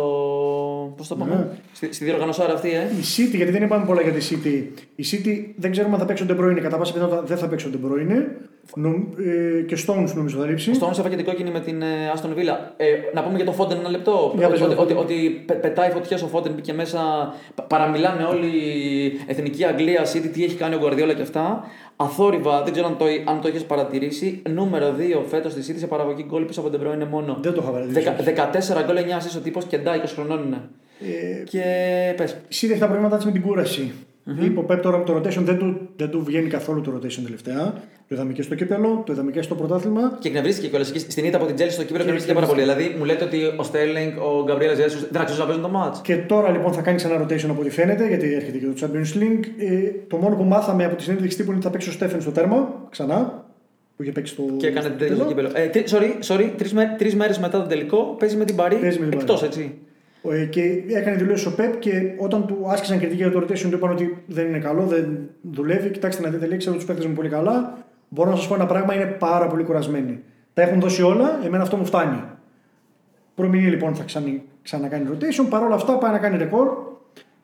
Πώς 0.98 1.08
το 1.08 1.16
πούμε, 1.16 1.36
Ναι. 1.36 1.48
στη, 1.74 1.94
στη 1.94 2.06
διοργανωσάρα 2.06 2.54
αυτή, 2.54 2.70
ε. 2.70 2.80
Η 2.82 3.04
City, 3.18 3.36
γιατί 3.36 3.52
δεν 3.52 3.64
είπαμε 3.64 3.86
πολλά 3.86 4.02
για 4.02 4.12
τη 4.12 4.28
City. 4.32 4.80
Η 4.96 5.04
City 5.12 5.54
δεν 5.56 5.72
ξέρουμε 5.72 5.94
αν 5.94 6.00
θα 6.00 6.06
παίξει 6.06 6.24
ο 6.24 6.26
De 6.30 6.40
Bruyne. 6.42 6.60
Κατά 6.62 6.78
πάσα 6.78 6.94
πιθανότητα 6.94 7.24
δεν 7.26 7.38
θα 7.38 7.48
παίξει 7.48 7.68
ο 7.68 7.70
De 7.74 7.86
Bruyne. 7.86 8.24
Νομ, 8.76 8.94
ε, 9.58 9.62
και 9.62 9.78
Stones 9.88 10.12
νομίζω 10.16 10.40
θα 10.40 10.46
λείψει. 10.46 10.74
Στο 10.74 10.86
όμως 10.86 11.00
έφαγε 11.00 11.16
την 11.16 11.26
κόκκινη 11.26 11.52
με 11.52 11.60
την 11.60 11.82
ε, 11.82 11.86
Aston 12.16 12.28
Villa. 12.38 12.56
Ε, 12.78 12.86
να 13.14 13.24
πούμε 13.24 13.36
για 13.36 13.46
το 13.46 13.52
Φόντεν 13.52 13.78
ένα 13.80 13.90
λεπτό. 13.90 14.34
Για 14.38 14.48
ότι, 14.48 14.58
πες 14.58 14.68
για 14.68 14.68
ότι, 14.68 14.76
το 14.76 14.82
ότι, 14.82 14.94
Foden. 14.94 14.98
ότι 15.04 15.44
πε- 15.46 15.58
πετάει 15.62 15.90
φωτιές 15.92 16.22
ο 16.22 16.28
Φόντεν 16.28 16.52
μπήκε 16.54 16.74
μέσα. 16.74 17.00
πα- 17.56 17.64
Παραμιλάνε 17.64 18.24
όλοι 18.24 18.48
η 18.48 19.20
εθνική 19.28 19.66
Αγγλία, 19.66 20.06
City, 20.14 20.30
τι 20.34 20.44
έχει 20.44 20.56
κάνει 20.56 20.76
ο 20.76 20.80
Guardiola 20.84 21.14
και 21.16 21.22
αυτά. 21.22 21.64
Αθόρυβα, 22.02 22.64
δεν 22.64 22.72
ξέρω 22.72 22.88
αν 22.88 22.98
το, 22.98 23.06
αν 23.26 23.42
το 23.42 23.48
έχει 23.48 23.66
παρατηρήσει. 23.66 24.42
Νούμερο 24.50 24.96
2 24.98 25.24
φέτος 25.30 25.52
στη 25.52 25.62
City 25.74 25.78
σε 25.80 25.88
παραγωγή 25.88 26.24
γκολ 26.28 26.44
πίσω 26.46 26.60
από 26.60 26.70
τον 26.70 26.82
Bruyne 26.84 27.08
μόνο. 27.10 27.38
Δεν 27.42 27.54
το 27.54 27.62
είχα 27.62 27.72
παρατηρήσει. 27.72 28.10
Δεκα- 28.24 28.50
14 28.82 28.84
γκολ 28.86 28.96
9 28.98 29.00
assist 29.00 29.38
ο 29.38 29.40
τύπος 29.40 29.66
και 29.66 29.78
ντάει 29.78 30.00
20 30.00 30.14
χρονών 30.16 30.44
είναι. 30.46 30.62
Ε, 31.02 31.44
Και 31.44 31.64
πες. 32.18 32.32
Η 32.32 32.36
City 32.68 32.70
έχει 32.70 32.80
τα 32.80 32.86
προβλήματά 32.86 33.18
της 33.18 33.26
με 33.26 33.32
την 33.32 33.42
κούραση 34.24 34.46
Είπε 34.46 34.60
ο 34.60 34.66
Pep 34.70 34.80
τώρα 34.82 35.04
το 35.04 35.16
rotation 35.16 35.42
δεν 35.44 35.58
του, 35.58 35.78
δεν 35.96 36.10
του 36.10 36.24
βγαίνει 36.24 36.48
καθόλου 36.50 36.82
το 36.82 36.92
rotation 36.96 37.22
τελευταία. 37.24 37.74
Το 38.08 38.16
είδαμε 38.16 38.34
και 38.34 38.42
στο 38.42 38.56
κύπελο, 38.56 39.04
το 39.06 39.14
είδαμε 39.14 39.32
και 39.32 39.42
στο 39.42 39.56
πρωτάθλημα. 39.56 40.18
Και 40.20 40.28
εκνευρίστηκε 40.28 40.68
κιόλας 40.68 40.90
εκεί 40.90 41.00
στην 41.00 41.26
ήττα 41.26 41.38
από 41.38 41.46
την 41.46 41.56
Τσέλσι 41.56 41.74
στο 41.74 41.82
κύπελο 41.84 42.00
εκνευρίστηκε 42.00 42.34
πάρα 42.36 42.48
πολύ. 42.48 42.62
Δηλαδή 42.62 42.96
μου 42.98 43.06
λέτε 43.06 43.24
ότι 43.24 43.40
ο 43.58 43.64
Στέρλινγκ, 43.64 44.12
ο 44.18 44.44
Γκαμπριέλ 44.44 44.74
Ζεσούς 44.76 45.06
δεν 45.12 45.22
αξίζουν 45.22 45.42
να 45.48 45.48
παίζουν 45.54 45.72
το 45.72 45.80
match. 45.84 46.00
Και 46.04 46.16
τώρα 46.18 46.50
λοιπόν 46.52 46.74
θα 46.74 46.82
κάνει 46.82 46.98
ξανά 46.98 47.24
rotation 47.24 47.50
από 47.50 47.62
ό,τι 47.62 47.70
φαίνεται, 47.70 48.08
γιατί 48.08 48.34
έρχεται 48.34 48.58
και 48.58 48.66
το 48.66 48.74
Champions 48.82 49.18
League. 49.22 49.44
Ε, 49.58 49.92
το 50.08 50.18
μόνο 50.18 50.36
που 50.36 50.44
μάθαμε 50.44 50.86
από 50.86 50.96
τη 50.96 51.04
συνέντευξη 51.04 51.38
τύπου 51.38 51.48
είναι 51.50 51.58
ότι 51.58 51.66
θα 51.68 51.72
παίξει 51.72 51.90
ο 51.90 51.92
Στέφεν 51.92 52.22
στο 52.22 52.32
τέρμα 52.32 52.88
ξανά. 52.90 53.46
Που 53.96 54.04
είχε 54.04 54.12
παίξει 54.12 54.34
στο. 54.34 54.44
Και 54.58 54.68
έκανε 54.68 54.82
στο 54.82 54.90
την 54.90 55.00
τέτοια 55.00 55.16
στο 55.16 55.26
κύπελλο. 55.26 55.48
κύπελο. 55.48 55.66
Ε, 55.66 55.70
τρι- 55.70 55.88
sorry, 55.90 56.34
sorry, 56.34 56.50
τρεις 56.58 56.74
μέ, 56.74 56.96
τρεις 56.98 57.16
μέρες 57.16 57.40
μετά 57.40 57.60
τον 57.60 57.68
τελικό 57.68 58.16
παίζει 58.20 58.36
με 58.38 58.46
την 58.46 58.56
Παρί. 58.56 58.76
Παίζει 58.76 59.00
με 59.00 59.06
την 59.06 59.20
Εκτός 59.20 59.40
Παρί. 59.40 59.48
έτσι. 59.52 59.78
Ε, 60.24 60.46
Και 60.46 60.84
έκανε 60.88 61.18
δηλώσεις 61.18 61.46
ο 61.46 61.56
Pep 61.58 61.76
και 61.80 61.92
όταν 62.18 62.48
του 62.48 62.66
άσκησαν 62.68 63.00
κριτική 63.00 63.22
για 63.22 63.32
το 63.32 63.40
rotation 63.40 63.60
του 63.60 63.76
είπαν 63.76 63.92
ότι 63.92 64.24
δεν 64.28 64.48
είναι 64.48 64.60
καλό, 64.60 64.86
δεν 64.86 65.30
δουλεύει. 65.42 65.90
Κοιτάξτε 65.90 66.22
να 66.22 66.30
δείτε, 66.30 66.46
λέει, 66.46 66.58
ξέρω 66.58 66.76
τους 66.76 66.86
παίχτες 66.86 67.08
μου 67.08 67.14
πολύ 67.14 67.30
καλά. 67.30 67.78
μπορώ 68.10 68.30
να 68.30 68.36
σας 68.36 68.48
πω 68.48 68.56
ένα 68.56 68.66
πράγμα, 68.66 68.96
είναι 68.96 69.06
πάρα 69.06 69.48
πολύ 69.48 69.64
κουρασμένοι. 69.64 70.20
Τα 70.54 70.62
έχουν 70.62 70.80
δώσει 70.80 71.02
όλα, 71.02 71.40
εμένα 71.46 71.64
αυτό 71.64 71.78
μου 71.78 71.86
φτάνει. 71.86 72.24
Προμηνύει 73.36 73.70
λοιπόν 73.70 73.96
θα 73.96 74.04
ξανα, 74.04 74.28
ξανακάνει 74.64 75.10
rotation, 75.12 75.46
παρόλα 75.50 75.76
αυτά 75.76 75.98
πάει 75.98 76.12
να 76.12 76.18
κάνει 76.18 76.38
ρεκόρ. 76.38 76.68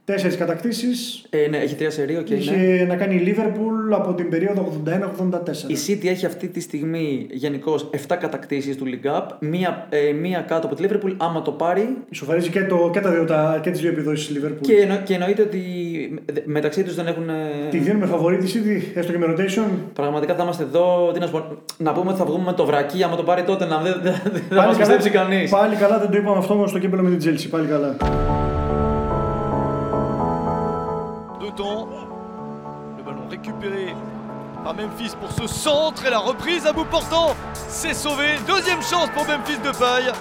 Τέσσερις 0.05 0.37
κατακτήσεις. 0.37 1.25
Ε, 1.29 1.47
ναι, 1.49 1.57
έχει 1.57 1.75
τρία 1.75 1.89
σερί, 1.91 2.17
οκ. 2.17 2.29
Είχε 2.29 2.55
ναι. 2.55 2.83
να 2.83 2.95
κάνει 2.95 3.15
η 3.15 3.23
Liverpool 3.37 3.93
από 3.93 4.13
την 4.13 4.29
περίοδο 4.29 4.81
81-84. 4.85 4.89
Η 5.67 5.75
City 5.87 6.05
έχει 6.07 6.25
αυτή 6.25 6.47
τη 6.47 6.59
στιγμή 6.59 7.27
γενικώς 7.31 7.89
7 8.07 8.15
κατακτήσεις 8.19 8.77
του 8.77 8.85
League 8.85 9.07
Cup, 9.07 9.21
μία, 9.39 9.87
ε, 9.89 10.11
μία 10.11 10.39
κάτω 10.47 10.67
από 10.67 10.75
τη 10.75 10.83
Liverpool. 10.87 11.13
Άμα 11.17 11.41
το 11.41 11.51
πάρει. 11.51 11.97
Ισοφαρίζει 12.09 12.49
και, 12.49 12.63
το, 12.63 12.89
και, 12.93 12.99
τα 12.99 13.09
δύο, 13.11 13.25
τα, 13.25 13.59
και 13.63 13.71
τις 13.71 13.79
δύο 13.81 13.89
επιδόσεις 13.89 14.27
της 14.27 14.37
Liverpool. 14.37 14.57
Και, 14.61 14.73
εννο, 14.81 14.97
και 15.03 15.13
εννοείται 15.13 15.41
ότι 15.41 15.59
μεταξύ 16.45 16.83
τους 16.83 16.95
δεν 16.95 17.07
έχουν. 17.07 17.29
ε, 17.29 17.33
Τη 17.69 17.77
δίνουμε 17.77 18.05
φαβορή 18.05 18.37
της 18.37 18.55
City, 18.55 18.97
έστω 18.97 19.11
και 19.11 19.17
με 19.17 19.25
rotation. 19.37 19.69
Πραγματικά 19.93 20.35
θα 20.35 20.43
είμαστε 20.43 20.63
εδώ. 20.63 21.11
Τι 21.13 21.19
να, 21.19 21.25
σου 21.25 21.31
πω, 21.31 21.45
να 21.77 21.91
πούμε 21.93 22.09
ότι 22.09 22.19
θα 22.19 22.25
βγούμε 22.25 22.43
με 22.43 22.53
το 22.53 22.65
βρακί. 22.65 23.03
Άμα 23.03 23.15
το 23.15 23.23
πάρει 23.23 23.43
τότε, 23.43 23.65
να 23.65 23.77
δεν, 23.81 23.99
δεν, 24.03 24.13
δεν 24.31 24.41
θα 24.57 24.65
μας 24.65 24.77
πιστέψει 24.77 25.09
κανείς. 25.09 25.49
πάλι 25.49 25.75
καλά, 25.75 25.99
δεν 25.99 26.09
το 26.09 26.17
είπαμε 26.17 26.37
αυτό 26.37 26.63
στο 26.67 26.79
κύπελο 26.79 27.01
με 27.01 27.15
την 27.15 27.33
Chelsea. 27.33 27.47
Πάλι 27.49 27.67
καλά. 27.67 27.95
D'autant, 31.44 31.88
le 32.96 33.02
ballon 33.02 33.26
récupéré 33.28 33.94
par 34.62 34.74
Memphis 34.74 35.14
pour 35.20 35.30
ce 35.32 35.46
centre 35.46 36.04
et 36.06 36.10
la 36.10 36.18
reprise 36.18 36.66
à 36.66 36.72
bout 36.72 36.84
portant. 36.84 37.34
C'est 37.54 37.94
sauvé. 37.94 38.28
Deuxième 38.46 38.82
chance 38.82 39.08
pour 39.14 39.24
Memphis 39.26 39.58
de 39.58 39.72
paille. 39.78 40.12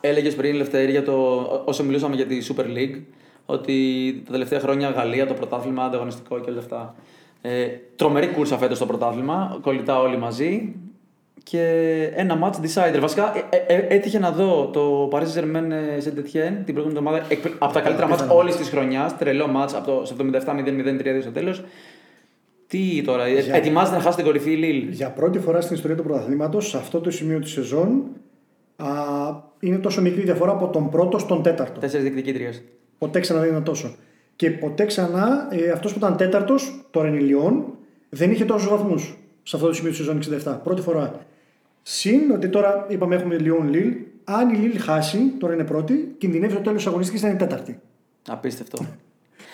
Έλεγε 0.00 0.30
πριν, 0.30 0.54
Λευτέρη, 0.54 0.90
για 0.90 1.02
το, 1.02 1.12
όσο 1.64 1.84
μιλούσαμε 1.84 2.14
για 2.14 2.26
τη 2.26 2.38
Super 2.48 2.64
League, 2.64 3.02
ότι 3.46 4.22
τα 4.26 4.32
τελευταία 4.32 4.60
χρόνια 4.60 4.90
Γαλλία, 4.90 5.26
το 5.26 5.34
πρωτάθλημα, 5.34 5.84
ανταγωνιστικό 5.84 6.40
και 6.40 6.50
όλα 6.50 6.58
αυτά. 6.58 6.94
Ε, 7.45 7.67
τρομερή 7.95 8.27
κούρσα 8.27 8.57
φέτος 8.57 8.79
το 8.79 8.85
πρωτάθλημα, 8.85 9.57
κολλητά 9.61 9.99
όλοι 9.99 10.17
μαζί. 10.17 10.75
Και 11.43 11.61
ένα 12.15 12.39
match 12.43 12.55
decider. 12.65 12.97
Βασικά 12.99 13.33
ε, 13.49 13.73
ε, 13.73 13.85
έτυχε 13.89 14.19
να 14.19 14.31
δω 14.31 14.69
το 14.73 15.09
Paris 15.11 15.21
Saint-Germain 15.35 15.71
Saint 16.03 16.17
Etienne 16.19 16.55
την 16.65 16.73
προηγούμενη 16.73 16.87
εβδομάδα. 16.87 17.25
Από 17.59 17.73
τα 17.73 17.81
καλύτερα 17.81 18.09
match 18.09 18.35
όλης 18.35 18.55
της 18.55 18.69
χρονιάς. 18.69 19.17
Τρελό 19.17 19.45
match 19.57 19.71
από 19.75 19.85
το 19.85 20.15
77-0-0-3 20.17 21.21
στο 21.21 21.31
τέλος. 21.31 21.63
Τι 22.67 23.01
τώρα, 23.05 23.27
Για- 23.27 23.55
ετοιμάζεται 23.55 23.97
να 23.97 24.03
χάσει 24.03 24.15
την 24.15 24.25
κορυφή 24.25 24.51
η 24.51 24.55
Λίλ. 24.55 24.87
Για 24.91 25.09
πρώτη 25.09 25.39
φορά 25.39 25.61
στην 25.61 25.75
ιστορία 25.75 25.95
του 25.97 26.03
πρωταθλήματος, 26.03 26.69
σε 26.69 26.77
αυτό 26.77 26.99
το 27.01 27.11
σημείο 27.11 27.39
της 27.39 27.51
σεζόν, 27.51 28.03
α, 28.75 28.87
είναι 29.59 29.77
τόσο 29.77 30.01
μικρή 30.01 30.21
διαφορά 30.21 30.51
από 30.51 30.67
τον 30.67 30.89
πρώτο 30.89 31.17
στον 31.17 31.43
τέταρτο. 31.43 31.79
Τέσσερις 31.79 32.03
διεκδικήτριες. 32.05 32.63
Ποτέ 32.97 33.19
ξανά 33.19 33.39
δεν 33.39 33.49
ήταν 33.49 33.63
τόσο. 33.63 33.95
Και 34.35 34.51
ποτέ 34.51 34.85
ξανά 34.85 35.47
ε, 35.51 35.69
αυτός 35.69 35.91
που 35.91 35.97
ήταν 35.97 36.17
τέταρτος, 36.17 36.85
τώρα 36.91 37.07
είναι 37.07 37.17
η 37.17 37.21
Λιόν, 37.21 37.65
δεν 38.09 38.31
είχε 38.31 38.45
τόσους 38.45 38.69
βαθμούς 38.69 39.17
σε 39.43 39.55
αυτό 39.55 39.67
το 39.67 39.73
σημείο 39.73 39.89
της 39.89 39.99
σεζόν 39.99 40.19
67. 40.45 40.57
Πρώτη 40.63 40.81
φορά. 40.81 41.25
Συν 41.81 42.31
ότι 42.31 42.49
τώρα 42.49 42.85
είπαμε 42.89 43.15
έχουμε 43.15 43.37
Λιόν 43.37 43.69
Λίλ. 43.69 43.93
Αν 44.23 44.49
η 44.49 44.57
Λίλ 44.57 44.79
χάσει, 44.79 45.17
τώρα 45.39 45.53
είναι 45.53 45.63
πρώτη, 45.63 46.15
κινδυνεύει 46.17 46.53
το 46.53 46.61
τέλος 46.61 46.77
της 46.77 46.87
αγωνιστικής 46.87 47.21
να 47.21 47.29
είναι 47.29 47.37
τέταρτη. 47.37 47.79
Απίστευτο. 48.27 48.85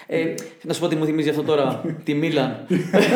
Ε, 0.08 0.34
να 0.64 0.74
σου 0.74 0.80
πω 0.80 0.88
τι 0.88 0.96
μου 0.96 1.06
θυμίζει 1.06 1.30
αυτό 1.30 1.44
τώρα. 1.44 1.82
τη 2.06 2.14
Μίλαν. 2.14 2.66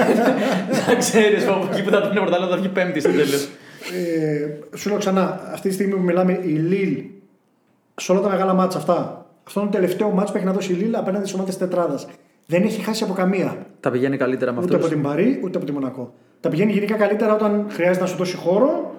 Να 0.88 0.96
ξέρεις 0.96 1.48
από 1.48 1.68
εκεί 1.72 1.84
που 1.84 1.90
θα 1.90 2.02
την 2.02 2.22
πρωτάλληλο 2.22 2.50
θα 2.50 2.58
βγει 2.58 2.68
πέμπτη 2.70 3.00
στο 3.00 3.10
τέλος. 3.10 3.50
Ε, 3.94 4.78
σου 4.78 4.90
λέω 4.90 4.98
ξανά, 4.98 5.52
αυτή 5.54 5.68
τη 5.68 5.74
στιγμή 5.74 5.94
που 5.94 6.02
μιλάμε, 6.02 6.40
η 6.44 6.50
Λίλ 6.50 7.04
σε 7.96 8.12
όλα 8.12 8.22
τα 8.22 8.30
μεγάλα 8.30 8.54
μάτσα 8.54 8.78
αυτά. 8.78 9.23
Αυτό 9.44 9.60
είναι 9.60 9.70
το 9.70 9.76
τελευταίο 9.76 10.10
μάτς 10.10 10.32
που 10.32 10.38
έχει 10.38 10.46
να 10.46 10.54
δώσει 10.54 10.72
η 10.72 10.76
Λίλ 10.76 10.96
απέναντι 10.96 11.24
στις 11.26 11.34
ομάδες 11.34 11.58
τετράδας. 11.58 12.08
Δεν 12.46 12.64
έχει 12.64 12.82
χάσει 12.82 13.04
από 13.04 13.14
καμία. 13.14 13.66
Τα 13.80 13.92
πηγαίνει 13.92 14.18
καλύτερα 14.18 14.52
με 14.52 14.62
Ούτε 14.62 14.76
από 14.76 14.84
αυτού. 14.84 14.96
την 14.96 15.04
Παρή, 15.04 15.42
ούτε 15.44 15.58
από 15.58 15.66
τη 15.66 15.72
Μονακό. 15.72 16.14
Τα 16.40 16.50
πηγαίνει 16.50 16.72
γενικά 16.72 16.96
καλύτερα 16.96 17.34
όταν 17.34 17.66
χρειάζεται 17.70 18.00
να 18.00 18.10
σου 18.10 18.18
δώσει 18.18 18.36
χώρο, 18.36 18.96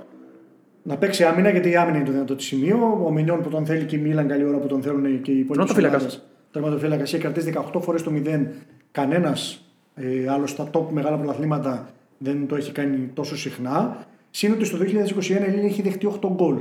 να 0.83 0.97
παίξει 0.97 1.25
άμυνα, 1.25 1.51
γιατί 1.51 1.71
η 1.71 1.77
άμυνα 1.77 1.97
είναι 1.97 2.07
το 2.07 2.13
δυνατό 2.13 2.35
της 2.35 2.47
σημείο. 2.47 3.03
Ο 3.05 3.11
Μινιόν 3.11 3.43
που 3.43 3.49
τον 3.49 3.67
θέλει 3.67 3.85
και 3.85 3.97
η 3.97 3.99
Μίλαν 3.99 4.29
καλή 4.29 4.45
ώρα 4.45 4.59
που 4.59 4.67
τον 4.67 4.83
θέλουν 4.83 5.03
και 5.23 5.31
οι 5.31 5.39
υπόλοιποι. 5.39 5.75
Τερματοφύλακας. 5.75 6.25
Τερματοφύλακας. 6.51 7.13
Έχει 7.13 7.23
κρατήσει 7.23 7.53
18 7.73 7.81
φορές 7.81 8.03
το 8.03 8.11
0. 8.15 8.47
Κανένας 8.91 9.65
ε, 9.95 10.31
άλλος 10.31 10.51
στα 10.51 10.71
top 10.73 10.85
μεγάλα 10.91 11.17
πρωταθλήματα 11.17 11.89
δεν 12.19 12.47
το 12.47 12.57
έχει 12.57 12.73
κάνει 12.73 13.11
τόσο 13.15 13.37
συχνά. 13.37 14.07
Συν 14.31 14.53
ότι 14.53 14.65
στο 14.65 14.79
2021 14.79 14.83
η 15.29 15.51
Λίλ 15.51 15.65
έχει 15.65 15.83
δεχτεί 15.83 16.09
8 16.21 16.29
γκολ. 16.33 16.57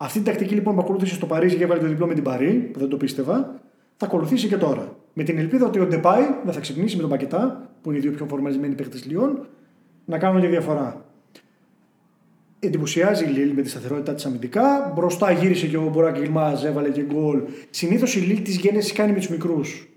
Αυτή 0.00 0.18
την 0.18 0.26
τακτική 0.26 0.54
λοιπόν 0.54 0.74
που 0.74 0.80
ακολούθησε 0.80 1.14
στο 1.14 1.26
Παρίσι 1.26 1.56
και 1.56 1.64
έβαλε 1.64 1.80
το 1.80 1.86
διπλό 1.86 2.06
με 2.06 2.14
την 2.14 2.22
Παρή, 2.22 2.52
που 2.72 2.78
δεν 2.78 2.88
το 2.88 2.96
πίστευα, 2.96 3.60
θα 3.96 4.06
ακολουθήσει 4.06 4.48
και 4.48 4.56
τώρα. 4.56 4.96
Με 5.12 5.22
την 5.22 5.38
ελπίδα 5.38 5.66
ότι 5.66 5.80
ο 5.80 5.86
Ντεπάι 5.86 6.22
δεν 6.44 6.52
θα 6.52 6.60
ξυπνήσει 6.60 6.96
με 6.96 7.00
τον 7.00 7.10
Πακετά, 7.10 7.70
που 7.82 7.90
είναι 7.90 7.98
οι 7.98 8.00
δύο 8.02 8.12
πιο 8.12 8.26
φορμαρισμένοι 8.26 8.74
παίχτε 8.74 8.98
Λιών, 9.04 9.46
να 10.04 10.18
κάνουν 10.18 10.40
τη 10.40 10.46
διαφορά. 10.46 11.04
Εντυπωσιάζει 12.58 13.24
η 13.24 13.28
Λίλ 13.28 13.52
με 13.52 13.62
τη 13.62 13.68
σταθερότητά 13.68 14.14
της 14.14 14.26
αμυντικά. 14.26 14.92
Μπροστά 14.94 15.30
γύρισε 15.30 15.66
και 15.66 15.76
ο 15.76 15.90
Μποράκ 15.92 16.16
Ιλμάζ, 16.16 16.64
έβαλε 16.64 16.90
και 16.90 17.02
γκολ. 17.02 17.42
Συνήθως 17.70 18.16
η 18.16 18.20
Λίλ 18.20 18.42
της 18.42 18.56
γέννησης 18.56 18.92
κάνει 18.92 19.12
με 19.12 19.18
τους 19.18 19.28
μικρούς. 19.28 19.88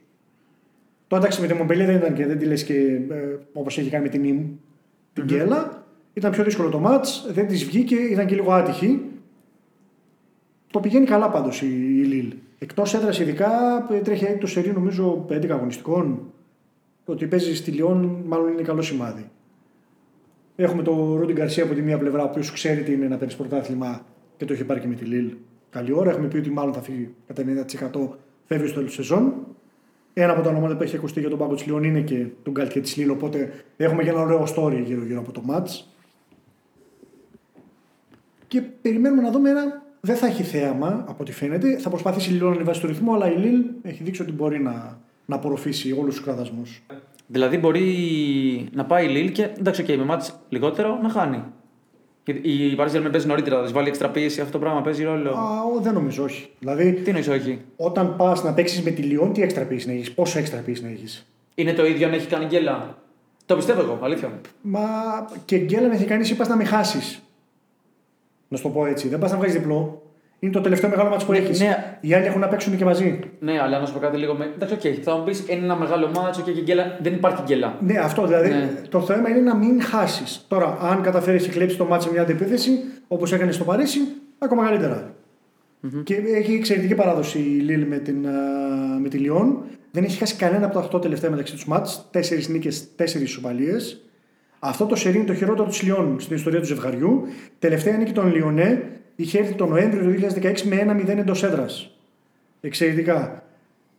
Το 1.07 1.15
εντάξει 1.15 1.41
με 1.41 1.47
τη 1.47 1.53
Μομπελέ 1.53 1.85
δεν 1.85 1.95
ήταν 1.95 2.13
και 2.13 2.25
δεν 2.25 2.37
τη 2.37 2.45
λες 2.45 2.63
και 2.63 2.73
ε, 3.09 3.37
όπως 3.53 3.77
έχει 3.77 3.89
κάνει 3.89 4.03
με 4.03 4.09
την 4.09 4.23
Ιμ, 4.23 4.45
την 5.13 5.23
Γκέλα. 5.23 5.85
Ήταν 6.13 6.31
πιο 6.31 6.43
δύσκολο 6.43 6.69
το 6.69 6.79
μάτς, 6.79 7.27
δεν 7.31 7.47
της 7.47 7.65
βγήκε, 7.65 7.95
ήταν 7.95 8.25
και 8.25 8.35
λίγο 8.35 8.51
άτυχη. 8.51 9.01
Το 10.71 10.79
πηγαίνει 10.79 11.05
καλά 11.05 11.29
πάντως 11.29 11.61
η, 11.61 11.67
η 11.67 12.03
Λίλ. 12.03 12.33
Εκτός 12.59 12.93
έδρας, 12.93 13.19
ειδικά 13.19 13.51
ε, 13.91 13.97
τρέχει 13.97 14.37
το 14.39 14.47
σερί 14.47 14.71
νομίζω 14.71 15.25
11 15.29 15.49
αγωνιστικών. 15.49 16.19
Το 17.05 17.11
ότι 17.11 17.27
παίζει 17.27 17.55
στη 17.55 17.71
Λιόν, 17.71 18.23
μάλλον 18.25 18.51
είναι 18.51 18.61
καλό 18.61 18.81
σημάδι. 18.81 19.29
Έχουμε 20.55 20.83
τον 20.83 21.15
Ρούντι 21.15 21.33
Γκαρσία 21.33 21.63
από 21.63 21.73
τη 21.73 21.81
μία 21.81 21.97
πλευρά, 21.97 22.21
ο 22.21 22.25
οποίος 22.25 22.51
ξέρει 22.51 22.83
τι 22.83 22.93
είναι 22.93 23.07
να 23.07 23.17
παίρνει 23.17 23.33
πρωτάθλημα 23.33 24.05
και 24.37 24.45
το 24.45 24.53
έχει 24.53 24.63
πάρει 24.63 24.79
και 24.79 24.87
με 24.87 24.95
τη 24.95 25.05
Λίλ. 25.05 25.33
Καλή 25.69 25.93
ώρα. 25.93 26.09
Έχουμε 26.09 26.27
πει 26.27 26.37
ότι 26.37 26.49
μάλλον 26.49 26.73
θα 26.73 26.81
φύγει 26.81 27.13
κατά 27.27 27.43
90% 27.43 28.09
φεύγει 28.45 28.65
στο 28.65 28.75
τέλος 28.75 28.95
της 28.95 29.05
σεζόν. 29.05 29.33
Ένα 30.13 30.31
από 30.31 30.41
τα 30.41 30.49
ονόματα 30.49 30.77
που 30.77 30.83
έχει 30.83 30.95
ακουστεί 30.95 31.19
για 31.19 31.29
τον 31.29 31.37
πάγκο 31.37 31.53
της 31.53 31.65
Λιόν 31.65 31.83
είναι 31.83 32.01
και 32.01 32.25
τον 32.43 32.53
Γκάλ 32.53 32.67
και 32.67 32.81
της 32.81 32.97
Λίλ. 32.97 33.09
Οπότε 33.09 33.51
έχουμε 33.77 34.03
και 34.03 34.09
ένα 34.09 34.21
ωραίο 34.21 34.43
story 34.55 34.81
γύρω-γύρω 34.85 35.19
από 35.19 35.31
το 35.31 35.43
match. 35.49 35.85
Και 38.47 38.61
περιμένουμε 38.61 39.21
να 39.21 39.31
δούμε 39.31 39.49
ένα. 39.49 39.80
Δεν 40.01 40.15
θα 40.15 40.27
έχει 40.27 40.43
θέαμα 40.43 41.03
από 41.07 41.17
ό,τι 41.19 41.31
φαίνεται. 41.31 41.77
Θα 41.77 41.89
προσπαθήσει 41.89 42.29
η 42.29 42.33
Λίλ 42.33 42.43
να 42.43 42.51
ανεβάσει 42.51 42.81
το 42.81 42.87
ρυθμό, 42.87 43.13
αλλά 43.13 43.31
η 43.31 43.35
Λίλ 43.35 43.63
έχει 43.81 44.03
δείξει 44.03 44.21
ότι 44.21 44.31
μπορεί 44.31 44.59
να, 44.59 44.99
να 45.25 45.35
απορροφήσει 45.35 45.91
όλους 45.91 46.15
τους 46.15 46.23
κραδασμούς. 46.23 46.83
Δηλαδή 47.27 47.57
μπορεί 47.57 47.85
να 48.73 48.85
πάει 48.85 49.05
η 49.05 49.09
Λίλ 49.09 49.31
και 49.31 49.49
εντάξει, 49.59 49.85
okay, 49.87 49.95
με 49.95 50.03
μάτς 50.03 50.39
λιγότερο 50.49 50.99
να 51.01 51.09
χάνει. 51.09 51.43
Γιατί 52.25 52.49
η 52.49 52.75
Paris 52.79 52.91
Saint-Germain 52.91 53.11
παίζει 53.11 53.27
νωρίτερα, 53.27 53.55
θα 53.55 53.63
της 53.63 53.71
βάλει 53.71 53.87
έξτρα 53.87 54.09
πίεση, 54.09 54.41
αυτό 54.41 54.51
το 54.51 54.59
πράγμα 54.59 54.81
παίζει 54.81 55.03
ρόλο. 55.03 55.29
Α, 55.29 55.63
ο, 55.75 55.79
δεν 55.81 55.93
νομίζω, 55.93 56.23
όχι. 56.23 56.49
Δηλαδή, 56.59 56.93
Τι 56.93 57.09
εννοείς 57.09 57.27
όχι; 57.27 57.61
όταν 57.75 58.15
πας 58.15 58.43
να 58.43 58.53
παίξεις 58.53 58.81
με 58.81 58.91
τη 58.91 59.01
Λιόν, 59.01 59.33
τι 59.33 59.41
έξτρα 59.41 59.63
πίεση 59.63 59.87
να 59.87 59.93
έχεις, 59.93 60.11
πόσο 60.11 60.39
έξτρα 60.39 60.59
πίεση 60.59 60.83
να 60.83 60.89
έχεις; 60.89 61.25
Είναι 61.55 61.73
το 61.73 61.85
ίδιο 61.85 62.07
αν 62.07 62.13
έχει 62.13 62.27
κάνει 62.27 62.45
γκέλα. 62.45 62.97
Το 63.45 63.55
πιστεύω 63.55 63.81
εγώ, 63.81 63.99
αλήθεια. 64.01 64.39
Μα 64.61 64.81
και 65.45 65.57
γκέλα 65.57 65.87
να 65.87 65.93
έχει 65.93 66.05
κάνει, 66.05 66.27
είπα 66.27 66.47
να 66.47 66.55
με 66.55 66.63
χάσεις. 66.63 67.21
Να 68.51 68.57
σου 68.57 68.63
το 68.63 68.69
πω 68.69 68.85
έτσι. 68.85 69.07
Δεν 69.07 69.19
πας 69.19 69.31
να 69.31 69.37
βγάλει 69.37 69.51
διπλό. 69.51 70.01
Είναι 70.39 70.51
το 70.51 70.61
τελευταίο 70.61 70.89
μεγάλο 70.89 71.09
ματς 71.09 71.25
που 71.25 71.31
Ναι, 71.31 71.37
έχεις. 71.37 71.59
ναι. 71.59 71.97
Οι 72.01 72.13
άλλοι 72.13 72.25
έχουν 72.25 72.39
να 72.41 72.47
παίξουν 72.47 72.77
και 72.77 72.85
μαζί. 72.85 73.19
Ναι, 73.39 73.59
αλλά 73.61 73.79
να 73.79 73.85
σου 73.85 73.93
πω 73.93 73.99
κάτι 73.99 74.17
λίγο. 74.17 74.33
Με... 74.33 74.51
Εντάξει, 74.55 74.73
οκ, 74.73 74.81
θα 75.03 75.15
μου 75.17 75.23
πεις 75.23 75.39
είναι 75.47 75.63
ένα 75.63 75.75
μεγάλο 75.75 76.09
ματς 76.15 76.41
και, 76.41 76.51
και 76.51 76.61
γκέλα. 76.61 76.97
Δεν 77.01 77.13
υπάρχει 77.13 77.41
γκέλα. 77.45 77.77
Ναι, 77.81 77.97
αυτό 77.97 78.25
δηλαδή. 78.27 78.49
Ναι. 78.49 78.71
Το 78.89 79.01
θέμα 79.01 79.29
είναι 79.29 79.39
να 79.39 79.55
μην 79.55 79.81
χάσεις. 79.81 80.45
Τώρα, 80.47 80.77
αν 80.81 81.01
καταφέρεις 81.01 81.43
και 81.43 81.49
κλέψεις 81.49 81.77
το 81.77 81.85
μάτσο 81.85 82.07
με 82.07 82.13
μια 82.13 82.21
αντεπίθεση, 82.21 82.71
όπως 83.07 83.31
έκανε 83.33 83.51
στο 83.51 83.63
Παρίσι, 83.63 83.99
ακόμα 84.37 84.65
καλύτερα. 84.65 85.13
Και 86.03 86.15
έχει 86.15 86.53
εξαιρετική 86.53 86.95
παράδοση 86.95 87.39
η 87.39 87.41
Λίλ 87.61 87.87
με, 87.87 87.97
την, 87.97 88.27
α, 88.27 88.31
με 89.01 89.09
τη 89.09 89.17
Λιόν. 89.17 89.63
Δεν 89.91 90.03
έχει 90.03 90.17
χάσει 90.17 90.35
κανένα 90.35 90.65
από 90.65 90.79
τα 90.81 90.97
8 90.97 91.01
τελευταία 91.01 91.29
μεταξύ 91.29 91.53
τους 91.53 91.65
μάτς. 91.67 92.07
Τέσσερις 92.11 92.49
νίκες, 92.49 92.95
τέσσερις 92.95 93.29
ισοπαλίε. 93.29 93.75
Αυτό 94.63 94.85
το 94.85 94.95
σερί 94.95 95.17
είναι 95.17 95.25
το 95.25 95.33
χειρότερο 95.33 95.69
της 95.69 95.81
Λιόν 95.81 96.19
στην 96.19 96.35
ιστορία 96.35 96.59
του 96.59 96.65
ζευγαριού. 96.65 97.23
Τελευταία 97.59 97.97
νίκη 97.97 98.11
των 98.11 98.33
Λιονέ 98.33 98.89
είχε 99.15 99.39
έρθει 99.39 99.53
τον 99.53 99.69
Νοέμβριο 99.69 100.03
του 100.03 100.27
2016 100.41 100.61
με 100.61 101.03
1-0 101.05 101.07
εντός 101.07 101.43
έδρας. 101.43 101.91
Εξαιρετικά. 102.61 103.43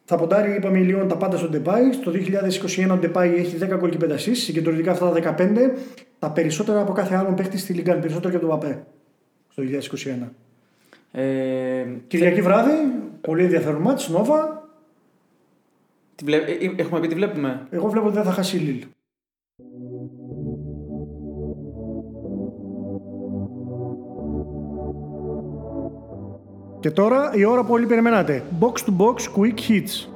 Θα 0.05 0.17
ποντάρει, 0.17 0.55
είπαμε, 0.55 0.79
η 0.79 0.83
Λιόν 0.83 1.09
τα 1.09 1.17
πάντα 1.17 1.37
στον 1.37 1.51
Ντεπάι. 1.51 1.93
Στο 1.93 2.13
2021 2.87 2.91
ο 2.91 2.97
Ντεπάι 2.97 3.35
έχει 3.35 3.57
10 3.61 3.77
γκολ 3.77 3.91
και 3.91 3.99
5 4.01 4.11
assists, 4.11 4.35
συγκεντρωτικά 4.35 4.91
αυτά 4.91 5.11
τα 5.11 5.37
15. 5.39 5.71
Τα 6.19 6.31
περισσότερα 6.31 6.81
από 6.81 6.93
κάθε 6.93 7.15
άλλον 7.15 7.35
παίχτη 7.35 7.59
στη 7.59 7.73
Λιγκάν, 7.73 8.01
περισσότερο 8.01 8.31
και 8.31 8.37
από 8.37 8.47
τον 8.47 8.59
Παπέ. 8.59 8.85
Στο 9.49 9.63
2021. 10.23 10.29
Ε, 11.13 11.85
Κυριακή 12.07 12.41
βράδυ, 12.41 12.73
πολύ 13.21 13.43
ενδιαφέρον 13.43 13.81
μάτς, 13.81 14.09
Νόβα. 14.09 14.69
τη 16.15 16.25
βλέ... 16.25 16.37
ε, 16.37 16.41
ε, 16.41 16.73
έχουμε 16.77 17.01
πει 17.01 17.07
τι 17.07 17.15
βλέπουμε. 17.15 17.67
Εγώ 17.71 17.89
βλέπω 17.89 18.07
ότι 18.07 18.15
δεν 18.15 18.25
θα 18.25 18.33
χάσει 18.33 18.57
η 18.57 18.61
Λίλ. 18.61 18.85
Και 26.83 26.91
τώρα 26.91 27.31
η 27.35 27.45
ώρα 27.45 27.65
που 27.65 27.73
όλοι 27.73 27.87
περιμένατε. 27.87 28.45
Box 28.61 28.73
to 28.73 28.97
box 28.99 29.15
quick 29.37 29.59
hits. 29.69 30.09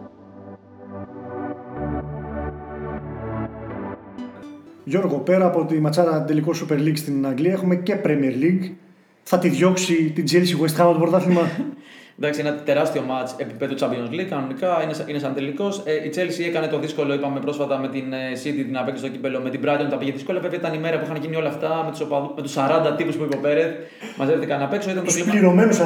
Γιώργο, 4.84 5.18
πέρα 5.18 5.46
από 5.46 5.64
τη 5.64 5.80
ματσάρα 5.80 6.24
τελικό 6.24 6.52
Super 6.54 6.78
League 6.78 6.96
στην 6.96 7.26
Αγγλία, 7.26 7.52
έχουμε 7.52 7.76
και 7.76 8.00
Premier 8.04 8.42
League. 8.42 8.70
Θα 9.22 9.38
τη 9.38 9.48
διώξει 9.48 10.12
την 10.14 10.24
Chelsea 10.30 10.62
West 10.62 10.80
Ham 10.80 10.84
από 10.84 10.92
το 10.92 10.98
πρωτάθλημα; 10.98 11.40
Εντάξει, 12.20 12.40
ένα 12.40 12.54
τεράστιο 12.54 13.02
match 13.10 13.30
επίπεδο 13.36 13.74
Champions 13.80 14.10
League. 14.14 14.26
Κανονικά 14.30 14.80
είναι, 14.82 14.92
σαν- 14.92 15.08
είναι 15.08 15.18
σαν 15.18 15.34
τελικός. 15.34 15.82
Ε, 15.84 15.92
η 15.94 16.12
Chelsea 16.16 16.46
έκανε 16.48 16.66
το 16.66 16.78
δύσκολο, 16.78 17.14
είπαμε 17.14 17.40
πρόσφατα 17.40 17.78
με 17.78 17.88
την 17.88 18.12
ε, 18.12 18.16
City 18.44 18.62
την 18.66 18.76
απέκτηση 18.76 19.04
στο 19.04 19.14
κύπελο. 19.14 19.40
Με 19.40 19.50
την 19.50 19.60
Brighton 19.64 19.86
τα 19.90 19.96
πήγε 19.96 20.12
δύσκολα. 20.12 20.40
Βέβαια 20.40 20.58
ήταν 20.58 20.74
η 20.74 20.78
μέρα 20.78 20.98
που 20.98 21.04
είχαν 21.04 21.16
γίνει 21.22 21.36
όλα 21.36 21.48
αυτά 21.48 21.82
με 21.84 21.90
τους 21.90 22.00
με 22.36 22.42
τους 22.42 22.54
40 22.56 22.94
τύπους 22.96 23.16
που 23.16 23.24
είπε 23.24 23.36
ο 23.36 23.38
Πέρεθ. 23.40 23.70
Μαζεύτηκαν 24.18 24.62
απ' 24.62 24.72
έξω. 24.72 24.90
Ήταν 24.90 25.04
το 25.04 25.08
Του 25.10 25.14
κλίμα. 25.16 25.30
πληρωμένου 25.32 25.72
40. 25.74 25.76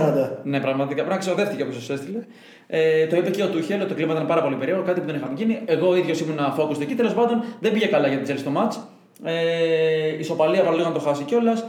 Ναι, 0.43 0.61
πραγματικά. 0.61 0.95
Πρέπει 1.05 1.11
να 1.15 1.19
ξοδεύτηκε 1.19 1.63
όποιο 1.63 1.75
σας 1.81 1.89
έστειλε. 1.91 2.19
Ε, 2.67 3.07
το 3.07 3.17
είπε 3.17 3.31
και 3.31 3.43
ο 3.43 3.47
Τούχελ, 3.49 3.87
το 3.87 3.95
κλίμα 3.95 4.13
ήταν 4.13 4.27
πάρα 4.27 4.43
πολύ 4.43 4.57
περίεργο, 4.57 4.83
κάτι 4.83 5.01
που 5.01 5.07
δεν 5.07 5.15
είχαμε 5.15 5.33
γίνει. 5.37 5.59
Εγώ 5.65 5.97
ίδιος 5.97 6.21
ήμουν 6.21 6.39
focused 6.59 6.81
εκεί. 6.81 6.95
Τέλος 6.95 7.15
πάντων, 7.15 7.45
δεν 7.61 7.73
πήγε 7.73 7.87
καλά 7.87 8.09
για 8.09 8.19
την 8.19 8.37
Chelsea 8.37 8.41
το 8.45 8.51
match. 8.61 8.77
Ε, 9.25 10.19
ισοπαλία 10.19 10.63
παραλίγο 10.63 10.89
να 10.89 10.95
το 10.95 11.01
χάσει 11.01 11.23
κιόλας. 11.25 11.65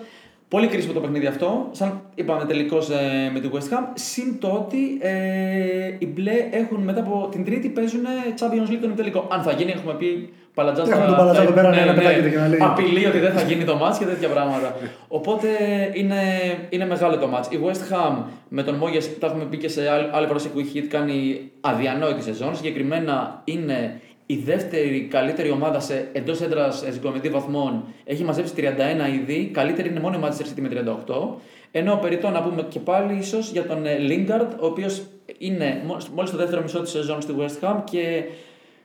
Πολύ 0.51 0.67
κρίσιμο 0.67 0.93
το 0.93 0.99
παιχνίδι 0.99 1.25
αυτό. 1.25 1.67
Σαν 1.71 2.01
είπαμε 2.15 2.45
τελικώς 2.45 2.89
ε, 2.89 3.29
με 3.33 3.39
τη 3.39 3.49
West 3.53 3.57
Ham. 3.73 3.83
Συν 3.93 4.39
το 4.39 4.47
ότι 4.47 4.77
ε, 5.01 5.95
οι 5.99 6.05
μπλε 6.07 6.31
έχουν 6.51 6.77
μετά 6.83 6.99
από 6.99 7.27
την 7.31 7.45
Τρίτη 7.45 7.69
παίζουν 7.69 8.01
Champions 8.39 8.71
League 8.71 8.77
τον 8.81 8.95
τελικό. 8.95 9.27
Αν 9.31 9.41
θα 9.41 9.51
γίνει, 9.51 9.71
έχουμε 9.71 9.93
πει 9.93 10.29
Παλατζάς. 10.53 10.87
Έχουμε 10.89 11.01
θα- 11.05 11.07
τον 11.09 11.17
Παλατζά 11.17 11.41
θα- 11.41 11.47
εδώ 11.47 11.53
πέρα, 11.55 11.69
ναι, 11.69 11.75
ναι, 11.79 11.85
να 11.85 11.91
ναι, 11.93 11.97
πετάγεται 11.97 12.29
και 12.29 12.37
να 12.37 12.47
λέει. 12.47 12.59
Απειλεί 12.61 13.05
ότι 13.05 13.19
δεν 13.19 13.31
θα 13.33 13.41
γίνει 13.41 13.63
το 13.63 13.79
match 13.81 13.95
και 13.99 14.05
τέτοια 14.05 14.27
πράγματα. 14.29 14.75
Οπότε 15.07 15.47
είναι, 15.93 16.21
είναι 16.69 16.85
μεγάλο 16.85 17.17
το 17.17 17.27
match. 17.35 17.53
Η 17.53 17.57
West 17.65 17.93
Ham 17.93 18.15
με 18.47 18.63
τον 18.63 18.75
Μόγε, 18.75 18.99
τα 19.19 19.27
έχουμε 19.27 19.43
πει 19.43 19.57
και 19.57 19.67
σε 19.67 19.89
άλλη, 19.89 20.07
άλλη 20.11 20.27
φορά 20.27 20.39
σε 20.39 20.49
Quick 20.55 20.77
Hit, 20.77 20.85
κάνει 20.89 21.41
αδιανόητη 21.61 22.21
σεζόν. 22.23 22.55
Συγκεκριμένα 22.55 23.41
είναι 23.43 23.99
η 24.31 24.35
δεύτερη 24.45 25.07
καλύτερη 25.09 25.49
ομάδα 25.49 25.79
σε 25.79 26.09
εντός 26.13 26.41
έδρας 26.41 26.83
συγκομιδή 26.89 27.29
βαθμών. 27.29 27.83
Έχει 28.03 28.23
μαζέψει 28.23 28.53
31 28.57 28.61
ήδη. 29.21 29.49
Καλύτερη 29.53 29.89
είναι 29.89 29.99
μόνο 29.99 30.17
η 30.17 30.21
Manchester 30.23 30.41
City 30.41 30.61
με 30.61 30.69
38. 31.05 31.15
Ενώ 31.71 31.95
περιττό 31.95 32.29
να 32.29 32.41
πούμε 32.43 32.65
και 32.69 32.79
πάλι 32.79 33.17
ίσως 33.17 33.51
για 33.51 33.65
τον 33.65 33.85
Λίγκαρτ, 33.99 34.61
ο 34.61 34.65
οποίος 34.65 35.01
είναι 35.37 35.83
μόλις 36.13 36.31
το 36.31 36.37
δεύτερο 36.37 36.61
μισό 36.61 36.81
της 36.81 36.91
σεζόν 36.91 37.21
στη 37.21 37.33
West 37.39 37.67
Ham 37.67 37.77
και 37.83 38.23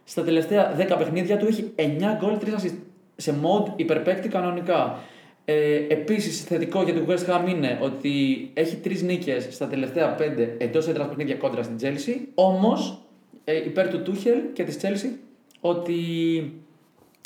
στα 0.05 0.23
τελευταία 0.23 0.77
10 0.79 0.95
παιχνίδια 0.99 1.37
του 1.37 1.47
έχει 1.47 1.73
9 1.77 1.83
γκολ, 2.19 2.37
3 2.41 2.45
assist 2.45 2.77
σε 3.17 3.35
mode 3.43 3.73
υπερπαίκτη 3.77 4.29
κανονικά. 4.29 4.99
Ε, 5.45 5.77
Επίσης, 5.89 6.45
θετικό 6.45 6.83
για 6.83 6.95
τη 6.95 7.01
West 7.09 7.31
Ham 7.31 7.49
είναι 7.49 7.79
ότι 7.83 8.11
έχει 8.55 8.77
3 8.85 9.03
νίκες 9.03 9.49
στα 9.51 9.67
τελευταία 9.67 10.17
5 10.19 10.23
εντός 10.59 10.89
έδρας 10.89 11.07
παιχνίδια 11.07 11.35
κόντρα 11.35 11.63
στην 11.63 11.77
Chelsea. 11.81 12.21
Όμως, 12.35 13.01
ε, 13.45 13.57
υπέρ 13.57 13.89
του 13.89 14.03
Τούχελ 14.03 14.39
και 14.53 14.65
της 14.65 14.79
Chelsea, 14.83 15.26
ότι 15.61 15.95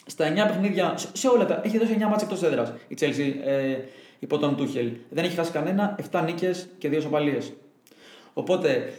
στα 0.06 0.26
9 0.32 0.46
παιχνίδια, 0.46 0.92
σε- 0.96 1.08
σε 1.12 1.28
όλα 1.28 1.46
τα. 1.46 1.60
Έχει 1.64 1.78
δώσει 1.78 1.92
9 1.98 2.08
μάτια 2.08 2.26
εκτός 2.30 2.42
έδρας 2.42 2.72
η 2.88 2.94
Chelsea 3.00 3.46
ε, 3.46 3.76
υπό 4.18 4.38
τον 4.38 4.56
Τούχελ. 4.56 4.90
Δεν 5.10 5.24
έχει 5.24 5.36
χάσει 5.36 5.50
κανένα, 5.50 5.98
7 6.12 6.22
νίκες 6.24 6.68
και 6.78 6.88
2 6.92 7.00
σοπαλίες. 7.02 7.52
Οπότε 8.34 8.92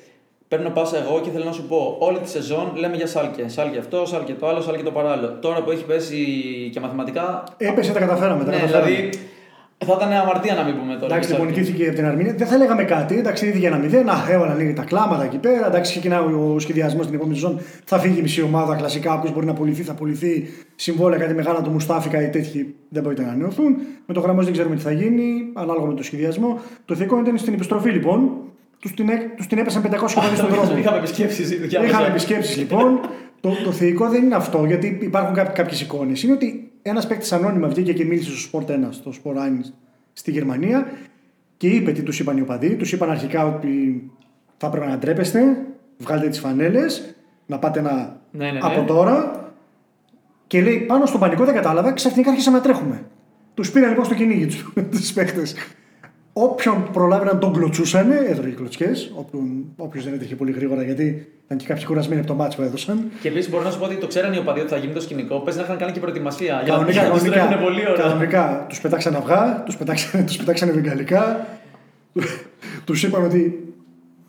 παίρνω 0.47 0.69
πάσα 0.69 0.97
εγώ 0.97 1.19
και 1.23 1.29
θέλω 1.29 1.43
να 1.43 1.51
σου 1.51 1.63
πω: 1.67 1.95
Όλη 1.99 2.19
τη 2.19 2.29
σεζόν 2.29 2.71
λέμε 2.75 2.95
για 2.95 3.07
Σάλκε. 3.07 3.47
Σάλκε 3.47 3.77
αυτό, 3.77 4.05
Σάλκε 4.05 4.33
το 4.33 4.47
άλλο, 4.47 4.61
Σάλκε 4.61 4.83
το 4.83 4.91
παράλληλο. 4.91 5.37
Τώρα 5.41 5.63
που 5.63 5.71
έχει 5.71 5.83
πέσει 5.85 6.25
και 6.73 6.79
μαθηματικά. 6.79 7.43
Έπεσε, 7.57 7.91
τα 7.91 7.99
καταφέραμε. 7.99 8.43
Τα 8.43 8.49
ναι, 8.51 8.55
καταφέραμε. 8.57 8.85
δηλαδή 8.89 9.19
θα 9.85 9.93
ήταν 9.97 10.11
αμαρτία 10.11 10.53
να 10.55 10.63
μην 10.63 10.77
πούμε 10.79 10.93
τώρα. 10.93 11.05
Εντάξει, 11.05 11.29
για 11.29 11.37
λοιπόν, 11.37 11.53
Σάλκε. 11.53 11.59
νικήθηκε 11.59 11.87
από 11.87 11.95
την 11.95 12.05
Αρμίνια. 12.05 12.33
Δεν 12.37 12.47
θα 12.47 12.57
λέγαμε 12.57 12.83
κάτι. 12.83 13.17
Εντάξει, 13.17 13.45
ήδη 13.47 13.59
για 13.59 13.67
ένα 13.67 13.77
μηδέν. 13.77 14.05
Να, 14.05 14.25
έβαλαν 14.29 14.57
λίγα 14.57 14.73
τα 14.73 14.83
κλάματα 14.83 15.23
εκεί 15.23 15.37
πέρα. 15.37 15.67
Εντάξει, 15.67 15.91
ξεκινάει 15.91 16.19
ο 16.19 16.55
σχεδιασμός 16.59 17.03
στην 17.05 17.15
επόμενη 17.15 17.37
σεζόν. 17.37 17.59
Θα 17.83 17.99
φύγει 17.99 18.19
η 18.19 18.21
μισή 18.21 18.41
ομάδα. 18.41 18.75
Κλασικά, 18.75 19.13
όποιος 19.13 19.33
μπορεί 19.33 19.45
να 19.45 19.53
πουληθεί, 19.53 19.81
θα 19.83 19.93
πουληθεί. 19.93 20.47
Συμβόλαια 20.75 21.19
κάτι 21.19 21.33
μεγάλα 21.33 21.61
του 21.61 21.69
Μουστάφικα 21.69 22.21
ή 22.21 22.29
τέτοιοι 22.29 22.75
δεν 22.89 23.03
πρόκειται 23.03 23.23
να 23.25 23.29
ανανεωθούν. 23.31 23.75
Με 24.05 24.13
το 24.13 24.19
γραμμός 24.19 24.43
δεν 24.43 24.53
ξέρουμε 24.53 24.75
τι 24.75 24.81
θα 24.81 24.91
γίνει, 24.91 25.31
ανάλογα 25.53 25.85
με 25.87 25.93
το 25.93 26.03
σχεδιασμό. 26.03 26.59
Το 26.85 26.95
θετικό 26.95 27.19
ήταν 27.19 27.37
στην 27.37 27.53
επιστροφή 27.53 27.89
λοιπόν. 27.89 28.31
Τους 28.79 28.93
την, 28.93 29.09
έ- 29.09 29.35
τους 29.35 29.47
την 29.47 29.57
έπεσαν 29.57 29.81
500 29.81 29.87
χιλιάδε 30.09 30.35
στον 30.35 30.49
δρόμο. 30.49 30.77
Είχαμε 30.77 30.97
επισκέψεις. 30.97 31.51
Είχαμε 31.85 32.07
επισκέψεις 32.07 32.57
λοιπόν. 32.57 32.99
το, 33.41 33.49
το 33.63 33.71
θεϊκό 33.71 34.09
δεν 34.09 34.23
είναι 34.23 34.35
αυτό, 34.35 34.63
γιατί 34.65 34.97
υπάρχουν 35.01 35.33
κάποιες 35.53 35.81
εικόνες. 35.81 36.23
Είναι 36.23 36.33
ότι 36.33 36.70
ένας 36.81 37.07
παίκτης 37.07 37.31
ανώνυμα 37.31 37.67
βγήκε 37.67 37.93
και 37.93 38.05
μίλησε 38.05 38.37
στο 38.37 38.59
Sport 38.59 38.71
1, 38.71 38.87
στο 38.89 39.11
Sport 39.23 39.35
1 39.35 39.39
στη 40.13 40.31
Γερμανία 40.31 40.91
και 41.57 41.67
είπε 41.67 41.91
τι 41.91 42.01
τους 42.01 42.19
είπαν 42.19 42.37
οι 42.37 42.41
οπαδοί. 42.41 42.75
Τους 42.75 42.91
είπαν 42.91 43.09
αρχικά 43.09 43.45
ότι 43.45 44.03
θα 44.57 44.67
έπρεπε 44.67 44.85
να 44.85 44.97
ντρέπεστε, 44.97 45.65
βγάλετε 45.97 46.29
τις 46.29 46.39
φανέλες, 46.39 47.15
να 47.45 47.59
πάτε 47.59 47.81
να. 47.81 48.19
Ναι, 48.31 48.45
ναι, 48.45 48.51
ναι. 48.51 48.59
από 48.61 48.83
τώρα. 48.83 49.45
Και 50.47 50.61
λέει 50.61 50.77
πάνω 50.77 51.05
στον 51.05 51.19
πανικό 51.19 51.45
δεν 51.45 51.53
κατάλαβα, 51.53 51.91
ξαφνικά 51.91 52.29
άρχισαμε 52.29 52.57
να 52.57 52.63
τρέχουμε. 52.63 53.05
Τους 53.53 53.71
πήραν 53.71 53.89
λοιπόν 53.89 54.05
στο 54.05 54.13
κυνήγι 54.13 54.45
τους 54.91 55.13
παίκτες. 55.15 55.55
Όποιον 56.33 56.89
προλάβει 56.93 57.25
να 57.25 57.37
τον 57.37 57.53
κλωτσούσαν, 57.53 58.11
έδωσε 58.11 58.47
και 58.49 58.55
κλωτσιές. 58.55 59.13
Όποιος 59.77 60.03
δεν 60.03 60.13
έτρεχε 60.13 60.35
πολύ 60.35 60.51
γρήγορα, 60.51 60.83
γιατί 60.83 61.27
ήταν 61.45 61.57
και 61.57 61.65
κάποιοι 61.67 61.85
κουρασμένοι 61.85 62.19
από 62.19 62.29
το 62.29 62.35
μάτσο 62.35 62.57
που 62.57 62.63
έδωσαν. 62.63 63.11
Και 63.21 63.27
επίσης 63.27 63.49
μπορώ 63.49 63.63
να 63.63 63.71
σου 63.71 63.79
πω 63.79 63.85
ότι 63.85 63.95
το 63.95 64.07
ξέραν 64.07 64.33
οι 64.33 64.37
οπαδοί 64.37 64.59
ότι 64.59 64.69
θα 64.69 64.77
γίνει 64.77 64.93
το 64.93 65.01
σκηνικό. 65.01 65.39
Πες 65.39 65.55
να 65.55 65.61
είχαν 65.61 65.77
κάνει 65.77 65.91
και 65.91 65.99
προετοιμασία. 65.99 66.45
Για 66.45 66.55
να- 66.57 66.63
Κανονικά, 66.69 66.91
για 66.91 67.01
να 67.01 67.09
τους 67.09 67.21
κανονικά. 67.21 67.47
τρέχουνε 67.47 67.67
πολύ 67.67 67.81
ωραία. 67.89 68.03
κανονικά. 68.07 68.65
Τους 68.69 68.81
πετάξαν 68.81 69.15
αυγά, 69.15 69.63
τους 69.65 69.77
πετάξαν, 69.77 70.25
τους 70.25 70.35
πετάξανε 70.37 70.71
βεγγαλικά. 70.71 71.47
τους 72.85 73.03
είπαν 73.03 73.23
ότι 73.23 73.73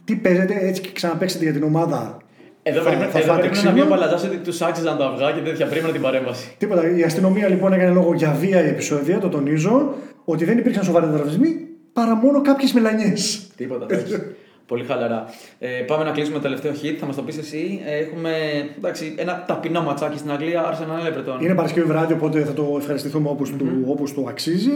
τι 0.04 0.14
παίζετε 0.14 0.58
έτσι 0.60 0.80
και 0.80 0.88
ξαναπέξετε 0.92 1.44
για 1.44 1.52
την 1.52 1.62
ομάδα. 1.62 2.16
Εδώ 2.62 2.80
θα- 2.82 2.90
πρέπει, 2.90 3.04
θα 3.12 3.18
εδώ 3.18 3.26
φάτε 3.26 3.40
πρέπει 3.40 3.54
να 3.54 3.60
ξύλο. 3.60 3.72
βγει 3.72 3.80
ο 3.82 3.86
Παλατζάς 3.86 4.24
ότι 4.24 4.36
τους 4.36 4.60
άξιζαν 4.62 4.98
τα 4.98 5.04
αυγά 5.06 5.30
και 5.30 5.40
τέτοια. 5.40 5.66
Πρέπει 5.66 5.92
την 5.92 6.00
παρέμβαση. 6.00 6.54
Τίποτα. 6.58 6.96
Η 6.96 7.02
αστυνομία 7.02 7.48
λοιπόν 7.48 7.72
έκανε 7.72 7.90
λόγο 7.90 8.14
για 8.14 8.32
βία 8.40 8.64
η 8.64 8.68
επεισόδια, 8.68 9.18
το 9.18 9.28
τονίζω, 9.28 9.94
ότι 10.24 10.44
δεν 10.44 10.58
υπήρξαν 10.58 10.84
σοβαροί 10.84 11.06
τραυματισμοί 11.06 11.56
παρά 11.92 12.14
μόνο 12.14 12.42
κάποιες 12.42 12.72
μελανιές. 12.72 13.46
Τίποτα. 13.56 13.86
εντάξει. 13.88 14.34
Πολύ 14.66 14.84
χαλαρά. 14.84 15.24
Ε, 15.58 15.68
πάμε 15.68 16.04
να 16.04 16.10
κλείσουμε 16.10 16.36
το 16.36 16.42
τελευταίο 16.42 16.72
hit. 16.72 16.96
Θα 17.00 17.06
μας 17.06 17.16
το 17.16 17.22
πεις 17.22 17.38
εσύ. 17.38 17.80
Ε, 17.84 17.96
έχουμε 17.96 18.30
εντάξει, 18.76 19.14
ένα 19.18 19.44
ταπεινό 19.46 19.82
ματσάκι 19.82 20.18
στην 20.18 20.30
Αγγλία. 20.30 20.62
Arsenal 20.72 21.08
Everton. 21.08 21.42
Είναι 21.42 21.54
Παρασκευή 21.54 21.86
βράδυ, 21.86 22.12
οπότε 22.12 22.44
θα 22.44 22.52
το 22.52 22.74
ευχαριστηθούμε 22.78 23.28
όπως, 23.28 23.50
του, 23.50 23.84
όπως 23.86 24.12
του 24.12 24.28
αξίζει. 24.28 24.70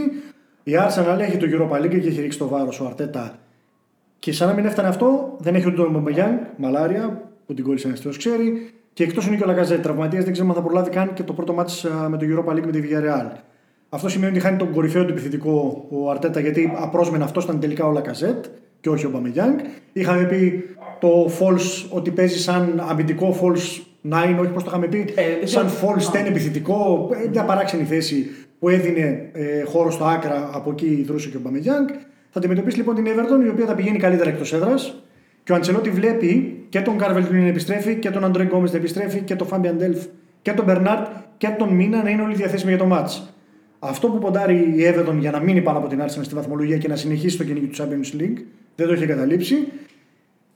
Η 0.62 0.72
Arsenal 0.72 1.18
έχει 1.18 1.36
το 1.36 1.46
Europa 1.50 1.82
League 1.82 1.88
και 1.88 2.08
έχει 2.08 2.20
ρίξει 2.20 2.38
το 2.38 2.48
βάρος 2.48 2.80
ο 2.80 2.84
Αρτέτα. 2.86 3.38
Και 4.18 4.32
σαν 4.32 4.48
να 4.48 4.54
μην 4.54 4.64
έφτανε 4.64 4.88
αυτό, 4.88 5.36
δεν 5.38 5.54
έχει 5.54 5.66
ούτε 5.66 5.76
τον 5.76 5.92
Μομπαγιάν, 5.92 6.46
μαλάρια, 6.56 7.22
που 7.46 7.54
την 7.54 7.64
κόλλησε 7.64 7.86
ένας 7.86 8.00
θεός 8.00 8.16
ξέρει. 8.16 8.70
Και 8.92 9.04
εκτός 9.04 9.26
είναι 9.26 9.36
και 9.36 9.42
ο 9.42 9.46
Λαγκαζέτ. 9.46 9.82
Τραυματίας 9.82 10.24
δεν 10.24 10.32
ξέρουμε 10.32 10.54
αν 10.54 10.60
θα 10.62 10.66
προλάβει 10.66 10.90
καν 10.90 11.12
και 11.12 11.22
το 11.22 11.32
πρώτο 11.32 11.52
μάτι 11.52 11.72
με 12.08 12.16
το 12.16 12.26
Europa 12.28 12.52
League 12.52 12.64
με 12.64 12.72
τη 12.72 12.80
Villarreal. 12.82 13.30
Αυτό 13.96 14.08
σημαίνει 14.08 14.32
ότι 14.32 14.40
χάνει 14.40 14.56
τον 14.56 14.70
κορυφαίο 14.72 15.04
του 15.04 15.10
επιθετικό 15.10 15.86
ο 15.90 16.10
Αρτέτα 16.10 16.40
γιατί 16.40 16.72
απρόσμενα 16.76 17.24
αυτός 17.24 17.44
ήταν 17.44 17.60
τελικά 17.60 17.86
ο 17.86 17.90
Λακαζέτ 17.92 18.44
και 18.80 18.88
όχι 18.88 19.06
ο 19.06 19.10
Μπαμεγιάνγκ. 19.10 19.58
Είχαμε 19.92 20.22
πει 20.24 20.64
το 21.00 21.30
false 21.40 21.86
ότι 21.90 22.10
παίζει 22.10 22.38
σαν 22.38 22.82
αμυντικό 22.88 23.36
false 23.42 23.80
9, 24.12 24.38
όχι 24.40 24.50
πώς 24.50 24.62
το 24.62 24.68
είχαμε 24.70 24.86
πει, 24.86 24.98
Ε, 25.42 25.46
σαν 25.46 25.66
δεν- 25.66 25.74
false 25.90 26.12
10 26.12 26.26
επιθετικό. 26.26 27.08
ε, 27.24 27.28
Μια 27.28 27.44
παράξενη 27.44 27.84
θέση 27.84 28.26
που 28.58 28.68
έδινε 28.68 29.30
ε, 29.32 29.62
χώρο 29.64 29.90
στο 29.90 30.04
άκρα 30.04 30.50
από 30.52 30.70
εκεί 30.70 31.04
δρούσε 31.06 31.28
και 31.28 31.36
ο 31.36 31.40
Μπαμεγιάνγκ. 31.42 31.88
Θα 32.30 32.38
αντιμετωπίσει 32.38 32.76
λοιπόν 32.76 32.94
την 32.94 33.04
Everton 33.06 33.44
η 33.46 33.48
οποία 33.48 33.66
θα 33.66 33.74
πηγαίνει 33.74 33.98
καλύτερα 33.98 34.30
εκτός 34.30 34.52
έδρας. 34.52 35.02
Και 35.44 35.52
ο 35.52 35.54
Αντσελότι 35.54 35.90
βλέπει 35.90 36.64
και 36.68 36.80
τον 36.80 36.98
Κάλβερτ 36.98 37.26
του 37.26 37.34
να 37.34 37.46
επιστρέφει 37.46 37.94
και 37.94 38.10
τον 38.10 38.24
Αντρέ 38.24 38.42
Γκόμες 38.44 38.68
να 38.70 38.76
επιστρέφει 38.76 39.20
και 39.20 39.34
τον 39.34 39.46
Φάμπιαν 39.46 39.76
Ντέλφ 39.76 40.04
και 40.42 40.52
τον 40.52 40.64
Μπερνάρτ 40.64 41.06
και 41.38 41.48
τον 41.58 41.68
Μίνα 41.68 42.02
να 42.02 42.10
είναι 42.10 42.22
όλοι 42.22 42.34
διαθέσιμοι 42.34 42.70
για 42.70 42.80
το 42.80 42.86
μάτς. 42.86 43.35
Αυτό 43.78 44.08
που 44.08 44.18
ποντάρει 44.18 44.54
η 44.54 44.94
Everton 44.94 45.16
για 45.18 45.30
να 45.30 45.40
μείνει 45.40 45.62
πάνω 45.62 45.78
από 45.78 45.88
την 45.88 46.02
Arsenal 46.02 46.24
στη 46.24 46.34
βαθμολογία 46.34 46.78
και 46.78 46.88
να 46.88 46.96
συνεχίσει 46.96 47.36
το 47.36 47.44
κυνήγι 47.44 47.66
του 47.66 47.82
Champions 47.82 48.20
League, 48.20 48.38
δεν 48.76 48.86
το 48.86 48.92
έχει 48.92 49.06
καταλήψει, 49.06 49.68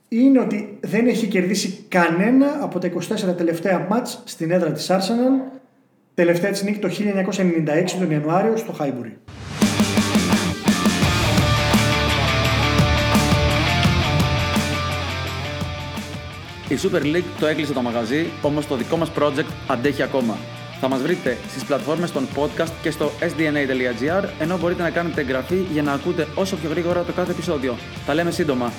είναι 0.07 0.39
ότι 0.39 0.77
δεν 0.79 1.07
έχει 1.07 1.27
κερδίσει 1.27 1.85
κανένα 1.87 2.57
από 2.61 2.79
τα 2.79 2.91
24 3.31 3.37
τελευταία 3.37 3.87
μάτς 3.89 4.23
στην 4.25 4.51
έδρα 4.51 4.71
της 4.71 4.87
Arsenal. 4.91 5.59
Τελευταία 6.13 6.51
της 6.51 6.63
νίκη 6.63 6.79
το 6.79 6.89
1996 6.89 7.97
τον 7.99 8.11
Ιανουάριο 8.11 8.57
στο 8.57 8.71
Χάιμπουρι. 8.71 9.17
Η 16.69 16.75
Super 16.83 17.15
League 17.15 17.23
το 17.39 17.45
έκλεισε 17.45 17.73
το 17.73 17.81
μαγαζί, 17.81 18.25
όμως 18.41 18.67
το 18.67 18.75
δικό 18.75 18.97
μας 18.97 19.11
project 19.19 19.51
αντέχει 19.67 20.03
ακόμα. 20.03 20.37
Θα 20.81 20.89
μας 20.89 21.01
βρείτε 21.01 21.37
στις 21.49 21.65
πλατφόρμες 21.65 22.11
των 22.11 22.27
podcast 22.35 22.71
και 22.81 22.91
στο 22.91 23.11
sdna.gr, 23.19 24.29
ενώ 24.39 24.57
μπορείτε 24.57 24.81
να 24.81 24.89
κάνετε 24.89 25.21
εγγραφή 25.21 25.65
για 25.71 25.81
να 25.81 25.91
ακούτε 25.91 26.27
όσο 26.35 26.55
πιο 26.55 26.69
γρήγορα 26.69 27.03
το 27.03 27.11
κάθε 27.11 27.31
επεισόδιο. 27.31 27.75
Τα 28.05 28.13
λέμε 28.13 28.31
σύντομα. 28.31 28.71